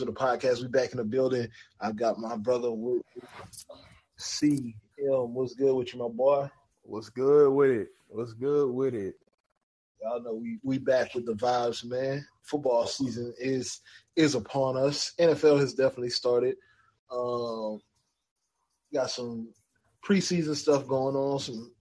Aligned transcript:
It 0.00 0.04
is 0.04 0.06
for 0.06 0.12
the 0.12 0.38
podcast. 0.46 0.62
We 0.62 0.68
back 0.68 0.92
in 0.92 0.96
the 0.96 1.04
building. 1.04 1.48
I 1.80 1.92
got 1.92 2.18
my 2.18 2.36
brother 2.36 2.70
C. 4.16 4.74
M. 4.98 5.34
What's 5.34 5.54
good 5.54 5.74
with 5.74 5.92
you, 5.92 6.00
my 6.00 6.08
boy? 6.08 6.48
What's 6.82 7.10
good 7.10 7.50
with 7.50 7.70
it? 7.70 7.88
What's 8.08 8.32
good 8.32 8.70
with 8.70 8.94
it? 8.94 9.14
Y'all 10.00 10.22
know 10.22 10.34
we 10.34 10.58
we 10.62 10.78
back 10.78 11.14
with 11.14 11.26
the 11.26 11.34
vibes, 11.34 11.84
man. 11.84 12.24
Football 12.42 12.86
season 12.86 13.34
is 13.38 13.80
is 14.16 14.34
upon 14.34 14.78
us. 14.78 15.12
NFL 15.18 15.60
has 15.60 15.74
definitely 15.74 16.10
started. 16.10 16.56
Um, 17.10 17.80
got 18.94 19.10
some 19.10 19.48
preseason 20.02 20.56
stuff 20.56 20.86
going 20.86 21.16
on, 21.16 21.40
some 21.40 21.72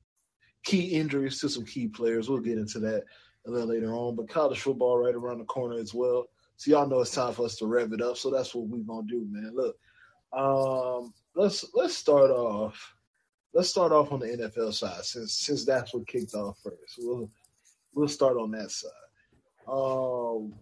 key 0.63 0.87
injuries 0.89 1.39
to 1.39 1.49
some 1.49 1.65
key 1.65 1.87
players. 1.87 2.29
We'll 2.29 2.39
get 2.39 2.57
into 2.57 2.79
that 2.79 3.03
a 3.47 3.51
little 3.51 3.69
later 3.69 3.93
on. 3.93 4.17
But 4.17 4.29
college 4.29 4.59
football 4.59 4.97
right 4.97 5.15
around 5.15 5.37
the 5.37 5.45
corner 5.45 5.77
as 5.77 5.93
well. 5.93 6.27
So 6.59 6.71
y'all 6.71 6.89
know 6.89 6.99
it's 6.99 7.15
time 7.15 7.31
for 7.31 7.45
us 7.45 7.55
to 7.55 7.67
rev 7.67 7.93
it 7.93 8.01
up. 8.01 8.17
So 8.17 8.29
that's 8.29 8.53
what 8.53 8.67
we're 8.67 8.79
gonna 8.79 9.07
do, 9.07 9.25
man. 9.31 9.53
Look, 9.55 9.77
um, 10.33 11.13
let's 11.33 11.63
let's 11.73 11.95
start 11.95 12.31
off. 12.31 12.95
Let's 13.53 13.69
start 13.69 13.93
off 13.93 14.11
on 14.11 14.19
the 14.19 14.25
NFL 14.27 14.73
side 14.73 15.05
since 15.05 15.33
since 15.35 15.63
that's 15.63 15.93
what 15.93 16.05
kicked 16.05 16.33
off 16.33 16.59
first. 16.61 16.97
We'll 16.97 17.29
we'll 17.93 18.09
start 18.09 18.35
on 18.35 18.51
that 18.51 18.71
side. 18.71 18.91
Um, 19.69 20.53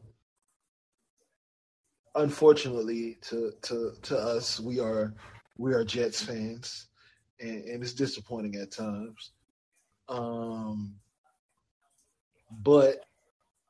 unfortunately, 2.14 3.18
to 3.30 3.54
to 3.64 3.94
to 4.04 4.18
us, 4.20 4.60
we 4.60 4.80
are 4.80 5.16
we 5.58 5.74
are 5.74 5.84
Jets 5.84 6.22
fans, 6.22 6.90
and, 7.40 7.64
and 7.66 7.82
it's 7.82 7.94
disappointing 7.94 8.54
at 8.62 8.70
times. 8.72 9.32
Um, 10.10 10.94
but 12.52 13.04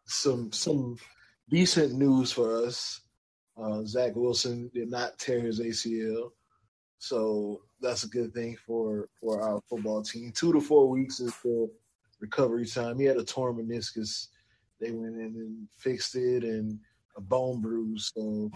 some 0.07 0.51
some 0.51 0.97
decent 1.49 1.93
news 1.93 2.31
for 2.31 2.63
us. 2.65 3.01
Uh, 3.61 3.83
Zach 3.83 4.15
Wilson 4.15 4.69
did 4.73 4.89
not 4.89 5.17
tear 5.17 5.41
his 5.41 5.59
ACL, 5.59 6.31
so 6.99 7.61
that's 7.81 8.03
a 8.03 8.09
good 8.09 8.33
thing 8.33 8.55
for 8.65 9.09
for 9.19 9.41
our 9.41 9.61
football 9.69 10.03
team. 10.03 10.31
Two 10.31 10.53
to 10.53 10.61
four 10.61 10.87
weeks 10.87 11.19
is 11.19 11.33
the 11.43 11.69
recovery 12.19 12.65
time. 12.65 12.99
He 12.99 13.05
had 13.05 13.17
a 13.17 13.23
torn 13.23 13.55
meniscus. 13.55 14.27
They 14.79 14.91
went 14.91 15.15
in 15.15 15.21
and 15.21 15.67
fixed 15.75 16.15
it, 16.15 16.43
and 16.43 16.79
a 17.15 17.21
bone 17.21 17.61
bruise. 17.61 18.11
So 18.15 18.51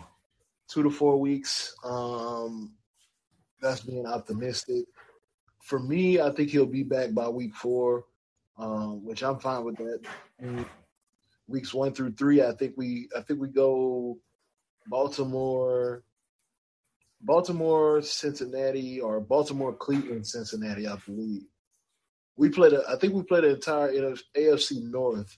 two 0.68 0.84
to 0.84 0.90
four 0.90 1.20
weeks. 1.20 1.76
Um, 1.84 2.74
that's 3.62 3.82
being 3.82 4.06
optimistic. 4.06 4.86
For 5.64 5.80
me, 5.80 6.20
I 6.20 6.32
think 6.32 6.50
he'll 6.50 6.66
be 6.66 6.84
back 6.84 7.14
by 7.14 7.28
week 7.30 7.56
four, 7.56 8.06
um, 8.58 9.06
which 9.06 9.24
I'm 9.24 9.40
fine 9.40 9.64
with 9.64 9.78
that. 9.78 10.00
Weeks 11.52 11.74
one 11.74 11.94
through 11.94 12.14
three, 12.14 12.42
I 12.42 12.54
think 12.54 12.74
we 12.78 13.10
I 13.16 13.22
think 13.22 13.40
we 13.40 13.50
go 13.50 14.18
Baltimore, 14.88 16.04
Baltimore, 17.22 18.02
Cincinnati, 18.02 19.00
or 19.00 19.20
Baltimore, 19.20 19.74
Cleveland, 19.74 20.26
Cincinnati, 20.26 20.88
I 20.88 20.96
believe. 21.06 21.44
We 22.36 22.50
played. 22.50 22.74
A, 22.74 22.84
I 22.90 22.96
think 22.96 23.14
we 23.14 23.24
played 23.24 23.44
the 23.44 23.56
entire 23.56 23.92
AFC 24.36 24.84
North 24.90 25.38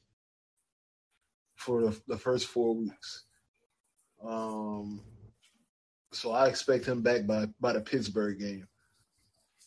for 1.56 1.82
the, 1.82 2.02
the 2.08 2.18
first 2.18 2.48
four 2.48 2.76
weeks. 2.76 3.26
Um, 4.26 5.02
so 6.12 6.32
I 6.32 6.48
expect 6.48 6.86
him 6.86 7.02
back 7.02 7.26
by 7.26 7.48
by 7.60 7.74
the 7.74 7.82
Pittsburgh 7.82 8.40
game, 8.40 8.68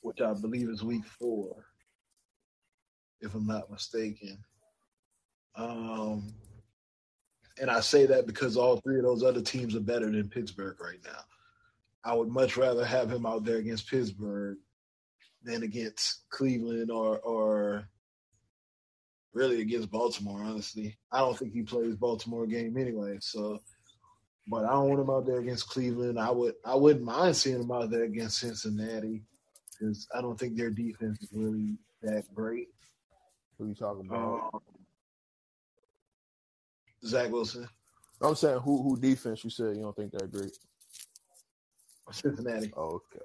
which 0.02 0.20
I 0.20 0.32
believe 0.32 0.68
is 0.68 0.82
week 0.82 1.04
four, 1.04 1.66
if 3.20 3.34
I'm 3.34 3.46
not 3.46 3.70
mistaken. 3.70 4.38
Um, 5.56 6.32
and 7.60 7.70
I 7.70 7.80
say 7.80 8.06
that 8.06 8.26
because 8.26 8.56
all 8.56 8.78
three 8.78 8.98
of 8.98 9.04
those 9.04 9.22
other 9.22 9.40
teams 9.40 9.74
are 9.74 9.80
better 9.80 10.10
than 10.10 10.28
Pittsburgh 10.28 10.76
right 10.80 11.00
now. 11.04 11.20
I 12.04 12.14
would 12.14 12.28
much 12.28 12.56
rather 12.56 12.84
have 12.84 13.10
him 13.10 13.26
out 13.26 13.44
there 13.44 13.56
against 13.56 13.90
Pittsburgh 13.90 14.58
than 15.42 15.62
against 15.62 16.28
Cleveland 16.28 16.90
or 16.90 17.18
or 17.20 17.88
really 19.32 19.60
against 19.60 19.90
Baltimore. 19.90 20.42
Honestly, 20.42 20.96
I 21.10 21.18
don't 21.18 21.36
think 21.36 21.52
he 21.52 21.62
plays 21.62 21.96
Baltimore 21.96 22.46
game 22.46 22.76
anyway. 22.76 23.18
So, 23.20 23.60
but 24.48 24.64
I 24.64 24.72
don't 24.72 24.88
want 24.88 25.00
him 25.00 25.10
out 25.10 25.26
there 25.26 25.40
against 25.40 25.68
Cleveland. 25.68 26.18
I 26.18 26.30
would 26.30 26.54
I 26.64 26.74
wouldn't 26.74 27.04
mind 27.04 27.36
seeing 27.36 27.62
him 27.62 27.72
out 27.72 27.90
there 27.90 28.04
against 28.04 28.38
Cincinnati 28.38 29.22
because 29.70 30.06
I 30.14 30.20
don't 30.20 30.38
think 30.38 30.56
their 30.56 30.70
defense 30.70 31.20
is 31.22 31.28
really 31.32 31.76
that 32.02 32.24
great. 32.34 32.68
Who 33.58 33.68
you 33.68 33.74
talking 33.74 34.06
about? 34.06 34.50
Um, 34.54 34.60
Zach 37.04 37.30
Wilson, 37.30 37.68
I'm 38.20 38.34
saying 38.34 38.60
who 38.60 38.82
who 38.82 38.96
defense 38.98 39.44
you 39.44 39.50
said 39.50 39.76
you 39.76 39.82
don't 39.82 39.96
think 39.96 40.12
they're 40.12 40.28
great. 40.28 40.56
Cincinnati. 42.12 42.72
Okay. 42.76 43.18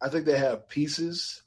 I 0.00 0.08
think 0.08 0.26
they 0.26 0.38
have 0.38 0.68
pieces. 0.68 1.42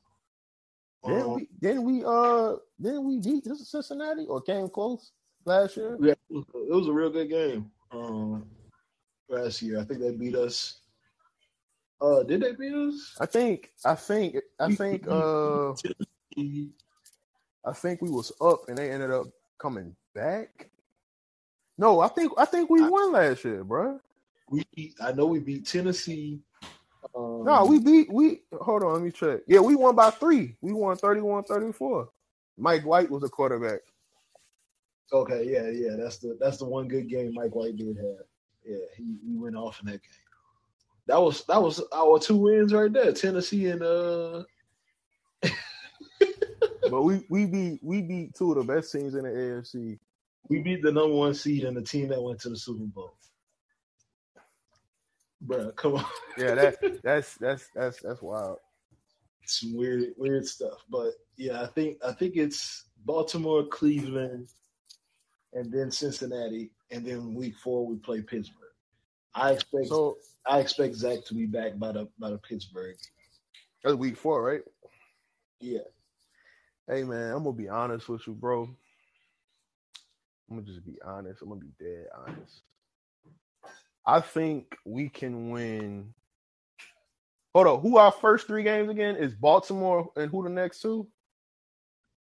Then 1.04 1.22
Um, 1.22 1.34
we 1.36 1.50
then 1.62 1.84
we 1.84 2.04
uh 2.06 2.56
then 2.80 3.04
we 3.04 3.20
beat 3.20 3.46
Cincinnati 3.46 4.26
or 4.26 4.42
came 4.42 4.70
close 4.70 5.12
last 5.46 5.78
year. 5.78 5.98
Yeah, 6.02 6.14
it 6.14 6.18
was, 6.30 6.46
it 6.54 6.74
was 6.74 6.88
a 6.88 6.94
real 6.94 7.12
good 7.12 7.30
game 7.30 7.72
um, 7.92 8.50
last 9.30 9.62
year. 9.62 9.80
I 9.80 9.84
think 9.84 10.00
they 10.00 10.12
beat 10.12 10.36
us. 10.36 10.80
Uh, 12.02 12.24
did 12.24 12.42
they 12.42 12.54
beat 12.54 12.74
us? 12.74 13.16
I 13.20 13.26
think 13.28 13.72
I 13.86 13.96
think 13.96 14.38
I 14.60 14.74
think 14.74 15.08
uh 15.08 15.72
I 17.68 17.74
think 17.74 18.02
we 18.02 18.10
was 18.10 18.32
up 18.42 18.68
and 18.68 18.78
they 18.78 18.92
ended 18.92 19.12
up 19.12 19.28
coming 19.58 19.96
back. 20.14 20.70
No, 21.78 22.00
I 22.00 22.08
think 22.08 22.32
I 22.38 22.46
think 22.46 22.70
we 22.70 22.82
won 22.82 23.12
last 23.12 23.44
year, 23.44 23.64
bro. 23.64 24.00
We 24.50 24.64
beat, 24.76 24.96
I 25.02 25.12
know 25.12 25.26
we 25.26 25.40
beat 25.40 25.66
Tennessee. 25.68 26.40
Um, 27.16 27.44
No, 27.44 27.66
we 27.66 27.80
beat 27.80 28.12
we 28.12 28.42
hold 28.62 28.84
on, 28.84 28.94
let 28.94 29.02
me 29.02 29.12
check. 29.12 29.42
Yeah, 29.48 29.60
we 29.60 29.76
won 29.76 29.96
by 29.96 30.10
three. 30.12 30.56
We 30.62 30.74
won 30.74 30.96
31-34. 30.98 32.08
Mike 32.58 32.86
White 32.86 33.10
was 33.10 33.24
a 33.24 33.30
quarterback. 33.30 33.82
Okay, 35.12 35.44
yeah, 35.46 35.70
yeah. 35.70 35.96
That's 35.98 36.18
the 36.18 36.38
that's 36.40 36.58
the 36.58 36.66
one 36.66 36.88
good 36.88 37.10
game 37.10 37.34
Mike 37.34 37.54
White 37.54 37.76
did 37.76 37.98
have. 37.98 38.26
Yeah, 38.66 38.78
he, 38.98 39.18
he 39.26 39.36
went 39.38 39.56
off 39.56 39.80
in 39.82 39.88
that 39.88 40.02
game. 40.02 40.12
That 41.08 41.22
was 41.22 41.44
that 41.46 41.62
was 41.62 41.84
our 41.94 42.18
two 42.20 42.38
wins 42.38 42.74
right 42.74 42.92
there. 42.92 43.12
Tennessee 43.14 43.68
and 43.68 43.84
uh 43.84 44.44
But 46.90 47.04
we 47.04 47.26
we 47.30 47.46
beat 47.46 47.80
we 47.84 48.02
beat 48.02 48.34
two 48.36 48.52
of 48.52 48.66
the 48.66 48.74
best 48.74 48.92
teams 48.92 49.16
in 49.16 49.24
the 49.24 49.30
AFC. 49.30 50.00
We 50.50 50.60
beat 50.62 50.82
the 50.84 50.92
number 50.92 51.16
one 51.16 51.34
seed 51.34 51.64
and 51.64 51.76
the 51.76 51.82
team 51.82 52.10
that 52.10 52.22
went 52.22 52.40
to 52.42 52.50
the 52.50 52.58
Super 52.58 52.84
Bowl. 52.86 53.16
Bruh, 55.46 55.76
come 55.76 55.96
on. 55.96 56.06
Yeah, 56.38 56.56
that 56.56 57.02
that's 57.04 57.36
that's 57.36 57.70
that's 57.76 58.02
that's 58.02 58.22
wild. 58.22 58.58
some 59.46 59.76
weird 59.76 60.14
weird 60.18 60.46
stuff. 60.46 60.84
But 60.90 61.12
yeah, 61.38 61.62
I 61.62 61.68
think 61.68 61.98
I 62.04 62.14
think 62.14 62.36
it's 62.36 62.86
Baltimore, 63.06 63.66
Cleveland, 63.68 64.48
and 65.54 65.72
then 65.72 65.92
Cincinnati, 65.92 66.72
and 66.92 67.06
then 67.06 67.36
week 67.36 67.56
four 67.58 67.86
we 67.86 67.98
play 67.98 68.22
Pittsburgh. 68.22 68.62
I 69.36 69.52
expect 69.52 69.88
So 69.88 70.18
I 70.48 70.60
expect 70.60 70.96
Zach 70.96 71.24
to 71.26 71.34
be 71.34 71.46
back 71.46 71.78
by 71.78 71.92
the 71.92 72.08
by 72.20 72.30
the 72.32 72.38
Pittsburgh. 72.40 72.96
that's 73.84 73.96
week 73.96 74.18
four, 74.18 74.42
right? 74.44 74.62
Yeah. 75.60 75.80
Hey 76.88 77.04
man, 77.04 77.32
I'm 77.34 77.44
gonna 77.44 77.56
be 77.56 77.70
honest 77.70 78.10
with 78.10 78.26
you, 78.26 78.34
bro. 78.34 78.70
I'm 80.50 80.58
gonna 80.58 80.68
just 80.68 80.86
be 80.86 80.98
honest. 81.04 81.42
I'm 81.42 81.50
gonna 81.50 81.62
be 81.62 81.74
dead 81.80 82.08
honest. 82.16 82.62
I 84.06 84.20
think 84.22 84.78
we 84.86 85.10
can 85.10 85.50
win. 85.50 86.14
Hold 87.54 87.68
on, 87.68 87.82
who 87.82 87.98
our 87.98 88.12
first 88.12 88.48
three 88.48 88.64
games 88.64 88.90
again 88.90 89.16
is 89.16 89.34
Baltimore 89.34 90.12
and 90.16 90.30
who 90.30 90.44
the 90.44 90.50
next 90.50 90.82
two? 90.82 91.08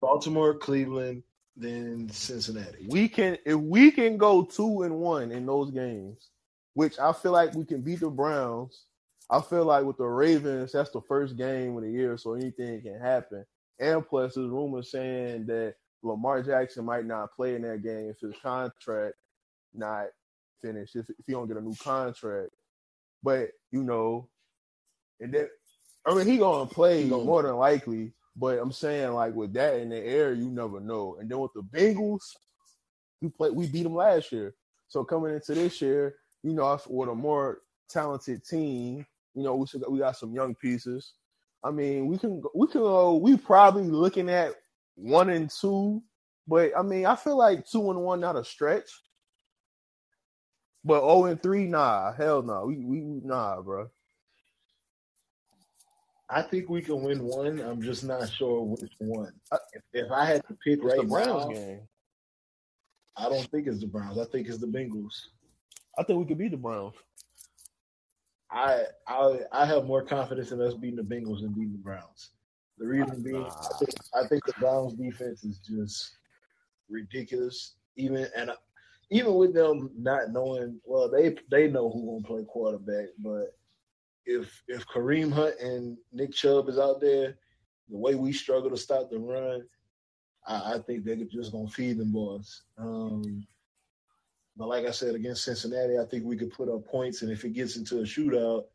Baltimore, 0.01 0.55
Cleveland, 0.55 1.23
then 1.55 2.09
Cincinnati. 2.09 2.87
We 2.89 3.09
can 3.09 3.37
if 3.45 3.55
we 3.55 3.91
can 3.91 4.17
go 4.17 4.43
two 4.43 4.83
and 4.83 4.95
one 4.95 5.31
in 5.31 5.45
those 5.45 5.71
games, 5.71 6.29
which 6.73 6.97
I 6.99 7.13
feel 7.13 7.33
like 7.33 7.53
we 7.53 7.65
can 7.65 7.81
beat 7.81 7.99
the 7.99 8.09
Browns. 8.09 8.85
I 9.29 9.41
feel 9.41 9.65
like 9.65 9.85
with 9.85 9.97
the 9.97 10.05
Ravens, 10.05 10.71
that's 10.71 10.89
the 10.89 11.01
first 11.01 11.37
game 11.37 11.77
of 11.77 11.83
the 11.83 11.91
year, 11.91 12.17
so 12.17 12.33
anything 12.33 12.81
can 12.81 12.99
happen. 12.99 13.45
And 13.79 14.05
plus, 14.07 14.33
there's 14.33 14.49
rumors 14.49 14.89
saying 14.89 15.45
that 15.47 15.75
Lamar 16.03 16.41
Jackson 16.43 16.85
might 16.85 17.05
not 17.05 17.33
play 17.33 17.55
in 17.55 17.61
that 17.63 17.83
game 17.83 18.09
if 18.09 18.19
his 18.19 18.33
contract 18.41 19.15
not 19.73 20.07
finished, 20.61 20.95
if, 20.95 21.09
if 21.09 21.15
he 21.27 21.33
don't 21.33 21.47
get 21.47 21.57
a 21.57 21.61
new 21.61 21.75
contract. 21.75 22.51
But 23.23 23.49
you 23.71 23.83
know, 23.83 24.29
and 25.19 25.33
then 25.33 25.47
I 26.05 26.13
mean 26.15 26.27
he 26.27 26.37
gonna 26.37 26.65
play 26.69 27.03
He 27.03 27.09
gonna- 27.09 27.23
more 27.23 27.43
than 27.43 27.55
likely. 27.55 28.13
But 28.35 28.59
I'm 28.59 28.71
saying 28.71 29.11
like 29.13 29.33
with 29.35 29.53
that 29.53 29.79
in 29.79 29.89
the 29.89 29.97
air, 29.97 30.33
you 30.33 30.49
never 30.49 30.79
know. 30.79 31.17
And 31.19 31.29
then 31.29 31.39
with 31.39 31.51
the 31.53 31.61
Bengals, 31.61 32.21
we 33.21 33.29
play 33.29 33.49
we 33.49 33.67
beat 33.67 33.83
them 33.83 33.95
last 33.95 34.31
year. 34.31 34.55
So 34.87 35.03
coming 35.03 35.33
into 35.33 35.53
this 35.53 35.81
year, 35.81 36.15
you 36.43 36.53
know, 36.53 36.79
with 36.87 37.09
a 37.09 37.15
more 37.15 37.59
talented 37.89 38.45
team, 38.45 39.05
you 39.35 39.43
know, 39.43 39.55
we 39.55 39.65
got, 39.79 39.91
we 39.91 39.99
got 39.99 40.15
some 40.17 40.33
young 40.33 40.55
pieces. 40.55 41.13
I 41.63 41.71
mean, 41.71 42.07
we 42.07 42.17
can 42.17 42.41
we 42.55 42.67
can 42.67 42.81
go. 42.81 43.15
We 43.17 43.35
probably 43.35 43.83
looking 43.83 44.29
at 44.29 44.53
one 44.99 45.29
and 45.29 45.49
two, 45.49 46.03
but 46.47 46.71
I 46.77 46.81
mean, 46.81 47.05
I 47.05 47.15
feel 47.15 47.37
like 47.37 47.67
two 47.67 47.89
and 47.91 48.01
one 48.01 48.19
not 48.19 48.35
a 48.35 48.43
stretch. 48.43 48.89
But 50.83 51.01
zero 51.01 51.25
and 51.25 51.41
three, 51.41 51.65
nah, 51.67 52.13
hell 52.13 52.41
no, 52.41 52.65
we 52.65 52.77
we 52.77 53.01
nah, 53.01 53.61
bro. 53.61 53.89
I 56.29 56.41
think 56.43 56.69
we 56.69 56.81
can 56.81 57.01
win 57.01 57.23
one. 57.23 57.59
I'm 57.59 57.81
just 57.81 58.03
not 58.03 58.29
sure 58.29 58.61
which 58.61 58.93
one. 58.99 59.33
Uh, 59.51 59.57
if, 59.73 59.81
if 59.93 60.11
I 60.11 60.25
had 60.25 60.43
to 60.47 60.53
pick 60.63 60.79
It's 60.79 60.83
right 60.83 60.97
the 60.97 61.03
Browns 61.03 61.47
now, 61.47 61.53
game. 61.53 61.79
I 63.17 63.29
don't 63.29 63.49
think 63.49 63.67
it's 63.67 63.79
the 63.79 63.87
Browns. 63.87 64.19
I 64.19 64.25
think 64.25 64.47
it's 64.47 64.59
the 64.59 64.67
Bengals. 64.67 65.13
I 65.97 66.03
think 66.03 66.19
we 66.19 66.25
could 66.25 66.37
beat 66.37 66.51
the 66.51 66.57
Browns. 66.57 66.93
I 68.51 68.83
I 69.07 69.39
I 69.51 69.65
have 69.65 69.85
more 69.85 70.03
confidence 70.03 70.51
in 70.51 70.61
us 70.61 70.73
beating 70.73 70.95
the 70.95 71.03
Bengals 71.03 71.41
than 71.41 71.53
beating 71.53 71.73
the 71.73 71.79
Browns. 71.79 72.29
The 72.79 72.87
reason 72.87 73.21
being, 73.21 73.45
I 73.45 73.77
think, 73.77 73.91
I 74.15 74.27
think 74.27 74.45
the 74.45 74.53
Browns 74.57 74.93
defense 74.93 75.43
is 75.43 75.59
just 75.59 76.15
ridiculous. 76.89 77.75
Even 77.97 78.27
and 78.35 78.51
uh, 78.51 78.55
even 79.11 79.35
with 79.35 79.53
them 79.53 79.91
not 79.97 80.31
knowing, 80.31 80.79
well, 80.85 81.09
they 81.09 81.35
they 81.51 81.67
know 81.67 81.89
who 81.89 82.05
gonna 82.05 82.25
play 82.25 82.45
quarterback, 82.47 83.09
but 83.19 83.55
if 84.25 84.63
if 84.69 84.85
Kareem 84.87 85.31
Hunt 85.31 85.59
and 85.59 85.97
Nick 86.13 86.31
Chubb 86.31 86.69
is 86.69 86.79
out 86.79 87.01
there, 87.01 87.35
the 87.89 87.97
way 87.97 88.15
we 88.15 88.31
struggle 88.31 88.69
to 88.69 88.77
stop 88.77 89.09
the 89.09 89.19
run, 89.19 89.63
I, 90.47 90.75
I 90.75 90.79
think 90.79 91.03
they're 91.03 91.17
just 91.17 91.51
gonna 91.51 91.67
feed 91.67 91.97
them 91.97 92.13
boys. 92.13 92.61
Um, 92.77 93.45
but 94.55 94.69
like 94.69 94.85
I 94.85 94.91
said, 94.91 95.15
against 95.15 95.43
Cincinnati, 95.43 95.97
I 95.97 96.05
think 96.05 96.23
we 96.23 96.37
could 96.37 96.53
put 96.53 96.69
up 96.69 96.85
points, 96.87 97.23
and 97.23 97.31
if 97.31 97.43
it 97.43 97.53
gets 97.53 97.75
into 97.75 97.99
a 97.99 98.03
shootout, 98.03 98.65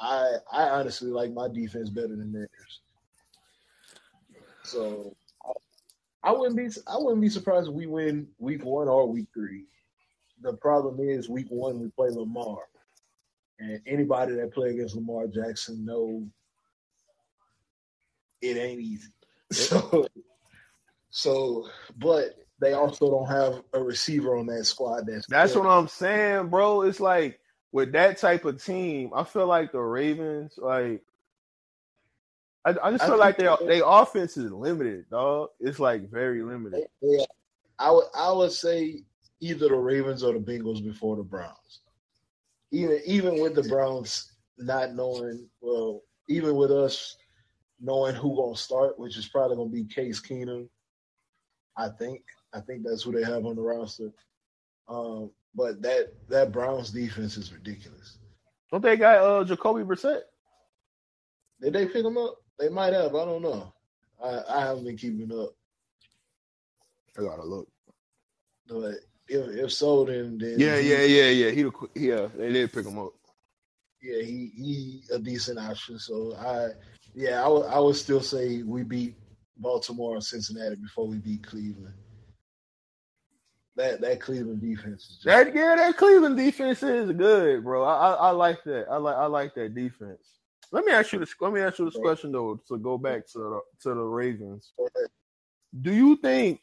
I 0.00 0.36
I 0.50 0.68
honestly 0.70 1.10
like 1.10 1.32
my 1.32 1.48
defense 1.48 1.90
better 1.90 2.16
than 2.16 2.32
theirs. 2.32 2.80
So 4.68 5.16
I, 6.22 6.32
wouldn't 6.32 6.56
be 6.56 6.68
I 6.86 6.96
wouldn't 6.98 7.22
be 7.22 7.28
surprised 7.28 7.68
if 7.68 7.74
we 7.74 7.86
win 7.86 8.28
week 8.38 8.64
one 8.64 8.88
or 8.88 9.08
week 9.08 9.28
three. 9.34 9.64
The 10.42 10.52
problem 10.54 11.00
is 11.00 11.28
week 11.28 11.46
one 11.48 11.80
we 11.80 11.88
play 11.88 12.10
Lamar, 12.10 12.58
and 13.58 13.80
anybody 13.86 14.34
that 14.34 14.54
play 14.54 14.70
against 14.70 14.94
Lamar 14.94 15.26
Jackson 15.26 15.84
know 15.84 16.26
it 18.40 18.56
ain't 18.56 18.80
easy. 18.80 19.08
So 19.50 20.06
so, 21.10 21.68
but 21.96 22.36
they 22.60 22.72
also 22.74 23.10
don't 23.10 23.28
have 23.28 23.62
a 23.72 23.82
receiver 23.82 24.36
on 24.36 24.46
that 24.46 24.64
squad. 24.66 25.06
That's 25.06 25.26
That's 25.26 25.52
good. 25.52 25.64
what 25.64 25.70
I'm 25.70 25.88
saying, 25.88 26.48
bro. 26.48 26.82
It's 26.82 27.00
like 27.00 27.40
with 27.72 27.92
that 27.92 28.18
type 28.18 28.44
of 28.44 28.62
team, 28.62 29.10
I 29.14 29.24
feel 29.24 29.46
like 29.46 29.72
the 29.72 29.80
Ravens, 29.80 30.54
like 30.58 31.02
I, 32.68 32.88
I 32.88 32.90
just 32.90 33.04
I 33.04 33.06
feel 33.06 33.18
like 33.18 33.38
their 33.38 33.56
their 33.66 33.82
offense 33.84 34.36
is 34.36 34.52
limited, 34.52 35.08
dog. 35.10 35.48
It's 35.60 35.78
like 35.78 36.10
very 36.10 36.42
limited. 36.42 36.86
Yeah, 37.00 37.24
I 37.78 37.90
would 37.90 38.04
I 38.14 38.30
would 38.32 38.52
say 38.52 39.04
either 39.40 39.68
the 39.68 39.76
Ravens 39.76 40.22
or 40.22 40.32
the 40.32 40.38
Bengals 40.38 40.84
before 40.84 41.16
the 41.16 41.22
Browns. 41.22 41.80
Even 42.70 43.00
even 43.06 43.40
with 43.40 43.54
the 43.54 43.62
Browns 43.62 44.32
not 44.58 44.94
knowing, 44.94 45.48
well, 45.60 46.02
even 46.28 46.56
with 46.56 46.70
us 46.70 47.16
knowing 47.80 48.14
who 48.14 48.36
gonna 48.36 48.56
start, 48.56 48.98
which 48.98 49.16
is 49.16 49.28
probably 49.28 49.56
gonna 49.56 49.70
be 49.70 49.84
Case 49.84 50.20
Keenum. 50.20 50.68
I 51.76 51.88
think 51.88 52.22
I 52.52 52.60
think 52.60 52.84
that's 52.84 53.02
who 53.02 53.12
they 53.12 53.24
have 53.24 53.46
on 53.46 53.56
the 53.56 53.62
roster. 53.62 54.10
Um, 54.88 55.30
but 55.54 55.80
that 55.82 56.12
that 56.28 56.52
Browns 56.52 56.90
defense 56.90 57.36
is 57.36 57.52
ridiculous. 57.52 58.18
Don't 58.70 58.82
they 58.82 58.96
got 58.96 59.22
uh 59.22 59.44
Jacoby 59.44 59.82
Brissett? 59.84 60.22
Did 61.60 61.72
they 61.72 61.86
pick 61.86 62.04
him 62.04 62.18
up? 62.18 62.36
They 62.58 62.68
might 62.68 62.92
have. 62.94 63.14
I 63.14 63.24
don't 63.24 63.42
know. 63.42 63.72
I, 64.22 64.40
I 64.48 64.60
haven't 64.62 64.84
been 64.84 64.96
keeping 64.96 65.32
up. 65.38 65.50
I 67.18 67.22
gotta 67.22 67.44
look. 67.44 67.68
But 68.68 68.96
if 69.28 69.48
if 69.56 69.72
so, 69.72 70.04
then, 70.04 70.38
then 70.38 70.58
Yeah, 70.58 70.78
yeah, 70.78 71.02
yeah, 71.04 71.30
yeah. 71.30 71.50
He 71.50 71.64
yeah, 71.96 72.14
uh, 72.16 72.28
they 72.36 72.52
did 72.52 72.72
pick 72.72 72.86
him 72.86 72.98
up. 72.98 73.12
yeah, 74.02 74.22
he 74.22 74.52
he 74.56 75.02
a 75.12 75.18
decent 75.18 75.58
option. 75.58 75.98
So 75.98 76.34
I 76.36 76.68
yeah, 77.14 77.44
I 77.44 77.48
would 77.48 77.66
I 77.66 77.78
would 77.80 77.96
still 77.96 78.20
say 78.22 78.62
we 78.62 78.82
beat 78.84 79.16
Baltimore 79.58 80.14
and 80.14 80.24
Cincinnati 80.24 80.76
before 80.76 81.08
we 81.08 81.18
beat 81.18 81.42
Cleveland. 81.44 81.94
That 83.76 84.00
that 84.02 84.20
Cleveland 84.20 84.60
defense 84.62 85.02
is 85.10 85.18
just 85.22 85.26
That 85.26 85.54
yeah, 85.54 85.76
that 85.76 85.96
Cleveland 85.96 86.36
defense 86.36 86.82
is 86.82 87.12
good, 87.12 87.64
bro. 87.64 87.84
I, 87.84 88.10
I 88.10 88.12
I 88.14 88.30
like 88.30 88.64
that. 88.64 88.86
I 88.90 88.96
like 88.96 89.16
I 89.16 89.26
like 89.26 89.54
that 89.54 89.74
defense. 89.74 90.22
Let 90.70 90.84
me 90.84 90.92
ask 90.92 91.12
you 91.12 91.18
this. 91.18 91.34
Let 91.40 91.52
me 91.52 91.60
ask 91.60 91.78
you 91.78 91.86
this 91.86 91.96
question 91.96 92.32
though. 92.32 92.60
To 92.68 92.78
go 92.78 92.98
back 92.98 93.26
to 93.28 93.38
the 93.38 93.60
to 93.82 93.94
the 93.94 94.02
Ravens, 94.02 94.72
do 95.80 95.92
you 95.92 96.16
think? 96.16 96.60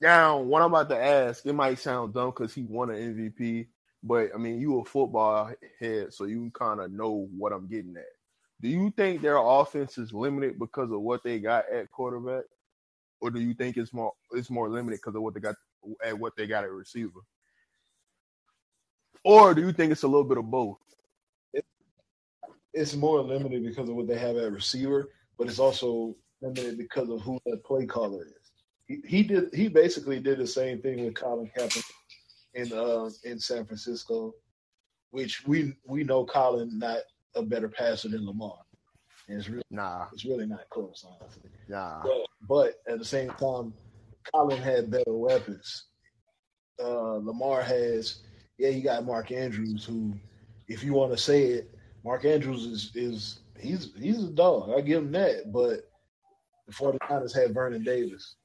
Now, 0.00 0.38
what 0.38 0.62
I'm 0.62 0.72
about 0.72 0.88
to 0.90 1.02
ask, 1.02 1.44
it 1.44 1.52
might 1.52 1.78
sound 1.78 2.14
dumb 2.14 2.30
because 2.30 2.54
he 2.54 2.62
won 2.62 2.90
an 2.90 2.96
MVP, 2.96 3.66
but 4.02 4.30
I 4.32 4.38
mean, 4.38 4.60
you 4.60 4.78
a 4.78 4.84
football 4.84 5.52
head, 5.80 6.14
so 6.14 6.24
you 6.24 6.50
kind 6.54 6.80
of 6.80 6.92
know 6.92 7.28
what 7.36 7.52
I'm 7.52 7.66
getting 7.66 7.96
at. 7.96 8.04
Do 8.60 8.68
you 8.68 8.92
think 8.96 9.22
their 9.22 9.38
offense 9.38 9.98
is 9.98 10.12
limited 10.12 10.58
because 10.58 10.90
of 10.90 11.00
what 11.00 11.22
they 11.24 11.38
got 11.38 11.64
at 11.72 11.90
quarterback, 11.90 12.44
or 13.20 13.30
do 13.30 13.40
you 13.40 13.54
think 13.54 13.76
it's 13.76 13.92
more 13.92 14.12
it's 14.32 14.50
more 14.50 14.68
limited 14.68 15.00
because 15.00 15.16
of 15.16 15.22
what 15.22 15.34
they 15.34 15.40
got 15.40 15.56
at 16.04 16.18
what 16.18 16.36
they 16.36 16.46
got 16.46 16.64
at 16.64 16.70
receiver? 16.70 17.20
Or 19.24 19.54
do 19.54 19.62
you 19.62 19.72
think 19.72 19.92
it's 19.92 20.04
a 20.04 20.08
little 20.08 20.24
bit 20.24 20.38
of 20.38 20.50
both? 20.50 20.78
It's 22.74 22.94
more 22.94 23.20
limited 23.20 23.64
because 23.64 23.88
of 23.88 23.96
what 23.96 24.06
they 24.06 24.18
have 24.18 24.36
at 24.36 24.52
receiver, 24.52 25.10
but 25.38 25.48
it's 25.48 25.58
also 25.58 26.14
limited 26.40 26.78
because 26.78 27.08
of 27.08 27.20
who 27.22 27.38
that 27.46 27.64
play 27.64 27.86
caller 27.86 28.24
is. 28.24 28.52
He, 28.86 29.00
he 29.06 29.22
did 29.22 29.54
he 29.54 29.68
basically 29.68 30.20
did 30.20 30.38
the 30.38 30.46
same 30.46 30.80
thing 30.80 31.04
with 31.04 31.14
Colin 31.14 31.50
Kaepernick 31.56 31.84
in 32.54 32.72
uh, 32.72 33.10
in 33.24 33.38
San 33.38 33.64
Francisco, 33.64 34.32
which 35.10 35.46
we 35.46 35.74
we 35.86 36.04
know 36.04 36.24
Colin 36.24 36.78
not 36.78 37.00
a 37.34 37.42
better 37.42 37.68
passer 37.68 38.08
than 38.08 38.26
Lamar. 38.26 38.56
And 39.28 39.38
it's 39.38 39.48
really 39.48 39.62
Nah, 39.70 40.06
it's 40.12 40.24
really 40.24 40.46
not 40.46 40.68
close, 40.70 41.04
honestly. 41.06 41.50
nah. 41.68 42.02
But, 42.02 42.26
but 42.48 42.74
at 42.90 42.98
the 42.98 43.04
same 43.04 43.28
time, 43.30 43.74
Colin 44.32 44.60
had 44.60 44.90
better 44.90 45.12
weapons. 45.16 45.84
Uh, 46.82 47.16
Lamar 47.16 47.60
has, 47.60 48.20
yeah, 48.56 48.70
you 48.70 48.82
got 48.82 49.04
Mark 49.04 49.30
Andrews, 49.30 49.84
who, 49.84 50.14
if 50.66 50.82
you 50.82 50.94
want 50.94 51.12
to 51.12 51.18
say 51.18 51.42
it, 51.44 51.74
Mark 52.08 52.24
Andrews 52.24 52.64
is 52.64 52.90
is 52.94 53.40
he's 53.60 53.90
he's 54.00 54.24
a 54.24 54.30
dog. 54.30 54.70
I 54.74 54.80
give 54.80 55.02
him 55.02 55.12
that. 55.12 55.52
But 55.52 55.90
the 56.66 56.72
49ers 56.72 57.34
had 57.38 57.52
Vernon 57.52 57.84
Davis, 57.84 58.36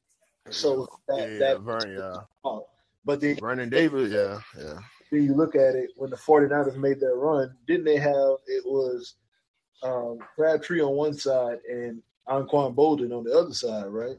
so 0.50 0.86
that 1.08 1.32
Yeah, 1.32 1.38
that 1.39 1.62
Vernon, 1.62 1.98
yeah. 1.98 2.60
But 3.05 3.22
then 3.22 3.38
Vernon 3.38 3.70
Davis, 3.70 4.12
yeah, 4.12 4.41
yeah. 4.58 4.79
then 5.12 5.24
you 5.24 5.34
look 5.34 5.55
at 5.55 5.75
it 5.75 5.91
when 5.96 6.10
the 6.10 6.17
49ers 6.17 6.75
made 6.75 7.00
their 7.00 7.15
run, 7.15 7.55
didn't 7.65 7.86
they 7.86 7.96
have 7.96 8.36
it 8.48 8.65
was 8.65 9.15
um, 9.82 10.20
Crabtree 10.36 10.82
on 10.82 10.96
one 10.96 11.13
side 11.13 11.60
and 11.70 12.01
Anquan 12.27 12.75
Boldin 12.75 13.17
on 13.17 13.24
the 13.24 13.32
other 13.32 13.53
side, 13.53 13.88
right? 13.88 14.17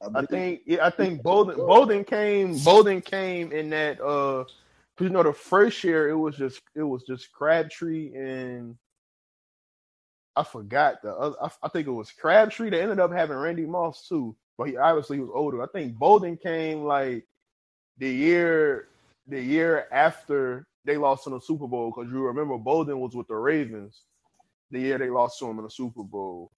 I 0.00 0.08
believe- 0.08 0.28
think 0.30 0.60
yeah, 0.64 0.86
I 0.86 0.90
think 0.90 1.20
Boldin 1.22 1.56
Boldin 1.56 2.06
came 2.06 2.54
Boldin 2.54 3.04
came 3.04 3.52
in 3.52 3.68
that 3.70 4.00
uh 4.00 4.44
'cause 4.98 5.04
you 5.06 5.10
know 5.10 5.22
the 5.22 5.32
first 5.32 5.84
year 5.84 6.08
it 6.08 6.16
was 6.16 6.36
just 6.36 6.60
it 6.74 6.82
was 6.82 7.04
just 7.04 7.32
Crabtree 7.32 8.14
and 8.16 8.76
I 10.36 10.42
forgot 10.42 11.02
the 11.02 11.14
other 11.14 11.36
I, 11.40 11.50
I 11.62 11.68
think 11.68 11.86
it 11.86 11.92
was 11.92 12.10
Crabtree 12.10 12.70
They 12.70 12.82
ended 12.82 12.98
up 13.00 13.12
having 13.12 13.36
Randy 13.36 13.66
Moss 13.66 14.08
too, 14.08 14.36
but 14.56 14.68
he 14.68 14.76
obviously 14.76 15.20
was 15.20 15.30
older. 15.32 15.62
I 15.62 15.66
think 15.68 15.96
Boldin 15.96 16.40
came 16.40 16.84
like 16.84 17.26
the 17.98 18.10
year 18.10 18.88
the 19.28 19.40
year 19.40 19.86
after 19.92 20.66
they 20.84 20.96
lost 20.96 21.26
in 21.26 21.32
the 21.32 21.40
Super 21.40 21.68
Bowl 21.68 21.92
because 21.94 22.10
you 22.12 22.20
remember 22.22 22.56
Boldin 22.58 22.98
was 22.98 23.14
with 23.14 23.28
the 23.28 23.36
Ravens 23.36 24.02
the 24.70 24.80
year 24.80 24.98
they 24.98 25.10
lost 25.10 25.38
to 25.38 25.46
him 25.46 25.58
in 25.58 25.64
the 25.64 25.70
Super 25.70 26.02
Bowl. 26.02 26.50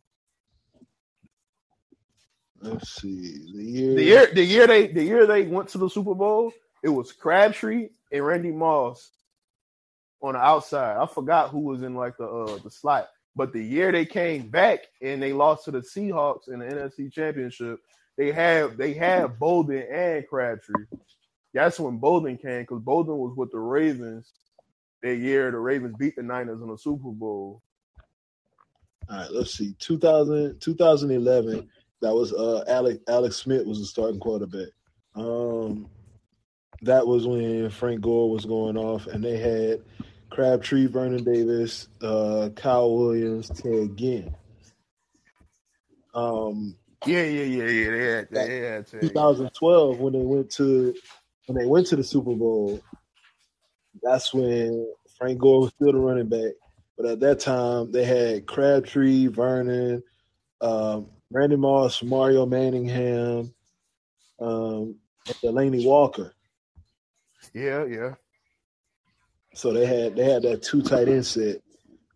Let's 2.60 3.00
see. 3.00 3.44
The 3.54 3.62
year, 3.64 3.94
The 3.94 4.02
year 4.04 4.26
the 4.34 4.44
year 4.44 4.66
they 4.66 4.86
the 4.88 5.04
year 5.04 5.26
they 5.26 5.42
went 5.42 5.68
to 5.70 5.78
the 5.78 5.88
Super 5.90 6.14
Bowl, 6.14 6.52
it 6.82 6.88
was 6.88 7.12
Crabtree 7.12 7.88
and 8.12 8.24
Randy 8.24 8.52
Moss 8.52 9.10
on 10.22 10.34
the 10.34 10.40
outside. 10.40 10.96
I 10.96 11.06
forgot 11.06 11.50
who 11.50 11.60
was 11.60 11.82
in 11.82 11.94
like 11.94 12.16
the 12.16 12.26
uh 12.26 12.58
the 12.62 12.70
slot. 12.70 13.08
But 13.36 13.52
the 13.52 13.62
year 13.62 13.92
they 13.92 14.04
came 14.04 14.48
back 14.48 14.80
and 15.00 15.22
they 15.22 15.32
lost 15.32 15.64
to 15.64 15.70
the 15.70 15.80
Seahawks 15.80 16.48
in 16.48 16.58
the 16.58 16.66
NFC 16.66 17.12
Championship, 17.12 17.78
they 18.18 18.32
have 18.32 18.76
they 18.76 18.92
had 18.92 19.38
Boldin 19.38 19.86
and 19.92 20.26
Crabtree. 20.26 20.84
That's 21.54 21.80
when 21.80 22.00
Boldin 22.00 22.40
came 22.40 22.62
because 22.62 22.82
Boldin 22.82 23.16
was 23.16 23.34
with 23.36 23.50
the 23.50 23.58
Ravens 23.58 24.32
that 25.02 25.16
year. 25.16 25.50
The 25.50 25.58
Ravens 25.58 25.96
beat 25.98 26.16
the 26.16 26.22
Niners 26.22 26.60
in 26.60 26.68
the 26.68 26.76
Super 26.76 27.10
Bowl. 27.10 27.62
All 29.08 29.16
right, 29.16 29.30
let's 29.32 29.54
see. 29.54 29.74
2000, 29.78 30.60
2011, 30.60 31.68
that 32.02 32.14
was 32.14 32.32
uh 32.32 32.64
Alex 32.68 32.98
Alex 33.08 33.36
Smith 33.36 33.66
was 33.66 33.78
the 33.78 33.86
starting 33.86 34.20
quarterback. 34.20 34.68
Um 35.14 35.88
that 36.82 37.06
was 37.06 37.26
when 37.26 37.70
Frank 37.70 38.00
Gore 38.00 38.30
was 38.30 38.44
going 38.44 38.76
off 38.76 39.06
and 39.06 39.22
they 39.22 39.38
had 39.38 39.82
Crabtree, 40.30 40.86
Vernon 40.86 41.24
Davis, 41.24 41.88
uh, 42.02 42.50
Kyle 42.54 42.96
Williams, 42.96 43.48
Ted 43.48 43.96
Ginn. 43.96 44.34
Um, 46.14 46.76
Yeah, 47.06 47.22
yeah, 47.22 47.42
yeah, 47.42 47.64
yeah. 47.64 47.90
They 47.90 48.06
had, 48.06 48.28
they 48.30 48.58
had 48.60 48.86
2012 48.86 49.98
when 49.98 50.12
they 50.12 50.20
went 50.20 50.50
to 50.52 50.94
when 51.46 51.58
they 51.58 51.66
went 51.66 51.86
to 51.88 51.96
the 51.96 52.04
Super 52.04 52.34
Bowl, 52.34 52.80
that's 54.02 54.32
when 54.32 54.86
Frank 55.18 55.38
Gore 55.38 55.62
was 55.62 55.72
still 55.74 55.92
the 55.92 55.98
running 55.98 56.28
back. 56.28 56.52
But 56.96 57.06
at 57.06 57.20
that 57.20 57.40
time, 57.40 57.90
they 57.90 58.04
had 58.04 58.46
Crabtree, 58.46 59.26
Vernon, 59.26 60.02
um, 60.60 61.08
Randy 61.30 61.56
Moss, 61.56 62.02
Mario 62.02 62.46
Manningham, 62.46 63.52
um, 64.38 64.96
and 65.26 65.36
Delanie 65.42 65.84
Walker. 65.84 66.34
Yeah, 67.52 67.84
yeah. 67.84 68.14
So 69.54 69.72
they 69.72 69.86
had 69.86 70.16
they 70.16 70.24
had 70.24 70.42
that 70.42 70.62
two 70.62 70.82
tight 70.82 71.08
end 71.08 71.26
set 71.26 71.60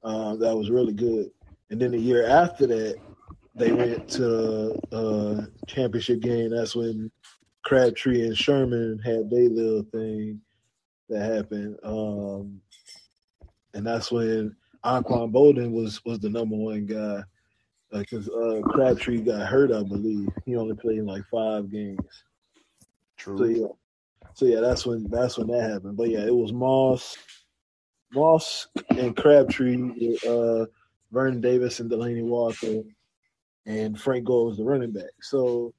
um, 0.05 0.39
that 0.39 0.57
was 0.57 0.71
really 0.71 0.93
good. 0.93 1.31
And 1.71 1.81
then 1.81 1.93
the 1.93 1.99
year 1.99 2.27
after 2.27 2.67
that, 2.67 2.97
they 3.55 3.73
went 3.73 4.09
to 4.11 4.79
the 4.91 4.97
uh, 4.97 5.47
championship 5.67 6.21
game. 6.21 6.51
That's 6.51 6.77
when 6.77 7.11
Crabtree 7.65 8.27
and 8.27 8.37
Sherman 8.37 9.01
had 9.03 9.31
their 9.31 9.49
little 9.49 9.83
thing 9.85 10.41
that 11.09 11.23
happened. 11.23 11.79
Um, 11.83 12.61
and 13.73 13.87
that's 13.87 14.13
when 14.13 14.55
Anquan 14.85 15.33
Boldin 15.33 15.73
was 15.73 16.05
was 16.05 16.21
the 16.21 16.29
number 16.29 16.57
one 16.57 16.87
guy 16.87 17.23
because 17.91 18.29
uh, 18.29 18.61
Crabtree 18.65 19.23
got 19.23 19.49
hurt, 19.49 19.73
I 19.73 19.83
believe. 19.83 20.29
He 20.45 20.57
only 20.57 20.77
played 20.77 20.99
in 20.99 21.07
like 21.07 21.25
five 21.31 21.71
games. 21.71 22.25
True. 23.17 23.39
So 23.39 23.45
yeah, 23.45 23.67
so 24.35 24.47
yeah, 24.47 24.61
that's 24.61 24.85
when 24.85 25.09
that's 25.11 25.39
when 25.39 25.47
that 25.49 25.71
happened. 25.71 25.97
But 25.97 26.11
yeah, 26.11 26.27
it 26.27 26.35
was 26.35 26.53
Moss, 26.53 27.17
Moss 28.13 28.69
and 28.91 29.17
Crabtree, 29.17 30.19
uh, 30.29 30.67
Vernon 31.13 31.41
Davis 31.41 31.81
and 31.81 31.91
Delanie 31.91 32.25
Walker, 32.25 32.83
and 33.67 33.99
Frank 33.99 34.25
Gore 34.25 34.47
was 34.47 34.57
the 34.59 34.65
running 34.65 34.93
back. 34.93 35.11
So 35.21 35.73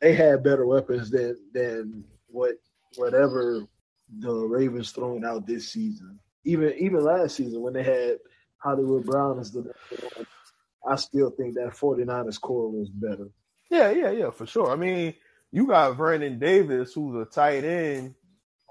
they 0.00 0.14
had 0.14 0.44
better 0.44 0.66
weapons 0.66 1.10
than 1.10 1.36
than 1.52 2.04
what 2.28 2.54
whatever 2.96 3.64
the 4.20 4.32
Ravens 4.32 4.92
throwing 4.92 5.24
out 5.24 5.46
this 5.46 5.72
season. 5.72 6.18
Even 6.44 6.72
even 6.78 7.04
last 7.04 7.36
season 7.36 7.60
when 7.60 7.74
they 7.74 7.82
had 7.82 8.18
Hollywood 8.58 9.04
Brown 9.04 9.40
as 9.40 9.50
the 9.50 9.72
I 10.88 10.96
still 10.96 11.30
think 11.30 11.54
that 11.54 11.74
49ers 11.74 12.40
core 12.40 12.70
was 12.70 12.88
better. 12.88 13.28
Yeah, 13.70 13.90
yeah, 13.90 14.10
yeah, 14.10 14.30
for 14.30 14.46
sure. 14.46 14.70
I 14.70 14.76
mean, 14.76 15.14
you 15.52 15.66
got 15.66 15.96
Vernon 15.96 16.38
Davis, 16.38 16.92
who's 16.92 17.14
a 17.20 17.24
tight 17.24 17.64
end, 17.64 18.14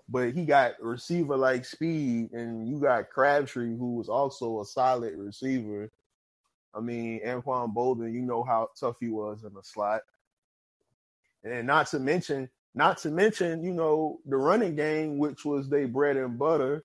but 0.09 0.31
he 0.31 0.45
got 0.45 0.81
receiver 0.81 1.35
like 1.35 1.65
speed, 1.65 2.31
and 2.31 2.67
you 2.67 2.79
got 2.79 3.09
Crabtree, 3.09 3.75
who 3.75 3.95
was 3.95 4.09
also 4.09 4.61
a 4.61 4.65
solid 4.65 5.15
receiver. 5.17 5.91
I 6.73 6.79
mean, 6.79 7.21
Anquan 7.25 7.73
Boldin, 7.73 8.13
you 8.13 8.21
know 8.21 8.43
how 8.43 8.69
tough 8.79 8.97
he 8.99 9.09
was 9.09 9.43
in 9.43 9.53
the 9.53 9.63
slot. 9.63 10.01
And 11.43 11.65
not 11.65 11.87
to 11.87 11.99
mention, 11.99 12.49
not 12.75 12.97
to 12.99 13.09
mention, 13.09 13.63
you 13.63 13.73
know, 13.73 14.19
the 14.25 14.37
running 14.37 14.75
game, 14.75 15.17
which 15.17 15.43
was 15.45 15.69
their 15.69 15.87
bread 15.87 16.17
and 16.17 16.37
butter. 16.37 16.83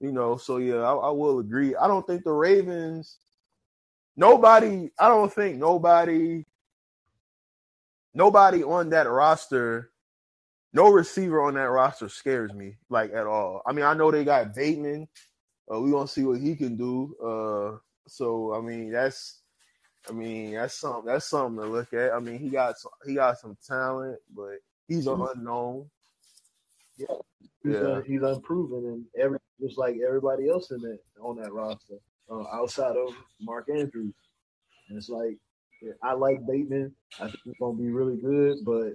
You 0.00 0.12
know, 0.12 0.36
so 0.36 0.58
yeah, 0.58 0.80
I, 0.80 0.94
I 0.94 1.10
will 1.10 1.38
agree. 1.40 1.74
I 1.76 1.86
don't 1.86 2.06
think 2.06 2.24
the 2.24 2.32
Ravens, 2.32 3.18
nobody, 4.16 4.90
I 4.98 5.08
don't 5.08 5.32
think 5.32 5.58
nobody 5.58 6.44
nobody 8.14 8.62
on 8.62 8.90
that 8.90 9.08
roster, 9.08 9.90
no 10.72 10.90
receiver 10.90 11.42
on 11.42 11.54
that 11.54 11.70
roster 11.70 12.08
scares 12.08 12.52
me 12.52 12.76
like 12.88 13.12
at 13.12 13.26
all. 13.26 13.62
I 13.66 13.72
mean, 13.72 13.84
I 13.84 13.94
know 13.94 14.10
they 14.10 14.24
got 14.24 14.54
Bateman. 14.54 15.08
Uh, 15.72 15.80
we 15.80 15.90
gonna 15.90 16.08
see 16.08 16.24
what 16.24 16.40
he 16.40 16.56
can 16.56 16.76
do. 16.76 17.14
Uh, 17.22 17.78
so 18.08 18.54
I 18.54 18.60
mean, 18.60 18.90
that's, 18.90 19.42
I 20.08 20.12
mean, 20.12 20.54
that's 20.54 20.74
something. 20.74 21.06
That's 21.06 21.28
something 21.28 21.62
to 21.62 21.70
look 21.70 21.92
at. 21.92 22.12
I 22.12 22.18
mean, 22.18 22.38
he 22.38 22.48
got 22.48 22.78
some, 22.78 22.90
he 23.06 23.14
got 23.14 23.38
some 23.38 23.56
talent, 23.66 24.18
but 24.34 24.56
he's 24.88 25.06
an 25.06 25.20
unknown. 25.34 25.88
He's, 26.96 27.06
Yeah. 27.64 27.78
uh, 27.78 28.00
he's 28.02 28.22
unproven, 28.22 28.86
and 28.86 29.04
every 29.16 29.38
just 29.60 29.78
like 29.78 29.96
everybody 30.04 30.48
else 30.48 30.70
in 30.72 30.80
that 30.80 30.98
on 31.20 31.36
that 31.36 31.52
roster, 31.52 31.98
uh, 32.30 32.44
outside 32.52 32.96
of 32.96 33.14
Mark 33.40 33.68
Andrews. 33.68 34.14
And 34.88 34.98
it's 34.98 35.08
like 35.08 35.36
yeah, 35.36 35.51
I 36.02 36.12
like 36.14 36.46
Bateman. 36.46 36.94
I 37.20 37.24
think 37.24 37.38
he's 37.44 37.54
gonna 37.60 37.78
be 37.78 37.90
really 37.90 38.16
good, 38.16 38.58
but 38.64 38.94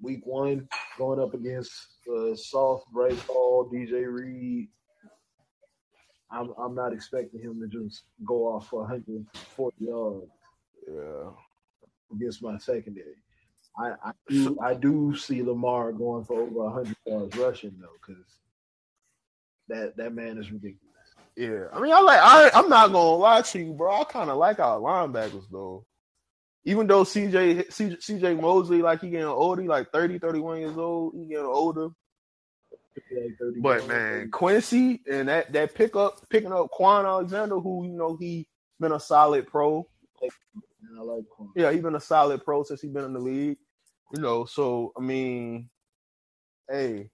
week 0.00 0.20
one 0.24 0.68
going 0.98 1.20
up 1.20 1.34
against 1.34 1.72
uh, 2.14 2.34
soft 2.34 2.86
Bryce 2.92 3.22
Hall, 3.22 3.70
DJ 3.72 4.06
Reed. 4.12 4.68
I'm 6.30 6.52
I'm 6.58 6.74
not 6.74 6.92
expecting 6.92 7.40
him 7.40 7.60
to 7.60 7.68
just 7.68 8.04
go 8.26 8.46
off 8.46 8.68
for 8.68 8.80
140 8.80 9.76
yards 9.84 10.26
Yeah. 10.88 11.30
against 12.12 12.42
my 12.42 12.58
secondary. 12.58 13.16
I, 13.78 13.92
I 14.04 14.12
do 14.28 14.58
I 14.62 14.74
do 14.74 15.14
see 15.16 15.42
Lamar 15.42 15.92
going 15.92 16.24
for 16.24 16.40
over 16.42 16.70
hundred 16.70 16.96
yards 17.06 17.36
rushing 17.36 17.76
though, 17.80 17.88
because 18.06 18.24
that 19.68 19.96
that 19.96 20.14
man 20.14 20.38
is 20.38 20.50
ridiculous. 20.50 20.85
Yeah, 21.36 21.64
I 21.72 21.80
mean, 21.80 21.92
I 21.92 22.00
like. 22.00 22.20
I 22.20 22.50
I'm 22.54 22.68
not 22.70 22.92
gonna 22.92 23.16
lie 23.16 23.42
to 23.42 23.58
you, 23.58 23.74
bro. 23.74 24.00
I 24.00 24.04
kind 24.04 24.30
of 24.30 24.38
like 24.38 24.58
our 24.58 24.80
linebackers 24.80 25.44
though. 25.50 25.84
Even 26.64 26.86
though 26.86 27.04
CJ 27.04 27.68
CJ, 27.68 27.98
CJ 27.98 28.40
Mosley, 28.40 28.82
like 28.82 29.02
he 29.02 29.10
getting 29.10 29.26
older, 29.26 29.62
he 29.62 29.68
like 29.68 29.92
30, 29.92 30.18
31 30.18 30.60
years 30.60 30.78
old, 30.78 31.14
he 31.14 31.26
getting 31.26 31.44
older. 31.44 31.88
But 33.60 33.86
man, 33.86 34.30
Quincy 34.30 35.02
and 35.10 35.28
that 35.28 35.52
that 35.52 35.74
pickup 35.74 36.28
picking 36.30 36.52
up 36.52 36.70
Kwon 36.72 37.04
Alexander, 37.04 37.60
who 37.60 37.84
you 37.84 37.92
know 37.92 38.16
he 38.16 38.48
been 38.80 38.92
a 38.92 39.00
solid 39.00 39.46
pro. 39.46 39.86
And 40.22 40.98
I 40.98 41.02
like 41.02 41.24
Kwon. 41.38 41.50
Yeah, 41.54 41.70
he 41.70 41.80
been 41.80 41.94
a 41.94 42.00
solid 42.00 42.44
pro 42.44 42.62
since 42.62 42.80
he 42.80 42.88
been 42.88 43.04
in 43.04 43.12
the 43.12 43.20
league. 43.20 43.58
You 44.14 44.22
know, 44.22 44.46
so 44.46 44.92
I 44.96 45.00
mean, 45.02 45.68
hey, 46.70 47.10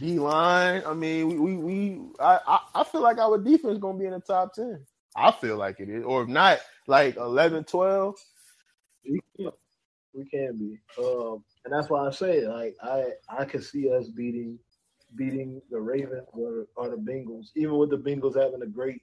D 0.00 0.18
line. 0.18 0.82
I 0.86 0.94
mean, 0.94 1.28
we 1.28 1.38
we, 1.38 1.56
we 1.56 2.00
I, 2.20 2.60
I 2.74 2.84
feel 2.84 3.02
like 3.02 3.18
our 3.18 3.38
defense 3.38 3.78
gonna 3.78 3.98
be 3.98 4.06
in 4.06 4.12
the 4.12 4.20
top 4.20 4.54
ten. 4.54 4.84
I 5.16 5.30
feel 5.32 5.56
like 5.56 5.80
it 5.80 5.88
is, 5.88 6.04
or 6.04 6.22
if 6.22 6.28
not, 6.28 6.58
like 6.86 7.16
11, 7.16 7.64
12. 7.64 8.16
We 9.08 9.20
can, 9.36 9.50
we 10.14 10.24
can 10.28 10.56
be, 10.58 10.78
um, 10.98 11.44
and 11.64 11.72
that's 11.72 11.88
why 11.88 12.06
I 12.06 12.10
say 12.10 12.46
like 12.46 12.74
I 12.82 13.04
I 13.28 13.44
could 13.44 13.64
see 13.64 13.92
us 13.92 14.08
beating 14.08 14.58
beating 15.16 15.62
the 15.70 15.80
Ravens 15.80 16.26
or, 16.32 16.66
or 16.76 16.88
the 16.90 16.96
Bengals, 16.96 17.48
even 17.56 17.76
with 17.76 17.90
the 17.90 17.98
Bengals 17.98 18.36
having 18.40 18.62
a 18.62 18.66
great 18.66 19.02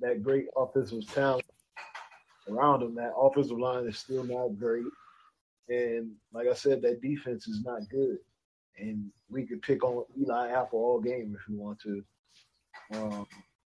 that 0.00 0.22
great 0.22 0.46
offensive 0.56 1.06
talent 1.14 1.44
around 2.48 2.80
them. 2.80 2.94
That 2.96 3.12
offensive 3.16 3.58
line 3.58 3.86
is 3.86 3.98
still 3.98 4.24
not 4.24 4.58
great, 4.58 4.86
and 5.68 6.12
like 6.32 6.48
I 6.48 6.54
said, 6.54 6.82
that 6.82 7.02
defense 7.02 7.46
is 7.46 7.62
not 7.64 7.82
good. 7.90 8.18
And 8.78 9.10
we 9.30 9.46
could 9.46 9.62
pick 9.62 9.84
on 9.84 10.04
Eli 10.20 10.50
Apple 10.50 10.78
all 10.78 11.00
game 11.00 11.36
if 11.38 11.48
we 11.48 11.56
want 11.56 11.78
to. 11.80 12.04
Um, 12.92 13.26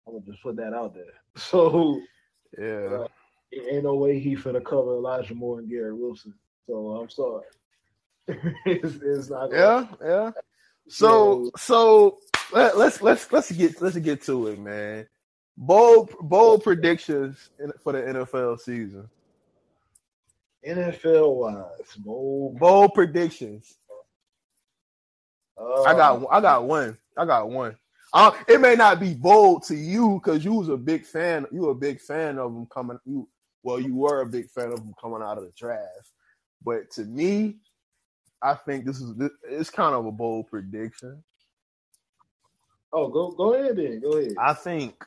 I'm 0.08 0.13
gonna 0.13 0.25
just 0.25 0.42
put 0.42 0.56
that 0.58 0.74
out 0.74 0.94
there. 0.94 1.06
So 1.38 2.01
Yeah, 2.58 3.06
it 3.51 3.74
ain't 3.75 3.84
no 3.84 3.96
way 3.96 4.20
he 4.20 4.36
finna 4.36 4.63
cover 4.63 4.96
Elijah 4.96 5.36
Moore 5.36 5.60
and 5.60 5.70
Garrett 5.70 5.98
Wilson. 5.98 6.34
So 6.66 6.98
I'm 7.00 7.10
sorry. 7.10 7.46
it's, 8.66 8.96
it's 9.04 9.30
not. 9.30 9.51
yeah, 9.51 9.88
yeah. 10.04 10.32
So 10.89 11.51
so 11.58 12.18
let, 12.51 12.77
let's 12.77 13.01
let's 13.01 13.32
let's 13.32 13.51
get 13.51 13.82
let's 13.82 13.98
get 13.98 14.24
to 14.24 14.48
it, 14.48 14.60
man. 14.60 15.08
Bold 15.58 16.13
bold 16.22 16.63
predictions 16.63 17.50
in, 17.60 17.72
for 17.84 17.94
the 17.94 18.00
NFL 18.00 18.60
season. 18.60 19.10
NFL 20.68 21.36
wise, 21.36 21.96
bold. 21.98 22.60
Bold 22.60 22.94
predictions. 22.94 23.77
Uh, 25.60 25.84
I 25.84 25.94
got 25.94 26.26
I 26.32 26.42
got 26.42 26.66
one. 26.66 26.98
I 27.18 27.26
got 27.26 27.50
one. 27.50 27.76
Uh, 28.14 28.32
it 28.48 28.62
may 28.62 28.76
not 28.76 29.00
be 29.00 29.14
bold 29.14 29.64
to 29.64 29.76
you 29.76 30.22
because 30.24 30.46
you 30.46 30.54
was 30.54 30.70
a 30.70 30.78
big 30.78 31.06
fan. 31.06 31.46
You 31.52 31.62
were 31.62 31.72
a 31.72 31.76
big 31.76 32.00
fan 32.00 32.38
of 32.38 32.54
them 32.54 32.68
coming. 32.68 33.00
You 33.06 33.28
well, 33.64 33.80
you 33.80 33.96
were 33.96 34.22
a 34.22 34.26
big 34.26 34.50
fan 34.50 34.72
of 34.72 34.78
them 34.78 34.94
coming 35.02 35.22
out 35.22 35.38
of 35.38 35.44
the 35.44 35.52
draft. 35.58 36.12
But 36.64 36.90
to 36.92 37.04
me, 37.04 37.58
I 38.42 38.54
think 38.54 38.86
this 38.86 39.02
is 39.02 39.16
this, 39.16 39.32
it's 39.50 39.70
kind 39.70 39.96
of 39.96 40.06
a 40.06 40.12
bold 40.12 40.48
prediction. 40.48 41.24
Oh, 42.94 43.10
go 43.10 43.32
go 43.32 43.54
ahead 43.54 43.78
then. 43.78 44.00
Go 44.00 44.18
ahead. 44.18 44.36
I 44.40 44.54
think 44.54 45.04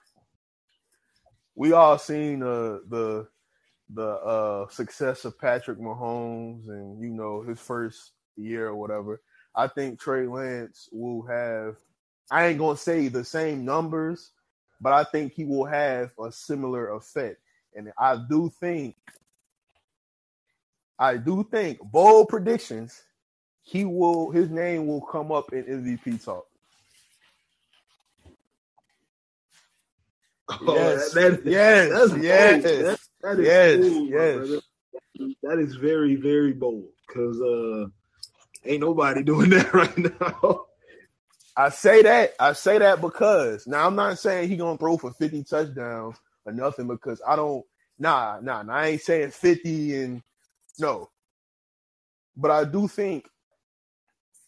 we 1.54 1.73
all 1.73 1.99
seen 1.99 2.40
the 2.40 2.83
the 2.88 3.28
the 3.92 4.09
uh, 4.09 4.69
success 4.69 5.25
of 5.25 5.38
Patrick 5.38 5.78
Mahomes 5.78 6.69
and 6.69 7.00
you 7.02 7.11
know 7.11 7.42
his 7.42 7.59
first 7.59 8.12
year 8.37 8.69
or 8.69 8.76
whatever. 8.76 9.21
I 9.54 9.69
think 9.69 10.00
Trey 10.00 10.26
Lance 10.26 10.88
will 10.92 11.23
have. 11.23 11.76
I 12.30 12.47
ain't 12.47 12.59
gonna 12.59 12.76
say 12.76 13.09
the 13.09 13.25
same 13.25 13.64
numbers, 13.64 14.30
but 14.80 14.92
I 14.92 15.04
think 15.04 15.33
he 15.35 15.45
will 15.45 15.64
have 15.66 16.12
a 16.19 16.30
similar 16.33 16.90
effect. 16.95 17.40
And 17.75 17.92
I 17.99 18.16
do 18.28 18.50
think, 18.61 18.97
I 20.99 21.16
do 21.16 21.47
think 21.50 21.80
bold 21.83 22.28
predictions. 22.28 23.02
He 23.62 23.85
will. 23.85 24.30
His 24.30 24.50
name 24.50 24.87
will 24.87 25.02
come 25.02 25.33
up 25.33 25.52
in 25.52 25.64
MVP 25.64 26.25
talk. 26.25 26.47
Yes, 30.62 31.12
that- 31.14 31.45
yes, 31.47 31.88
that's 31.90 32.12
yes, 32.25 32.62
That- 32.83 33.00
that 33.23 33.38
is 33.40 33.47
yes, 33.47 33.76
my 33.78 33.85
yes. 34.09 34.62
That 35.42 35.59
is 35.59 35.75
very, 35.76 36.16
very 36.16 36.52
bold 36.52 36.88
because 37.07 37.40
uh, 37.40 37.87
ain't 38.64 38.81
nobody 38.81 39.23
doing 39.25 39.50
that 39.50 39.73
right 39.73 39.99
now. 39.99 40.67
I 41.57 41.69
say 41.71 42.02
that. 42.02 42.35
I 42.38 42.52
say 42.52 42.79
that 42.79 43.00
because 43.00 43.67
now 43.67 43.87
I'm 43.87 43.97
not 43.97 44.19
saying 44.19 44.49
he 44.49 44.57
gonna 44.57 44.79
throw 44.79 44.97
for 44.97 45.12
50 45.12 45.45
touchdowns 45.45 46.17
or 46.47 46.52
nothing 46.52 46.87
because 46.87 47.21
I 47.26 47.37
don't. 47.37 47.64
Nah, 47.99 48.38
nah, 48.40 48.62
nah 48.62 48.75
I 48.75 48.87
ain't 48.88 49.02
saying 49.02 49.33
50 49.33 50.02
and 50.02 50.23
no. 50.79 51.11
But 52.37 52.50
I 52.50 52.64
do 52.64 52.88
think, 52.88 53.29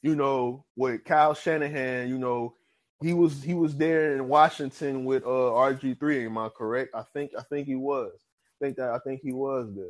you 0.00 0.16
know, 0.16 0.64
with 0.76 1.04
Kyle 1.04 1.35
Shanahan, 1.35 2.09
you 2.09 2.19
know, 2.19 2.54
he 3.02 3.12
was 3.12 3.42
he 3.42 3.54
was 3.54 3.76
there 3.76 4.14
in 4.14 4.28
Washington 4.28 5.04
with 5.04 5.25
uh 5.25 5.28
RG3. 5.28 6.26
Am 6.26 6.38
I 6.38 6.49
correct? 6.49 6.95
I 6.95 7.02
think 7.12 7.33
I 7.38 7.42
think 7.42 7.66
he 7.66 7.75
was. 7.75 8.12
I 8.14 8.64
think 8.64 8.76
that 8.76 8.90
I 8.90 8.99
think 9.00 9.21
he 9.23 9.33
was 9.33 9.69
there. 9.75 9.85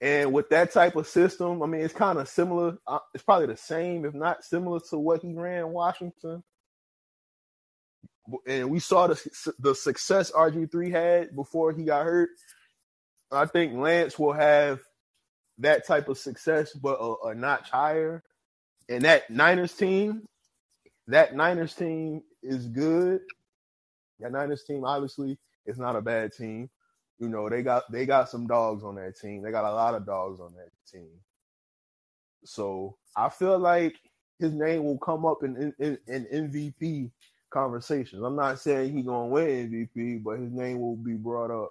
And 0.00 0.32
with 0.32 0.48
that 0.50 0.72
type 0.72 0.96
of 0.96 1.06
system, 1.06 1.62
I 1.62 1.66
mean, 1.66 1.80
it's 1.80 1.94
kind 1.94 2.18
of 2.18 2.28
similar. 2.28 2.76
Uh, 2.86 2.98
it's 3.14 3.24
probably 3.24 3.46
the 3.46 3.56
same, 3.56 4.04
if 4.04 4.14
not 4.14 4.44
similar, 4.44 4.80
to 4.90 4.98
what 4.98 5.22
he 5.22 5.32
ran 5.32 5.60
in 5.60 5.70
Washington. 5.70 6.42
And 8.46 8.70
we 8.70 8.80
saw 8.80 9.06
the 9.06 9.54
the 9.58 9.74
success 9.74 10.30
RG 10.30 10.70
three 10.70 10.90
had 10.90 11.34
before 11.36 11.72
he 11.72 11.84
got 11.84 12.04
hurt. 12.04 12.30
I 13.30 13.46
think 13.46 13.74
Lance 13.74 14.18
will 14.18 14.32
have 14.32 14.80
that 15.58 15.86
type 15.86 16.08
of 16.08 16.18
success, 16.18 16.72
but 16.72 16.98
a, 17.00 17.28
a 17.28 17.34
notch 17.34 17.70
higher. 17.70 18.22
And 18.88 19.02
that 19.04 19.30
Niners 19.30 19.72
team, 19.72 20.26
that 21.06 21.34
Niners 21.34 21.74
team 21.74 22.22
is 22.42 22.66
good. 22.66 23.20
That 24.20 24.32
Niners 24.32 24.64
team 24.64 24.84
obviously 24.84 25.38
is 25.66 25.78
not 25.78 25.96
a 25.96 26.02
bad 26.02 26.32
team. 26.32 26.70
You 27.18 27.28
know, 27.28 27.48
they 27.50 27.62
got 27.62 27.90
they 27.92 28.06
got 28.06 28.30
some 28.30 28.46
dogs 28.46 28.84
on 28.84 28.96
that 28.96 29.18
team. 29.18 29.42
They 29.42 29.52
got 29.52 29.64
a 29.64 29.74
lot 29.74 29.94
of 29.94 30.06
dogs 30.06 30.40
on 30.40 30.54
that 30.54 30.70
team. 30.92 31.10
So 32.44 32.96
I 33.16 33.30
feel 33.30 33.58
like 33.58 33.96
his 34.40 34.52
name 34.54 34.84
will 34.84 34.98
come 34.98 35.26
up 35.26 35.44
in 35.44 35.74
in, 35.78 35.98
in 36.08 36.26
MVP 36.50 37.10
conversations. 37.50 38.22
I'm 38.22 38.36
not 38.36 38.60
saying 38.60 38.94
he 38.96 39.02
gonna 39.02 39.28
win 39.28 39.70
MVP, 39.96 40.22
but 40.24 40.40
his 40.40 40.52
name 40.52 40.80
will 40.80 40.96
be 40.96 41.14
brought 41.14 41.50
up. 41.50 41.70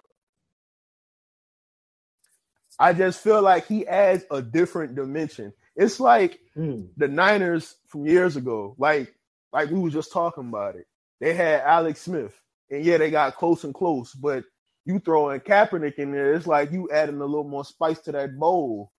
I 2.78 2.92
just 2.94 3.20
feel 3.22 3.42
like 3.42 3.66
he 3.66 3.86
adds 3.86 4.24
a 4.30 4.42
different 4.42 4.96
dimension. 4.96 5.52
It's 5.76 6.00
like 6.00 6.40
Hmm. 6.54 6.82
the 6.96 7.08
Niners 7.08 7.76
from 7.88 8.06
years 8.06 8.36
ago, 8.36 8.76
like 8.78 9.14
like 9.52 9.70
we 9.70 9.80
was 9.80 9.94
just 9.94 10.12
talking 10.12 10.48
about 10.48 10.76
it. 10.76 10.86
They 11.20 11.34
had 11.34 11.62
Alex 11.62 12.02
Smith, 12.02 12.34
and 12.70 12.84
yeah, 12.84 12.98
they 12.98 13.10
got 13.10 13.36
close 13.36 13.64
and 13.64 13.74
close, 13.74 14.12
but 14.14 14.44
you 14.84 14.98
throwing 14.98 15.40
Kaepernick 15.40 15.94
in 15.94 16.12
there, 16.12 16.34
it's 16.34 16.46
like 16.46 16.72
you 16.72 16.88
adding 16.92 17.20
a 17.20 17.24
little 17.24 17.48
more 17.48 17.64
spice 17.64 18.00
to 18.00 18.12
that 18.12 18.38
bowl. 18.38 18.92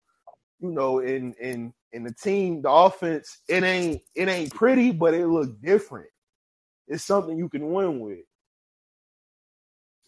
You 0.60 0.71
know, 0.71 1.00
in 1.00 1.34
in 1.41 1.74
in 1.93 2.04
the 2.04 2.13
team, 2.13 2.62
the 2.62 2.71
offense, 2.71 3.39
it 3.48 3.63
ain't 3.63 4.02
it 4.15 4.28
ain't 4.28 4.54
pretty, 4.54 4.91
but 4.91 5.13
it 5.13 5.28
look 5.28 5.62
different. 5.62 6.10
It's 6.88 7.04
something 7.04 7.38
you 7.38 7.50
can 7.50 7.71
win 7.71 8.00
with. 8.00 8.19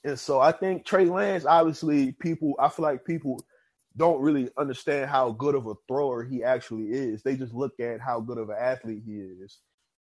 And 0.03 0.19
so 0.19 0.39
I 0.39 0.51
think 0.51 0.85
Trey 0.85 1.05
Lance, 1.05 1.45
obviously, 1.45 2.13
people 2.13 2.55
I 2.59 2.69
feel 2.69 2.83
like 2.83 3.05
people 3.05 3.43
don't 3.97 4.21
really 4.21 4.49
understand 4.57 5.09
how 5.09 5.31
good 5.31 5.55
of 5.55 5.67
a 5.67 5.73
thrower 5.87 6.23
he 6.23 6.43
actually 6.43 6.89
is. 6.91 7.23
They 7.23 7.35
just 7.35 7.53
look 7.53 7.79
at 7.79 7.99
how 7.99 8.19
good 8.21 8.37
of 8.37 8.49
an 8.49 8.57
athlete 8.59 9.03
he 9.05 9.15
is. 9.15 9.59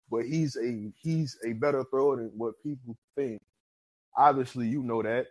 But 0.09 0.25
he's 0.25 0.55
a 0.55 0.91
he's 0.97 1.37
a 1.45 1.53
better 1.53 1.83
thrower 1.91 2.17
than 2.17 2.31
what 2.35 2.61
people 2.63 2.95
think. 3.15 3.41
Obviously, 4.15 4.67
you 4.67 4.83
know 4.83 5.03
that. 5.03 5.27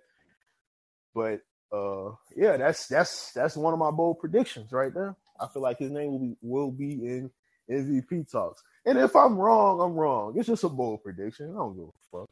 But 1.16 1.40
uh 1.76 2.10
yeah, 2.36 2.58
that's 2.58 2.86
that's 2.86 3.32
that's 3.32 3.56
one 3.56 3.72
of 3.72 3.78
my 3.78 3.90
bold 3.90 4.18
predictions 4.18 4.70
right 4.70 4.92
there. 4.92 5.16
I 5.40 5.48
feel 5.48 5.62
like 5.62 5.78
his 5.78 5.90
name 5.90 6.12
will 6.12 6.18
be 6.20 6.36
will 6.42 6.70
be 6.70 6.92
in 6.92 7.30
MVP 7.70 8.30
talks. 8.30 8.62
And 8.84 8.98
if 8.98 9.16
I'm 9.16 9.36
wrong, 9.36 9.80
I'm 9.80 9.94
wrong. 9.94 10.34
It's 10.36 10.46
just 10.46 10.64
a 10.64 10.68
bold 10.68 11.02
prediction. 11.02 11.50
I 11.50 11.54
don't 11.54 11.74
give 11.74 11.88
a 11.88 12.18
fuck. 12.18 12.28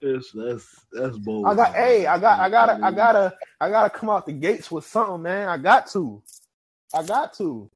That's 0.00 0.32
that's 0.32 0.66
that's 0.92 1.18
bold. 1.18 1.46
I 1.46 1.54
got 1.54 1.74
hey, 1.74 2.06
I 2.06 2.18
got 2.18 2.40
I 2.40 2.48
gotta 2.48 2.78
I 2.82 2.90
gotta 2.90 3.34
I 3.60 3.68
gotta 3.68 3.90
come 3.90 4.08
out 4.08 4.24
the 4.24 4.32
gates 4.32 4.70
with 4.70 4.86
something, 4.86 5.22
man. 5.22 5.48
I 5.48 5.58
got 5.58 5.86
to. 5.88 6.22
I 6.94 7.02
got 7.02 7.34
to. 7.34 7.70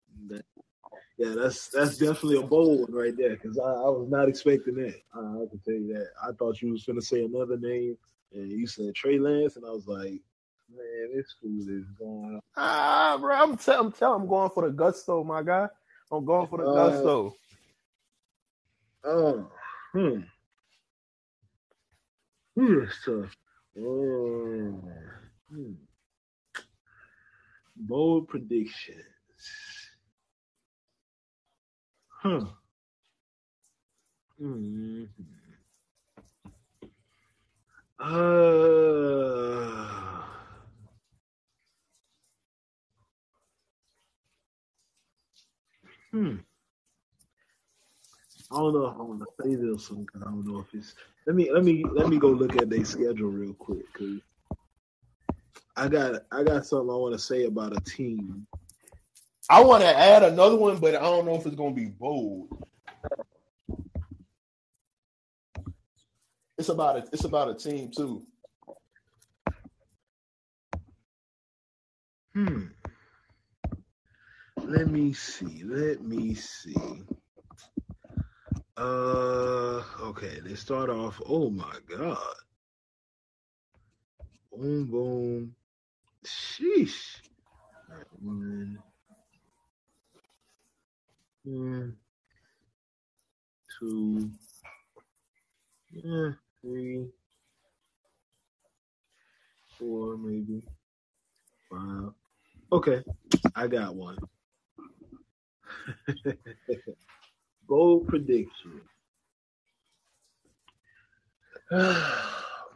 yeah, 1.18 1.34
that's 1.36 1.68
that's 1.68 1.98
definitely 1.98 2.38
a 2.38 2.46
bold 2.46 2.80
one 2.80 2.92
right 2.92 3.16
there 3.16 3.36
because 3.36 3.58
I, 3.58 3.62
I 3.68 3.88
was 3.90 4.08
not 4.10 4.28
expecting 4.28 4.76
that. 4.76 4.94
I, 5.14 5.18
I 5.20 5.46
can 5.50 5.60
tell 5.64 5.74
you 5.74 5.94
that. 5.94 6.08
I 6.26 6.32
thought 6.32 6.60
you 6.62 6.72
was 6.72 6.84
gonna 6.84 7.02
say 7.02 7.24
another 7.24 7.58
name, 7.58 7.96
and 8.34 8.50
you 8.50 8.66
said 8.66 8.94
Trey 8.94 9.18
Lance, 9.18 9.56
and 9.56 9.64
I 9.64 9.70
was 9.70 9.86
like, 9.86 10.20
man, 10.70 11.10
this 11.14 11.34
fool 11.40 11.60
is 11.68 11.86
going. 11.98 12.40
Ah, 12.56 13.16
bro, 13.20 13.34
I'm 13.34 13.56
tell 13.56 13.80
I'm 13.80 13.92
telling 13.92 14.22
I'm 14.22 14.28
going 14.28 14.50
for 14.50 14.68
the 14.68 14.74
gusto, 14.74 15.24
my 15.24 15.42
guy. 15.42 15.68
I'm 16.10 16.24
going 16.24 16.46
for 16.48 16.58
the 16.58 16.64
Uh, 16.64 16.74
gusto. 16.74 17.34
Oh, 19.04 19.50
hmm. 19.92 20.20
Hmm, 22.56 22.80
that's 22.80 23.04
tough. 23.04 23.36
Oh, 23.78 24.80
hmm. 25.50 25.72
Bold 27.76 28.28
predictions. 28.28 29.04
Huh. 32.08 32.46
Hmm. 34.38 35.04
Uh. 38.04 38.10
Hmm. 46.12 46.36
I 48.52 48.56
don't 48.56 48.74
know 48.74 48.86
if 48.86 48.94
I 48.94 49.02
want 49.02 49.20
to 49.20 49.26
say 49.42 49.54
this 49.56 49.90
one 49.90 50.02
because 50.04 50.22
I 50.22 50.26
don't 50.26 50.46
know 50.46 50.60
if 50.60 50.74
it's. 50.74 50.94
Let 51.26 51.36
me 51.36 51.50
let 51.52 51.64
me 51.64 51.84
let 51.94 52.08
me 52.08 52.18
go 52.18 52.28
look 52.28 52.56
at 52.60 52.70
their 52.70 52.84
schedule 52.84 53.30
real 53.30 53.54
quick 53.54 53.86
because 53.92 54.20
I 55.76 55.88
got 55.88 56.22
I 56.32 56.44
got 56.44 56.66
something 56.66 56.90
I 56.90 56.94
want 56.96 57.14
to 57.14 57.18
say 57.18 57.44
about 57.44 57.76
a 57.76 57.80
team. 57.80 58.46
I 59.50 59.62
want 59.64 59.82
to 59.82 59.98
add 59.98 60.22
another 60.24 60.56
one, 60.56 60.78
but 60.78 60.94
I 60.94 61.02
don't 61.02 61.26
know 61.26 61.36
if 61.36 61.46
it's 61.46 61.56
gonna 61.56 61.74
be 61.74 61.86
bold. 61.86 62.48
It's 66.58 66.68
about 66.68 66.96
a 66.98 67.04
it's 67.12 67.24
about 67.24 67.50
a 67.50 67.54
team 67.54 67.90
too. 67.96 68.22
Hmm. 72.34 72.66
Let 74.62 74.88
me 74.88 75.12
see. 75.12 75.62
Let 75.64 76.02
me 76.02 76.34
see. 76.34 77.02
Uh. 78.76 79.82
Okay. 80.02 80.40
They 80.44 80.54
start 80.54 80.90
off. 80.90 81.20
Oh 81.26 81.50
my 81.50 81.76
god. 81.88 82.18
Boom 84.52 84.86
boom. 84.86 85.54
Sheesh. 86.26 87.20
One. 88.20 88.78
Two. 93.80 94.30
Yeah, 95.92 96.32
three. 96.64 97.06
Four, 99.78 100.16
maybe. 100.16 100.62
Five. 101.70 102.12
Okay, 102.72 103.02
I 103.54 103.66
got 103.66 103.94
one. 103.94 104.16
Bold 107.68 108.08
prediction. 108.08 108.80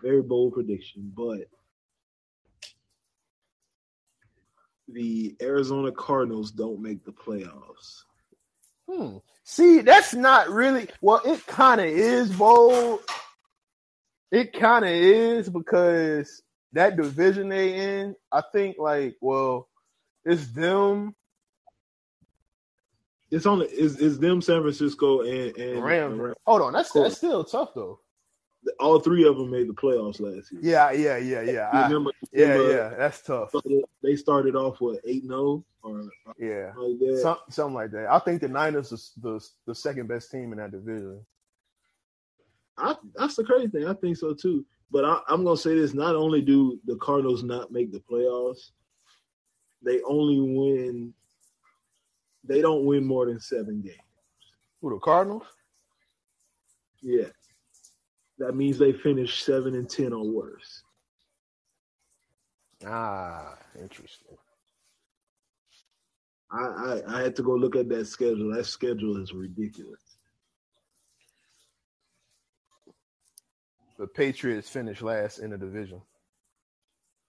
Very 0.03 0.22
bold 0.22 0.55
prediction, 0.55 1.12
but 1.16 1.40
the 4.88 5.37
Arizona 5.42 5.90
Cardinals 5.92 6.53
don't 6.53 6.81
make 6.81 7.05
the 7.05 7.11
playoffs. 7.12 8.05
Hmm. 8.88 9.16
See, 9.42 9.81
that's 9.81 10.14
not 10.14 10.48
really 10.48 10.88
well. 11.01 11.20
It 11.24 11.44
kind 11.46 11.81
of 11.81 11.88
is 11.88 12.31
bold. 12.31 13.01
It 14.30 14.52
kind 14.52 14.84
of 14.84 14.90
is 14.90 15.48
because 15.48 16.42
that 16.72 16.96
division 16.96 17.48
they 17.48 17.98
in. 18.00 18.14
I 18.30 18.42
think 18.52 18.76
like 18.78 19.16
well, 19.20 19.68
it's 20.24 20.48
them 20.48 21.14
It's 23.30 23.46
only 23.46 23.66
is 23.66 23.98
is 23.98 24.18
them 24.18 24.40
San 24.42 24.62
Francisco 24.62 25.22
and 25.22 25.56
and 25.56 25.82
Rams. 25.82 26.20
and 26.20 26.34
Hold 26.46 26.62
on, 26.62 26.72
that's 26.72 26.90
Cool. 26.90 27.04
that's 27.04 27.16
still 27.16 27.44
tough 27.44 27.70
though. 27.74 28.00
all 28.80 29.00
three 29.00 29.26
of 29.26 29.36
them 29.38 29.50
made 29.50 29.68
the 29.68 29.74
playoffs 29.74 30.20
last 30.20 30.52
year. 30.52 30.60
Yeah, 30.62 30.90
yeah, 30.92 31.16
yeah, 31.16 31.40
yeah. 31.42 31.70
I- 31.72 31.88
remember, 31.88 32.10
yeah, 32.32 32.46
remember 32.46 32.72
yeah. 32.76 32.94
That's 32.98 33.22
tough. 33.22 33.52
They 34.02 34.16
started 34.16 34.56
off 34.56 34.80
with 34.80 35.00
eight 35.04 35.24
zero 35.24 35.64
oh 35.84 35.88
or 35.90 36.08
Yeah, 36.38 36.72
like 36.76 36.98
that. 37.00 37.20
Some, 37.22 37.38
something 37.50 37.74
like 37.74 37.90
that. 37.92 38.08
I 38.10 38.18
think 38.18 38.40
the 38.42 38.48
Niners 38.48 38.92
is 38.92 39.12
the 39.22 39.42
the 39.66 39.74
second 39.74 40.06
best 40.08 40.30
team 40.30 40.52
in 40.52 40.58
that 40.58 40.70
division. 40.72 41.24
I, 42.78 42.96
that's 43.14 43.36
the 43.36 43.44
crazy 43.44 43.68
thing. 43.68 43.86
I 43.86 43.94
think 43.94 44.16
so 44.16 44.34
too. 44.34 44.64
But 44.90 45.04
I, 45.04 45.20
I'm 45.28 45.44
gonna 45.44 45.56
say 45.56 45.74
this: 45.74 45.94
not 45.94 46.16
only 46.16 46.40
do 46.40 46.78
the 46.86 46.96
Cardinals 46.96 47.42
not 47.42 47.72
make 47.72 47.92
the 47.92 48.00
playoffs, 48.00 48.70
they 49.82 50.00
only 50.02 50.40
win. 50.40 51.12
They 52.44 52.62
don't 52.62 52.86
win 52.86 53.04
more 53.04 53.26
than 53.26 53.40
seven 53.40 53.82
games. 53.82 53.96
Who 54.80 54.90
the 54.90 54.98
Cardinals? 54.98 55.44
Yeah, 57.02 57.28
that 58.38 58.54
means 58.54 58.78
they 58.78 58.92
finish 58.92 59.42
seven 59.42 59.74
and 59.74 59.88
ten 59.88 60.12
or 60.12 60.26
worse. 60.26 60.82
Ah, 62.86 63.58
interesting. 63.78 64.36
I, 66.50 66.62
I 66.62 67.02
I 67.18 67.22
had 67.22 67.36
to 67.36 67.42
go 67.42 67.54
look 67.54 67.76
at 67.76 67.88
that 67.90 68.06
schedule. 68.06 68.54
That 68.54 68.64
schedule 68.64 69.20
is 69.20 69.32
ridiculous. 69.32 70.07
The 73.98 74.06
Patriots 74.06 74.68
finished 74.68 75.02
last 75.02 75.38
in 75.38 75.50
the 75.50 75.58
division. 75.58 76.00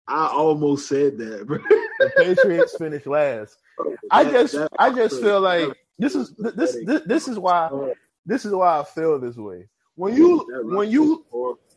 I 0.08 0.27
almost 0.27 0.88
said 0.88 1.17
that, 1.17 1.45
bro. 1.45 1.58
The 1.99 2.12
Patriots 2.17 2.75
finished 2.77 3.08
last. 3.08 3.58
I 4.12 4.23
just 4.25 4.55
I 4.77 4.91
just 4.91 5.21
feel 5.21 5.41
like 5.41 5.69
this 5.97 6.15
is 6.15 6.34
this 6.38 6.77
this, 6.86 7.01
this 7.05 7.27
is 7.27 7.38
why 7.38 7.93
this 8.25 8.45
is 8.45 8.53
why 8.53 8.79
I 8.79 8.84
feel 8.84 9.19
this 9.19 9.36
way. 9.36 9.67
When 9.95 10.15
you 10.15 10.45
when 10.63 10.89
you 10.89 11.25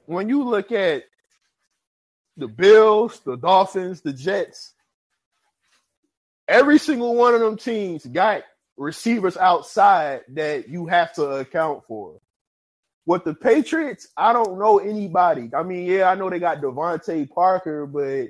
when 0.06 0.28
you 0.28 0.44
look 0.44 0.72
at 0.72 1.04
the 2.36 2.48
Bills, 2.48 3.20
the 3.20 3.36
Dolphins, 3.36 4.00
the 4.00 4.12
Jets, 4.12 4.72
every 6.48 6.78
single 6.78 7.14
one 7.14 7.34
of 7.34 7.40
them 7.40 7.56
teams 7.56 8.06
got 8.06 8.42
receivers 8.76 9.36
outside 9.36 10.22
that 10.28 10.68
you 10.68 10.86
have 10.86 11.12
to 11.14 11.24
account 11.24 11.84
for. 11.86 12.21
With 13.04 13.24
the 13.24 13.34
Patriots, 13.34 14.08
I 14.16 14.32
don't 14.32 14.58
know 14.58 14.78
anybody. 14.78 15.50
I 15.56 15.62
mean, 15.64 15.86
yeah, 15.86 16.08
I 16.08 16.14
know 16.14 16.30
they 16.30 16.38
got 16.38 16.60
DeVante 16.60 17.28
Parker, 17.30 17.86
but 17.86 18.28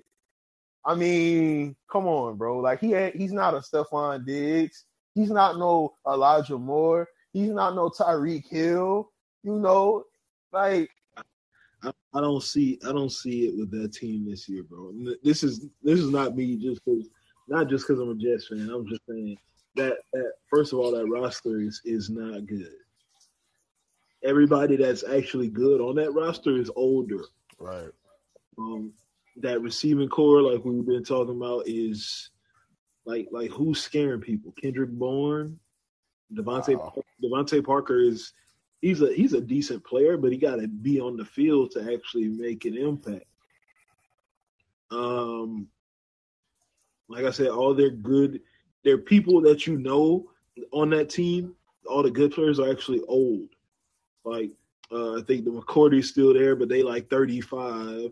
I 0.85 0.95
mean, 0.95 1.77
come 1.91 2.07
on, 2.07 2.37
bro. 2.37 2.59
Like 2.59 2.81
he 2.81 2.95
ain't, 2.95 3.15
he's 3.15 3.33
not 3.33 3.55
a 3.55 3.59
Stefon 3.59 4.25
Diggs. 4.25 4.85
He's 5.15 5.31
not 5.31 5.59
no 5.59 5.95
Elijah 6.07 6.59
Moore. 6.59 7.09
He's 7.33 7.51
not 7.51 7.75
no 7.75 7.91
Tyreek 7.91 8.49
Hill. 8.49 9.11
You 9.43 9.59
know, 9.59 10.05
like 10.53 10.91
I, 11.83 11.93
I 12.15 12.21
don't 12.21 12.43
see 12.43 12.79
I 12.87 12.93
don't 12.93 13.13
see 13.13 13.47
it 13.47 13.57
with 13.57 13.71
that 13.73 13.93
team 13.93 14.29
this 14.29 14.49
year, 14.49 14.63
bro. 14.63 14.93
This 15.23 15.43
is 15.43 15.67
this 15.83 16.01
is 16.01 16.11
not 16.11 16.37
me 16.37 16.57
just 16.57 16.85
cause 16.85 17.09
not 17.49 17.69
just 17.69 17.87
because 17.87 18.01
I'm 18.01 18.11
a 18.11 18.15
Jets 18.15 18.49
fan. 18.49 18.71
I'm 18.71 18.87
just 18.89 19.03
saying 19.09 19.37
that 19.77 19.97
that 20.13 20.33
first 20.49 20.73
of 20.73 20.79
all 20.79 20.93
that 20.93 21.07
roster 21.07 21.61
is 21.61 21.81
is 21.85 22.11
not 22.11 22.47
good. 22.47 22.73
Everybody 24.25 24.77
that's 24.77 25.05
actually 25.05 25.49
good 25.49 25.81
on 25.81 25.97
that 25.97 26.13
roster 26.13 26.57
is 26.57 26.71
older. 26.77 27.25
right. 27.59 27.91
Um, 28.59 28.93
that 29.39 29.63
receiving 29.63 30.09
core, 30.09 30.43
like 30.43 30.65
we've 30.65 30.87
been 30.87 31.05
talking 31.05 31.37
about, 31.37 31.67
is 31.67 32.31
like 33.05 33.29
like 33.33 33.51
who's 33.51 33.81
scaring 33.81 34.21
people? 34.21 34.53
Kendrick 34.61 34.91
Bourne, 34.91 35.59
DeVante 36.35 36.79
Wow. 36.79 36.95
DeVante 37.23 37.65
Parker 37.65 38.01
is 38.01 38.33
he's 38.81 39.01
a 39.01 39.13
he's 39.15 39.33
a 39.33 39.41
decent 39.41 39.85
player, 39.85 40.17
but 40.17 40.33
he 40.33 40.39
got 40.39 40.57
to 40.57 40.69
be 40.69 41.01
on 41.01 41.17
the 41.17 41.25
field 41.25 41.71
to 41.73 41.93
actually 41.93 42.29
make 42.29 42.65
an 42.65 42.77
impact. 42.77 43.25
Um, 44.91 45.69
like 47.09 47.25
I 47.25 47.31
said, 47.31 47.49
all 47.49 47.75
their 47.75 47.91
good, 47.91 48.41
they're 48.85 48.99
people 48.99 49.41
that 49.43 49.67
you 49.67 49.79
know 49.79 50.29
on 50.73 50.91
that 50.91 51.09
team. 51.09 51.55
All 51.89 52.03
the 52.03 52.11
good 52.11 52.33
players 52.33 52.61
are 52.61 52.71
actually 52.71 53.01
old. 53.09 53.49
Like 54.25 54.51
uh, 54.91 55.19
I 55.19 55.23
think 55.23 55.45
the 55.45 55.51
McCourty's 55.51 56.09
still 56.09 56.33
there, 56.35 56.55
but 56.57 56.69
they 56.69 56.83
like 56.83 57.09
thirty 57.09 57.41
five. 57.41 58.11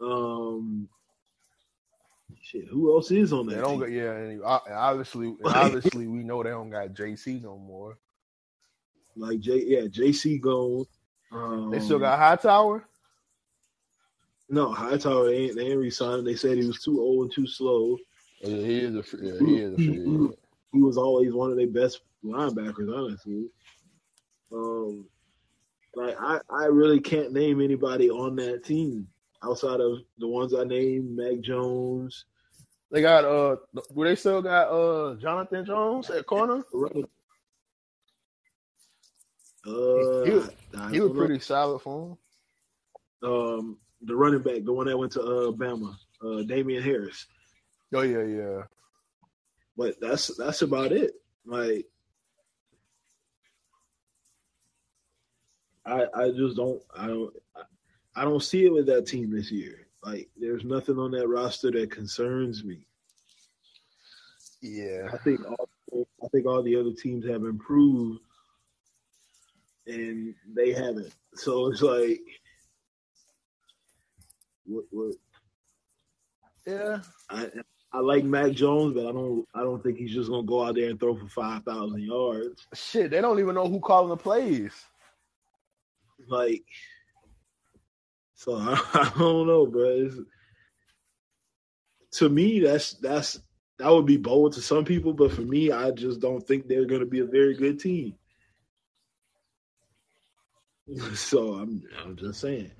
Um, 0.00 0.88
shit, 2.40 2.66
who 2.68 2.94
else 2.94 3.10
is 3.10 3.32
on 3.32 3.46
They 3.46 3.56
that? 3.56 3.62
don't 3.62 3.80
team? 3.80 3.92
yeah, 3.92 4.12
and 4.12 4.42
obviously, 4.42 5.26
and 5.28 5.46
obviously, 5.46 6.06
we 6.06 6.22
know 6.22 6.42
they 6.42 6.50
don't 6.50 6.70
got 6.70 6.94
JC 6.94 7.42
no 7.42 7.58
more. 7.58 7.98
Like 9.16 9.40
J, 9.40 9.62
yeah, 9.66 9.80
JC 9.82 10.40
gone. 10.40 10.86
Um, 11.32 11.70
They 11.70 11.80
still 11.80 11.98
got 11.98 12.18
Hightower. 12.18 12.84
no 14.48 14.72
Hightower. 14.72 15.26
They 15.26 15.36
ain't 15.36 15.56
they 15.56 15.66
ain't 15.66 15.78
re-signed. 15.78 16.26
They 16.26 16.36
said 16.36 16.56
he 16.56 16.66
was 16.66 16.82
too 16.82 17.00
old 17.00 17.24
and 17.24 17.32
too 17.32 17.46
slow. 17.46 17.98
Yeah, 18.40 18.56
he 18.56 18.78
is 18.78 18.94
a 18.94 19.16
yeah, 19.22 19.38
he 19.46 19.56
is 19.56 19.72
a 19.74 19.76
free. 19.76 20.28
He 20.72 20.80
was 20.80 20.96
always 20.96 21.32
one 21.32 21.50
of 21.50 21.56
their 21.56 21.66
best 21.66 22.02
linebackers, 22.24 22.96
honestly. 22.96 23.48
Um, 24.52 25.06
like 25.94 26.16
I, 26.20 26.40
I 26.50 26.64
really 26.66 27.00
can't 27.00 27.32
name 27.32 27.60
anybody 27.60 28.10
on 28.10 28.36
that 28.36 28.64
team 28.64 29.08
outside 29.42 29.80
of 29.80 29.98
the 30.18 30.28
ones 30.28 30.54
I 30.54 30.64
named: 30.64 31.16
Mac 31.16 31.40
Jones, 31.40 32.24
They 32.90 33.00
got 33.00 33.24
uh, 33.24 33.56
do 33.74 34.04
they 34.04 34.14
still 34.16 34.42
got 34.42 34.68
uh 34.70 35.14
Jonathan 35.16 35.64
Jones 35.64 36.10
at 36.10 36.26
corner? 36.26 36.62
Uh, 39.66 40.24
He 40.24 40.30
was- 40.30 40.50
He 40.92 41.00
was 41.00 41.12
pretty 41.12 41.38
solid 41.40 41.80
for 41.80 42.16
him. 43.22 43.28
Um, 43.30 43.78
the 44.02 44.16
running 44.16 44.40
back, 44.42 44.64
the 44.64 44.72
one 44.72 44.86
that 44.86 44.96
went 44.96 45.12
to 45.12 45.20
uh, 45.22 45.50
Bama, 45.52 45.94
uh, 46.24 46.42
Damien 46.44 46.82
Harris. 46.82 47.26
Oh 47.94 48.00
yeah, 48.02 48.22
yeah. 48.22 48.62
But 49.76 50.00
that's 50.00 50.34
that's 50.38 50.62
about 50.62 50.92
it. 50.92 51.12
Like, 51.44 51.86
I 55.90 56.06
I 56.14 56.30
just 56.30 56.56
don't 56.56 56.80
I 56.96 57.06
don't 57.06 57.34
I, 58.14 58.24
don't 58.24 58.42
see 58.42 58.64
it 58.66 58.72
with 58.72 58.86
that 58.86 59.06
team 59.06 59.30
this 59.30 59.50
year. 59.50 59.86
Like, 60.04 60.28
there's 60.36 60.64
nothing 60.64 60.98
on 60.98 61.10
that 61.12 61.28
roster 61.28 61.70
that 61.70 61.90
concerns 61.90 62.64
me. 62.64 62.86
Yeah. 64.62 65.08
I 65.12 65.16
think 65.18 65.40
all 65.46 65.68
I 66.22 66.28
think 66.28 66.46
all 66.46 66.62
the 66.62 66.76
other 66.76 66.92
teams 66.92 67.26
have 67.26 67.44
improved, 67.44 68.20
and 69.86 70.34
they 70.54 70.72
haven't. 70.72 71.14
So 71.34 71.70
it's 71.70 71.82
like, 71.82 72.20
what, 74.66 74.84
what 74.90 75.14
Yeah. 76.66 77.00
I 77.30 77.48
I 77.92 77.98
like 78.00 78.24
Mac 78.24 78.52
Jones, 78.52 78.94
but 78.94 79.06
I 79.06 79.12
don't 79.12 79.46
I 79.54 79.60
don't 79.60 79.82
think 79.82 79.98
he's 79.98 80.14
just 80.14 80.30
gonna 80.30 80.46
go 80.46 80.64
out 80.64 80.76
there 80.76 80.90
and 80.90 81.00
throw 81.00 81.16
for 81.16 81.28
five 81.28 81.64
thousand 81.64 82.02
yards. 82.02 82.66
Shit, 82.74 83.10
they 83.10 83.20
don't 83.20 83.38
even 83.40 83.54
know 83.54 83.68
who 83.68 83.80
calling 83.80 84.10
the 84.10 84.16
plays. 84.16 84.72
Like, 86.30 86.64
so 88.34 88.56
I, 88.56 88.80
I 88.94 89.12
don't 89.18 89.46
know, 89.46 89.66
bro. 89.66 89.88
It's, 89.88 90.16
to 92.18 92.28
me, 92.28 92.60
that's 92.60 92.94
that's 92.94 93.40
that 93.78 93.90
would 93.90 94.06
be 94.06 94.16
bold 94.16 94.52
to 94.54 94.62
some 94.62 94.84
people, 94.84 95.12
but 95.12 95.32
for 95.32 95.42
me, 95.42 95.72
I 95.72 95.90
just 95.90 96.20
don't 96.20 96.46
think 96.46 96.66
they're 96.66 96.86
gonna 96.86 97.06
be 97.06 97.20
a 97.20 97.26
very 97.26 97.54
good 97.54 97.80
team. 97.80 98.14
So 101.14 101.54
I'm 101.54 101.82
I'm 102.02 102.16
just 102.16 102.40
saying. 102.40 102.70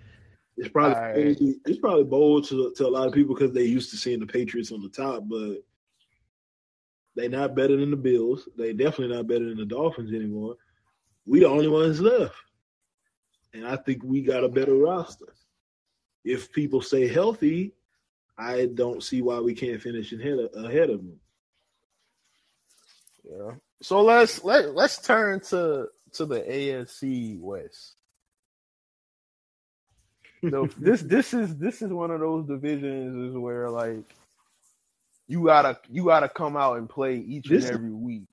It's 0.56 0.68
probably 0.68 0.96
Alright. 0.96 1.38
it's 1.64 1.78
probably 1.78 2.04
bold 2.04 2.48
to 2.48 2.72
to 2.76 2.86
a 2.86 2.88
lot 2.88 3.06
of 3.06 3.14
people 3.14 3.36
because 3.36 3.52
they 3.52 3.62
used 3.62 3.90
to 3.90 3.96
seeing 3.96 4.18
the 4.18 4.26
Patriots 4.26 4.72
on 4.72 4.82
the 4.82 4.88
top, 4.88 5.22
but 5.28 5.58
they 7.14 7.28
not 7.28 7.54
better 7.54 7.76
than 7.76 7.90
the 7.90 7.96
Bills. 7.96 8.48
They 8.58 8.72
definitely 8.72 9.14
not 9.16 9.28
better 9.28 9.44
than 9.44 9.58
the 9.58 9.64
Dolphins 9.64 10.12
anymore. 10.12 10.56
We 11.24 11.40
the 11.40 11.48
only 11.48 11.68
ones 11.68 12.00
left, 12.00 12.34
and 13.52 13.66
I 13.66 13.76
think 13.76 14.02
we 14.04 14.22
got 14.22 14.44
a 14.44 14.48
better 14.48 14.74
roster. 14.74 15.34
If 16.24 16.52
people 16.52 16.80
stay 16.82 17.08
healthy, 17.08 17.72
I 18.36 18.66
don't 18.66 19.02
see 19.02 19.22
why 19.22 19.40
we 19.40 19.54
can't 19.54 19.80
finish 19.80 20.12
ahead 20.12 20.38
of, 20.38 20.64
ahead 20.64 20.90
of 20.90 20.98
them. 20.98 21.20
Yeah. 23.24 23.52
So 23.82 24.02
let's 24.02 24.44
let 24.44 24.74
let's 24.74 25.00
turn 25.00 25.40
to 25.48 25.88
to 26.14 26.26
the 26.26 26.40
AFC 26.40 27.38
West. 27.40 27.94
No, 30.42 30.66
this 30.78 31.02
this 31.02 31.34
is 31.34 31.56
this 31.56 31.82
is 31.82 31.90
one 31.92 32.10
of 32.10 32.20
those 32.20 32.46
divisions 32.46 33.30
is 33.30 33.36
where 33.36 33.70
like 33.70 34.04
you 35.28 35.44
gotta 35.44 35.78
you 35.90 36.04
gotta 36.04 36.28
come 36.28 36.56
out 36.56 36.78
and 36.78 36.88
play 36.88 37.16
each 37.16 37.48
This- 37.48 37.66
and 37.66 37.74
every 37.74 37.92
week. 37.92 38.24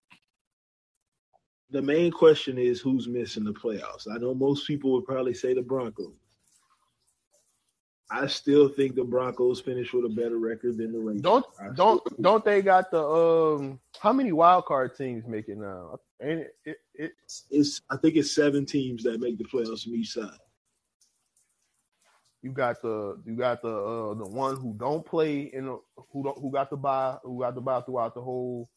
The 1.70 1.82
main 1.82 2.12
question 2.12 2.58
is 2.58 2.80
who's 2.80 3.08
missing 3.08 3.44
the 3.44 3.54
playoffs. 3.54 4.08
I 4.10 4.18
know 4.18 4.34
most 4.34 4.66
people 4.66 4.94
would 4.94 5.06
probably 5.06 5.34
say 5.34 5.54
the 5.54 5.62
Broncos. 5.62 6.14
I 8.10 8.28
still 8.28 8.70
think 8.70 8.96
the 8.96 9.04
Broncos 9.04 9.60
finish 9.60 9.92
with 9.92 10.06
a 10.06 10.10
better 10.10 10.40
record 10.40 10.78
than 10.78 10.94
the 10.94 11.00
Raiders. 11.00 11.22
Don't 11.22 11.46
don't 11.76 12.22
don't 12.22 12.46
they 12.46 12.62
got 12.62 12.90
the 12.90 13.04
um 13.04 13.80
how 14.00 14.14
many 14.14 14.32
wild 14.32 14.66
card 14.66 14.96
teams 14.96 15.28
make 15.28 15.50
it 15.50 15.58
now? 15.58 16.00
Ain't 16.22 16.40
it, 16.42 16.56
it, 16.66 16.78
it 16.94 17.12
It's 17.52 17.82
I 17.90 17.98
think 17.98 18.16
it's 18.16 18.34
seven 18.34 18.66
teams 18.66 19.04
that 19.04 19.20
make 19.20 19.38
the 19.38 19.44
playoffs 19.44 19.84
from 19.84 19.96
each 19.96 20.14
side. 20.14 20.30
you 22.42 22.52
got 22.52 22.82
the 22.82 23.22
you 23.26 23.36
got 23.36 23.62
the 23.62 23.68
uh 23.68 24.14
the 24.14 24.26
one 24.26 24.56
who 24.56 24.74
don't 24.78 25.06
play 25.06 25.42
in 25.42 25.66
the, 25.66 25.80
who 26.12 26.24
don't 26.24 26.40
who 26.40 26.50
got 26.50 26.70
the 26.70 26.78
buy 26.78 27.18
who 27.24 27.42
got 27.42 27.56
the 27.56 27.62
buy 27.62 27.82
throughout 27.82 28.14
the 28.14 28.22
whole 28.22 28.70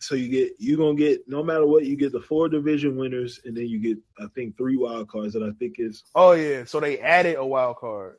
So 0.00 0.14
you 0.14 0.28
get 0.28 0.52
you're 0.58 0.78
gonna 0.78 0.94
get 0.94 1.26
no 1.28 1.42
matter 1.42 1.66
what 1.66 1.84
you 1.84 1.96
get 1.96 2.12
the 2.12 2.20
four 2.20 2.48
division 2.48 2.96
winners 2.96 3.40
and 3.44 3.56
then 3.56 3.66
you 3.66 3.80
get 3.80 3.98
I 4.18 4.26
think 4.34 4.56
three 4.56 4.76
wild 4.76 5.08
cards 5.08 5.34
that 5.34 5.42
I 5.42 5.50
think 5.58 5.76
is 5.78 6.04
Oh 6.14 6.32
yeah, 6.32 6.64
so 6.64 6.78
they 6.80 6.98
added 7.00 7.36
a 7.36 7.44
wild 7.44 7.76
card. 7.76 8.16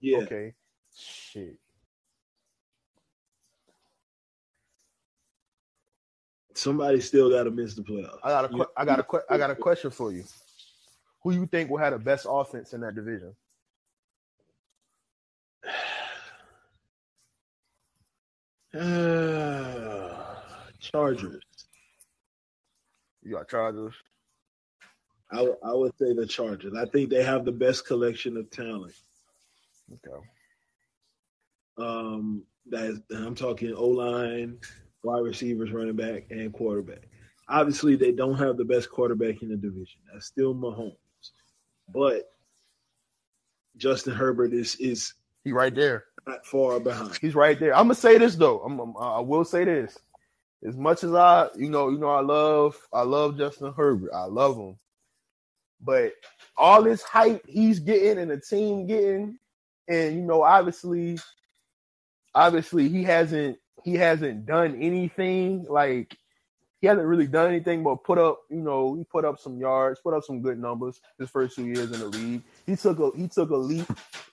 yeah 0.00 0.18
Okay. 0.18 0.54
Shit. 0.94 1.58
somebody 6.54 7.00
still 7.00 7.30
got 7.30 7.44
to 7.44 7.50
miss 7.50 7.74
the 7.74 7.82
playoffs. 7.82 8.18
I 8.22 8.28
got 8.30 8.52
a 8.52 8.68
I 8.76 8.84
got 8.84 9.00
a 9.00 9.06
I 9.30 9.38
got 9.38 9.50
a 9.50 9.54
question 9.68 9.90
for 9.90 10.12
you. 10.12 10.24
Who 11.22 11.32
you 11.32 11.46
think 11.46 11.70
will 11.70 11.78
have 11.78 11.92
the 11.92 11.98
best 11.98 12.26
offense 12.28 12.72
in 12.72 12.80
that 12.82 12.94
division? 12.94 13.34
Uh, 18.74 19.81
Chargers. 20.82 21.42
You 23.22 23.36
got 23.36 23.48
Chargers. 23.48 23.94
I, 25.30 25.36
w- 25.36 25.56
I 25.64 25.72
would 25.72 25.96
say 25.98 26.12
the 26.12 26.26
Chargers. 26.26 26.74
I 26.76 26.84
think 26.86 27.08
they 27.08 27.22
have 27.22 27.44
the 27.44 27.52
best 27.52 27.86
collection 27.86 28.36
of 28.36 28.50
talent. 28.50 28.92
Okay. 29.92 30.16
Um, 31.78 32.42
that 32.70 32.84
is, 32.84 33.00
I'm 33.14 33.34
talking 33.34 33.72
O 33.74 33.86
line, 33.86 34.58
wide 35.02 35.20
receivers, 35.24 35.72
running 35.72 35.96
back, 35.96 36.24
and 36.30 36.52
quarterback. 36.52 37.08
Obviously, 37.48 37.96
they 37.96 38.12
don't 38.12 38.36
have 38.38 38.56
the 38.56 38.64
best 38.64 38.90
quarterback 38.90 39.42
in 39.42 39.48
the 39.48 39.56
division. 39.56 40.00
That's 40.12 40.26
still 40.26 40.54
Mahomes, 40.54 40.96
but 41.92 42.30
Justin 43.76 44.14
Herbert 44.14 44.52
is 44.52 44.76
is 44.76 45.14
He 45.44 45.52
right 45.52 45.74
there. 45.74 46.04
not 46.26 46.46
far 46.46 46.78
behind. 46.78 47.18
He's 47.20 47.34
right 47.34 47.58
there. 47.58 47.74
I'm 47.74 47.84
gonna 47.86 47.94
say 47.94 48.16
this 48.18 48.36
though. 48.36 48.60
I'm, 48.60 48.78
I'm- 48.78 48.94
I 48.98 49.20
will 49.20 49.44
say 49.44 49.64
this. 49.64 49.98
As 50.66 50.76
much 50.76 51.02
as 51.02 51.12
I, 51.14 51.48
you 51.56 51.70
know, 51.70 51.88
you 51.88 51.98
know, 51.98 52.10
I 52.10 52.20
love, 52.20 52.76
I 52.92 53.02
love 53.02 53.36
Justin 53.36 53.72
Herbert. 53.72 54.12
I 54.14 54.24
love 54.24 54.56
him, 54.56 54.76
but 55.80 56.12
all 56.56 56.82
this 56.82 57.02
hype 57.02 57.44
he's 57.48 57.80
getting 57.80 58.18
and 58.18 58.30
the 58.30 58.38
team 58.38 58.86
getting, 58.86 59.38
and 59.88 60.14
you 60.14 60.22
know, 60.22 60.42
obviously, 60.42 61.18
obviously 62.34 62.88
he 62.88 63.02
hasn't, 63.02 63.58
he 63.82 63.94
hasn't 63.94 64.46
done 64.46 64.76
anything 64.80 65.66
like 65.68 66.16
he 66.82 66.88
hasn't 66.88 67.06
really 67.06 67.28
done 67.28 67.48
anything 67.48 67.84
but 67.84 68.02
put 68.02 68.18
up, 68.18 68.40
you 68.50 68.60
know, 68.60 68.96
he 68.96 69.04
put 69.04 69.24
up 69.24 69.38
some 69.38 69.56
yards, 69.56 70.00
put 70.00 70.14
up 70.14 70.24
some 70.24 70.42
good 70.42 70.58
numbers 70.58 71.00
his 71.16 71.30
first 71.30 71.54
two 71.54 71.64
years 71.64 71.92
in 71.92 72.00
the 72.00 72.06
league. 72.06 72.42
He 72.66 72.74
took 72.74 72.98
a 72.98 73.10
he 73.16 73.28
took 73.28 73.50
a 73.50 73.56
leap 73.56 73.86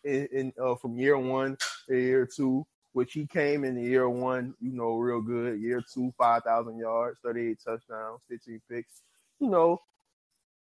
in, 0.04 0.28
in 0.32 0.54
uh, 0.62 0.76
from 0.76 0.98
year 0.98 1.18
one 1.18 1.58
to 1.88 1.96
year 1.96 2.26
two, 2.26 2.65
which 2.93 3.13
he 3.13 3.28
came 3.28 3.63
in 3.63 3.75
the 3.75 3.84
year 3.84 4.10
one, 4.10 4.54
you 4.60 4.73
know, 4.73 4.95
real 4.95 5.21
good. 5.21 5.62
Year 5.62 5.84
two, 5.93 6.13
five 6.17 6.43
thousand 6.43 6.78
yards, 6.78 7.19
thirty 7.23 7.49
eight 7.49 7.60
touchdowns, 7.63 8.21
fifteen 8.30 8.62
picks. 8.69 9.02
You 9.39 9.49
know, 9.49 9.82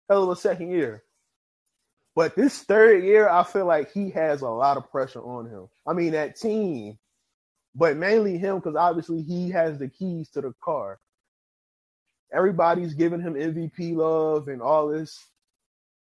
hell 0.09 0.25
of 0.25 0.31
a 0.31 0.37
second 0.37 0.71
year. 0.71 1.03
But 2.15 2.35
this 2.35 2.63
third 2.63 3.05
year, 3.05 3.29
I 3.29 3.45
feel 3.45 3.67
like 3.67 3.93
he 3.93 4.11
has 4.11 4.41
a 4.41 4.49
lot 4.49 4.79
of 4.79 4.91
pressure 4.91 5.21
on 5.21 5.51
him. 5.51 5.69
I 5.87 5.93
mean, 5.93 6.13
that 6.13 6.37
team, 6.37 6.99
but 7.75 7.97
mainly 7.97 8.39
him 8.39 8.57
because 8.57 8.75
obviously 8.75 9.23
he 9.23 9.51
has 9.51 9.79
the 9.79 9.89
keys 9.89 10.31
to 10.31 10.41
the 10.41 10.55
car. 10.63 10.99
Everybody's 12.33 12.95
giving 12.95 13.21
him 13.21 13.35
MVP 13.35 13.95
love 13.95 14.49
and 14.49 14.63
all 14.63 14.89
this, 14.89 15.29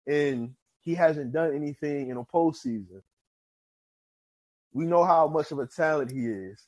and 0.07 0.53
he 0.81 0.93
hasn't 0.93 1.33
done 1.33 1.55
anything 1.55 2.09
in 2.09 2.17
a 2.17 2.23
postseason. 2.23 3.01
We 4.75 4.85
know 4.85 5.05
how 5.05 5.29
much 5.29 5.53
of 5.53 5.59
a 5.59 5.67
talent 5.67 6.11
he 6.11 6.27
is. 6.27 6.61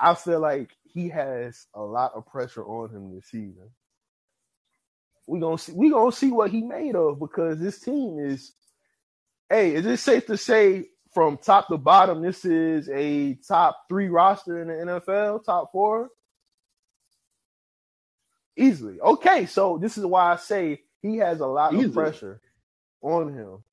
I 0.00 0.14
feel 0.14 0.40
like 0.40 0.70
he 0.84 1.10
has 1.10 1.66
a 1.74 1.82
lot 1.82 2.12
of 2.14 2.26
pressure 2.26 2.64
on 2.64 2.90
him 2.90 3.14
this 3.14 3.26
season. 3.26 3.70
We 5.26 5.40
gonna 5.40 5.58
see. 5.58 5.72
We 5.72 5.90
gonna 5.90 6.12
see 6.12 6.30
what 6.30 6.52
he 6.52 6.62
made 6.62 6.96
of 6.96 7.18
because 7.18 7.58
this 7.60 7.80
team 7.80 8.18
is. 8.20 8.52
Hey, 9.50 9.74
is 9.74 9.84
it 9.86 9.98
safe 9.98 10.26
to 10.26 10.36
say 10.36 10.86
from 11.12 11.38
top 11.38 11.68
to 11.68 11.76
bottom 11.78 12.22
this 12.22 12.44
is 12.44 12.88
a 12.88 13.34
top 13.48 13.76
three 13.88 14.08
roster 14.08 14.62
in 14.62 14.68
the 14.68 14.74
NFL, 14.92 15.44
top 15.44 15.72
four? 15.72 16.10
Easily. 18.56 19.00
Okay, 19.00 19.46
so 19.46 19.78
this 19.78 19.98
is 19.98 20.06
why 20.06 20.32
I 20.32 20.36
say 20.36 20.82
he 21.02 21.16
has 21.18 21.40
a 21.40 21.46
lot 21.46 21.74
Easily. 21.74 21.86
of 21.86 21.94
pressure 21.94 22.40
on 23.02 23.32
him. 23.34 23.64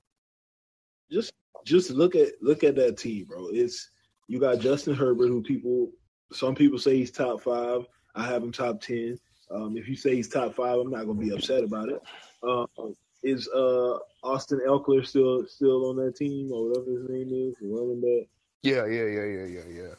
Just 1.11 1.31
just 1.67 1.91
look 1.91 2.15
at 2.15 2.29
look 2.41 2.63
at 2.63 2.75
that 2.75 2.97
team, 2.97 3.25
bro. 3.25 3.49
It's 3.51 3.89
you 4.27 4.39
got 4.39 4.59
Justin 4.59 4.95
Herbert, 4.95 5.27
who 5.27 5.41
people 5.41 5.91
some 6.31 6.55
people 6.55 6.79
say 6.79 6.95
he's 6.95 7.11
top 7.11 7.41
five. 7.41 7.85
I 8.15 8.25
have 8.25 8.41
him 8.41 8.51
top 8.51 8.81
ten. 8.81 9.19
Um, 9.51 9.77
if 9.77 9.87
you 9.87 9.95
say 9.95 10.15
he's 10.15 10.29
top 10.29 10.55
five, 10.55 10.77
I'm 10.77 10.89
not 10.89 11.05
gonna 11.05 11.19
be 11.19 11.31
upset 11.31 11.63
about 11.63 11.89
it. 11.89 12.01
Um, 12.43 12.95
is 13.23 13.47
uh, 13.49 13.97
Austin 14.23 14.61
Ekeler 14.67 15.05
still 15.05 15.45
still 15.47 15.89
on 15.89 15.97
that 15.97 16.15
team 16.15 16.51
or 16.51 16.69
whatever 16.69 16.91
his 16.91 17.09
name 17.09 17.29
is, 17.31 17.55
running 17.61 18.01
back? 18.01 18.29
Yeah, 18.63 18.85
yeah, 18.85 19.05
yeah, 19.05 19.25
yeah, 19.25 19.45
yeah, 19.45 19.69
yeah. 19.69 19.93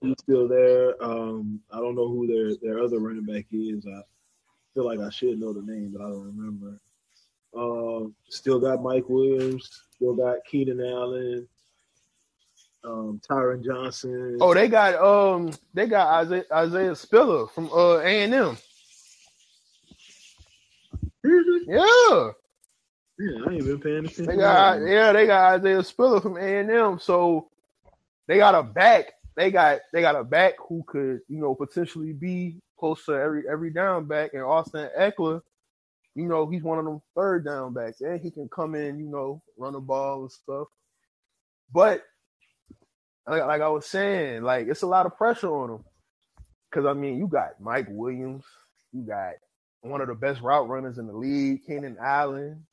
He's 0.00 0.16
still 0.20 0.46
there. 0.46 1.02
Um, 1.02 1.60
I 1.72 1.78
don't 1.78 1.96
know 1.96 2.08
who 2.08 2.26
their 2.26 2.54
their 2.62 2.84
other 2.84 2.98
running 2.98 3.24
back 3.24 3.46
is. 3.50 3.86
I 3.86 4.02
feel 4.74 4.84
like 4.84 5.00
I 5.00 5.10
should 5.10 5.40
know 5.40 5.52
the 5.52 5.62
name, 5.62 5.94
but 5.96 6.04
I 6.04 6.08
don't 6.08 6.36
remember. 6.36 6.78
Um, 7.56 8.14
still 8.28 8.60
got 8.60 8.82
Mike 8.82 9.08
Williams. 9.08 9.68
Still 9.94 10.14
got 10.14 10.38
Keenan 10.50 10.80
Allen. 10.80 11.48
Um, 12.84 13.20
Tyron 13.28 13.64
Johnson. 13.64 14.38
Oh, 14.40 14.54
they 14.54 14.68
got 14.68 14.94
um 14.94 15.50
they 15.74 15.86
got 15.86 16.24
Isaiah, 16.24 16.44
Isaiah 16.52 16.94
Spiller 16.94 17.46
from 17.48 17.70
uh 17.72 17.98
A 17.98 18.22
and 18.24 18.34
M. 18.34 18.56
Yeah, 21.66 22.30
Yeah, 23.18 23.44
I 23.46 23.52
ain't 23.52 23.64
been 23.64 23.80
paying 23.80 23.98
attention. 24.06 24.26
they 24.26 24.36
got 24.36 24.80
yeah 24.80 25.12
they 25.12 25.26
got 25.26 25.58
Isaiah 25.58 25.82
Spiller 25.82 26.20
from 26.20 26.36
A 26.36 26.60
and 26.60 26.70
M. 26.70 26.98
So 26.98 27.50
they 28.26 28.38
got 28.38 28.54
a 28.54 28.62
back. 28.62 29.12
They 29.36 29.50
got 29.50 29.80
they 29.92 30.00
got 30.00 30.16
a 30.16 30.24
back 30.24 30.54
who 30.68 30.84
could 30.86 31.20
you 31.28 31.40
know 31.40 31.54
potentially 31.54 32.12
be 32.12 32.60
close 32.78 33.04
to 33.06 33.12
every 33.12 33.42
every 33.50 33.70
down 33.70 34.06
back. 34.06 34.34
And 34.34 34.42
Austin 34.42 34.88
Ekeler, 34.98 35.42
you 36.18 36.26
know 36.28 36.48
he's 36.48 36.62
one 36.62 36.78
of 36.78 36.84
them 36.84 37.00
third 37.14 37.44
down 37.44 37.72
backs, 37.72 38.00
and 38.00 38.20
he 38.20 38.30
can 38.30 38.48
come 38.48 38.74
in 38.74 38.98
you 38.98 39.08
know 39.08 39.42
run 39.56 39.72
the 39.72 39.80
ball 39.80 40.22
and 40.22 40.32
stuff. 40.32 40.68
But 41.72 42.02
like, 43.26 43.44
like 43.44 43.60
I 43.60 43.68
was 43.68 43.86
saying, 43.86 44.42
like 44.42 44.66
it's 44.68 44.82
a 44.82 44.86
lot 44.86 45.06
of 45.06 45.16
pressure 45.16 45.48
on 45.48 45.70
him. 45.70 45.84
Cause 46.72 46.84
I 46.84 46.92
mean, 46.92 47.18
you 47.18 47.28
got 47.28 47.60
Mike 47.60 47.86
Williams, 47.88 48.44
you 48.92 49.02
got 49.02 49.34
one 49.80 50.00
of 50.00 50.08
the 50.08 50.14
best 50.14 50.40
route 50.42 50.68
runners 50.68 50.98
in 50.98 51.06
the 51.06 51.14
league, 51.14 51.60
Keenan 51.66 51.96
Allen. 52.02 52.66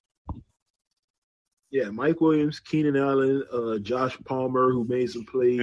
Yeah, 1.71 1.89
Mike 1.89 2.19
Williams, 2.21 2.59
Keenan 2.59 2.95
Allen, 2.97 3.43
uh, 3.51 3.77
Josh 3.79 4.17
Palmer, 4.25 4.71
who 4.71 4.85
made 4.85 5.11
some 5.11 5.25
plays. 5.25 5.59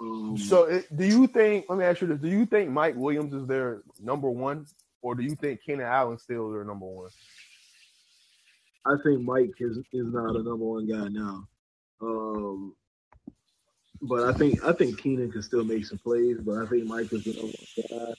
Um, 0.00 0.36
So, 0.36 0.64
it, 0.64 0.96
do 0.96 1.04
you 1.04 1.26
think? 1.26 1.66
Let 1.68 1.78
me 1.78 1.84
ask 1.84 2.00
you 2.00 2.08
this: 2.08 2.18
Do 2.20 2.28
you 2.28 2.46
think 2.46 2.70
Mike 2.70 2.94
Williams 2.96 3.32
is 3.34 3.46
their 3.46 3.82
number 4.00 4.30
one, 4.30 4.66
or 5.04 5.14
do 5.14 5.22
you 5.22 5.36
think 5.36 5.60
Keenan 5.62 5.86
Allen 5.86 6.18
still 6.18 6.50
their 6.50 6.64
number 6.64 6.86
one? 6.86 7.10
I 8.86 8.94
think 9.04 9.20
Mike 9.20 9.52
is 9.60 9.76
is 9.92 10.12
not 10.12 10.34
a 10.34 10.42
number 10.42 10.64
one 10.64 10.86
guy 10.86 11.08
now. 11.08 11.46
Um, 12.00 12.74
but 14.00 14.24
I 14.24 14.32
think 14.32 14.64
I 14.64 14.72
think 14.72 14.98
Keenan 14.98 15.30
can 15.30 15.42
still 15.42 15.62
make 15.62 15.84
some 15.84 15.98
plays, 15.98 16.38
but 16.40 16.56
I 16.56 16.66
think 16.66 16.86
Mike 16.86 17.12
is 17.12 17.22
the 17.22 17.34
number 17.34 17.52
one 17.92 18.06
guy. 18.06 18.14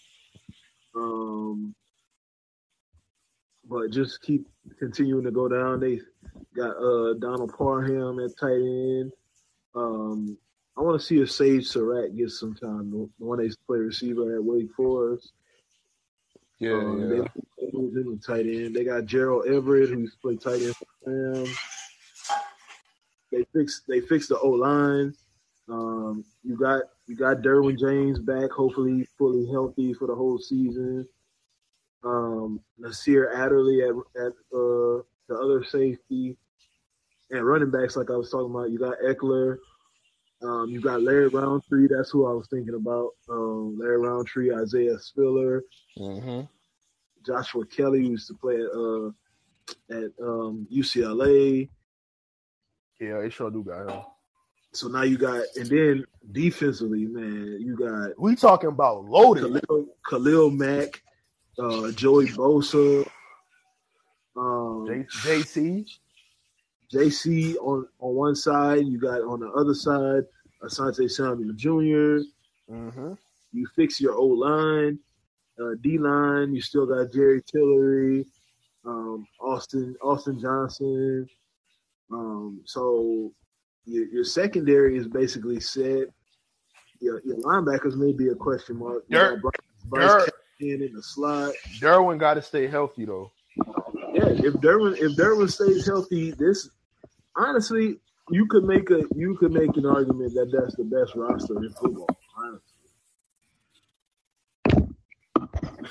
Um, 0.95 1.75
but 3.67 3.89
just 3.89 4.21
keep 4.21 4.47
continuing 4.77 5.23
to 5.23 5.31
go 5.31 5.49
down. 5.49 5.79
They 5.79 6.01
got 6.55 6.77
uh 6.77 7.15
Donald 7.15 7.51
Parham 7.57 8.19
at 8.19 8.37
tight 8.39 8.51
end. 8.51 9.11
Um, 9.73 10.37
I 10.77 10.81
want 10.81 11.01
to 11.01 11.05
see 11.05 11.19
if 11.19 11.31
Sage 11.31 11.67
Surratt 11.67 12.15
gets 12.15 12.39
some 12.39 12.53
time. 12.53 12.91
The 12.91 13.09
one 13.17 13.39
they 13.39 13.49
play 13.65 13.79
receiver 13.79 14.35
at 14.35 14.43
Wake 14.43 14.71
Forest. 14.77 15.31
Um, 16.61 17.09
They 17.09 17.21
they 17.71 18.03
to 18.03 18.19
tight 18.25 18.45
end. 18.45 18.75
They 18.75 18.83
got 18.83 19.05
Gerald 19.05 19.47
Everett, 19.47 19.89
who's 19.89 20.15
played 20.15 20.41
tight 20.41 20.61
end 20.61 20.75
for 20.75 21.11
them. 21.11 21.47
They 23.31 23.45
fixed 23.53 23.83
they 23.87 24.01
fixed 24.01 24.29
the 24.29 24.39
O 24.39 24.49
line. 24.49 25.13
Um, 25.67 26.23
you 26.43 26.57
got 26.57 26.83
you 27.07 27.15
got 27.15 27.41
Derwin 27.41 27.77
James 27.77 28.19
back, 28.19 28.51
hopefully 28.51 29.07
fully 29.17 29.49
healthy 29.51 29.93
for 29.93 30.07
the 30.07 30.15
whole 30.15 30.37
season. 30.37 31.07
Um, 32.03 32.61
Nasir 32.77 33.31
Adderley 33.33 33.81
at 33.81 33.95
at 34.21 34.31
uh, 34.53 35.01
the 35.27 35.37
other 35.41 35.63
safety 35.63 36.37
and 37.31 37.45
running 37.45 37.71
backs, 37.71 37.95
like 37.95 38.11
I 38.11 38.15
was 38.15 38.29
talking 38.29 38.51
about. 38.51 38.71
You 38.71 38.79
got 38.79 38.99
Ekeler. 38.99 39.57
Um, 40.45 40.69
you 40.69 40.79
got 40.79 41.01
Larry 41.01 41.27
Rountree. 41.27 41.87
That's 41.89 42.11
who 42.11 42.27
I 42.27 42.33
was 42.33 42.47
thinking 42.47 42.75
about. 42.75 43.11
Um, 43.29 43.77
Larry 43.79 43.97
Rountree, 43.97 44.53
Isaiah 44.53 44.99
Spiller. 44.99 45.63
Mm-hmm. 45.97 46.41
Joshua 47.25 47.65
Kelley 47.65 48.01
who 48.03 48.11
used 48.11 48.27
to 48.27 48.35
play 48.35 48.55
at 48.55 48.71
uh, 48.71 50.03
at 50.03 50.11
um, 50.21 50.67
UCLA. 50.71 51.67
Yeah, 53.01 53.21
they 53.21 53.29
sure 53.29 53.49
do 53.49 53.63
got 53.63 53.89
him. 53.89 54.03
So 54.73 54.87
now 54.87 55.03
you 55.03 55.17
got, 55.17 55.43
and 55.55 55.65
then 55.67 56.05
defensively, 56.31 57.05
man, 57.05 57.57
you 57.61 57.75
got 57.75 58.19
We 58.19 58.35
talking 58.35 58.69
about 58.69 59.05
loaded. 59.05 59.43
Khalil, 59.43 59.87
Khalil 60.07 60.51
Mack, 60.51 61.01
uh, 61.57 61.91
Joey 61.91 62.27
Bosa, 62.27 63.07
um, 64.37 64.85
J- 64.87 65.29
JC. 65.29 65.85
JC 66.93 67.55
on 67.55 67.87
on 67.99 68.15
one 68.15 68.35
side. 68.35 68.85
You 68.85 68.99
got 68.99 69.21
on 69.21 69.39
the 69.39 69.49
other 69.49 69.73
side 69.73 70.23
Asante 70.63 71.09
Samuel 71.09 71.53
Jr. 71.53 72.23
Mm-hmm. 72.71 73.13
You 73.53 73.67
fix 73.75 74.01
your 74.01 74.15
O 74.15 74.25
line, 74.25 74.99
uh, 75.61 75.75
D 75.81 75.97
line. 75.97 76.53
You 76.53 76.61
still 76.61 76.85
got 76.85 77.11
Jerry 77.13 77.41
Tillery, 77.49 78.25
um, 78.85 79.25
Austin 79.39 79.95
Austin 80.01 80.39
Johnson. 80.39 81.27
Um, 82.11 82.61
so 82.65 83.31
your, 83.85 84.05
your 84.07 84.23
secondary 84.23 84.97
is 84.97 85.07
basically 85.07 85.59
set. 85.59 86.07
Your, 87.01 87.21
your 87.25 87.37
linebackers 87.37 87.95
may 87.95 88.13
be 88.13 88.29
a 88.29 88.35
question 88.35 88.77
mark. 88.79 89.03
You 89.09 89.17
Dirk- 89.19 89.41
Bryce, 89.41 89.51
Dirk- 89.53 89.89
Bryce 89.89 90.29
Callahan 90.59 90.81
in 90.87 90.93
the 90.93 91.03
slot. 91.03 91.53
Derwin 91.79 92.17
got 92.19 92.35
to 92.35 92.41
stay 92.41 92.67
healthy 92.67 93.05
though. 93.05 93.31
Yeah, 94.13 94.27
if 94.29 94.53
Derwin 94.55 94.97
if 94.97 95.15
Derwin 95.17 95.51
stays 95.51 95.85
healthy, 95.85 96.31
this 96.31 96.69
honestly 97.35 97.99
you 98.31 98.45
could 98.47 98.63
make 98.63 98.89
a 98.89 99.03
you 99.15 99.37
could 99.37 99.51
make 99.51 99.75
an 99.77 99.85
argument 99.85 100.33
that 100.33 100.51
that's 100.51 100.75
the 100.75 100.83
best 100.83 101.15
roster 101.15 101.57
in 101.57 101.69
football. 101.73 102.07
Honestly, 102.37 102.75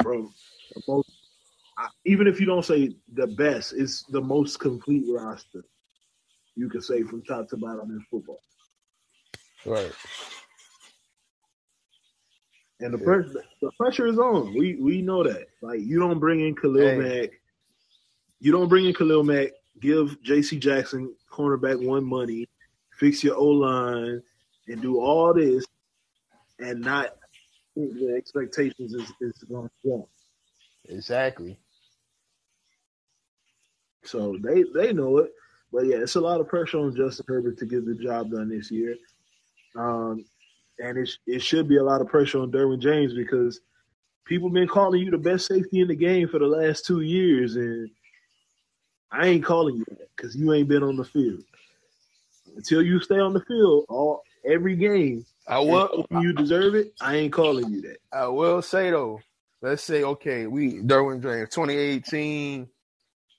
from 0.03 0.33
most, 0.89 1.11
even 2.05 2.27
if 2.27 2.41
you 2.41 2.47
don't 2.47 2.65
say 2.65 2.97
the 3.15 3.27
best, 3.27 3.73
it's 3.77 4.03
the 4.05 4.21
most 4.21 4.59
complete 4.59 5.05
roster 5.09 5.65
you 6.57 6.69
could 6.69 6.85
say 6.85 7.03
from 7.03 7.23
top 7.23 7.49
to 7.49 7.57
bottom 7.57 7.91
in 7.91 8.05
football. 8.11 8.41
Right. 9.65 9.93
And 12.81 12.93
the, 12.93 12.99
pressure, 12.99 13.45
the 13.63 13.71
pressure 13.79 14.07
is 14.07 14.19
on. 14.19 14.55
We 14.59 14.77
we 14.77 15.01
know 15.01 15.23
that. 15.23 15.47
Like 15.63 15.81
you 15.81 16.01
don't 16.01 16.19
bring 16.19 16.41
in 16.41 16.55
Khalil 16.55 16.91
Hey. 16.91 16.99
Mack, 16.99 17.31
you 18.41 18.53
don't 18.53 18.69
bring 18.69 18.87
in 18.87 18.95
Khalil 18.95 19.23
Mack. 19.23 19.51
Give 19.81 20.21
J.C. 20.23 20.59
Jackson 20.59 21.15
cornerback 21.35 21.85
one 21.85 22.05
money, 22.05 22.49
fix 22.99 23.25
your 23.25 23.37
O 23.37 23.47
line, 23.47 24.23
and 24.69 24.83
do 24.83 25.01
all 25.01 25.35
this, 25.35 25.65
and 26.59 26.81
not 26.81 27.17
the 27.77 28.15
expectations 28.17 28.95
is 28.95 29.13
is 29.21 29.45
going 29.49 29.69
to 29.69 29.89
jump. 29.89 30.07
Exactly. 30.89 31.59
So 34.05 34.37
they 34.41 34.65
they 34.75 34.93
know 34.93 35.19
it. 35.19 35.33
But 35.73 35.87
yeah, 35.87 35.97
it's 35.97 36.15
a 36.15 36.21
lot 36.21 36.41
of 36.41 36.49
pressure 36.49 36.79
on 36.79 36.95
Justin 36.95 37.25
Herbert 37.27 37.59
to 37.59 37.67
get 37.67 37.85
the 37.85 37.95
job 37.95 38.31
done 38.31 38.49
this 38.49 38.71
year. 38.71 38.95
Um, 39.77 40.25
and 40.79 40.99
it, 40.99 41.11
it 41.27 41.43
should 41.43 41.69
be 41.69 41.79
a 41.79 41.83
lot 41.83 42.01
of 42.01 42.07
pressure 42.07 42.39
on 42.41 42.53
Derwin 42.53 42.79
James 42.79 43.13
because 43.13 43.61
people 44.25 44.51
been 44.51 44.69
calling 44.69 45.01
you 45.01 45.11
the 45.11 45.19
best 45.19 45.47
safety 45.47 45.81
in 45.81 45.89
the 45.89 45.97
game 45.97 46.29
for 46.29 46.39
the 46.39 46.47
last 46.47 46.87
two 46.87 47.01
years, 47.01 47.57
and 47.57 47.91
I 49.15 49.27
ain't 49.29 49.45
calling 49.45 49.77
you 49.77 49.85
that 49.89 50.09
because 50.17 50.35
you 50.35 50.53
ain't 50.53 50.69
been 50.69 50.83
on 50.83 50.97
the 50.97 51.05
field. 51.05 51.43
Until 52.57 52.83
you 52.83 53.01
stay 53.01 53.19
on 53.19 53.33
the 53.33 53.41
field 53.41 53.87
all 53.89 54.23
every 54.45 54.77
game, 54.77 55.25
I 55.47 55.61
will. 55.61 56.07
you 56.11 56.33
deserve 56.33 56.75
it. 56.75 56.95
I 57.01 57.17
ain't 57.17 57.33
calling 57.33 57.71
you 57.71 57.83
that. 57.83 57.99
I 58.13 58.27
will 58.27 58.61
say 58.61 58.91
though. 58.91 59.21
Let's 59.63 59.83
say 59.83 60.03
okay, 60.03 60.47
we 60.47 60.75
Derwin 60.75 61.23
James, 61.23 61.49
2018, 61.51 62.69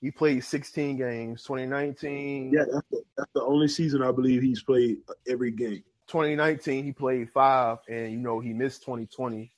he 0.00 0.10
played 0.10 0.44
16 0.44 0.96
games. 0.96 1.42
2019, 1.44 2.52
Yeah, 2.52 2.64
that's 2.72 2.86
the, 2.90 3.02
that's 3.16 3.30
the 3.34 3.42
only 3.42 3.68
season 3.68 4.02
I 4.02 4.12
believe 4.12 4.42
he's 4.42 4.62
played 4.62 4.98
uh, 5.08 5.12
every 5.28 5.50
game. 5.50 5.84
2019 6.08 6.84
he 6.84 6.92
played 6.92 7.30
five, 7.30 7.78
and 7.88 8.12
you 8.12 8.18
know 8.18 8.40
he 8.40 8.52
missed 8.52 8.82
2020. 8.82 9.52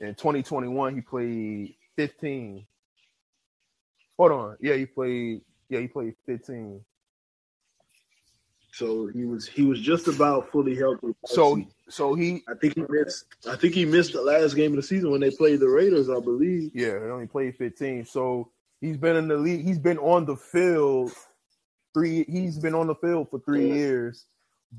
In 0.00 0.14
2021 0.14 0.94
he 0.94 1.00
played 1.02 1.74
15. 1.96 2.66
Hold 4.16 4.32
on, 4.32 4.56
yeah, 4.60 4.74
he 4.74 4.86
played. 4.86 5.42
Yeah, 5.68 5.80
he 5.80 5.88
played 5.88 6.14
15. 6.26 6.80
So 8.72 9.06
he 9.08 9.24
was 9.24 9.46
he 9.46 9.62
was 9.64 9.80
just 9.80 10.08
about 10.08 10.50
fully 10.52 10.76
healthy. 10.76 11.14
So 11.26 11.62
so 11.88 12.14
he 12.14 12.42
I 12.48 12.54
think 12.54 12.74
he 12.74 12.84
missed. 12.88 13.24
I 13.48 13.56
think 13.56 13.74
he 13.74 13.84
missed 13.84 14.12
the 14.12 14.22
last 14.22 14.54
game 14.54 14.72
of 14.72 14.76
the 14.76 14.82
season 14.82 15.10
when 15.10 15.20
they 15.20 15.30
played 15.30 15.60
the 15.60 15.68
Raiders. 15.68 16.08
I 16.10 16.20
believe. 16.20 16.70
yeah, 16.74 16.92
he 17.02 17.10
only 17.10 17.26
played 17.26 17.56
15. 17.56 18.04
So 18.04 18.50
he's 18.80 18.96
been 18.96 19.16
in 19.16 19.26
the 19.26 19.36
league. 19.36 19.64
He's 19.64 19.78
been 19.78 19.98
on 19.98 20.26
the 20.26 20.36
field 20.36 21.12
three. 21.94 22.24
He's 22.28 22.58
been 22.58 22.74
on 22.74 22.86
the 22.86 22.94
field 22.94 23.30
for 23.30 23.40
three 23.40 23.68
Yeah. 23.68 23.74
years, 23.74 24.26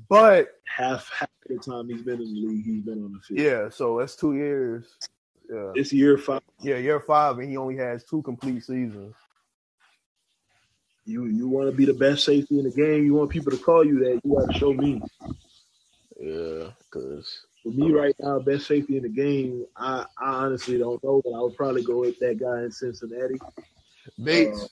but 0.08 0.48
Half 0.64 1.10
half 1.10 1.28
the 1.48 1.58
time 1.58 1.88
he's 1.88 2.02
been 2.02 2.22
in 2.22 2.32
the 2.32 2.40
league, 2.46 2.64
he's 2.64 2.82
been 2.84 3.02
on 3.04 3.12
the 3.12 3.18
field. 3.20 3.40
Yeah, 3.40 3.68
so 3.68 3.98
that's 3.98 4.14
two 4.14 4.34
years. 4.34 4.86
Yeah, 5.52 5.72
This 5.74 5.92
year 5.92 6.16
five, 6.16 6.42
yeah, 6.62 6.76
year 6.76 7.00
five, 7.00 7.38
and 7.40 7.50
he 7.50 7.56
only 7.56 7.76
has 7.76 8.04
two 8.04 8.22
complete 8.22 8.60
seasons. 8.62 9.16
You 11.04 11.26
you 11.26 11.48
want 11.48 11.70
to 11.70 11.76
be 11.76 11.84
the 11.84 11.94
best 11.94 12.24
safety 12.24 12.58
in 12.58 12.64
the 12.64 12.70
game. 12.70 13.04
You 13.04 13.14
want 13.14 13.30
people 13.30 13.50
to 13.52 13.58
call 13.58 13.84
you 13.84 13.98
that. 14.00 14.20
You 14.24 14.36
got 14.36 14.52
to 14.52 14.58
show 14.58 14.72
me. 14.72 15.02
Yeah, 16.18 16.70
because 16.84 17.46
For 17.62 17.70
me 17.70 17.90
right 17.92 18.14
now, 18.20 18.38
best 18.40 18.66
safety 18.66 18.96
in 18.96 19.02
the 19.02 19.08
game. 19.08 19.64
I, 19.76 20.04
I 20.18 20.30
honestly 20.44 20.78
don't 20.78 21.02
know, 21.02 21.22
but 21.24 21.32
I 21.32 21.40
would 21.40 21.56
probably 21.56 21.82
go 21.82 22.00
with 22.00 22.18
that 22.18 22.38
guy 22.38 22.62
in 22.64 22.70
Cincinnati. 22.70 23.38
Bates. 24.22 24.62
Uh, 24.62 24.66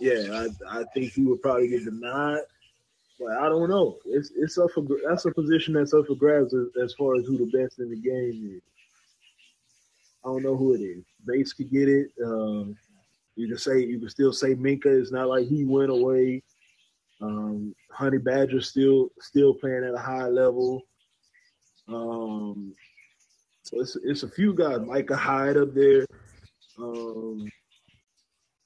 yeah, 0.00 0.46
I, 0.70 0.80
I 0.80 0.84
think 0.92 1.12
he 1.12 1.22
would 1.22 1.40
probably 1.40 1.68
get 1.68 1.84
denied, 1.84 2.40
but 3.18 3.36
I 3.38 3.48
don't 3.48 3.70
know. 3.70 3.96
It's 4.06 4.30
it's 4.36 4.58
up 4.58 4.70
for 4.72 4.84
that's 5.06 5.24
a 5.24 5.30
position 5.30 5.74
that's 5.74 5.94
up 5.94 6.06
for 6.06 6.16
grabs 6.16 6.52
as, 6.52 6.66
as 6.82 6.94
far 6.94 7.14
as 7.16 7.24
who 7.24 7.38
the 7.38 7.46
best 7.56 7.78
in 7.78 7.90
the 7.90 7.96
game 7.96 8.56
is. 8.56 8.62
I 10.24 10.28
don't 10.28 10.42
know 10.42 10.56
who 10.56 10.74
it 10.74 10.80
is. 10.80 11.04
Bates 11.26 11.52
could 11.52 11.70
get 11.70 11.88
it. 11.88 12.10
Um, 12.24 12.76
you 13.36 13.48
can 13.48 13.58
say 13.58 13.80
you 13.80 13.98
can 13.98 14.08
still 14.08 14.32
say 14.32 14.54
Minkah. 14.54 14.86
It's 14.86 15.12
not 15.12 15.28
like 15.28 15.46
he 15.46 15.64
went 15.64 15.90
away. 15.90 16.42
Um, 17.20 17.74
Honey 17.90 18.18
Badger 18.18 18.60
still 18.60 19.10
still 19.20 19.54
playing 19.54 19.84
at 19.84 19.94
a 19.94 19.98
high 19.98 20.28
level. 20.28 20.82
Um, 21.88 22.74
so 23.62 23.80
it's 23.80 23.96
it's 24.04 24.22
a 24.22 24.28
few 24.28 24.54
guys. 24.54 24.80
Micah 24.80 25.16
Hyde 25.16 25.56
up 25.56 25.74
there. 25.74 26.06
Um, 26.78 27.48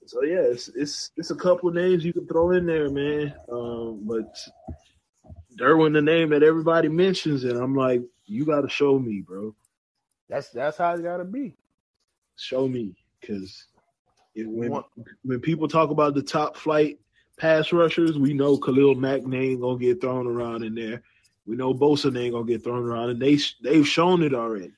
so 0.06 0.22
yeah, 0.22 0.40
it's 0.40 0.68
it's 0.68 1.10
it's 1.16 1.30
a 1.30 1.36
couple 1.36 1.70
names 1.70 2.04
you 2.04 2.12
can 2.12 2.26
throw 2.26 2.52
in 2.52 2.66
there, 2.66 2.90
man. 2.90 3.34
Um, 3.50 4.00
but 4.04 4.36
Derwin, 5.58 5.92
the 5.92 6.02
name 6.02 6.30
that 6.30 6.42
everybody 6.42 6.88
mentions, 6.88 7.44
and 7.44 7.58
I'm 7.58 7.74
like, 7.74 8.02
you 8.26 8.44
got 8.44 8.62
to 8.62 8.68
show 8.68 8.98
me, 8.98 9.20
bro. 9.20 9.54
That's 10.28 10.50
that's 10.50 10.78
how 10.78 10.92
it's 10.92 11.02
gotta 11.02 11.24
be. 11.24 11.56
Show 12.36 12.68
me, 12.68 12.94
because 13.20 13.66
when 14.46 14.70
Want- 14.70 14.86
when 15.22 15.40
people 15.40 15.68
talk 15.68 15.90
about 15.90 16.14
the 16.14 16.22
top 16.22 16.56
flight 16.56 16.98
pass 17.38 17.72
rushers, 17.72 18.18
we 18.18 18.34
know 18.34 18.56
Khalil 18.56 18.94
Mack 18.94 19.24
name 19.24 19.60
gonna 19.60 19.78
get 19.78 20.00
thrown 20.00 20.26
around 20.26 20.64
in 20.64 20.74
there. 20.74 21.02
We 21.46 21.56
know 21.56 21.72
Bosa 21.72 22.12
name 22.12 22.32
gonna 22.32 22.44
get 22.44 22.62
thrown 22.62 22.84
around, 22.84 23.10
and 23.10 23.20
they 23.22 23.38
they've 23.62 23.86
shown 23.86 24.22
it 24.22 24.34
already. 24.34 24.72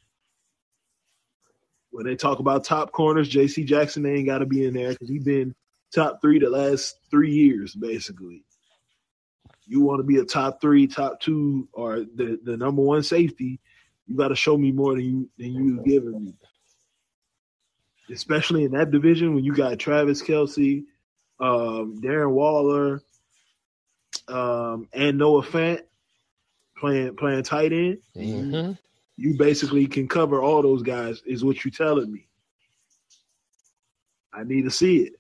When 1.91 2.07
they 2.07 2.15
talk 2.15 2.39
about 2.39 2.65
top 2.65 2.93
corners, 2.93 3.29
J.C. 3.29 3.65
Jackson 3.65 4.07
ain't 4.07 4.27
got 4.27 4.39
to 4.39 4.47
be 4.47 4.65
in 4.65 4.75
there 4.75 4.91
because 4.91 5.09
he's 5.09 5.25
been 5.25 5.55
top 5.93 6.21
three 6.23 6.39
the 6.39 6.49
last 6.49 7.01
three 7.11 7.33
years, 7.33 7.75
basically. 7.75 8.45
You 9.67 9.81
want 9.81 9.99
to 9.99 10.05
be 10.05 10.19
a 10.19 10.25
top 10.25 10.61
three, 10.61 10.87
top 10.87 11.21
two, 11.21 11.69
or 11.73 12.01
the, 12.01 12.39
the 12.45 12.57
number 12.57 12.83
one 12.83 13.03
safety, 13.03 13.61
you 14.07 14.17
got 14.17 14.29
to 14.29 14.37
show 14.37 14.57
me 14.57 14.71
more 14.73 14.95
than 14.95 15.05
you 15.05 15.29
than 15.39 15.53
you 15.53 15.81
giving 15.85 16.25
me. 16.25 16.35
Especially 18.11 18.65
in 18.65 18.73
that 18.73 18.91
division 18.91 19.35
when 19.35 19.45
you 19.45 19.55
got 19.55 19.79
Travis 19.79 20.23
Kelce, 20.23 20.85
um, 21.39 22.01
Darren 22.03 22.33
Waller, 22.33 23.03
um, 24.29 24.89
and 24.93 25.19
Noah 25.19 25.43
Fant 25.43 25.83
playing 26.77 27.17
playing 27.17 27.43
tight 27.43 27.73
end. 27.73 27.99
Mm-hmm. 28.17 28.73
You 29.17 29.37
basically 29.37 29.87
can 29.87 30.09
cover 30.09 30.43
all 30.43 30.63
those 30.63 30.83
guys, 30.83 31.23
is 31.27 31.45
what 31.45 31.65
you're 31.65 31.73
telling 31.73 32.11
me. 32.11 32.27
I 34.33 34.45
need 34.45 34.63
to 34.63 34.71
see 34.71 34.99
it. 34.99 35.13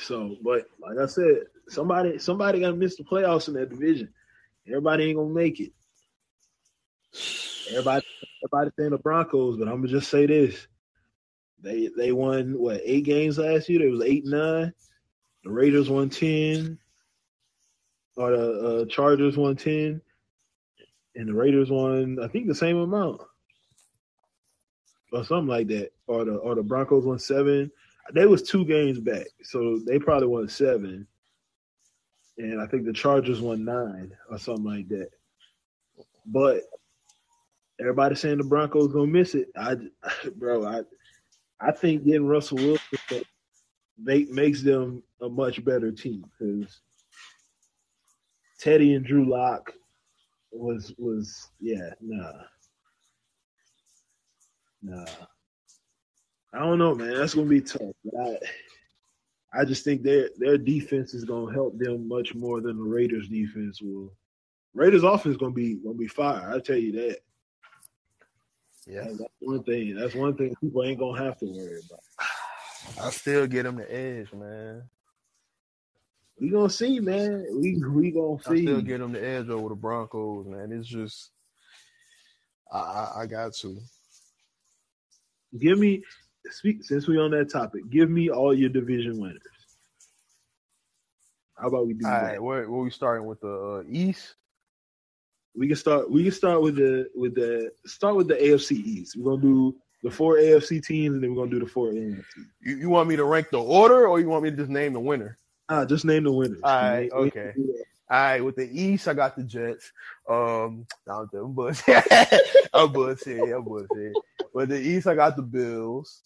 So, 0.00 0.36
but 0.42 0.66
like 0.80 0.98
I 0.98 1.06
said, 1.06 1.40
somebody 1.68 2.18
somebody 2.18 2.60
gonna 2.60 2.76
miss 2.76 2.96
the 2.96 3.04
playoffs 3.04 3.48
in 3.48 3.54
that 3.54 3.70
division. 3.70 4.08
Everybody 4.66 5.04
ain't 5.04 5.16
gonna 5.16 5.30
make 5.30 5.60
it. 5.60 5.72
Everybody 7.70 8.06
everybody 8.44 8.70
saying 8.78 8.90
the 8.90 8.98
Broncos, 8.98 9.56
but 9.58 9.68
I'm 9.68 9.76
gonna 9.76 9.88
just 9.88 10.10
say 10.10 10.26
this. 10.26 10.66
They 11.60 11.90
they 11.96 12.12
won 12.12 12.58
what 12.58 12.80
eight 12.84 13.04
games 13.04 13.38
last 13.38 13.68
year? 13.68 13.86
It 13.86 13.90
was 13.90 14.02
eight 14.02 14.24
nine. 14.24 14.72
The 15.44 15.50
Raiders 15.50 15.90
won 15.90 16.10
ten. 16.10 16.78
Or 18.16 18.30
the 18.30 18.82
uh, 18.82 18.84
Chargers 18.86 19.36
won 19.36 19.56
ten. 19.56 20.00
And 21.14 21.28
the 21.28 21.34
Raiders 21.34 21.70
won, 21.70 22.18
I 22.22 22.28
think, 22.28 22.46
the 22.48 22.54
same 22.54 22.76
amount. 22.76 23.20
Or 25.12 25.24
something 25.24 25.48
like 25.48 25.68
that. 25.68 25.90
Or 26.06 26.24
the 26.24 26.34
or 26.36 26.54
the 26.54 26.62
Broncos 26.62 27.04
won 27.04 27.18
seven. 27.18 27.70
They 28.14 28.26
was 28.26 28.42
two 28.42 28.64
games 28.64 28.98
back, 28.98 29.26
so 29.42 29.78
they 29.86 29.98
probably 29.98 30.28
won 30.28 30.48
seven. 30.48 31.06
and 32.38 32.60
I 32.60 32.66
think 32.66 32.84
the 32.84 32.92
Chargers 32.92 33.40
won 33.40 33.64
nine 33.64 34.12
or 34.30 34.38
something 34.38 34.64
like 34.64 34.88
that. 34.88 35.10
But 36.26 36.62
everybody's 37.80 38.20
saying 38.20 38.38
the 38.38 38.44
Broncos 38.44 38.92
gonna 38.92 39.06
miss 39.06 39.34
it. 39.34 39.48
I, 39.56 39.76
bro, 40.36 40.66
I, 40.66 40.82
I 41.60 41.72
think 41.72 42.04
getting 42.04 42.26
Russell 42.26 42.58
Wilson 42.58 43.24
make, 44.02 44.30
makes 44.30 44.62
them 44.62 45.02
a 45.20 45.28
much 45.28 45.64
better 45.64 45.90
team 45.90 46.24
because 46.38 46.80
Teddy 48.60 48.94
and 48.94 49.04
Drew 49.04 49.28
Lock 49.28 49.72
was 50.50 50.94
was 50.98 51.50
yeah 51.60 51.90
nah 52.00 52.32
nah. 54.82 55.04
I 56.54 56.60
don't 56.60 56.78
know, 56.78 56.94
man. 56.94 57.14
That's 57.14 57.34
gonna 57.34 57.46
be 57.46 57.60
tough. 57.60 57.82
I 58.18 58.38
I 59.52 59.64
just 59.64 59.84
think 59.84 60.02
their 60.02 60.30
their 60.38 60.58
defense 60.58 61.14
is 61.14 61.24
gonna 61.24 61.52
help 61.52 61.78
them 61.78 62.08
much 62.08 62.34
more 62.34 62.60
than 62.60 62.76
the 62.76 62.82
Raiders 62.82 63.28
defense 63.28 63.80
will. 63.82 64.12
Raiders 64.74 65.04
offense 65.04 65.36
gonna 65.36 65.52
be 65.52 65.76
gonna 65.76 65.96
be 65.96 66.08
fire. 66.08 66.50
I 66.50 66.60
tell 66.60 66.76
you 66.76 66.92
that. 66.92 67.18
Yeah, 68.88 69.04
That's 69.04 69.20
one 69.40 69.62
thing. 69.64 69.94
That's 69.96 70.14
one 70.14 70.34
thing 70.36 70.54
people 70.60 70.82
ain't 70.82 70.98
gonna 70.98 71.22
have 71.22 71.38
to 71.40 71.46
worry 71.46 71.80
about. 71.86 72.00
I 73.06 73.10
still 73.10 73.46
get 73.46 73.64
them 73.64 73.76
the 73.76 73.94
edge, 73.94 74.32
man. 74.32 74.82
We 76.40 76.50
gonna 76.50 76.70
see, 76.70 76.98
man. 77.00 77.46
We 77.52 77.76
we 77.76 78.10
gonna 78.12 78.42
see. 78.42 78.60
I 78.60 78.62
still 78.62 78.80
get 78.80 78.98
them 79.00 79.12
the 79.12 79.22
edge 79.22 79.48
over 79.50 79.68
the 79.68 79.74
Broncos, 79.74 80.46
man. 80.46 80.72
It's 80.72 80.88
just, 80.88 81.32
I 82.72 82.78
I, 82.78 83.12
I 83.22 83.26
got 83.26 83.52
to. 83.56 83.78
Give 85.58 85.78
me 85.78 86.02
speak 86.50 86.82
since 86.84 87.06
we 87.06 87.18
on 87.18 87.32
that 87.32 87.50
topic. 87.50 87.90
Give 87.90 88.08
me 88.08 88.30
all 88.30 88.54
your 88.54 88.70
division 88.70 89.20
winners. 89.20 89.42
How 91.58 91.68
about 91.68 91.86
we 91.88 91.94
do 91.94 92.06
All 92.06 92.12
that? 92.12 92.22
right, 92.22 92.42
where, 92.42 92.70
where 92.70 92.82
we 92.82 92.90
starting 92.90 93.26
with 93.26 93.40
the 93.40 93.82
uh, 93.84 93.90
East? 93.90 94.36
We 95.56 95.66
can 95.66 95.76
start. 95.76 96.10
We 96.10 96.24
can 96.24 96.32
start 96.32 96.62
with 96.62 96.76
the 96.76 97.08
with 97.14 97.34
the 97.34 97.70
start 97.86 98.16
with 98.16 98.28
the 98.28 98.34
AFC 98.34 98.72
East. 98.72 99.16
We're 99.16 99.32
gonna 99.32 99.42
do 99.42 99.76
the 100.02 100.10
four 100.10 100.36
AFC 100.36 100.84
teams, 100.84 101.14
and 101.14 101.22
then 101.22 101.34
we're 101.34 101.42
gonna 101.42 101.50
do 101.50 101.64
the 101.64 101.70
four 101.70 101.88
NFC. 101.88 102.24
You, 102.60 102.76
you 102.76 102.88
want 102.88 103.08
me 103.08 103.16
to 103.16 103.24
rank 103.24 103.48
the 103.50 103.62
order, 103.62 104.06
or 104.06 104.20
you 104.20 104.28
want 104.28 104.44
me 104.44 104.50
to 104.50 104.56
just 104.56 104.70
name 104.70 104.92
the 104.92 105.00
winner? 105.00 105.38
Ah, 105.68 105.84
just 105.84 106.04
name 106.04 106.24
the 106.24 106.32
winners. 106.32 106.60
All 106.62 106.70
right, 106.70 107.10
okay. 107.10 107.52
All 108.10 108.16
right, 108.16 108.42
with 108.42 108.56
the 108.56 108.68
East, 108.70 109.06
I 109.06 109.12
got 109.12 109.36
the 109.36 109.42
Jets. 109.42 109.92
Um, 110.28 110.86
no, 111.06 111.28
I'm 111.34 111.52
bullshit. 111.52 112.04
I'm 112.72 112.90
bullshit. 112.90 113.52
I'm 113.52 113.64
bullshit. 113.64 114.14
With 114.54 114.70
the 114.70 114.78
East, 114.80 115.06
I 115.06 115.14
got 115.14 115.36
the 115.36 115.42
Bills. 115.42 116.22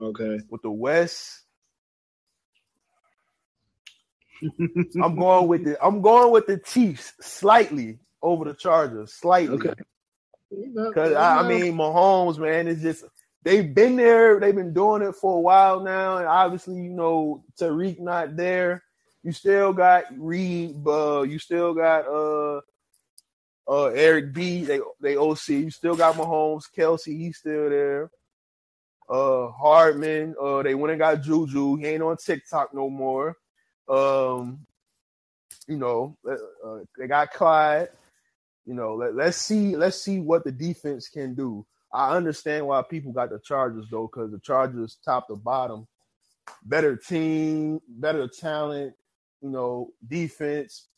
Okay. 0.00 0.40
With 0.50 0.62
the 0.62 0.70
West, 0.70 1.44
I'm 5.02 5.16
going 5.16 5.48
with 5.48 5.64
the 5.64 5.84
I'm 5.84 6.00
going 6.00 6.32
with 6.32 6.46
the 6.46 6.58
Chiefs 6.58 7.12
slightly 7.20 7.98
over 8.22 8.44
the 8.44 8.54
Chargers, 8.54 9.12
slightly. 9.12 9.56
Okay. 9.56 9.74
Because 10.74 11.14
I, 11.14 11.38
I 11.40 11.48
mean, 11.48 11.74
Mahomes, 11.74 12.38
man, 12.38 12.68
it's 12.68 12.82
just 12.82 13.04
they've 13.42 13.74
been 13.74 13.96
there, 13.96 14.38
they've 14.38 14.54
been 14.54 14.74
doing 14.74 15.02
it 15.02 15.14
for 15.14 15.36
a 15.36 15.40
while 15.40 15.80
now, 15.80 16.18
and 16.18 16.26
obviously, 16.26 16.76
you 16.76 16.90
know, 16.90 17.44
Tyreek 17.58 18.00
not 18.00 18.36
there. 18.36 18.82
You 19.22 19.32
still 19.32 19.72
got 19.72 20.04
Reid, 20.16 20.76
uh, 20.86 21.22
you 21.22 21.38
still 21.38 21.74
got 21.74 22.06
uh 22.06 22.60
uh 23.68 23.86
Eric 23.86 24.34
B, 24.34 24.64
they 24.64 24.80
they 25.00 25.16
OC, 25.16 25.48
you 25.48 25.70
still 25.70 25.96
got 25.96 26.16
Mahomes, 26.16 26.64
Kelce, 26.76 27.06
he's 27.06 27.38
still 27.38 27.70
there. 27.70 28.10
Uh 29.08 29.48
Hardman, 29.48 30.34
uh 30.40 30.62
they 30.62 30.74
went 30.74 30.92
and 30.92 30.98
got 30.98 31.22
Juju, 31.22 31.76
he 31.76 31.86
ain't 31.86 32.02
on 32.02 32.16
TikTok 32.16 32.74
no 32.74 32.90
more. 32.90 33.36
Um, 33.88 34.66
you 35.68 35.76
know, 35.76 36.16
uh, 36.28 36.34
uh, 36.66 36.78
they 36.98 37.06
got 37.06 37.32
Clyde. 37.32 37.88
You 38.66 38.74
know, 38.74 38.94
let, 38.94 39.14
let's 39.14 39.38
see, 39.38 39.76
let's 39.76 40.00
see 40.00 40.20
what 40.20 40.44
the 40.44 40.52
defense 40.52 41.08
can 41.08 41.34
do. 41.34 41.66
I 41.92 42.16
understand 42.16 42.66
why 42.66 42.82
people 42.82 43.12
got 43.12 43.30
the 43.30 43.40
Chargers 43.40 43.86
though, 43.90 44.08
because 44.12 44.30
the 44.30 44.38
Chargers 44.38 44.98
top 45.04 45.26
to 45.28 45.36
bottom, 45.36 45.86
better 46.64 46.96
team, 46.96 47.80
better 47.88 48.28
talent, 48.28 48.94
you 49.42 49.50
know, 49.50 49.90
defense, 50.08 50.88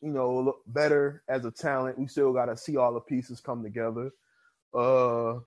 you 0.00 0.10
know, 0.10 0.40
look 0.40 0.60
better 0.66 1.22
as 1.28 1.44
a 1.44 1.50
talent. 1.50 1.98
We 1.98 2.06
still 2.06 2.32
got 2.32 2.46
to 2.46 2.56
see 2.56 2.76
all 2.76 2.94
the 2.94 3.00
pieces 3.00 3.40
come 3.40 3.62
together. 3.62 4.10
Uh, 4.74 5.40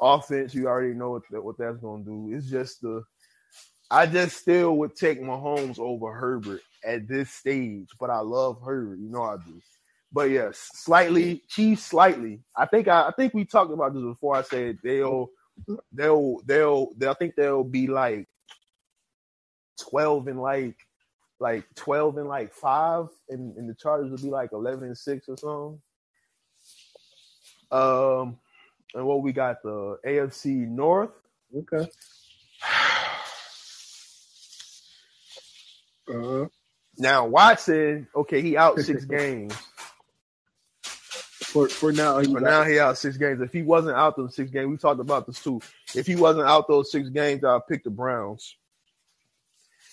offense, 0.00 0.54
you 0.54 0.68
already 0.68 0.94
know 0.94 1.10
what, 1.10 1.44
what 1.44 1.58
that's 1.58 1.78
gonna 1.78 2.04
do. 2.04 2.30
It's 2.32 2.48
just 2.48 2.82
the, 2.82 3.02
I 3.90 4.06
just 4.06 4.38
still 4.38 4.76
would 4.78 4.96
take 4.96 5.20
Mahomes 5.20 5.78
over 5.78 6.12
Herbert 6.12 6.62
at 6.84 7.06
this 7.06 7.30
stage, 7.30 7.88
but 8.00 8.10
I 8.10 8.18
love 8.18 8.60
Herbert. 8.64 8.98
You 8.98 9.10
know 9.10 9.22
I 9.22 9.36
do. 9.36 9.60
But 10.12 10.30
yes, 10.30 10.70
slightly 10.74 11.42
Chiefs, 11.48 11.84
slightly. 11.84 12.40
I 12.56 12.66
think 12.66 12.88
I, 12.88 13.08
I 13.08 13.12
think 13.12 13.34
we 13.34 13.44
talked 13.44 13.72
about 13.72 13.94
this 13.94 14.02
before. 14.02 14.36
I 14.36 14.42
said 14.42 14.78
they'll 14.82 15.28
they'll 15.92 16.40
they'll, 16.44 16.90
they'll 16.96 17.10
I 17.10 17.14
think 17.14 17.34
they'll 17.36 17.64
be 17.64 17.86
like 17.86 18.26
twelve 19.78 20.26
and 20.26 20.40
like 20.40 20.76
like 21.38 21.64
twelve 21.74 22.16
and 22.18 22.28
like 22.28 22.52
five, 22.52 23.06
and, 23.28 23.56
and 23.56 23.68
the 23.68 23.74
Chargers 23.74 24.10
will 24.10 24.18
be 24.18 24.30
like 24.30 24.52
eleven 24.52 24.84
and 24.84 24.98
six 24.98 25.28
or 25.28 25.36
something. 25.36 25.80
Um, 27.70 28.38
and 28.94 29.06
what 29.06 29.22
we 29.22 29.32
got 29.32 29.62
the 29.62 29.98
AFC 30.06 30.66
North. 30.68 31.10
Okay. 31.54 31.88
Uh, 36.12 36.46
Now 36.98 37.26
Watson, 37.26 38.08
okay, 38.14 38.40
he 38.42 38.56
out 38.56 38.80
six 38.80 39.04
games. 39.06 39.54
for 41.40 41.68
for 41.68 41.92
now, 41.92 42.18
he 42.18 42.32
But 42.32 42.42
now 42.42 42.64
he 42.64 42.78
out 42.78 42.98
six 42.98 43.16
games. 43.16 43.40
If 43.40 43.52
he 43.52 43.62
wasn't 43.62 43.96
out 43.96 44.16
those 44.16 44.34
six 44.34 44.50
games, 44.50 44.68
we 44.68 44.76
talked 44.76 45.00
about 45.00 45.26
this 45.26 45.42
too. 45.42 45.60
If 45.94 46.06
he 46.06 46.16
wasn't 46.16 46.48
out 46.48 46.68
those 46.68 46.90
six 46.90 47.08
games, 47.08 47.44
I'll 47.44 47.60
pick 47.60 47.84
the 47.84 47.90
Browns. 47.90 48.56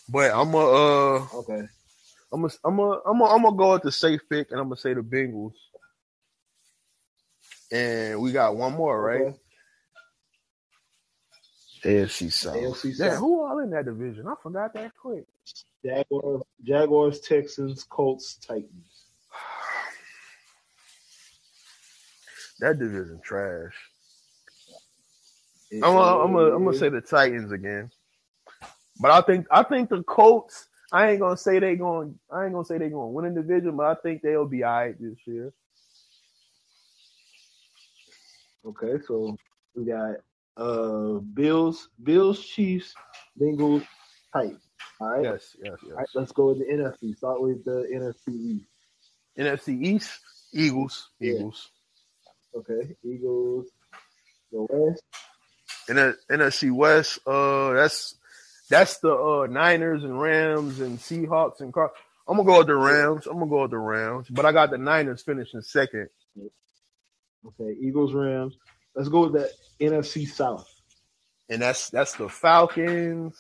But 0.10 0.32
I'm 0.34 0.54
a, 0.54 0.58
uh, 0.58 1.28
okay. 1.36 1.68
I'm 2.32 2.46
a, 2.46 2.50
I'm 2.66 2.80
a, 2.80 2.90
I'm 3.06 3.22
a, 3.22 3.26
I'm 3.26 3.44
gonna 3.44 3.56
go 3.56 3.74
with 3.74 3.84
the 3.84 3.92
safe 3.92 4.22
pick, 4.30 4.52
and 4.52 4.60
I'm 4.60 4.68
gonna 4.68 4.78
say 4.78 4.94
the 4.94 5.02
Bengals. 5.02 5.54
And 7.72 8.22
we 8.22 8.32
got 8.32 8.56
one 8.56 8.74
more, 8.74 9.02
right? 9.02 9.22
Okay. 9.22 9.38
AFC 11.86 12.32
South. 12.32 12.56
AFC 12.56 12.96
South. 12.96 13.18
who 13.18 13.44
all 13.44 13.60
in 13.60 13.72
that 13.72 13.86
division? 13.86 14.28
I 14.28 14.36
forgot 14.42 14.74
that 14.74 14.92
quick. 15.02 15.26
Jaguars, 15.86 16.42
Jaguars, 16.64 17.20
Texans, 17.22 17.84
Colts, 17.84 18.36
Titans. 18.36 19.06
That 22.60 22.80
division 22.80 23.20
trash. 23.24 23.74
I'm 25.74 25.82
gonna, 25.82 26.24
I'm 26.24 26.34
gonna, 26.34 26.56
I'm 26.56 26.64
gonna 26.64 26.78
say 26.78 26.90
the 26.90 27.02
Titans 27.02 27.52
again. 27.52 27.90
But 29.00 29.12
I 29.12 29.22
think 29.22 29.48
I 29.52 29.64
think 29.64 29.90
the 29.90 30.04
Colts. 30.04 30.68
I 30.92 31.10
ain't 31.10 31.20
gonna 31.20 31.36
say 31.36 31.60
they 31.60 31.76
going. 31.76 32.18
I 32.32 32.46
ain't 32.46 32.54
gonna 32.54 32.66
say 32.66 32.78
they 32.78 32.90
going 32.90 33.10
to 33.10 33.14
win 33.14 33.26
a 33.26 33.34
division, 33.34 33.76
but 33.76 33.88
I 33.88 33.96
think 33.96 34.22
they'll 34.22 34.46
be 34.46 34.64
all 34.64 34.72
right 34.72 34.96
this 35.00 35.18
year. 35.26 35.52
Okay, 38.66 39.04
so 39.06 39.36
we 39.76 39.86
got 39.86 40.16
uh 40.56 41.20
Bills, 41.34 41.90
Bills, 42.04 42.46
Chiefs, 42.46 42.94
Bengals, 43.40 43.86
Titans. 44.32 44.62
All 45.00 45.10
right. 45.10 45.24
Yes, 45.24 45.56
yes, 45.62 45.74
yes. 45.84 45.92
All 45.92 45.98
right, 45.98 46.08
let's 46.16 46.32
go 46.32 46.48
with 46.48 46.60
the 46.60 46.66
NFC. 46.66 47.16
Start 47.18 47.42
with 47.42 47.64
the 47.66 47.88
NFC 47.94 48.34
East. 48.56 48.66
NFC 49.38 49.84
East, 49.84 50.20
Eagles, 50.54 51.10
Yeah. 51.20 51.34
Eagles. 51.34 51.70
Okay, 52.56 52.96
Eagles, 53.04 53.68
the 54.52 54.66
West. 54.70 55.02
And 55.90 55.98
the 55.98 56.18
NFC 56.30 56.72
West, 56.72 57.20
uh, 57.26 57.74
that's 57.74 58.16
that's 58.70 59.00
the 59.00 59.14
uh 59.14 59.48
Niners 59.50 60.04
and 60.04 60.20
Rams 60.20 60.80
and 60.80 61.00
Seahawks 61.00 61.60
and 61.62 61.74
Car. 61.74 61.92
I'm 62.28 62.38
gonna 62.38 62.48
go 62.48 62.60
with 62.60 62.68
the 62.68 62.76
Rams. 62.76 63.26
I'm 63.28 63.40
gonna 63.40 63.50
go 63.50 63.64
with 63.64 63.72
the 63.72 63.78
Rams, 63.80 64.28
but 64.30 64.46
I 64.46 64.52
got 64.52 64.70
the 64.70 64.78
Niners 64.78 65.24
finishing 65.24 65.62
second. 65.62 66.10
Okay, 67.46 67.76
Eagles, 67.82 68.14
Rams. 68.14 68.56
Let's 68.96 69.10
go 69.10 69.28
with 69.28 69.34
the 69.34 69.52
NFC 69.84 70.28
South. 70.28 70.70
And 71.50 71.62
that's 71.62 71.90
that's 71.90 72.14
the 72.14 72.30
Falcons. 72.30 73.36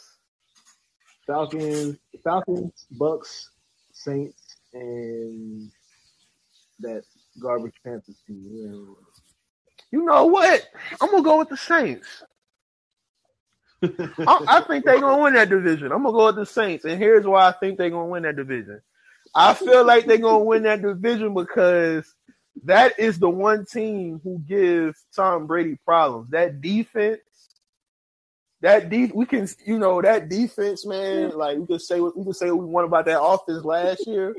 Falcons, 1.25 1.97
Falcons, 2.23 2.85
Bucks, 2.91 3.49
Saints, 3.91 4.57
and 4.73 5.71
that 6.79 7.03
garbage 7.41 7.75
Panthers 7.83 8.17
team. 8.27 8.95
You 9.91 10.05
know 10.05 10.25
what? 10.25 10.67
I'm 11.01 11.11
gonna 11.11 11.23
go 11.23 11.37
with 11.39 11.49
the 11.49 11.57
Saints. 11.57 12.23
I, 13.83 14.45
I 14.47 14.61
think 14.61 14.85
they're 14.85 14.99
gonna 14.99 15.21
win 15.21 15.33
that 15.33 15.49
division. 15.49 15.91
I'm 15.91 16.03
gonna 16.03 16.17
go 16.17 16.25
with 16.27 16.35
the 16.35 16.45
Saints, 16.45 16.85
and 16.85 16.97
here's 16.97 17.25
why 17.25 17.47
I 17.47 17.51
think 17.51 17.77
they're 17.77 17.89
gonna 17.89 18.09
win 18.09 18.23
that 18.23 18.35
division. 18.35 18.81
I 19.35 19.53
feel 19.53 19.85
like 19.85 20.05
they're 20.05 20.17
gonna 20.17 20.43
win 20.43 20.63
that 20.63 20.81
division 20.81 21.33
because 21.33 22.13
that 22.65 22.97
is 22.99 23.19
the 23.19 23.29
one 23.29 23.65
team 23.65 24.21
who 24.23 24.39
gives 24.39 25.03
Tom 25.15 25.47
Brady 25.47 25.77
problems. 25.85 26.29
That 26.31 26.61
defense, 26.61 27.19
that 28.63 28.89
de- 28.89 29.11
we 29.13 29.25
can 29.25 29.47
you 29.65 29.77
know 29.77 30.01
that 30.01 30.29
defense, 30.29 30.85
man. 30.85 31.37
Like 31.37 31.57
we 31.57 31.67
can 31.67 31.79
say 31.79 31.99
what 31.99 32.17
we 32.17 32.23
could 32.23 32.35
say 32.35 32.49
what 32.49 32.65
we 32.65 32.71
want 32.71 32.87
about 32.87 33.05
that 33.05 33.21
offense 33.21 33.65
last 33.65 34.07
year, 34.07 34.33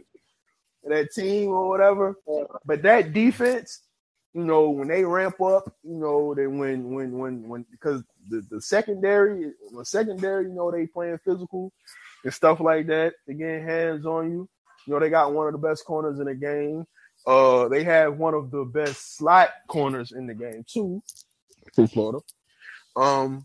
that 0.82 1.12
team 1.12 1.50
or 1.50 1.68
whatever. 1.68 2.16
But 2.64 2.82
that 2.82 3.12
defense, 3.12 3.82
you 4.32 4.42
know, 4.44 4.70
when 4.70 4.88
they 4.88 5.04
ramp 5.04 5.42
up, 5.42 5.70
you 5.82 5.98
know, 5.98 6.34
then 6.34 6.58
when 6.58 6.94
when 6.94 7.12
when 7.18 7.48
when 7.48 7.66
because 7.70 8.02
the, 8.30 8.42
the 8.50 8.62
secondary, 8.62 9.52
the 9.76 9.84
secondary, 9.84 10.44
you 10.44 10.54
know, 10.54 10.70
they 10.70 10.86
playing 10.86 11.18
physical 11.22 11.70
and 12.24 12.32
stuff 12.32 12.60
like 12.60 12.86
that. 12.86 13.12
They 13.26 13.34
getting 13.34 13.66
hands 13.66 14.06
on 14.06 14.30
you. 14.30 14.48
You 14.86 14.94
know, 14.94 15.00
they 15.00 15.10
got 15.10 15.34
one 15.34 15.48
of 15.48 15.52
the 15.52 15.58
best 15.58 15.84
corners 15.84 16.18
in 16.18 16.24
the 16.24 16.34
game. 16.34 16.86
Uh, 17.26 17.68
they 17.68 17.84
have 17.84 18.16
one 18.16 18.32
of 18.32 18.50
the 18.50 18.64
best 18.64 19.18
slot 19.18 19.50
corners 19.68 20.12
in 20.12 20.26
the 20.26 20.34
game 20.34 20.64
too, 20.66 21.02
from 21.74 21.88
Florida. 21.88 22.20
Um, 22.96 23.44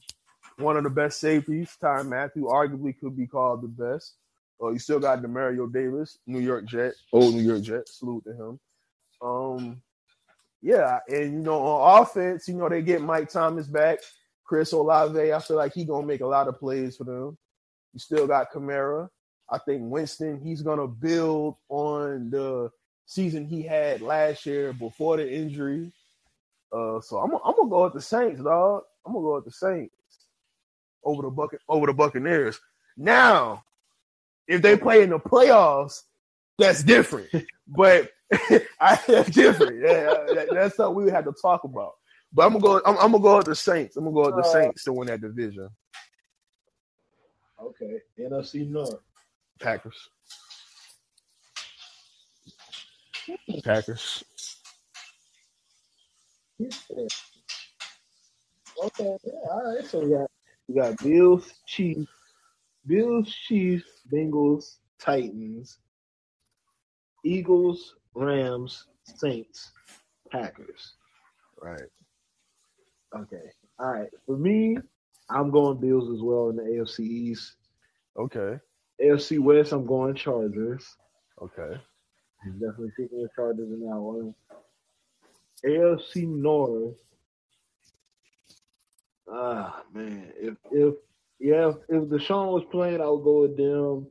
one 0.60 0.78
of 0.78 0.84
the 0.84 0.89
best 0.89 1.20
safeties, 1.20 1.76
Ty 1.80 2.03
Mathieu, 2.03 2.45
arguably 2.45 2.97
could 2.99 3.16
be 3.16 3.28
called 3.28 3.62
the 3.62 3.68
best. 3.68 4.16
Uh, 4.62 4.70
you 4.70 4.80
still 4.80 4.99
got 4.99 5.22
Demario 5.22 5.72
Davis, 5.72 6.18
New 6.28 6.39
York 6.39 6.66
Jet, 6.66 6.93
old 7.14 7.34
New 7.34 7.41
York 7.41 7.62
Jet. 7.62 7.88
Salute 7.88 8.26
to 8.26 8.34
him. 8.34 8.60
Um, 9.22 9.82
yeah, 10.62 10.99
and 11.07 11.34
you 11.34 11.39
know, 11.39 11.62
on 11.62 12.01
offense, 12.01 12.47
you 12.47 12.55
know, 12.55 12.68
they 12.68 12.82
get 12.82 13.01
Mike 13.01 13.30
Thomas 13.30 13.68
back, 13.68 13.99
Chris 14.43 14.74
Olave. 14.74 15.32
I 15.32 15.39
feel 15.39 15.55
like 15.55 15.74
he 15.74 15.86
gonna 15.86 16.05
make 16.05 16.22
a 16.22 16.28
lot 16.28 16.49
of 16.49 16.60
plays 16.60 16.97
for 16.97 17.05
them. 17.05 17.38
You 17.93 17.99
still 17.99 18.28
got 18.28 18.51
Kamara. 18.51 19.10
I 19.49 19.57
think 19.60 19.84
Winston, 19.84 20.41
he's 20.43 20.62
gonna 20.62 20.88
build 20.88 21.55
on 21.70 22.30
the 22.30 22.70
season 23.05 23.45
he 23.45 23.62
had 23.62 24.01
last 24.01 24.45
year 24.45 24.74
before 24.74 25.18
the 25.18 25.32
injury. 25.32 25.91
Uh, 26.72 26.99
so 26.99 27.18
I'm, 27.18 27.32
I'm 27.34 27.55
gonna 27.55 27.70
go 27.70 27.86
with 27.86 27.93
the 27.93 28.01
Saints, 28.01 28.41
dog. 28.41 28.84
I'm 29.05 29.14
gonna 29.14 29.26
go 29.26 29.36
with 29.36 29.45
the 29.45 29.51
Saints 29.51 29.95
over 31.03 31.23
the 31.23 31.29
bucket 31.29 31.61
over 31.69 31.85
the 31.87 31.93
Buccaneers. 31.93 32.59
Now, 32.97 33.63
if 34.47 34.61
they 34.61 34.75
play 34.77 35.03
in 35.03 35.09
the 35.11 35.19
playoffs, 35.19 36.01
that's 36.57 36.83
different. 36.83 37.29
but 37.67 38.11
I 38.79 38.99
that's 39.07 39.29
different. 39.31 39.81
Yeah, 39.85 40.13
that- 40.35 40.47
that's 40.51 40.75
something 40.75 40.95
we 40.95 41.03
would 41.05 41.13
have 41.13 41.25
to 41.25 41.33
talk 41.41 41.63
about. 41.63 41.93
But 42.31 42.45
I'm 42.45 42.53
gonna 42.59 42.61
go. 42.63 42.81
I'm, 42.85 42.95
I'm 42.97 43.11
gonna 43.11 43.23
go 43.23 43.37
with 43.37 43.47
the 43.47 43.55
Saints. 43.55 43.97
I'm 43.97 44.03
gonna 44.03 44.13
go 44.13 44.25
with 44.27 44.35
the 44.43 44.49
Uh, 44.49 44.53
Saints 44.53 44.83
to 44.83 44.93
win 44.93 45.07
that 45.07 45.21
division. 45.21 45.69
Okay, 47.61 47.99
NFC 48.19 48.69
North. 48.69 48.99
Packers. 49.59 50.09
Packers. 53.63 54.23
Okay, 58.83 59.17
yeah, 59.23 59.31
all 59.51 59.75
right. 59.75 59.85
So 59.85 59.99
we 60.01 60.11
got 60.11 60.29
we 60.70 60.76
got 60.76 60.97
Bills, 60.99 61.51
Chiefs, 61.65 62.11
Bills, 62.86 63.34
Chiefs, 63.47 63.89
Bengals, 64.13 64.76
Titans, 64.99 65.80
Eagles, 67.26 67.95
Rams, 68.13 68.86
Saints, 69.03 69.72
Packers. 70.32 70.93
Right. 71.59 71.82
Okay. 73.17 73.49
All 73.80 73.91
right. 73.93 74.09
For 74.28 74.38
me, 74.38 74.78
I'm 75.32 75.49
going 75.49 75.80
Bills 75.80 76.13
as 76.13 76.22
well 76.22 76.49
in 76.49 76.57
the 76.57 76.61
AFC 76.61 76.99
East. 76.99 77.55
Okay. 78.17 78.59
AFC 79.03 79.39
West, 79.39 79.72
I'm 79.72 79.88
going 79.88 80.13
Chargers. 80.13 80.86
Okay. 81.41 81.82
I'm 82.45 82.53
definitely 82.53 82.91
taking 82.95 83.24
the 83.24 83.30
Chargers 83.36 83.72
in 83.72 83.80
that 83.80 83.95
one. 83.95 84.36
AFC 85.65 86.28
North. 86.28 86.95
Ah 89.32 89.84
man, 89.93 90.32
if 90.38 90.55
if 90.71 90.95
yeah, 91.39 91.71
if, 91.88 92.03
Deshaun 92.09 92.51
was 92.51 92.63
playing, 92.71 93.01
I 93.01 93.07
would 93.07 93.23
go 93.23 93.41
with 93.41 93.57
them. 93.57 94.07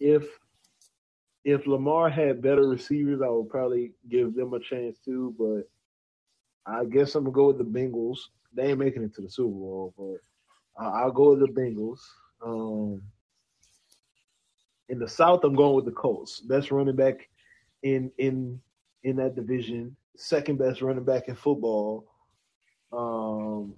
If 0.00 0.24
if 1.44 1.66
Lamar 1.66 2.10
had 2.10 2.42
better 2.42 2.66
receivers, 2.66 3.20
I 3.22 3.28
would 3.28 3.48
probably 3.48 3.92
give 4.08 4.34
them 4.34 4.54
a 4.54 4.60
chance 4.60 4.98
too. 5.04 5.34
But 5.38 5.68
I 6.70 6.84
guess 6.84 7.14
I'm 7.14 7.24
gonna 7.24 7.34
go 7.34 7.46
with 7.48 7.58
the 7.58 7.64
Bengals. 7.64 8.18
They 8.54 8.70
ain't 8.70 8.78
making 8.78 9.02
it 9.02 9.14
to 9.14 9.22
the 9.22 9.30
Super 9.30 9.50
Bowl, 9.50 9.94
but 9.96 10.82
I'll 10.82 11.12
go 11.12 11.34
with 11.34 11.40
the 11.40 11.60
Bengals. 11.60 12.00
Um, 12.44 13.02
in 14.88 14.98
the 14.98 15.08
South, 15.08 15.44
I'm 15.44 15.54
going 15.54 15.74
with 15.74 15.84
the 15.84 15.90
Colts. 15.90 16.40
Best 16.40 16.70
running 16.70 16.96
back 16.96 17.28
in 17.82 18.10
in 18.18 18.60
in 19.04 19.16
that 19.16 19.36
division. 19.36 19.94
Second 20.16 20.58
best 20.58 20.80
running 20.80 21.04
back 21.04 21.28
in 21.28 21.34
football. 21.34 22.06
Um, 22.92 23.74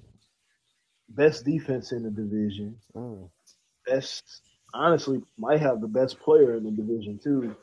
best 1.11 1.45
defense 1.45 1.93
in 1.93 2.03
the 2.05 2.11
division. 2.11 2.77
Mm. 2.97 3.29
Best, 3.87 4.43
honestly, 4.73 5.23
might 5.37 5.61
have 5.61 5.81
the 5.81 5.89
best 5.89 6.21
player 6.21 6.57
in 6.57 6.65
the 6.65 6.71
division 6.71 7.19
too. 7.23 7.55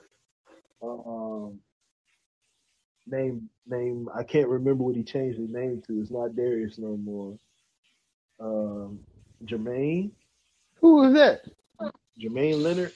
Um, 0.81 1.59
name 3.07 3.49
name 3.65 4.09
I 4.15 4.23
can't 4.23 4.47
remember 4.47 4.83
what 4.83 4.95
he 4.95 5.03
changed 5.03 5.39
his 5.39 5.49
name 5.49 5.81
to. 5.87 6.01
It's 6.01 6.11
not 6.11 6.35
Darius 6.35 6.77
no 6.77 6.97
more. 6.97 7.37
Um, 8.39 8.99
Jermaine 9.45 10.11
Who 10.81 11.03
is 11.05 11.13
that? 11.13 11.41
Jermaine 12.21 12.61
Leonard, 12.61 12.91